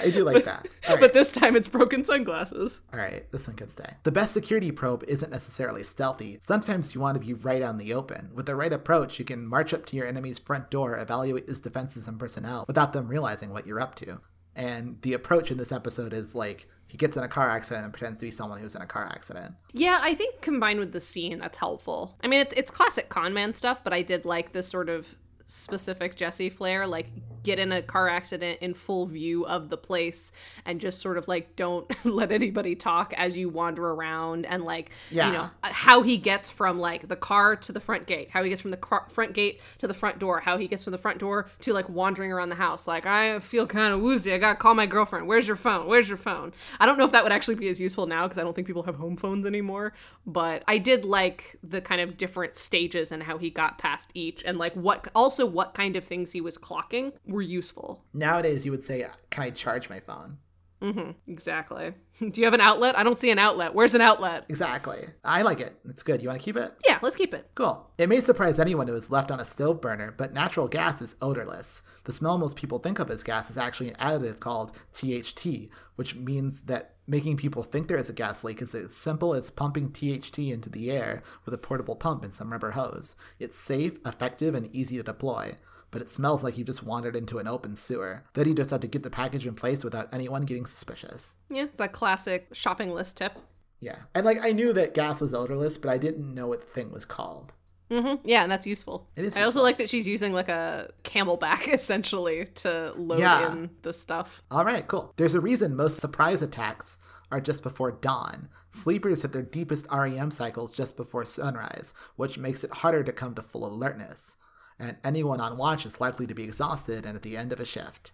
I 0.01 0.11
do 0.11 0.25
like 0.25 0.45
that. 0.45 0.69
Right. 0.91 0.99
but 0.99 1.13
this 1.13 1.31
time 1.31 1.55
it's 1.55 1.69
broken 1.69 2.03
sunglasses. 2.05 2.81
All 2.93 2.99
right, 2.99 3.31
this 3.31 3.47
one 3.47 3.55
can 3.57 3.69
stay. 3.69 3.95
The 4.03 4.11
best 4.11 4.33
security 4.33 4.73
probe 4.73 5.05
isn't 5.07 5.31
necessarily 5.31 5.85
stealthy. 5.85 6.39
Sometimes 6.41 6.95
you 6.95 7.01
want 7.01 7.21
to 7.21 7.25
be 7.25 7.33
right 7.33 7.63
out 7.63 7.71
in 7.71 7.79
the 7.79 7.95
open. 7.95 8.31
With 8.35 8.47
the 8.47 8.57
right 8.57 8.73
approach, 8.73 9.21
you 9.21 9.25
can 9.25 9.47
march 9.47 9.73
up 9.73 9.87
to 9.87 9.97
your 9.97 10.07
enemy's 10.07 10.41
front 10.41 10.69
door, 10.69 10.97
evaluate 10.97 11.47
his 11.47 11.61
defenses 11.61 12.09
and 12.09 12.19
personnel 12.19 12.65
without 12.67 12.93
them 12.93 13.07
realizing 13.07 13.51
what 13.53 13.69
you're 13.69 13.79
up 13.79 13.95
to. 13.97 14.21
And 14.57 15.01
the 15.03 15.13
approach 15.13 15.53
in 15.53 15.59
this 15.59 15.71
episode 15.71 16.13
is 16.13 16.35
like 16.35 16.67
he 16.89 16.99
gets 16.99 17.17
in 17.17 17.23
a 17.23 17.29
car 17.29 17.49
accident 17.49 17.85
and 17.85 17.93
pretends 17.93 18.19
to 18.19 18.27
be 18.27 18.33
someone 18.33 18.59
who's 18.59 18.75
in 18.75 18.83
a 18.83 18.87
car 18.87 19.07
accident. 19.07 19.55
Yeah, 19.73 20.01
I 20.03 20.15
think 20.15 20.41
combined 20.41 20.81
with 20.81 20.91
the 20.91 20.99
scene, 20.99 21.39
that's 21.39 21.59
helpful. 21.59 22.17
I 22.21 22.27
mean, 22.27 22.41
it's, 22.41 22.55
it's 22.55 22.71
classic 22.71 23.09
con 23.09 23.33
man 23.33 23.55
stuff, 23.55 23.85
but 23.85 23.93
I 23.93 24.03
did 24.03 24.25
like 24.25 24.53
this 24.53 24.67
sort 24.67 24.89
of 24.89 25.15
specific 25.51 26.17
Jesse 26.17 26.49
flair, 26.49 26.87
like 26.87 27.07
get 27.43 27.59
in 27.59 27.73
a 27.73 27.81
car 27.81 28.07
accident 28.09 28.59
in 28.61 28.75
full 28.75 29.07
view 29.07 29.47
of 29.47 29.71
the 29.71 29.77
place 29.77 30.31
and 30.67 30.79
just 30.79 31.01
sort 31.01 31.17
of 31.17 31.27
like 31.27 31.57
don't 31.57 31.91
let 32.05 32.31
anybody 32.31 32.75
talk 32.75 33.15
as 33.17 33.35
you 33.37 33.49
wander 33.49 33.89
around 33.93 34.45
and 34.45 34.63
like 34.63 34.91
Yeah. 35.11 35.27
you 35.27 35.33
know 35.33 35.43
uh, 35.65 35.69
how 35.73 36.03
he 36.03 36.19
gets 36.19 36.51
from 36.51 36.79
like 36.79 37.09
the 37.09 37.17
car 37.17 37.57
to 37.57 37.73
the 37.73 37.81
front 37.81 38.07
gate 38.07 38.29
how 38.31 38.43
he 38.43 38.51
gets 38.51 38.61
from 38.61 38.73
the 38.73 38.77
car- 38.77 39.07
front 39.09 39.33
gate 39.33 39.63
to 39.79 39.87
the 39.89 39.95
front 39.95 40.19
door 40.19 40.41
how 40.41 40.59
he 40.59 40.69
gets 40.69 40.85
from 40.85 40.91
the 40.91 40.99
front 40.99 41.19
door 41.19 41.49
to 41.61 41.73
like 41.73 41.89
wandering 41.89 42.31
around 42.31 42.51
the 42.51 42.57
house. 42.57 42.87
Like 42.87 43.07
i 43.07 43.39
feel 43.39 43.67
kind 43.67 43.95
of 43.95 44.01
woozy. 44.01 44.35
I 44.35 44.39
gotta 44.39 44.57
call 44.59 44.75
my 44.75 44.85
girlfriend. 44.87 45.27
Where's 45.27 45.47
your 45.49 45.57
phone? 45.57 45.87
Where's 45.87 46.09
your 46.11 46.19
phone? 46.19 46.53
I 46.79 46.85
don't 46.85 46.99
know 46.99 47.05
if 47.07 47.13
that 47.13 47.23
would 47.23 47.33
actually 47.33 47.55
be 47.55 47.69
as 47.69 47.81
useful 47.81 48.07
now 48.07 48.25
because 48.29 48.37
i 48.37 48.43
don't 48.43 48.55
think 48.55 48.67
people 48.67 48.83
have 48.83 48.97
home 48.97 49.17
phones 49.17 49.47
anymore 49.47 49.95
but 50.27 50.63
i 50.69 50.77
did 50.77 51.07
like 51.07 51.57
the 51.63 51.81
kind 51.81 52.03
of 52.03 52.19
different 52.19 52.57
stages 52.59 53.11
and 53.13 53.23
how 53.23 53.39
he 53.39 53.49
got 53.49 53.79
past 53.79 54.11
each 54.15 54.45
and 54.45 54.59
like 54.59 54.75
what 54.75 55.09
also 55.15 55.40
what 55.47 55.75
kind 55.75 55.97
of 55.97 56.05
things 56.05 56.33
he 56.33 56.41
was 56.41 56.57
clocking 56.59 57.13
were 57.27 57.43
useful 57.43 58.05
Nowadays, 58.13 58.65
you 58.65 58.71
would 58.73 58.83
say, 58.83 59.07
Can 59.31 59.45
I 59.45 59.51
charge 59.51 59.89
my 59.91 60.01
phone? 60.01 60.39
Mm-hmm. 60.83 61.11
exactly 61.31 61.93
do 62.21 62.41
you 62.41 62.47
have 62.47 62.55
an 62.55 62.61
outlet 62.63 62.97
i 62.97 63.03
don't 63.03 63.19
see 63.19 63.31
an 63.31 63.39
outlet 63.39 63.75
where's 63.75 63.95
an 63.95 64.01
outlet 64.01 64.47
Exactly. 64.49 65.05
I 65.23 65.43
like 65.43 65.61
it. 65.61 65.77
It's 65.87 66.03
good. 66.03 66.23
You 66.23 66.29
want 66.29 66.41
to 66.41 66.45
keep 66.45 66.57
it? 66.57 66.73
yeah 66.89 66.99
let's 67.03 67.17
keep 67.17 67.35
it 67.35 67.51
Cool. 67.55 67.87
It 67.99 68.09
may 68.09 68.21
surprise 68.21 68.59
anyone 68.59 68.89
who 68.89 68.95
is 68.95 69.11
left 69.11 69.31
on 69.31 69.41
a 69.41 69.45
stove 69.45 69.83
burner, 69.83 70.15
but 70.17 70.33
natural 70.33 70.69
gas 70.69 71.03
is 71.03 71.17
odorless. 71.21 71.83
The 72.05 72.13
smell 72.13 72.39
most 72.39 72.57
people 72.57 72.79
think 72.79 72.99
of 72.99 73.11
as 73.11 73.23
gas 73.23 73.51
is 73.51 73.59
actually 73.59 73.91
an 73.91 73.97
additive 73.97 74.41
called 74.41 74.73
THT, 74.95 75.69
which 75.97 76.15
means 76.17 76.63
that 76.65 76.95
making 77.11 77.37
people 77.37 77.63
think 77.63 77.89
there 77.89 77.99
is 77.99 78.09
a 78.09 78.13
gas 78.15 78.45
leak 78.45 78.63
is 78.63 78.75
as 78.75 78.95
simple 78.95 79.35
as 79.35 79.51
pumping 79.51 79.91
THT 79.91 80.39
into 80.39 80.71
the 80.71 80.91
air 80.91 81.23
with 81.45 81.53
a 81.53 81.59
portable 81.59 81.97
pump 81.97 82.23
and 82.23 82.33
some 82.33 82.53
rubber 82.53 82.71
hose. 82.71 83.17
It's 83.39 83.57
safe, 83.57 83.99
effective, 84.07 84.55
and 84.55 84.75
easy 84.75 84.97
to 84.97 85.03
deploy. 85.03 85.57
But 85.91 86.03
it 86.03 86.09
smells 86.09 86.45
like 86.45 86.57
you 86.57 86.63
just 86.65 86.85
wandered 86.85 87.17
into 87.17 87.39
an 87.39 87.49
open 87.49 87.75
sewer. 87.75 88.23
Then 88.35 88.47
you 88.47 88.55
just 88.55 88.71
have 88.71 88.81
to 88.83 88.87
get 88.87 89.03
the 89.03 89.11
package 89.11 89.45
in 89.45 89.57
place 89.57 89.83
without 89.83 90.09
anyone 90.15 90.43
getting 90.45 90.67
suspicious. 90.67 91.35
yeah 91.51 91.65
it's 91.65 91.81
a 91.81 91.89
classic 91.89 92.47
shopping 92.53 92.91
list 92.93 93.17
tip 93.17 93.33
Yeah. 93.81 93.97
And 94.15 94.25
like 94.25 94.39
I 94.45 94.53
knew 94.53 94.73
that 94.75 94.95
gas 94.95 95.21
was 95.21 95.35
odorless, 95.35 95.79
but 95.79 95.91
I 95.91 95.99
didn't 95.99 96.33
know 96.33 96.47
what 96.47 96.61
the 96.61 96.67
thing 96.67 96.93
was 96.93 97.05
called. 97.05 97.53
Mm-hmm. 97.91 98.23
Yeah, 98.25 98.45
and 98.45 98.53
that's 98.53 98.69
useful. 98.69 99.09
It 99.17 99.25
is 99.25 99.37
I 99.37 99.43
also 99.43 99.63
like 99.63 99.79
that 99.79 99.89
she's 99.91 100.07
using 100.07 100.33
like 100.33 100.49
a 100.49 100.93
CamelBak 101.03 101.67
essentially 101.75 102.45
to 102.63 102.93
load 102.97 103.19
Yeah. 103.19 103.51
in 103.51 103.71
the 103.83 103.93
stuff. 103.93 104.45
All 104.49 104.65
right, 104.65 104.87
cool. 104.87 105.13
There's 105.17 105.35
a 105.35 105.41
reason 105.41 105.75
most 105.75 105.97
surprise 105.99 106.41
attacks 106.41 106.99
are 107.31 107.41
just 107.41 107.63
before 107.63 107.93
dawn. 107.93 108.49
Sleepers 108.71 109.23
hit 109.23 109.33
their 109.33 109.43
deepest 109.43 109.87
REM 109.91 110.31
cycles 110.31 110.73
just 110.73 110.97
before 110.97 111.25
sunrise, 111.25 111.93
which 112.17 112.39
makes 112.39 112.65
it 112.65 112.75
harder 112.75 113.03
to 113.03 113.13
come 113.13 113.35
to 113.35 113.43
full 113.43 113.67
alertness. 113.67 114.37
And 114.79 114.97
anyone 115.05 115.41
on 115.41 115.59
watch 115.59 115.85
is 115.85 116.01
likely 116.01 116.27
to 116.27 116.35
be 116.35 116.45
exhausted 116.45 117.05
and 117.05 117.17
at 117.17 117.23
the 117.23 117.37
end 117.37 117.53
of 117.53 117.61
a 117.61 117.65
shift. 117.65 118.13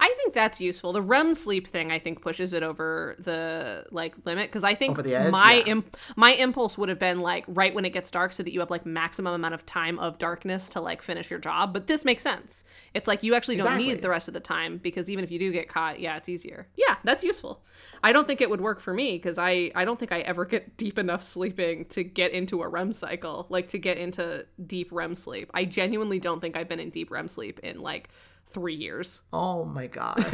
I 0.00 0.14
think 0.18 0.34
that's 0.34 0.60
useful. 0.60 0.92
The 0.92 1.02
REM 1.02 1.34
sleep 1.34 1.68
thing, 1.68 1.92
I 1.92 1.98
think, 1.98 2.22
pushes 2.22 2.52
it 2.52 2.62
over 2.62 3.14
the 3.18 3.84
like 3.90 4.14
limit 4.24 4.48
because 4.48 4.64
I 4.64 4.74
think 4.74 4.98
edge, 4.98 5.30
my 5.30 5.54
yeah. 5.54 5.72
imp- 5.72 5.96
my 6.16 6.32
impulse 6.32 6.78
would 6.78 6.88
have 6.88 6.98
been 6.98 7.20
like 7.20 7.44
right 7.48 7.74
when 7.74 7.84
it 7.84 7.90
gets 7.90 8.10
dark, 8.10 8.32
so 8.32 8.42
that 8.42 8.52
you 8.52 8.60
have 8.60 8.70
like 8.70 8.86
maximum 8.86 9.34
amount 9.34 9.54
of 9.54 9.66
time 9.66 9.98
of 9.98 10.18
darkness 10.18 10.68
to 10.70 10.80
like 10.80 11.02
finish 11.02 11.30
your 11.30 11.38
job. 11.38 11.72
But 11.72 11.86
this 11.86 12.04
makes 12.04 12.22
sense. 12.22 12.64
It's 12.94 13.06
like 13.06 13.22
you 13.22 13.34
actually 13.34 13.56
don't 13.56 13.76
need 13.76 14.02
the 14.02 14.10
rest 14.10 14.28
of 14.28 14.34
the 14.34 14.40
time 14.40 14.78
because 14.78 15.10
even 15.10 15.24
if 15.24 15.30
you 15.30 15.38
do 15.38 15.52
get 15.52 15.68
caught, 15.68 16.00
yeah, 16.00 16.16
it's 16.16 16.28
easier. 16.28 16.66
Yeah, 16.76 16.96
that's 17.04 17.22
useful. 17.22 17.62
I 18.02 18.12
don't 18.12 18.26
think 18.26 18.40
it 18.40 18.50
would 18.50 18.60
work 18.60 18.80
for 18.80 18.94
me 18.94 19.16
because 19.16 19.38
I 19.38 19.70
I 19.74 19.84
don't 19.84 19.98
think 19.98 20.12
I 20.12 20.20
ever 20.20 20.44
get 20.44 20.76
deep 20.76 20.98
enough 20.98 21.22
sleeping 21.22 21.84
to 21.86 22.02
get 22.02 22.32
into 22.32 22.62
a 22.62 22.68
REM 22.68 22.92
cycle, 22.92 23.46
like 23.48 23.68
to 23.68 23.78
get 23.78 23.98
into 23.98 24.46
deep 24.66 24.88
REM 24.92 25.14
sleep. 25.14 25.50
I 25.54 25.64
genuinely 25.64 26.18
don't 26.18 26.40
think 26.40 26.56
I've 26.56 26.68
been 26.68 26.80
in 26.80 26.90
deep 26.90 27.10
REM 27.10 27.28
sleep 27.28 27.60
in 27.60 27.80
like 27.80 28.10
three 28.48 28.74
years. 28.74 29.20
Oh 29.32 29.64
my 29.64 29.86
god. 29.86 30.24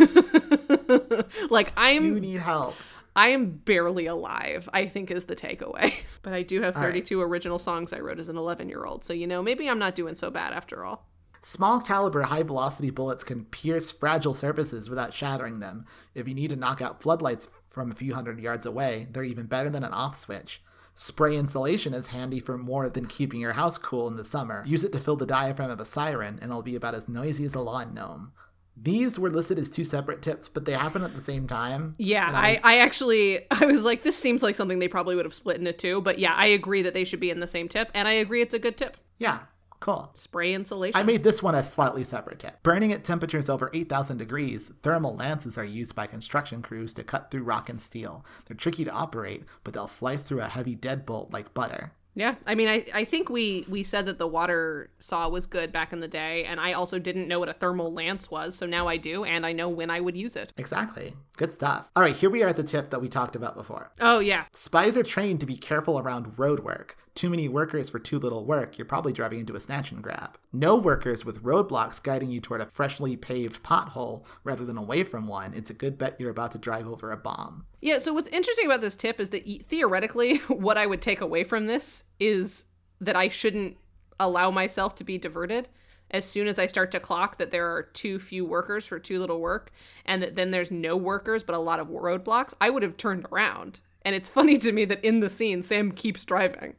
like 1.51 1.73
I'm 1.77 2.05
you 2.05 2.21
need 2.21 2.41
help. 2.41 2.75
I 3.17 3.29
am 3.29 3.51
barely 3.51 4.07
alive, 4.07 4.69
I 4.73 4.87
think 4.87 5.11
is 5.11 5.25
the 5.25 5.37
takeaway. 5.37 5.93
But 6.23 6.33
I 6.33 6.43
do 6.43 6.63
have 6.63 6.75
All 6.77 6.83
right. 6.83 6.93
32 6.93 7.21
original 7.21 7.59
songs 7.59 7.93
I 7.93 8.01
wrote 8.01 8.19
as 8.19 8.31
an 8.31 8.39
11 8.39 8.71
year 8.71 8.87
old. 8.87 9.05
So, 9.05 9.13
you 9.13 9.27
know, 9.27 9.43
maybe 9.43 9.69
I'm 9.69 9.79
not 9.79 9.95
doing 9.95 10.15
so 10.15 10.31
bad 10.31 10.55
after 10.55 10.83
all. 10.83 11.07
Small 11.43 11.83
caliber, 11.83 12.23
high 12.23 12.43
velocity 12.43 12.89
bullets 12.89 13.23
can 13.23 13.45
pierce 13.45 13.91
fragile 13.91 14.33
surfaces 14.33 14.89
without 14.89 15.13
shattering 15.13 15.61
them. 15.61 15.85
If 16.15 16.27
you 16.27 16.33
need 16.33 16.49
to 16.49 16.57
knock 16.57 16.81
out 16.81 17.03
floodlights 17.03 17.47
from 17.69 17.91
a 17.91 17.95
few 17.95 18.15
hundred 18.15 18.41
yards 18.41 18.65
away, 18.65 19.07
they're 19.13 19.23
even 19.23 19.45
better 19.45 19.69
than 19.69 19.85
an 19.85 19.93
off 19.93 20.15
switch. 20.17 20.63
Spray 20.95 21.37
insulation 21.37 21.93
is 21.93 22.09
handy 22.09 22.39
for 22.39 22.57
more 22.57 22.89
than 22.89 23.07
keeping 23.07 23.41
your 23.41 23.55
house 23.55 23.79
cool 23.79 24.07
in 24.07 24.17
the 24.17 24.25
summer. 24.25 24.63
Use 24.67 24.85
it 24.85 24.93
to 24.93 25.01
fill 25.01 25.17
the 25.17 25.27
diaphragm 25.27 25.71
of 25.71 25.81
a 25.81 25.85
siren, 25.85 26.39
and 26.41 26.51
it'll 26.51 26.63
be 26.63 26.77
about 26.77 26.95
as 26.95 27.09
noisy 27.09 27.45
as 27.45 27.55
a 27.55 27.61
lawn 27.61 27.95
gnome. 27.95 28.33
These 28.77 29.19
were 29.19 29.31
listed 29.31 29.59
as 29.59 29.69
two 29.69 29.85
separate 29.85 30.23
tips, 30.23 30.49
but 30.49 30.65
they 30.65 30.73
happen 30.73 31.03
at 31.03 31.15
the 31.15 31.21
same 31.21 31.47
time. 31.47 31.95
Yeah, 31.99 32.29
and 32.29 32.37
I, 32.37 32.61
I 32.63 32.79
actually, 32.79 33.47
I 33.51 33.67
was 33.67 33.85
like, 33.85 34.03
this 34.03 34.17
seems 34.17 34.43
like 34.43 34.55
something 34.55 34.79
they 34.79 34.89
probably 34.89 35.15
would 35.15 35.25
have 35.25 35.35
split 35.35 35.59
into 35.59 35.73
two. 35.73 36.01
But 36.01 36.19
yeah, 36.19 36.35
I 36.35 36.47
agree 36.47 36.83
that 36.83 36.95
they 36.95 37.05
should 37.05 37.21
be 37.21 37.31
in 37.31 37.41
the 37.41 37.47
same 37.47 37.69
tip. 37.69 37.91
And 37.95 38.09
I 38.09 38.13
agree 38.13 38.43
it's 38.43 38.55
a 38.55 38.59
good 38.59 38.77
tip. 38.77 38.97
Yeah, 39.19 39.41
cool. 39.85 40.11
Spray 40.15 40.55
insulation. 40.55 40.99
I 40.99 41.03
made 41.03 41.23
this 41.23 41.43
one 41.43 41.55
a 41.55 41.63
slightly 41.63 42.05
separate 42.05 42.39
tip. 42.39 42.63
Burning 42.63 42.93
at 42.93 43.05
temperatures 43.05 43.51
over 43.51 43.71
8,000 43.75 44.17
degrees, 44.17 44.73
thermal 44.83 45.15
lances 45.15 45.59
are 45.59 45.65
used 45.65 45.95
by 45.95 46.07
construction 46.07 46.63
crews 46.63 46.95
to 46.95 47.05
cut 47.05 47.31
through 47.31 47.43
rock 47.43 47.69
and 47.69 47.81
steel. 47.81 48.25
They're 48.47 48.57
tricky 48.57 48.85
to 48.85 48.91
operate, 48.91 49.45
but 49.63 49.75
they'll 49.75 49.87
slice 49.87 50.23
through 50.23 50.41
a 50.41 50.49
heavy 50.49 50.75
deadbolt 50.75 51.33
like 51.35 51.53
butter. 51.53 51.93
Yeah, 52.17 52.37
I 52.47 52.55
mean, 52.55 52.69
I, 52.69 52.87
I 52.95 53.05
think 53.05 53.29
we 53.29 53.67
we 53.69 53.83
said 53.83 54.07
that 54.07 54.19
the 54.19 54.27
water 54.27 54.91
saw 55.01 55.29
was 55.29 55.47
good 55.47 55.73
back 55.73 55.93
in 55.93 55.99
the 55.99 56.09
day, 56.09 56.45
and 56.45 56.61
I 56.61 56.73
also 56.73 57.01
didn't 57.01 57.27
know 57.27 57.41
what 57.41 57.49
a 57.49 57.55
thermal 57.55 57.93
lance 57.93 58.31
was, 58.31 58.55
so 58.55 58.67
now 58.67 58.87
I 58.87 58.97
do, 58.99 59.25
and 59.25 59.45
I 59.45 59.53
know 59.53 59.69
when 59.69 59.91
I 59.91 60.01
would 60.01 60.17
use 60.17 60.37
it. 60.37 60.53
Exactly. 60.57 61.17
Good 61.37 61.53
stuff. 61.53 61.91
All 61.97 62.05
right, 62.05 62.15
here 62.15 62.31
we 62.31 62.45
are 62.45 62.49
at 62.49 62.57
the 62.57 62.63
tip 62.63 62.91
that 62.91 63.01
we 63.01 63.09
talked 63.09 63.35
about 63.35 63.57
before. 63.57 63.91
Oh 64.01 64.21
yeah, 64.21 64.45
Spies 64.53 64.97
are 64.97 65.03
trained 65.03 65.41
to 65.41 65.47
be 65.47 65.57
careful 65.57 65.99
around 65.99 66.39
road 66.39 66.61
work. 66.61 66.97
Too 67.15 67.31
many 67.31 67.49
workers 67.49 67.91
for 67.91 68.01
too 68.01 68.19
little 68.19 68.45
work, 68.45 68.77
you're 68.77 68.85
probably 68.85 69.13
driving 69.13 69.39
into 69.39 69.55
a 69.55 69.61
snatch 69.61 69.93
and 69.93 70.03
grab. 70.03 70.37
No 70.53 70.75
workers 70.75 71.25
with 71.25 71.45
roadblocks 71.45 72.03
guiding 72.03 72.31
you 72.31 72.41
toward 72.41 72.61
a 72.61 72.67
freshly 72.67 73.17
paved 73.17 73.63
pothole 73.63 74.25
rather 74.43 74.65
than 74.65 74.77
away 74.77 75.05
from 75.05 75.29
one, 75.29 75.55
it's 75.55 75.71
a 75.71 75.75
good 75.75 75.97
bet 75.97 76.17
you're 76.19 76.31
about 76.31 76.51
to 76.53 76.59
drive 76.59 76.89
over 76.89 77.13
a 77.13 77.17
bomb. 77.17 77.67
yeah. 77.81 77.99
So 77.99 78.13
what's 78.13 78.29
interesting 78.31 78.67
about 78.67 78.81
this 78.81 78.97
tip 78.97 79.21
is 79.21 79.29
that 79.29 79.45
theoretically, 79.67 80.39
what 80.49 80.77
I 80.77 80.87
would 80.87 81.01
take 81.01 81.21
away 81.21 81.45
from 81.45 81.67
this 81.67 82.05
is 82.19 82.67
that 83.01 83.15
I 83.15 83.29
shouldn't 83.29 83.77
allow 84.19 84.51
myself 84.51 84.97
to 84.97 85.05
be 85.05 85.17
diverted. 85.17 85.69
As 86.11 86.25
soon 86.25 86.49
as 86.49 86.59
I 86.59 86.67
start 86.67 86.91
to 86.93 87.01
clock 87.01 87.39
that 87.39 87.51
there 87.51 87.67
are 87.75 87.83
too 87.83 88.19
few 88.19 88.45
workers 88.45 88.87
for 88.87 88.99
too 88.99 89.21
little 89.21 89.41
work, 89.41 89.71
and 90.05 90.21
that 90.23 90.35
then 90.35 90.51
there's 90.51 90.71
no 90.71 90.97
workers 90.97 91.45
but 91.45 91.55
a 91.55 91.59
lot 91.59 91.81
of 91.81 91.89
roadblocks, 91.89 92.55
I 92.61 92.71
would 92.71 92.83
have 92.83 92.97
turned 92.97 93.27
around. 93.33 93.79
And 94.03 94.17
it's 94.17 94.29
funny 94.39 94.59
to 94.59 94.73
me 94.73 94.85
that 94.87 95.05
in 95.05 95.21
the 95.21 95.31
scene, 95.31 95.63
Sam 95.63 95.93
keeps 95.93 96.25
driving. 96.25 96.75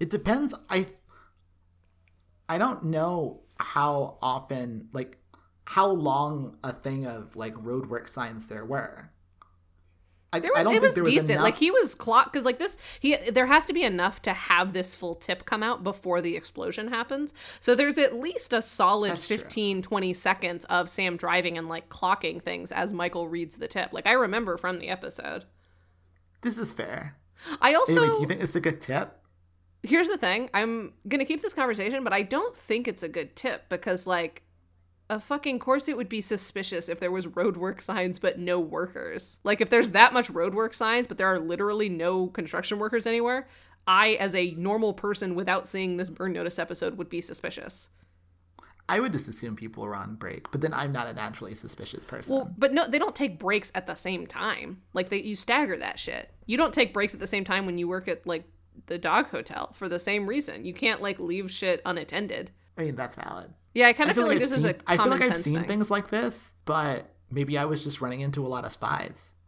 It 0.00 0.10
depends. 0.10 0.54
I 0.68 0.86
I 2.48 2.58
don't 2.58 2.84
know 2.84 3.40
how 3.58 4.18
often, 4.20 4.88
like, 4.92 5.18
how 5.64 5.88
long 5.88 6.58
a 6.62 6.72
thing 6.72 7.06
of 7.06 7.36
like 7.36 7.54
roadwork 7.54 8.08
signs 8.08 8.48
there 8.48 8.64
were. 8.64 9.10
I, 10.32 10.40
There 10.40 10.50
was, 10.52 10.60
I 10.60 10.62
don't 10.64 10.72
it 10.72 10.74
think 10.74 10.82
was 10.82 10.94
there 10.94 11.04
was 11.04 11.12
decent. 11.12 11.30
enough. 11.30 11.44
Like 11.44 11.56
he 11.56 11.70
was 11.70 11.94
clock 11.94 12.32
because 12.32 12.44
like 12.44 12.58
this, 12.58 12.76
he 12.98 13.14
there 13.16 13.46
has 13.46 13.66
to 13.66 13.72
be 13.72 13.84
enough 13.84 14.20
to 14.22 14.32
have 14.32 14.72
this 14.72 14.92
full 14.94 15.14
tip 15.14 15.44
come 15.46 15.62
out 15.62 15.84
before 15.84 16.20
the 16.20 16.34
explosion 16.36 16.88
happens. 16.88 17.32
So 17.60 17.76
there's 17.76 17.96
at 17.98 18.16
least 18.16 18.52
a 18.52 18.60
solid 18.60 19.12
That's 19.12 19.28
true. 19.28 19.38
15, 19.38 19.82
20 19.82 20.12
seconds 20.12 20.64
of 20.64 20.90
Sam 20.90 21.16
driving 21.16 21.56
and 21.56 21.68
like 21.68 21.88
clocking 21.88 22.42
things 22.42 22.72
as 22.72 22.92
Michael 22.92 23.28
reads 23.28 23.56
the 23.58 23.68
tip. 23.68 23.92
Like 23.92 24.08
I 24.08 24.12
remember 24.12 24.56
from 24.56 24.80
the 24.80 24.88
episode. 24.88 25.44
this 26.42 26.58
is 26.58 26.72
fair. 26.72 27.16
I 27.62 27.74
also 27.74 27.92
Anyway, 28.02 28.14
do 28.16 28.20
you 28.22 28.26
think 28.26 28.42
it's 28.42 28.56
a 28.56 28.60
good 28.60 28.80
tip? 28.80 29.16
Here's 29.84 30.08
the 30.08 30.18
thing. 30.18 30.50
I'm 30.52 30.92
gonna 31.06 31.24
keep 31.24 31.42
this 31.42 31.54
conversation, 31.54 32.02
but 32.02 32.12
I 32.12 32.22
don't 32.22 32.56
think 32.56 32.88
it's 32.88 33.02
a 33.02 33.08
good 33.08 33.36
tip 33.36 33.68
because 33.68 34.06
like. 34.06 34.42
A 35.10 35.20
fucking 35.20 35.58
course 35.58 35.86
it 35.86 35.98
would 35.98 36.08
be 36.08 36.22
suspicious 36.22 36.88
if 36.88 36.98
there 36.98 37.10
was 37.10 37.26
roadwork 37.26 37.82
signs 37.82 38.18
but 38.18 38.38
no 38.38 38.58
workers. 38.58 39.38
Like 39.44 39.60
if 39.60 39.68
there's 39.68 39.90
that 39.90 40.14
much 40.14 40.32
roadwork 40.32 40.74
signs 40.74 41.06
but 41.06 41.18
there 41.18 41.26
are 41.26 41.38
literally 41.38 41.90
no 41.90 42.28
construction 42.28 42.78
workers 42.78 43.06
anywhere, 43.06 43.46
I 43.86 44.14
as 44.14 44.34
a 44.34 44.52
normal 44.52 44.94
person 44.94 45.34
without 45.34 45.68
seeing 45.68 45.98
this 45.98 46.08
burn 46.08 46.32
notice 46.32 46.58
episode 46.58 46.96
would 46.96 47.10
be 47.10 47.20
suspicious. 47.20 47.90
I 48.88 48.98
would 49.00 49.12
just 49.12 49.28
assume 49.28 49.56
people 49.56 49.84
are 49.84 49.94
on 49.94 50.14
break, 50.14 50.50
but 50.50 50.62
then 50.62 50.74
I'm 50.74 50.92
not 50.92 51.06
a 51.06 51.12
naturally 51.12 51.54
suspicious 51.54 52.04
person. 52.04 52.34
Well, 52.34 52.54
but 52.56 52.72
no, 52.72 52.86
they 52.86 52.98
don't 52.98 53.14
take 53.14 53.38
breaks 53.38 53.72
at 53.74 53.86
the 53.86 53.94
same 53.94 54.26
time. 54.26 54.82
Like 54.94 55.10
they 55.10 55.20
you 55.20 55.36
stagger 55.36 55.76
that 55.78 55.98
shit. 55.98 56.30
You 56.46 56.56
don't 56.56 56.72
take 56.74 56.94
breaks 56.94 57.14
at 57.14 57.20
the 57.20 57.26
same 57.26 57.44
time 57.44 57.66
when 57.66 57.76
you 57.76 57.88
work 57.88 58.08
at 58.08 58.26
like 58.26 58.44
the 58.86 58.98
dog 58.98 59.28
hotel 59.28 59.72
for 59.72 59.88
the 59.88 59.98
same 59.98 60.26
reason. 60.26 60.64
You 60.64 60.74
can't 60.74 61.02
like 61.02 61.18
leave 61.18 61.50
shit 61.50 61.80
unattended. 61.84 62.50
I 62.76 62.82
mean, 62.82 62.96
that's 62.96 63.16
valid. 63.16 63.52
Yeah, 63.74 63.88
I 63.88 63.92
kind 63.92 64.08
of 64.08 64.16
feel, 64.16 64.26
like, 64.26 64.34
I've 64.34 64.40
this 64.40 64.52
is 64.52 64.62
seen, 64.62 64.72
a 64.72 64.76
I 64.86 64.96
feel 64.96 65.08
like 65.08 65.20
I've 65.20 65.36
seen 65.36 65.54
thing. 65.54 65.64
things 65.64 65.90
like 65.90 66.08
this, 66.10 66.52
but 66.64 67.10
maybe 67.30 67.58
I 67.58 67.64
was 67.64 67.82
just 67.82 68.00
running 68.00 68.20
into 68.20 68.46
a 68.46 68.48
lot 68.48 68.64
of 68.64 68.72
spies. 68.72 69.32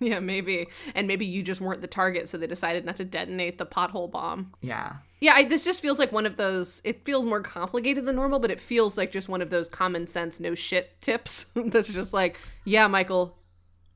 Yeah, 0.00 0.18
maybe. 0.18 0.66
And 0.96 1.06
maybe 1.06 1.24
you 1.24 1.44
just 1.44 1.60
weren't 1.60 1.80
the 1.80 1.86
target, 1.86 2.28
so 2.28 2.36
they 2.36 2.48
decided 2.48 2.84
not 2.84 2.96
to 2.96 3.04
detonate 3.04 3.58
the 3.58 3.66
pothole 3.66 4.10
bomb. 4.10 4.52
Yeah. 4.60 4.94
Yeah, 5.20 5.34
I, 5.36 5.44
this 5.44 5.64
just 5.64 5.80
feels 5.80 6.00
like 6.00 6.10
one 6.10 6.26
of 6.26 6.36
those. 6.36 6.82
It 6.82 7.04
feels 7.04 7.24
more 7.24 7.40
complicated 7.40 8.04
than 8.04 8.16
normal, 8.16 8.40
but 8.40 8.50
it 8.50 8.58
feels 8.58 8.98
like 8.98 9.12
just 9.12 9.28
one 9.28 9.40
of 9.40 9.50
those 9.50 9.68
common 9.68 10.08
sense, 10.08 10.40
no 10.40 10.56
shit 10.56 11.00
tips. 11.00 11.46
that's 11.54 11.92
just 11.92 12.12
like, 12.12 12.36
yeah, 12.64 12.88
Michael, 12.88 13.38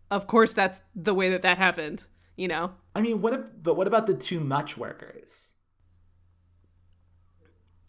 of 0.08 0.28
course 0.28 0.52
that's 0.52 0.80
the 0.94 1.12
way 1.12 1.28
that 1.30 1.42
that 1.42 1.58
happened. 1.58 2.04
You 2.36 2.46
know? 2.48 2.72
I 2.96 3.00
mean, 3.02 3.20
what? 3.20 3.62
But 3.62 3.76
what 3.76 3.86
about 3.86 4.06
the 4.06 4.14
too 4.14 4.40
much 4.40 4.76
workers? 4.76 5.52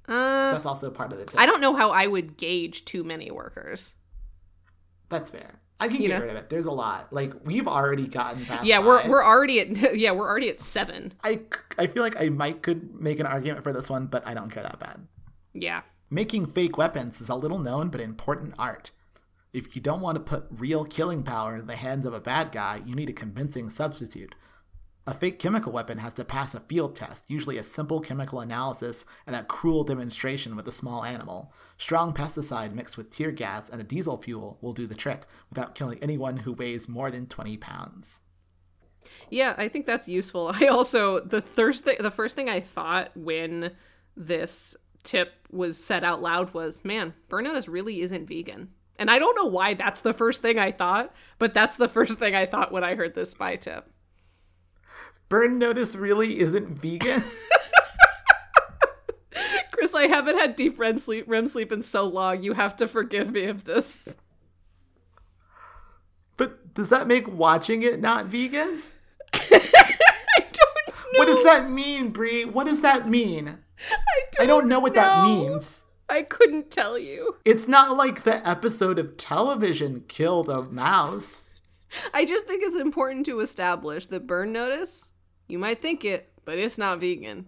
Uh, 0.08 0.51
That's 0.51 0.66
also 0.66 0.89
part 0.89 1.12
of 1.12 1.18
the. 1.20 1.26
Tip. 1.26 1.39
I 1.39 1.45
don't 1.45 1.62
know 1.62 1.76
how 1.76 1.91
I 1.91 2.08
would 2.08 2.38
gauge 2.38 2.86
too 2.86 3.03
many 3.03 3.30
workers. 3.32 3.95
That's 5.10 5.30
fair. 5.30 5.60
I 5.80 5.88
can 5.88 6.01
You 6.01 6.08
get 6.08 6.16
know? 6.16 6.22
rid 6.22 6.32
of 6.32 6.38
it. 6.38 6.49
There's 6.49 6.66
a 6.66 6.72
lot. 6.72 7.12
Like 7.14 7.34
we've 7.45 7.68
already 7.68 8.08
gotten 8.08 8.43
past. 8.43 8.66
Yeah, 8.66 8.80
we're 8.80 8.99
five. 9.01 9.10
we're 9.10 9.24
already 9.24 9.60
at 9.60 9.95
yeah 9.97 10.12
we're 10.12 10.28
already 10.28 10.49
at 10.49 10.60
seven. 10.60 11.14
I 11.24 11.41
I 11.78 11.88
feel 11.88 12.03
like 12.03 12.20
I 12.20 12.30
might 12.30 12.62
could 12.64 12.99
make 12.99 13.20
an 13.20 13.26
argument 13.26 13.64
for 13.64 13.72
this 13.74 13.89
one, 13.89 14.08
but 14.08 14.26
I 14.26 14.34
don't 14.34 14.49
care 14.49 14.64
that 14.64 14.80
bad. 14.80 15.08
Yeah, 15.53 15.82
Making 16.10 16.45
fake 16.45 16.78
weapons 16.78 17.20
is 17.20 17.30
a 17.30 17.36
little 17.36 17.60
known 17.60 17.89
but 17.89 17.99
important 18.01 18.53
art. 18.58 18.91
If 19.53 19.76
you 19.76 19.82
don't 19.82 20.01
want 20.01 20.16
to 20.18 20.22
put 20.24 20.45
real 20.51 20.86
killing 20.86 21.24
power 21.24 21.55
in 21.55 21.68
the 21.68 21.76
hands 21.76 22.05
of 22.05 22.14
a 22.14 22.20
bad 22.20 22.51
guy, 22.51 22.82
you 22.86 22.93
need 22.95 23.10
a 23.10 23.14
convincing 23.14 23.70
substitute. 23.70 24.36
A 25.10 25.14
fake 25.14 25.39
chemical 25.39 25.72
weapon 25.72 25.99
has 25.99 26.14
to 26.16 26.26
pass 26.26 26.53
a 26.53 26.60
field 26.60 26.93
test, 26.93 27.32
usually 27.32 27.58
a 27.58 27.64
simple 27.64 28.01
chemical 28.01 28.41
analysis 28.41 29.05
and 29.26 29.38
a 29.38 29.43
cruel 29.45 29.86
demonstration 29.86 30.58
with 30.58 30.68
a 30.68 30.72
small 30.74 31.05
animal. 31.05 31.53
Strong 31.78 32.14
pesticide 32.14 32.74
mixed 32.74 32.97
with 32.97 33.10
tear 33.10 33.32
gas 33.32 33.70
and 33.70 33.80
a 33.80 33.86
diesel 33.86 34.18
fuel 34.18 34.58
will 34.60 34.74
do 34.74 34.86
the 34.86 34.95
trick 34.95 35.22
without 35.49 35.76
killing 35.76 35.97
anyone 36.01 36.36
who 36.36 36.51
weighs 36.51 36.89
more 36.89 37.10
than 37.10 37.26
20 37.26 37.55
pounds. 37.55 38.20
yeah, 39.30 39.55
I 39.58 39.70
think 39.70 39.86
that's 39.86 40.10
useful. 40.10 40.51
I 40.62 40.68
also 40.68 41.22
the 41.22 41.41
first 41.41 41.86
thing 41.86 41.95
the 42.01 42.12
first 42.12 42.36
thing 42.36 42.49
I 42.49 42.60
thought 42.60 43.16
when 43.16 43.72
this 44.18 44.76
tip 45.03 45.47
was 45.49 45.78
said 45.78 46.03
out 46.03 46.22
loud 46.22 46.53
was, 46.53 46.84
man, 46.84 47.14
Burn 47.30 47.45
Notice 47.45 47.70
really 47.70 48.01
isn't 48.01 48.28
vegan. 48.28 48.72
And 48.99 49.10
I 49.10 49.20
don't 49.20 49.38
know 49.38 49.45
why 49.45 49.74
that's 49.74 50.01
the 50.01 50.14
first 50.14 50.41
thing 50.41 50.60
I 50.60 50.74
thought, 50.74 51.14
but 51.39 51.53
that's 51.53 51.78
the 51.78 51.88
first 51.97 52.20
thing 52.20 52.36
I 52.36 52.45
thought 52.45 52.74
when 52.74 52.84
I 52.84 52.95
heard 52.95 53.16
this 53.16 53.32
spy 53.32 53.55
tip. 53.55 53.89
Burn 55.30 55.59
Notice 55.59 55.95
really 55.95 56.39
isn't 56.39 56.80
vegan? 56.80 57.23
Chris, 59.71 59.93
I 59.93 60.03
haven't 60.03 60.38
had 60.38 60.55
deep 60.55 60.80
REM 60.80 60.99
sleep, 60.99 61.25
REM 61.28 61.47
sleep 61.47 61.71
in 61.71 61.82
so 61.82 62.05
long. 62.05 62.43
You 62.43 62.53
have 62.53 62.75
to 62.78 62.88
forgive 62.88 63.32
me 63.32 63.45
of 63.45 63.65
this. 63.65 64.15
but 66.38 66.73
does 66.73 66.89
that 66.89 67.07
make 67.07 67.28
watching 67.28 67.84
it 67.84 67.99
not 67.99 68.25
vegan? 68.25 68.82
I 69.34 69.59
don't 70.36 70.88
know. 70.88 71.19
What 71.19 71.25
does 71.25 71.43
that 71.43 71.69
mean, 71.69 72.09
Brie? 72.09 72.45
What 72.45 72.67
does 72.67 72.82
that 72.82 73.07
mean? 73.07 73.47
I 73.47 73.51
don't, 74.32 74.43
I 74.43 74.45
don't 74.45 74.67
know 74.67 74.80
what 74.80 74.95
that 74.95 75.23
means. 75.23 75.84
I 76.09 76.23
couldn't 76.23 76.71
tell 76.71 76.97
you. 76.97 77.38
It's 77.43 77.67
not 77.67 77.97
like 77.97 78.23
the 78.23 78.47
episode 78.47 78.97
of 78.97 79.17
television 79.17 80.05
killed 80.07 80.49
a 80.49 80.63
mouse. 80.63 81.49
I 82.13 82.25
just 82.25 82.47
think 82.47 82.63
it's 82.63 82.80
important 82.80 83.25
to 83.28 83.39
establish 83.39 84.07
that 84.07 84.28
burn 84.28 84.51
notice, 84.53 85.11
you 85.48 85.60
might 85.60 85.82
think 85.82 86.06
it, 86.06 86.32
but 86.45 86.58
it's 86.58 86.78
not 86.78 87.00
vegan. 87.00 87.48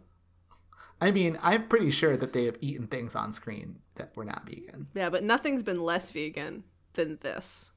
I 1.01 1.11
mean, 1.11 1.37
I'm 1.41 1.67
pretty 1.67 1.91
sure 1.91 2.17
that 2.17 2.33
they 2.33 2.45
have 2.45 2.57
eaten 2.61 2.87
things 2.87 3.15
on 3.15 3.31
screen 3.31 3.79
that 3.95 4.15
were 4.15 4.25
not 4.25 4.45
vegan. 4.45 4.87
Yeah, 4.93 5.09
but 5.09 5.23
nothing's 5.23 5.63
been 5.63 5.81
less 5.81 6.11
vegan 6.11 6.63
than 6.93 7.17
this. 7.21 7.71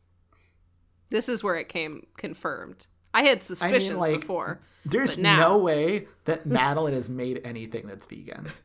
This 1.11 1.29
is 1.29 1.45
where 1.45 1.57
it 1.57 1.69
came 1.69 2.07
confirmed. 2.17 2.87
I 3.15 3.25
had 3.25 3.43
suspicions 3.43 3.99
like, 3.99 4.21
before. 4.21 4.61
There's 4.85 5.19
now- 5.19 5.37
no 5.37 5.59
way 5.59 6.09
that 6.25 6.47
Madeline 6.47 6.95
has 6.95 7.11
made 7.11 7.41
anything 7.45 7.87
that's 7.87 8.07
vegan. 8.07 8.47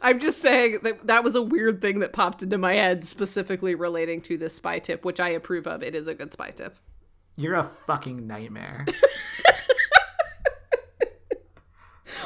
I'm 0.00 0.20
just 0.20 0.38
saying 0.38 0.78
that 0.82 1.06
that 1.08 1.24
was 1.24 1.34
a 1.34 1.42
weird 1.42 1.80
thing 1.80 1.98
that 2.00 2.12
popped 2.12 2.42
into 2.42 2.56
my 2.56 2.74
head 2.74 3.04
specifically 3.04 3.74
relating 3.74 4.20
to 4.22 4.36
this 4.38 4.54
spy 4.54 4.78
tip, 4.78 5.04
which 5.04 5.18
I 5.18 5.30
approve 5.30 5.66
of. 5.66 5.82
It 5.82 5.94
is 5.94 6.06
a 6.06 6.14
good 6.14 6.32
spy 6.32 6.50
tip. 6.50 6.76
You're 7.38 7.54
a 7.54 7.62
fucking 7.62 8.26
nightmare. 8.26 8.84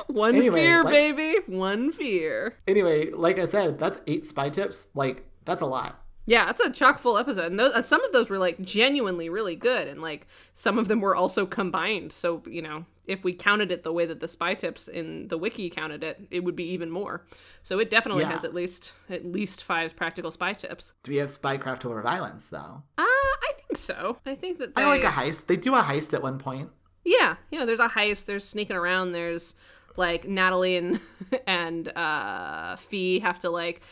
One 0.06 0.34
Anyway, 0.36 0.56
fear, 0.62 0.82
like- 0.84 0.92
baby. 0.92 1.36
One 1.46 1.92
fear. 1.92 2.56
anyway, 2.66 3.10
like 3.10 3.38
I 3.38 3.44
said, 3.44 3.78
that's 3.78 4.00
eight 4.06 4.24
spy 4.24 4.48
tips. 4.48 4.88
Like, 4.94 5.26
that's 5.44 5.60
a 5.62 5.66
lot. 5.66 6.01
Yeah, 6.24 6.48
it's 6.50 6.60
a 6.60 6.70
chock 6.70 7.00
full 7.00 7.18
episode, 7.18 7.46
and 7.50 7.58
those, 7.58 7.86
some 7.88 8.02
of 8.04 8.12
those 8.12 8.30
were 8.30 8.38
like 8.38 8.60
genuinely 8.60 9.28
really 9.28 9.56
good, 9.56 9.88
and 9.88 10.00
like 10.00 10.26
some 10.54 10.78
of 10.78 10.86
them 10.88 11.00
were 11.00 11.16
also 11.16 11.46
combined. 11.46 12.12
So 12.12 12.42
you 12.46 12.62
know, 12.62 12.84
if 13.06 13.24
we 13.24 13.32
counted 13.32 13.72
it 13.72 13.82
the 13.82 13.92
way 13.92 14.06
that 14.06 14.20
the 14.20 14.28
spy 14.28 14.54
tips 14.54 14.86
in 14.86 15.26
the 15.28 15.36
wiki 15.36 15.68
counted 15.68 16.04
it, 16.04 16.20
it 16.30 16.44
would 16.44 16.54
be 16.54 16.64
even 16.70 16.90
more. 16.90 17.26
So 17.62 17.80
it 17.80 17.90
definitely 17.90 18.22
Yeah. 18.22 18.30
has 18.32 18.44
at 18.44 18.54
least 18.54 18.94
at 19.10 19.24
least 19.26 19.64
five 19.64 19.96
practical 19.96 20.30
spy 20.30 20.52
tips. 20.52 20.94
Do 21.02 21.10
we 21.10 21.16
have 21.18 21.28
spycraft 21.28 21.84
over 21.84 22.00
violence, 22.02 22.48
though? 22.50 22.82
Uh, 22.98 23.02
I 23.02 23.52
think 23.56 23.76
so. 23.76 24.18
I 24.24 24.36
think 24.36 24.58
that 24.60 24.76
they, 24.76 24.82
I 24.82 24.86
like 24.86 25.02
a 25.02 25.08
heist. 25.08 25.46
They 25.46 25.56
do 25.56 25.74
a 25.74 25.82
heist 25.82 26.14
at 26.14 26.22
one 26.22 26.38
point. 26.38 26.70
Yeah, 27.04 27.34
you 27.50 27.58
know, 27.58 27.66
there's 27.66 27.80
a 27.80 27.88
heist. 27.88 28.26
There's 28.26 28.44
sneaking 28.46 28.76
around. 28.76 29.10
There's 29.10 29.56
like 29.96 30.28
Natalie 30.28 30.76
and 30.76 31.00
and 31.48 31.88
uh, 31.96 32.76
Fee 32.76 33.18
have 33.18 33.40
to 33.40 33.50
like, 33.50 33.82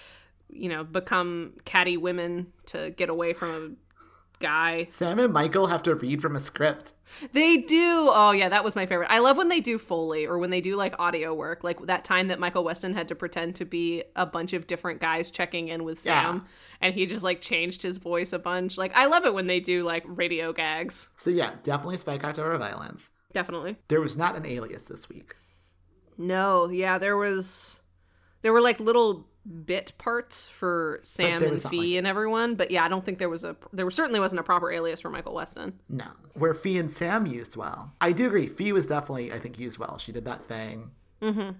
you 0.53 0.69
know, 0.69 0.85
become 0.85 1.55
catty 1.65 1.97
women 1.97 2.53
to 2.67 2.91
get 2.91 3.09
away 3.09 3.33
from 3.33 3.51
a 3.51 4.41
guy. 4.43 4.87
Sam 4.89 5.19
and 5.19 5.33
Michael 5.33 5.67
have 5.67 5.83
to 5.83 5.95
read 5.95 6.23
from 6.23 6.35
a 6.35 6.41
script. 6.41 6.95
They 7.33 7.59
do. 7.59 8.09
Oh 8.13 8.31
yeah, 8.31 8.49
that 8.49 8.65
was 8.65 8.75
my 8.75 8.87
favorite. 8.87 9.09
I 9.11 9.19
love 9.19 9.37
when 9.37 9.49
they 9.49 9.61
do 9.61 9.77
foley 9.79 10.27
or 10.27 10.39
when 10.39 10.51
they 10.51 10.61
do 10.61 10.77
like 10.77 10.95
audio 10.99 11.35
work, 11.35 11.63
like 11.63 11.85
that 11.87 12.05
time 12.05 12.29
that 12.29 12.39
Michael 12.39 12.65
Weston 12.65 12.95
had 12.95 13.09
to 13.09 13.15
pretend 13.15 13.57
to 13.57 13.65
be 13.65 14.03
a 14.17 14.25
bunch 14.25 14.53
of 14.55 14.67
different 14.67 15.01
guys 15.01 15.31
checking 15.31 15.69
in 15.69 15.85
with 15.85 15.99
Sam, 15.99 16.37
Yeah. 16.37 16.41
and 16.81 16.95
he 16.95 17.05
just 17.07 17.23
like 17.25 17.41
changed 17.41 17.83
his 17.83 17.99
voice 17.99 18.33
a 18.33 18.39
bunch. 18.39 18.79
Like 18.79 18.93
I 18.95 19.07
love 19.07 19.27
it 19.27 19.35
when 19.35 19.47
they 19.47 19.61
do 19.61 19.83
like 19.83 20.05
radio 20.07 20.53
gags. 20.53 21.11
So 21.17 21.31
yeah, 21.31 21.55
definitely 21.63 21.99
spycraft 21.99 22.39
over 22.39 22.57
violence. 22.57 23.11
Definitely. 23.33 23.77
There 23.89 24.01
was 24.01 24.17
not 24.17 24.37
an 24.37 24.47
alias 24.47 24.85
this 24.85 25.09
week. 25.09 25.35
No, 26.17 26.69
yeah, 26.69 26.99
there 26.99 27.17
was 27.17 27.81
there 28.43 28.53
were 28.53 28.61
like 28.61 28.81
little 28.81 29.27
bit 29.65 29.93
parts 29.99 30.47
for 30.49 31.01
Sam 31.03 31.43
and 31.43 31.61
Fee 31.61 31.79
like- 31.95 31.99
and 31.99 32.07
everyone, 32.07 32.55
but 32.55 32.71
yeah, 32.71 32.85
I 32.85 32.89
don't 32.89 33.05
think 33.05 33.19
there 33.19 33.29
was 33.29 33.45
a 33.45 33.57
there 33.73 33.85
was 33.85 33.95
certainly 33.95 34.21
wasn't 34.21 34.41
a 34.41 34.43
proper 34.45 34.71
alias 34.71 35.01
for 35.01 35.11
Michael 35.11 35.35
Weston. 35.35 35.79
No. 35.89 36.07
Where 36.35 36.55
Fee 36.55 36.79
and 36.79 36.91
Sam 36.91 37.27
used 37.27 37.57
well. 37.57 37.93
I 38.01 38.13
do 38.13 38.27
agree. 38.27 38.47
Fee 38.47 38.73
was 38.73 38.87
definitely, 38.87 39.33
I 39.33 39.39
think, 39.39 39.59
used 39.59 39.79
well. 39.79 39.99
She 39.99 40.13
did 40.13 40.25
that 40.27 40.43
thing. 40.45 40.91
Mm-hmm. 41.23 41.51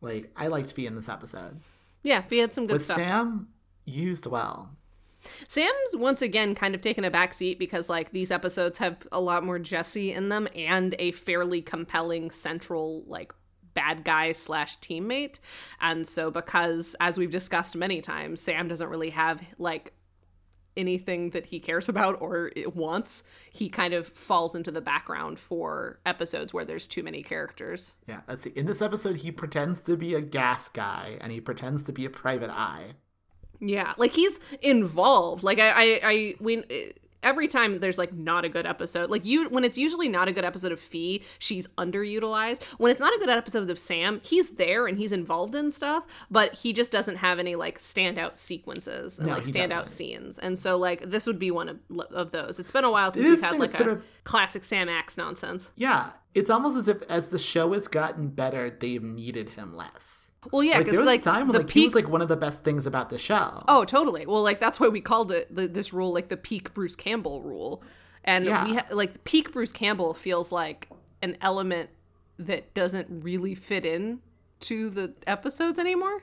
Like, 0.00 0.30
I 0.36 0.46
liked 0.48 0.72
Fee 0.72 0.86
in 0.86 0.94
this 0.96 1.08
episode. 1.08 1.60
Yeah, 2.02 2.20
Fee 2.22 2.38
had 2.38 2.52
some 2.52 2.66
good 2.66 2.74
But 2.74 2.82
stuff. 2.82 2.96
Sam 2.98 3.48
used 3.84 4.26
well. 4.26 4.70
Sam's 5.48 5.94
once 5.94 6.22
again 6.22 6.54
kind 6.54 6.74
of 6.74 6.80
taken 6.80 7.04
a 7.04 7.10
back 7.10 7.34
seat 7.34 7.58
because 7.58 7.88
like 7.90 8.12
these 8.12 8.30
episodes 8.30 8.78
have 8.78 8.96
a 9.10 9.20
lot 9.20 9.42
more 9.42 9.58
Jesse 9.58 10.12
in 10.12 10.28
them 10.28 10.46
and 10.54 10.94
a 11.00 11.10
fairly 11.12 11.60
compelling 11.62 12.30
central 12.30 13.02
like 13.08 13.32
bad 13.76 14.02
guy 14.02 14.32
slash 14.32 14.78
teammate. 14.80 15.38
And 15.80 16.08
so 16.08 16.32
because 16.32 16.96
as 16.98 17.16
we've 17.16 17.30
discussed 17.30 17.76
many 17.76 18.00
times, 18.00 18.40
Sam 18.40 18.66
doesn't 18.66 18.88
really 18.88 19.10
have 19.10 19.40
like 19.58 19.92
anything 20.76 21.30
that 21.30 21.46
he 21.46 21.60
cares 21.60 21.88
about 21.88 22.20
or 22.20 22.50
wants, 22.74 23.22
he 23.52 23.68
kind 23.68 23.94
of 23.94 24.06
falls 24.06 24.54
into 24.54 24.70
the 24.70 24.80
background 24.80 25.38
for 25.38 26.00
episodes 26.04 26.52
where 26.52 26.64
there's 26.64 26.86
too 26.86 27.02
many 27.02 27.22
characters. 27.22 27.96
Yeah, 28.06 28.20
let's 28.28 28.42
see. 28.42 28.50
In 28.50 28.66
this 28.66 28.82
episode, 28.82 29.16
he 29.16 29.30
pretends 29.30 29.80
to 29.82 29.96
be 29.96 30.14
a 30.14 30.20
gas 30.20 30.68
guy 30.68 31.18
and 31.20 31.32
he 31.32 31.40
pretends 31.40 31.82
to 31.84 31.92
be 31.92 32.04
a 32.04 32.10
private 32.10 32.50
eye. 32.50 32.94
Yeah, 33.60 33.94
like 33.96 34.12
he's 34.12 34.38
involved. 34.60 35.42
Like 35.42 35.58
I, 35.58 35.70
I, 35.70 36.00
I 36.02 36.34
when 36.38 36.64
every 37.22 37.48
time 37.48 37.80
there's 37.80 37.98
like 37.98 38.12
not 38.12 38.44
a 38.44 38.48
good 38.48 38.66
episode, 38.66 39.10
like 39.10 39.24
you 39.24 39.48
when 39.48 39.64
it's 39.64 39.78
usually 39.78 40.08
not 40.08 40.28
a 40.28 40.32
good 40.32 40.44
episode 40.44 40.72
of 40.72 40.80
Fee, 40.80 41.22
she's 41.38 41.66
underutilized. 41.78 42.62
When 42.78 42.90
it's 42.90 43.00
not 43.00 43.14
a 43.14 43.18
good 43.18 43.28
episode 43.28 43.68
of 43.68 43.78
Sam, 43.78 44.20
he's 44.24 44.50
there 44.50 44.86
and 44.86 44.98
he's 44.98 45.12
involved 45.12 45.54
in 45.54 45.70
stuff, 45.70 46.06
but 46.30 46.54
he 46.54 46.72
just 46.72 46.92
doesn't 46.92 47.16
have 47.16 47.38
any 47.38 47.54
like 47.56 47.78
standout 47.78 48.36
sequences 48.36 49.18
and 49.18 49.28
No, 49.28 49.34
like 49.34 49.44
standout 49.44 49.88
scenes. 49.88 50.38
And 50.38 50.58
so 50.58 50.76
like 50.76 51.02
this 51.02 51.26
would 51.26 51.38
be 51.38 51.50
one 51.50 51.68
of 51.68 51.78
of 52.12 52.32
those. 52.32 52.58
It's 52.58 52.70
been 52.70 52.84
a 52.84 52.90
while 52.90 53.10
since 53.12 53.26
we've 53.26 53.40
had 53.40 53.58
like 53.58 53.70
a 53.70 53.72
sort 53.72 53.88
of- 53.88 54.04
classic 54.24 54.64
Sam 54.64 54.88
Axe 54.88 55.16
nonsense. 55.16 55.72
Yeah, 55.76 56.10
it's 56.34 56.50
almost 56.50 56.76
as 56.76 56.88
if 56.88 57.02
as 57.08 57.28
the 57.28 57.38
show 57.38 57.72
has 57.72 57.88
gotten 57.88 58.28
better, 58.28 58.68
they've 58.70 59.02
needed 59.02 59.50
him 59.50 59.74
less. 59.74 60.25
Well, 60.52 60.62
yeah, 60.62 60.76
Like 60.76 60.84
because 60.86 60.92
there 60.92 61.00
was 61.00 61.06
like, 61.06 61.20
a 61.20 61.24
time 61.24 61.48
when 61.48 61.52
the 61.52 61.58
like 61.60 61.70
he 61.70 61.80
peak 61.80 61.86
was 61.88 61.94
like 61.94 62.08
one 62.08 62.22
of 62.22 62.28
the 62.28 62.36
best 62.36 62.64
things 62.64 62.86
about 62.86 63.10
the 63.10 63.18
show. 63.18 63.62
Oh, 63.68 63.84
totally. 63.84 64.26
Well, 64.26 64.42
like 64.42 64.60
that's 64.60 64.78
why 64.80 64.88
we 64.88 65.00
called 65.00 65.32
it 65.32 65.54
the, 65.54 65.66
this 65.68 65.92
rule 65.92 66.12
like 66.12 66.28
the 66.28 66.36
peak 66.36 66.72
Bruce 66.74 66.96
Campbell 66.96 67.42
rule. 67.42 67.82
And 68.24 68.44
Yeah. 68.44 68.64
we 68.64 68.74
ha- 68.74 68.86
like 68.90 69.24
peak 69.24 69.52
Bruce 69.52 69.72
Campbell 69.72 70.14
feels 70.14 70.50
like 70.52 70.88
an 71.22 71.36
element 71.40 71.90
that 72.38 72.74
doesn't 72.74 73.06
really 73.24 73.54
fit 73.54 73.84
in 73.86 74.20
to 74.60 74.90
the 74.90 75.14
episodes 75.26 75.78
anymore. 75.78 76.22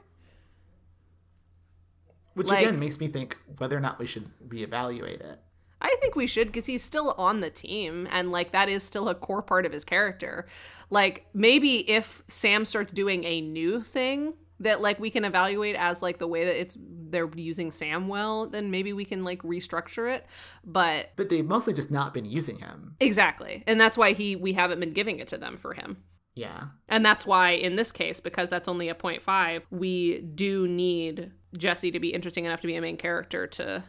Which 2.33 2.47
Like- 2.47 2.65
again 2.65 2.79
makes 2.79 2.99
me 2.99 3.07
think 3.07 3.37
whether 3.57 3.77
or 3.77 3.81
not 3.81 3.99
we 3.99 4.07
should 4.07 4.29
reevaluate 4.47 5.21
it. 5.21 5.39
I 5.83 5.95
think 6.01 6.15
we 6.15 6.27
should 6.27 6.47
because 6.47 6.65
he's 6.65 6.81
still 6.81 7.13
on 7.17 7.41
the 7.41 7.49
team 7.49 8.07
and 8.11 8.31
like 8.31 8.53
that 8.53 8.69
is 8.69 8.83
still 8.83 9.09
a 9.09 9.15
core 9.15 9.41
part 9.43 9.65
of 9.65 9.73
his 9.73 9.83
character. 9.83 10.47
Like 10.89 11.25
maybe 11.33 11.89
if 11.89 12.23
Sam 12.27 12.63
starts 12.65 12.93
doing 12.93 13.23
a 13.25 13.41
new 13.41 13.81
thing 13.81 14.33
that 14.61 14.81
like 14.81 14.97
we 14.99 15.09
can 15.09 15.25
evaluate 15.25 15.75
as 15.75 16.01
like 16.01 16.19
the 16.19 16.27
way 16.27 16.45
that 16.45 16.59
it's 16.59 16.77
they're 16.79 17.29
using 17.35 17.69
Sam 17.69 18.07
well, 18.07 18.47
then 18.47 18.71
maybe 18.71 18.93
we 18.93 19.05
can 19.05 19.23
like 19.23 19.41
restructure 19.43 20.09
it. 20.09 20.25
But 20.63 21.11
But 21.15 21.29
they've 21.29 21.45
mostly 21.45 21.73
just 21.73 21.91
not 21.91 22.13
been 22.13 22.25
using 22.25 22.59
him. 22.59 22.95
exactly. 22.99 23.63
And 23.67 23.79
that's 23.79 23.97
why 23.97 24.13
he 24.13 24.35
we 24.35 24.53
haven't 24.53 24.79
been 24.79 24.93
giving 24.93 25.19
it 25.19 25.27
to 25.29 25.37
them 25.37 25.57
for 25.57 25.73
him. 25.73 25.97
Yeah. 26.35 26.67
And 26.89 27.05
that's 27.05 27.27
why 27.27 27.51
in 27.51 27.75
this 27.75 27.91
case, 27.91 28.19
because 28.19 28.49
that's 28.49 28.67
only 28.67 28.89
a 28.89 28.95
0.5, 28.95 29.61
we 29.69 30.21
do 30.21 30.67
need 30.67 31.31
Jesse 31.55 31.91
to 31.91 31.99
be 31.99 32.09
interesting 32.09 32.45
enough 32.45 32.61
to 32.61 32.67
be 32.67 32.75
a 32.75 32.81
main 32.81 32.97
character 32.97 33.45
to 33.47 33.83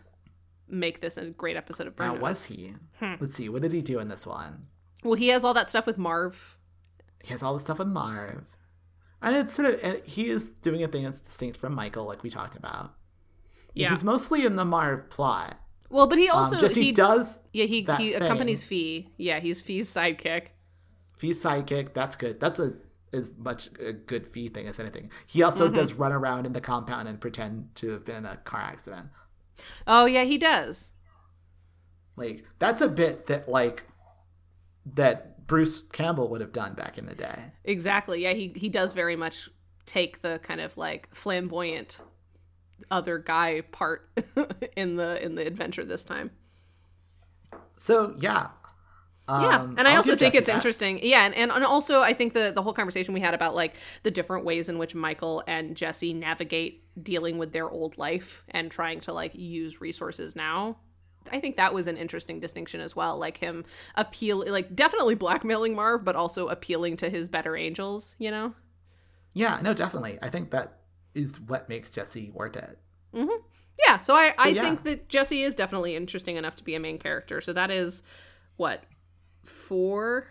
make 0.68 1.00
this 1.00 1.16
a 1.16 1.26
great 1.26 1.56
episode 1.56 1.86
of 1.86 1.96
Burn 1.96 2.06
Now, 2.06 2.12
Notice. 2.14 2.22
was 2.22 2.44
he? 2.44 2.74
Hmm. 3.00 3.14
Let's 3.20 3.34
see. 3.34 3.48
What 3.48 3.62
did 3.62 3.72
he 3.72 3.82
do 3.82 3.98
in 3.98 4.08
this 4.08 4.26
one? 4.26 4.66
Well, 5.02 5.14
he 5.14 5.28
has 5.28 5.44
all 5.44 5.54
that 5.54 5.68
stuff 5.70 5.86
with 5.86 5.98
Marv. 5.98 6.56
He 7.22 7.30
has 7.30 7.42
all 7.42 7.54
the 7.54 7.60
stuff 7.60 7.78
with 7.78 7.88
Marv. 7.88 8.44
And 9.22 9.36
it's 9.36 9.52
sort 9.54 9.68
of, 9.82 10.04
he 10.04 10.28
is 10.28 10.52
doing 10.52 10.82
a 10.82 10.88
thing 10.88 11.04
that's 11.04 11.20
distinct 11.20 11.56
from 11.58 11.74
Michael, 11.74 12.04
like 12.06 12.22
we 12.22 12.30
talked 12.30 12.56
about. 12.56 12.92
Yeah. 13.74 13.90
He's 13.90 14.04
mostly 14.04 14.44
in 14.46 14.56
the 14.56 14.64
Marv 14.64 15.08
plot. 15.10 15.56
Well, 15.90 16.06
but 16.06 16.18
he 16.18 16.28
Um, 16.28 16.38
also 16.38 16.58
Jesse 16.58 16.82
he 16.82 16.92
does 16.92 17.38
yeah 17.52 17.66
he 17.66 17.80
he 17.82 17.84
thing. 17.84 18.14
accompanies 18.16 18.64
Fee. 18.64 19.12
Yeah, 19.16 19.40
he's 19.40 19.62
Fee's 19.62 19.88
sidekick. 19.92 20.48
Fee's 21.16 21.42
sidekick. 21.42 21.94
That's 21.94 22.16
good. 22.16 22.40
That's 22.40 22.58
a 22.58 22.74
as 23.12 23.32
much 23.38 23.70
a 23.78 23.92
good 23.92 24.26
fee 24.26 24.48
thing 24.48 24.66
as 24.66 24.80
anything. 24.80 25.10
He 25.26 25.42
also 25.42 25.66
Mm-hmm. 25.66 25.74
does 25.74 25.92
run 25.92 26.12
around 26.12 26.46
in 26.46 26.52
the 26.52 26.60
compound 26.60 27.06
and 27.08 27.20
pretend 27.20 27.74
to 27.76 27.90
have 27.90 28.04
been 28.04 28.16
in 28.16 28.24
a 28.26 28.36
car 28.38 28.60
accident. 28.60 29.06
Oh 29.86 30.06
yeah, 30.06 30.24
he 30.24 30.38
does. 30.38 30.90
Like 32.16 32.44
that's 32.58 32.80
a 32.80 32.88
bit 32.88 33.26
that 33.26 33.48
like 33.48 33.84
that 34.94 35.46
Bruce 35.46 35.82
Campbell 35.92 36.28
would 36.28 36.40
have 36.40 36.52
done 36.52 36.74
back 36.74 36.98
in 36.98 37.06
the 37.06 37.14
day. 37.14 37.52
Exactly. 37.64 38.22
Yeah, 38.22 38.32
he 38.32 38.52
he 38.54 38.68
does 38.68 38.92
very 38.92 39.16
much 39.16 39.48
take 39.86 40.22
the 40.22 40.40
kind 40.42 40.60
of 40.60 40.76
like 40.76 41.14
flamboyant 41.14 41.98
other 42.90 43.18
guy 43.18 43.60
part 43.60 44.08
in 44.76 44.96
the 44.96 45.22
in 45.24 45.34
the 45.34 45.46
adventure 45.46 45.84
this 45.84 46.04
time. 46.04 46.30
So 47.76 48.14
yeah. 48.18 48.48
Yeah, 49.26 49.60
Um, 49.60 49.76
and 49.78 49.88
I 49.88 49.92
I'll 49.92 49.96
also 49.98 50.16
think 50.16 50.34
it's 50.34 50.48
that. 50.48 50.54
interesting. 50.54 51.00
Yeah, 51.02 51.24
and, 51.24 51.34
and 51.34 51.50
and 51.50 51.64
also 51.64 52.02
I 52.02 52.12
think 52.12 52.34
the 52.34 52.52
the 52.54 52.62
whole 52.62 52.74
conversation 52.74 53.14
we 53.14 53.20
had 53.20 53.32
about 53.34 53.54
like 53.54 53.76
the 54.02 54.10
different 54.10 54.44
ways 54.44 54.68
in 54.68 54.76
which 54.78 54.94
Michael 54.94 55.42
and 55.46 55.76
Jesse 55.76 56.12
navigate 56.12 56.82
dealing 57.02 57.38
with 57.38 57.52
their 57.52 57.68
old 57.68 57.96
life 57.96 58.42
and 58.50 58.70
trying 58.70 59.00
to 59.00 59.12
like 59.12 59.34
use 59.34 59.80
resources 59.80 60.36
now. 60.36 60.76
I 61.32 61.40
think 61.40 61.56
that 61.56 61.72
was 61.72 61.86
an 61.86 61.96
interesting 61.96 62.38
distinction 62.38 62.82
as 62.82 62.94
well. 62.94 63.18
Like 63.18 63.38
him 63.38 63.64
appeal, 63.94 64.44
like 64.46 64.76
definitely 64.76 65.14
blackmailing 65.14 65.74
Marv, 65.74 66.04
but 66.04 66.16
also 66.16 66.48
appealing 66.48 66.96
to 66.98 67.08
his 67.08 67.30
better 67.30 67.56
angels. 67.56 68.16
You 68.18 68.30
know. 68.30 68.54
Yeah, 69.32 69.58
no, 69.62 69.72
definitely. 69.72 70.18
I 70.20 70.28
think 70.28 70.50
that 70.50 70.80
is 71.14 71.40
what 71.40 71.68
makes 71.68 71.88
Jesse 71.88 72.30
worth 72.34 72.56
it. 72.56 72.78
Yeah, 73.86 73.98
so 73.98 74.14
I, 74.14 74.34
I 74.38 74.48
yeah. 74.48 74.62
think 74.62 74.84
that 74.84 75.08
Jesse 75.08 75.42
is 75.42 75.54
definitely 75.54 75.96
interesting 75.96 76.36
enough 76.36 76.56
to 76.56 76.64
be 76.64 76.74
a 76.74 76.80
main 76.80 76.98
character. 76.98 77.40
So 77.40 77.52
that 77.54 77.70
is 77.70 78.02
what 78.56 78.84
four, 79.46 80.26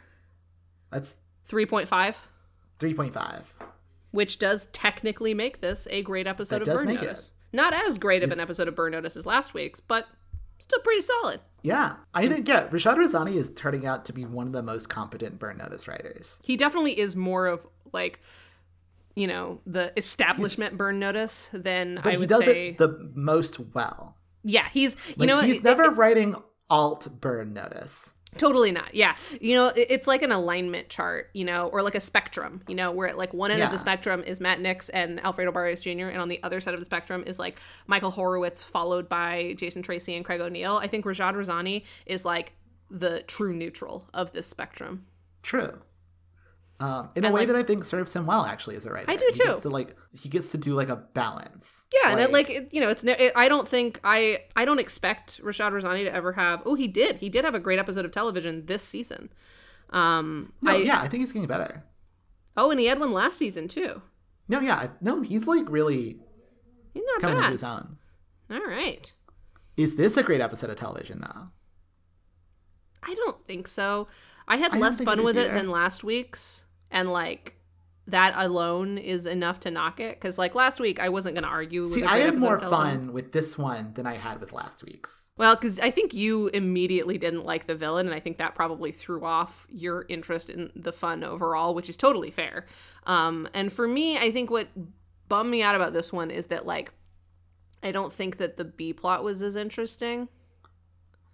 That's 0.91 1.16
three 1.45 1.66
point 1.66 1.88
five. 1.88 2.28
three 2.80 2.93
point 2.93 3.14
five. 3.14 3.53
which 4.11 4.38
does 4.39 4.68
technically 4.68 5.34
make 5.34 5.59
this 5.61 5.88
a 5.89 6.01
great 6.03 6.28
episode 6.28 6.59
That 6.66 6.68
of 6.70 6.78
Burn 6.78 6.86
make 6.88 7.01
it. 7.01 7.05
Notice. 7.05 7.32
Not 7.51 7.74
as 7.74 7.97
great 7.97 8.24
of 8.24 8.32
an 8.32 8.39
episode 8.39 8.68
of 8.68 8.76
Burn 8.76 8.91
Notice 8.91 9.16
as 9.16 9.26
last 9.26 9.53
week's, 9.53 9.80
but 9.80 10.07
still 10.59 10.80
pretty 10.82 11.01
solid. 11.01 11.39
Yeah, 11.61 11.95
I 12.14 12.24
didn't 12.28 12.43
get 12.45 12.72
Rashad 12.72 12.95
Raisani 12.97 13.36
is 13.36 13.49
turning 13.53 13.86
out 13.86 14.05
to 14.05 14.14
be 14.14 14.26
one 14.26 14.47
of 14.47 14.53
the 14.53 14.61
most 14.64 14.89
competent 14.89 15.39
Burn 15.39 15.57
Notice 15.57 15.88
writers. 15.88 16.38
He 16.43 16.57
definitely 16.57 16.99
is 16.99 17.16
more 17.16 17.47
of 17.47 17.66
like, 17.91 18.20
you 19.16 19.28
know, 19.28 19.61
the 19.66 19.93
establishment 19.97 20.78
Burn 20.78 20.99
Notice 20.99 21.49
than 21.53 21.95
But 21.95 22.07
I 22.07 22.11
he 22.11 22.18
would 22.18 22.30
does 22.30 22.45
say. 22.45 22.70
it 22.70 22.78
the 22.80 23.11
most 23.16 23.59
well. 23.74 24.16
yeah, 24.43 24.68
he's 24.70 24.95
you 25.09 25.16
Like 25.18 25.28
know 25.28 25.41
he's 25.41 25.57
it- 25.59 25.64
never 25.64 25.84
it- 25.84 25.89
writing 25.95 26.36
alt 26.70 27.07
Burn 27.22 27.53
Notice. 27.53 28.14
Totally 28.38 28.72
not. 28.72 28.94
Yeah. 28.94 29.16
You 29.40 29.56
know, 29.56 29.72
it's 29.76 30.08
like 30.08 30.22
an 30.22 30.32
alignment 30.32 30.90
chart, 30.90 31.30
you 31.34 31.46
know, 31.46 31.68
or 31.68 31.82
like 31.82 31.96
a 31.96 32.00
spectrum, 32.00 32.62
you 32.68 32.76
know, 32.76 32.92
where 32.92 33.08
at 33.08 33.18
like 33.18 33.34
one 33.34 33.52
end 33.52 33.62
of 33.62 33.72
the 33.72 33.78
spectrum 33.78 34.24
is 34.24 34.40
Matt 34.40 34.60
Nix 34.60 34.90
and 34.90 35.24
Alfredo 35.24 35.52
Barrios 35.52 35.82
Jr., 35.82 36.08
and 36.08 36.20
on 36.20 36.28
the 36.28 36.42
other 36.44 36.60
side 36.62 36.74
of 36.74 36.80
the 36.80 36.86
spectrum 36.86 37.24
is 37.28 37.40
like 37.40 37.60
Michael 37.88 38.12
Horowitz, 38.12 38.64
followed 38.64 39.08
by 39.10 39.56
Jason 39.58 39.82
Tracey 39.82 40.16
and 40.16 40.26
Craig 40.26 40.42
O'Neill. 40.42 40.78
I 40.78 40.88
think 40.88 41.06
Rashad 41.06 41.34
Raisani 41.36 41.86
is 42.06 42.26
like 42.26 42.54
the 42.90 43.22
true 43.24 43.54
neutral 43.54 44.08
of 44.14 44.32
this 44.32 44.48
spectrum. 44.48 45.06
True. 45.42 45.82
Um, 46.80 47.10
in 47.16 47.24
a 47.24 47.32
way 47.32 47.42
like- 47.42 47.48
that 47.48 47.56
I 47.56 47.64
think 47.64 47.86
serves 47.86 48.14
him 48.14 48.26
well, 48.26 48.44
actually, 48.46 48.76
as 48.76 48.86
a 48.86 48.92
writer. 48.92 49.10
I 49.10 49.16
do 49.16 49.30
too. 49.32 49.44
Gets 49.46 49.62
to, 49.62 49.70
like 49.70 49.96
he 50.12 50.28
gets 50.28 50.50
to 50.50 50.58
do 50.58 50.74
like 50.76 50.90
a 50.90 50.96
balance. 50.98 51.88
Yeah, 51.94 52.12
and 52.12 52.20
it, 52.20 52.32
like 52.32 52.50
it, 52.50 52.70
you 52.74 52.82
know, 52.82 52.90
it's 52.90 53.04
it, 53.04 53.32
I 53.36 53.48
don't 53.48 53.68
think 53.68 54.00
I 54.04 54.40
I 54.56 54.66
don't 54.66 54.80
expect 54.80 55.42
Rashad 55.42 55.72
Raisani 55.72 56.04
to 56.04 56.14
ever 56.14 56.34
have. 56.34 56.62
Oh, 56.66 56.76
he 56.76 56.88
did. 56.88 57.18
He 57.18 57.30
did 57.30 57.46
have 57.46 57.56
a 57.56 57.60
great 57.60 57.80
episode 57.80 58.06
of 58.06 58.12
television 58.12 58.66
this 58.66 58.82
season. 58.82 59.30
Um, 59.92 60.52
no, 60.62 60.72
I, 60.72 60.78
yeah, 60.78 61.00
I 61.00 61.08
think 61.08 61.22
he's 61.22 61.32
getting 61.32 61.48
better. 61.48 61.84
Oh, 62.58 62.72
and 62.72 62.80
he 62.80 62.88
had 62.88 63.00
one 63.00 63.14
last 63.14 63.38
season 63.38 63.68
too. 63.68 64.02
No, 64.50 64.60
yeah, 64.60 64.88
no, 65.00 65.22
he's 65.22 65.48
like 65.48 65.70
really 65.70 66.20
He's 66.94 67.04
not 67.06 67.22
coming 67.22 67.40
bad. 67.40 67.52
his 67.52 67.64
own. 67.64 67.98
All 68.52 68.60
right. 68.66 69.12
Is 69.78 69.96
this 69.96 70.18
a 70.18 70.24
great 70.24 70.42
episode 70.42 70.70
of 70.70 70.76
television, 70.76 71.22
though? 71.22 71.48
I 73.02 73.14
don't 73.16 73.46
think 73.48 73.68
so. 73.68 74.08
I 74.48 74.58
had 74.58 74.74
I 74.74 74.78
less 74.78 75.00
fun 75.00 75.24
with 75.24 75.38
it 75.38 75.54
than 75.54 75.70
last 75.70 76.04
week's, 76.04 76.66
and 76.91 77.12
like 77.12 77.56
that 78.08 78.34
alone 78.36 78.98
is 78.98 79.26
enough 79.26 79.62
to 79.62 79.72
knock 79.72 80.00
it. 80.00 80.16
Because 80.16 80.38
like 80.38 80.56
last 80.56 80.80
week, 80.80 81.00
I 81.00 81.10
wasn't 81.10 81.36
going 81.36 81.44
to 81.44 81.50
argue. 81.50 81.86
See, 81.86 82.04
I 82.04 82.20
had 82.20 82.39
more 82.39 82.60
fun 82.60 83.14
with 83.14 83.32
this 83.32 83.58
one 83.58 83.94
than 83.94 84.06
I 84.06 84.16
had 84.16 84.39
with 84.39 84.52
last 84.52 84.84
week's. 84.84 85.30
Well, 85.38 85.56
because 85.56 85.80
I 85.80 85.89
think 85.89 86.14
you 86.14 86.48
immediately 86.50 87.18
didn't 87.18 87.46
like 87.46 87.66
the 87.66 87.76
villain, 87.76 88.06
and 88.06 88.16
I 88.16 88.20
think 88.20 88.38
that 88.38 88.56
probably 88.56 88.91
threw 88.91 89.24
off 89.26 89.66
your 89.70 90.06
interest 90.10 90.50
in 90.50 90.72
the 90.76 90.91
fun 90.91 91.24
overall, 91.24 91.74
which 91.74 91.89
is 91.89 91.98
totally 91.98 92.30
fair. 92.30 92.66
Um, 93.06 93.48
and 93.54 93.72
for 93.72 93.88
me, 93.88 94.18
I 94.18 94.32
think 94.32 94.52
what 94.52 94.68
bummed 95.30 95.50
me 95.50 95.64
out 95.64 95.76
about 95.76 95.94
this 95.94 96.14
one 96.14 96.30
is 96.30 96.48
that 96.48 96.66
like 96.66 96.91
I 97.82 97.91
don't 97.91 98.14
think 98.14 98.38
that 98.38 98.58
the 98.58 98.66
B 98.66 98.94
plot 98.94 99.24
was 99.24 99.41
as 99.41 99.56
interesting. 99.56 100.30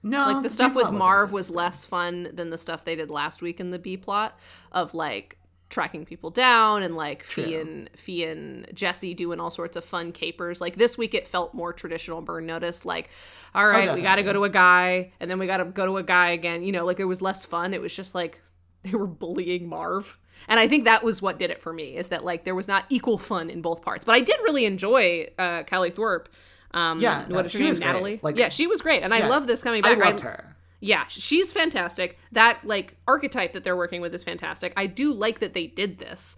No, 0.02 0.32
like 0.32 0.44
the 0.44 0.50
stuff 0.50 0.76
with 0.76 0.92
Marv 0.92 1.30
as 1.30 1.34
was 1.34 1.50
less 1.50 1.84
fun 1.84 2.30
than 2.34 2.50
the 2.50 2.58
stuff 2.58 2.86
they 2.86 2.96
did 2.96 3.10
last 3.10 3.42
week 3.42 3.60
in 3.60 3.72
the 3.72 3.80
B 3.80 3.98
plot 3.98 4.40
of 4.72 4.94
like 4.94 5.38
tracking 5.70 6.04
people 6.04 6.32
down 6.32 6.82
and 6.82 6.96
like 6.96 7.24
Fee 7.24 7.56
and 7.56 7.90
Fee 7.96 8.26
and 8.26 8.68
Jesse 8.74 9.14
doing 9.14 9.40
all 9.40 9.52
sorts 9.52 9.78
of 9.78 9.86
fun 9.86 10.12
capers. 10.12 10.60
Like 10.60 10.76
this 10.76 10.98
week 10.98 11.14
it 11.14 11.28
felt 11.28 11.54
more 11.54 11.74
traditional 11.74 12.22
burn 12.22 12.46
notice 12.46 12.86
like 12.86 13.10
all 13.54 13.68
right, 13.68 13.94
we 13.94 14.02
got 14.02 14.16
to 14.16 14.24
go 14.24 14.34
to 14.34 14.44
a 14.44 14.50
guy 14.50 15.12
and 15.20 15.30
then 15.30 15.38
we 15.38 15.48
got 15.48 15.58
to 15.58 15.66
go 15.66 15.86
to 15.86 15.98
a 15.98 16.04
guy 16.04 16.32
again. 16.32 16.64
You 16.64 16.72
know, 16.72 16.86
like 16.86 17.00
it 17.00 17.06
was 17.06 17.22
less 17.22 17.46
fun. 17.46 17.74
It 17.74 17.82
was 17.82 17.96
just 17.96 18.16
like 18.16 18.42
they 18.84 18.92
were 18.92 19.08
bullying 19.08 19.68
Marv. 19.68 20.18
And 20.48 20.60
I 20.60 20.68
think 20.68 20.86
that 20.86 21.04
was 21.04 21.22
what 21.22 21.38
did 21.38 21.52
it 21.52 21.62
for 21.62 21.74
me 21.74 21.98
is 21.98 22.08
that 22.08 22.24
like 22.24 22.46
there 22.46 22.56
was 22.56 22.68
not 22.68 22.86
equal 22.90 23.18
fun 23.18 23.50
in 23.50 23.62
both 23.62 23.82
parts. 23.82 24.06
But 24.06 24.16
I 24.16 24.22
did 24.22 24.38
really 24.44 24.66
enjoy 24.66 25.28
uh 25.38 25.64
Callie 25.64 25.92
Thorne. 25.92 26.24
Um 26.72 27.00
Yeah, 27.02 27.26
no, 27.28 27.36
what 27.36 27.46
is 27.46 27.54
her 27.54 27.58
she 27.58 27.64
name? 27.64 27.70
was 27.70 27.80
great. 27.80 27.88
Natalie. 27.88 28.20
Like- 28.22 28.38
yeah, 28.38 28.50
she 28.50 28.68
was 28.68 28.82
great. 28.82 29.04
And 29.04 29.14
I 29.14 29.28
love 29.28 29.48
this 29.48 29.64
coming 29.64 29.82
back. 29.82 29.98
I 29.98 30.10
loved 30.12 30.22
her. 30.22 30.56
Yeah, 30.82 31.06
she's 31.08 31.52
fantastic. 31.52 32.18
That 32.32 32.60
like 32.64 32.96
archetype 33.08 33.54
that 33.54 33.64
they're 33.64 33.76
working 33.76 34.02
with 34.02 34.14
is 34.14 34.24
fantastic. 34.24 34.72
I 34.78 34.86
do 34.86 35.14
like 35.14 35.40
that 35.40 35.54
they 35.54 35.68
did 35.68 36.00
this. 36.00 36.38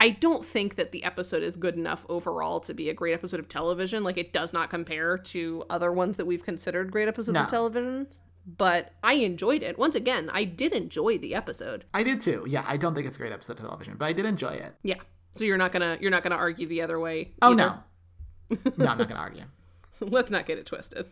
I 0.00 0.10
don't 0.10 0.44
think 0.44 0.76
that 0.76 0.92
the 0.92 1.02
episode 1.04 1.42
is 1.42 1.56
good 1.56 1.76
enough 1.76 2.06
overall 2.08 2.60
to 2.60 2.74
be 2.74 2.88
a 2.88 2.94
great 2.94 3.14
episode 3.14 3.40
of 3.40 3.48
television. 3.48 4.04
Like 4.04 4.16
it 4.18 4.32
does 4.32 4.52
not 4.52 4.70
compare 4.70 5.16
to 5.18 5.64
other 5.70 5.90
ones 5.90 6.18
that 6.18 6.26
we've 6.26 6.42
considered 6.44 6.92
great 6.92 7.08
episodes 7.08 7.34
No. 7.34 7.42
of 7.44 7.48
television. 7.48 8.06
But 8.46 8.92
I 9.02 9.14
enjoyed 9.14 9.62
it. 9.62 9.78
Once 9.78 9.94
again, 9.94 10.30
I 10.32 10.44
did 10.44 10.72
enjoy 10.72 11.18
the 11.18 11.34
episode. 11.34 11.84
I 11.92 12.02
did 12.02 12.20
too. 12.20 12.44
Yeah, 12.48 12.64
I 12.66 12.76
don't 12.78 12.94
think 12.94 13.06
it's 13.06 13.16
a 13.16 13.18
great 13.18 13.32
episode 13.32 13.58
of 13.58 13.64
television, 13.66 13.96
but 13.98 14.06
I 14.06 14.12
did 14.12 14.24
enjoy 14.24 14.52
it. 14.52 14.74
Yeah. 14.82 15.00
So 15.32 15.44
you're 15.44 15.58
not 15.58 15.72
gonna 15.72 15.98
you're 16.00 16.10
not 16.10 16.22
gonna 16.22 16.36
argue 16.36 16.66
the 16.66 16.82
other 16.82 16.98
way. 17.00 17.32
Oh 17.42 17.48
either? 17.52 17.56
no, 17.56 18.58
no, 18.76 18.86
I'm 18.86 18.98
not 18.98 19.08
gonna 19.08 19.20
argue. 19.20 19.44
Let's 20.00 20.30
not 20.30 20.46
get 20.46 20.58
it 20.58 20.66
twisted. 20.66 21.06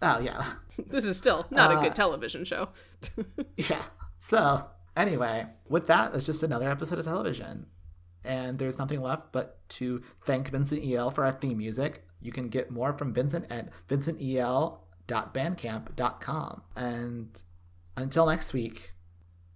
Oh 0.00 0.20
yeah, 0.20 0.44
This 0.86 1.04
is 1.04 1.16
still 1.16 1.46
not 1.50 1.72
a 1.72 1.76
Uh, 1.76 1.82
good 1.82 1.94
television 1.94 2.44
show. 2.44 2.68
yeah. 3.56 3.82
So 4.20 4.66
anyway, 4.96 5.46
with 5.68 5.86
that, 5.86 6.14
it's 6.14 6.26
just 6.26 6.42
another 6.42 6.68
episode 6.68 6.98
of 6.98 7.04
television, 7.04 7.66
and 8.24 8.58
there's 8.58 8.78
nothing 8.78 9.00
left 9.00 9.32
but 9.32 9.58
to 9.70 10.02
thank 10.24 10.50
Vincent 10.50 10.84
El 10.84 11.10
for 11.10 11.24
our 11.24 11.32
theme 11.32 11.58
music. 11.58 12.04
You 12.20 12.32
can 12.32 12.48
get 12.48 12.70
more 12.70 12.92
from 12.92 13.12
Vincent 13.12 13.46
at 13.50 13.68
vincentel.bandcamp.com. 13.88 16.62
And 16.76 17.42
until 17.96 18.26
next 18.26 18.52
week, 18.52 18.92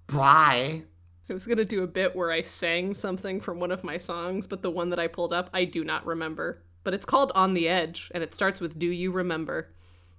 bye. 0.07 0.83
I 1.29 1.35
was 1.35 1.47
going 1.47 1.59
to 1.59 1.65
do 1.65 1.83
a 1.83 1.89
bit 1.89 2.15
where 2.15 2.31
I 2.31 2.41
sang 2.43 2.95
something 2.95 3.41
from 3.41 3.59
one 3.59 3.73
of 3.73 3.83
my 3.83 3.97
songs, 3.97 4.47
but 4.47 4.63
the 4.63 4.71
one 4.71 4.91
that 4.91 5.01
I 5.01 5.09
pulled 5.09 5.33
up, 5.33 5.51
I 5.53 5.65
do 5.65 5.83
not 5.85 6.07
remember. 6.07 6.63
But 6.87 6.95
it's 6.95 7.05
called 7.05 7.33
On 7.35 7.55
the 7.55 7.69
Edge, 7.69 8.13
and 8.15 8.23
it 8.23 8.33
starts 8.33 8.61
with 8.61 8.79
Do 8.79 8.87
You 8.87 9.11
Remember? 9.11 9.71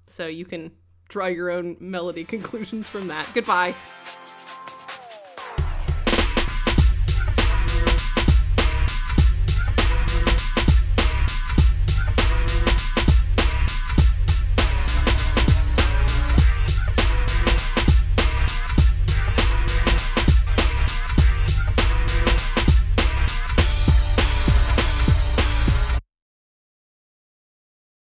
So 0.05 0.27
you 0.27 0.43
can 0.43 0.73
draw 1.07 1.27
your 1.27 1.49
own 1.49 1.77
melody 1.79 2.23
conclusions 2.25 2.89
from 2.89 3.07
that. 3.07 3.31
Goodbye. 3.33 3.73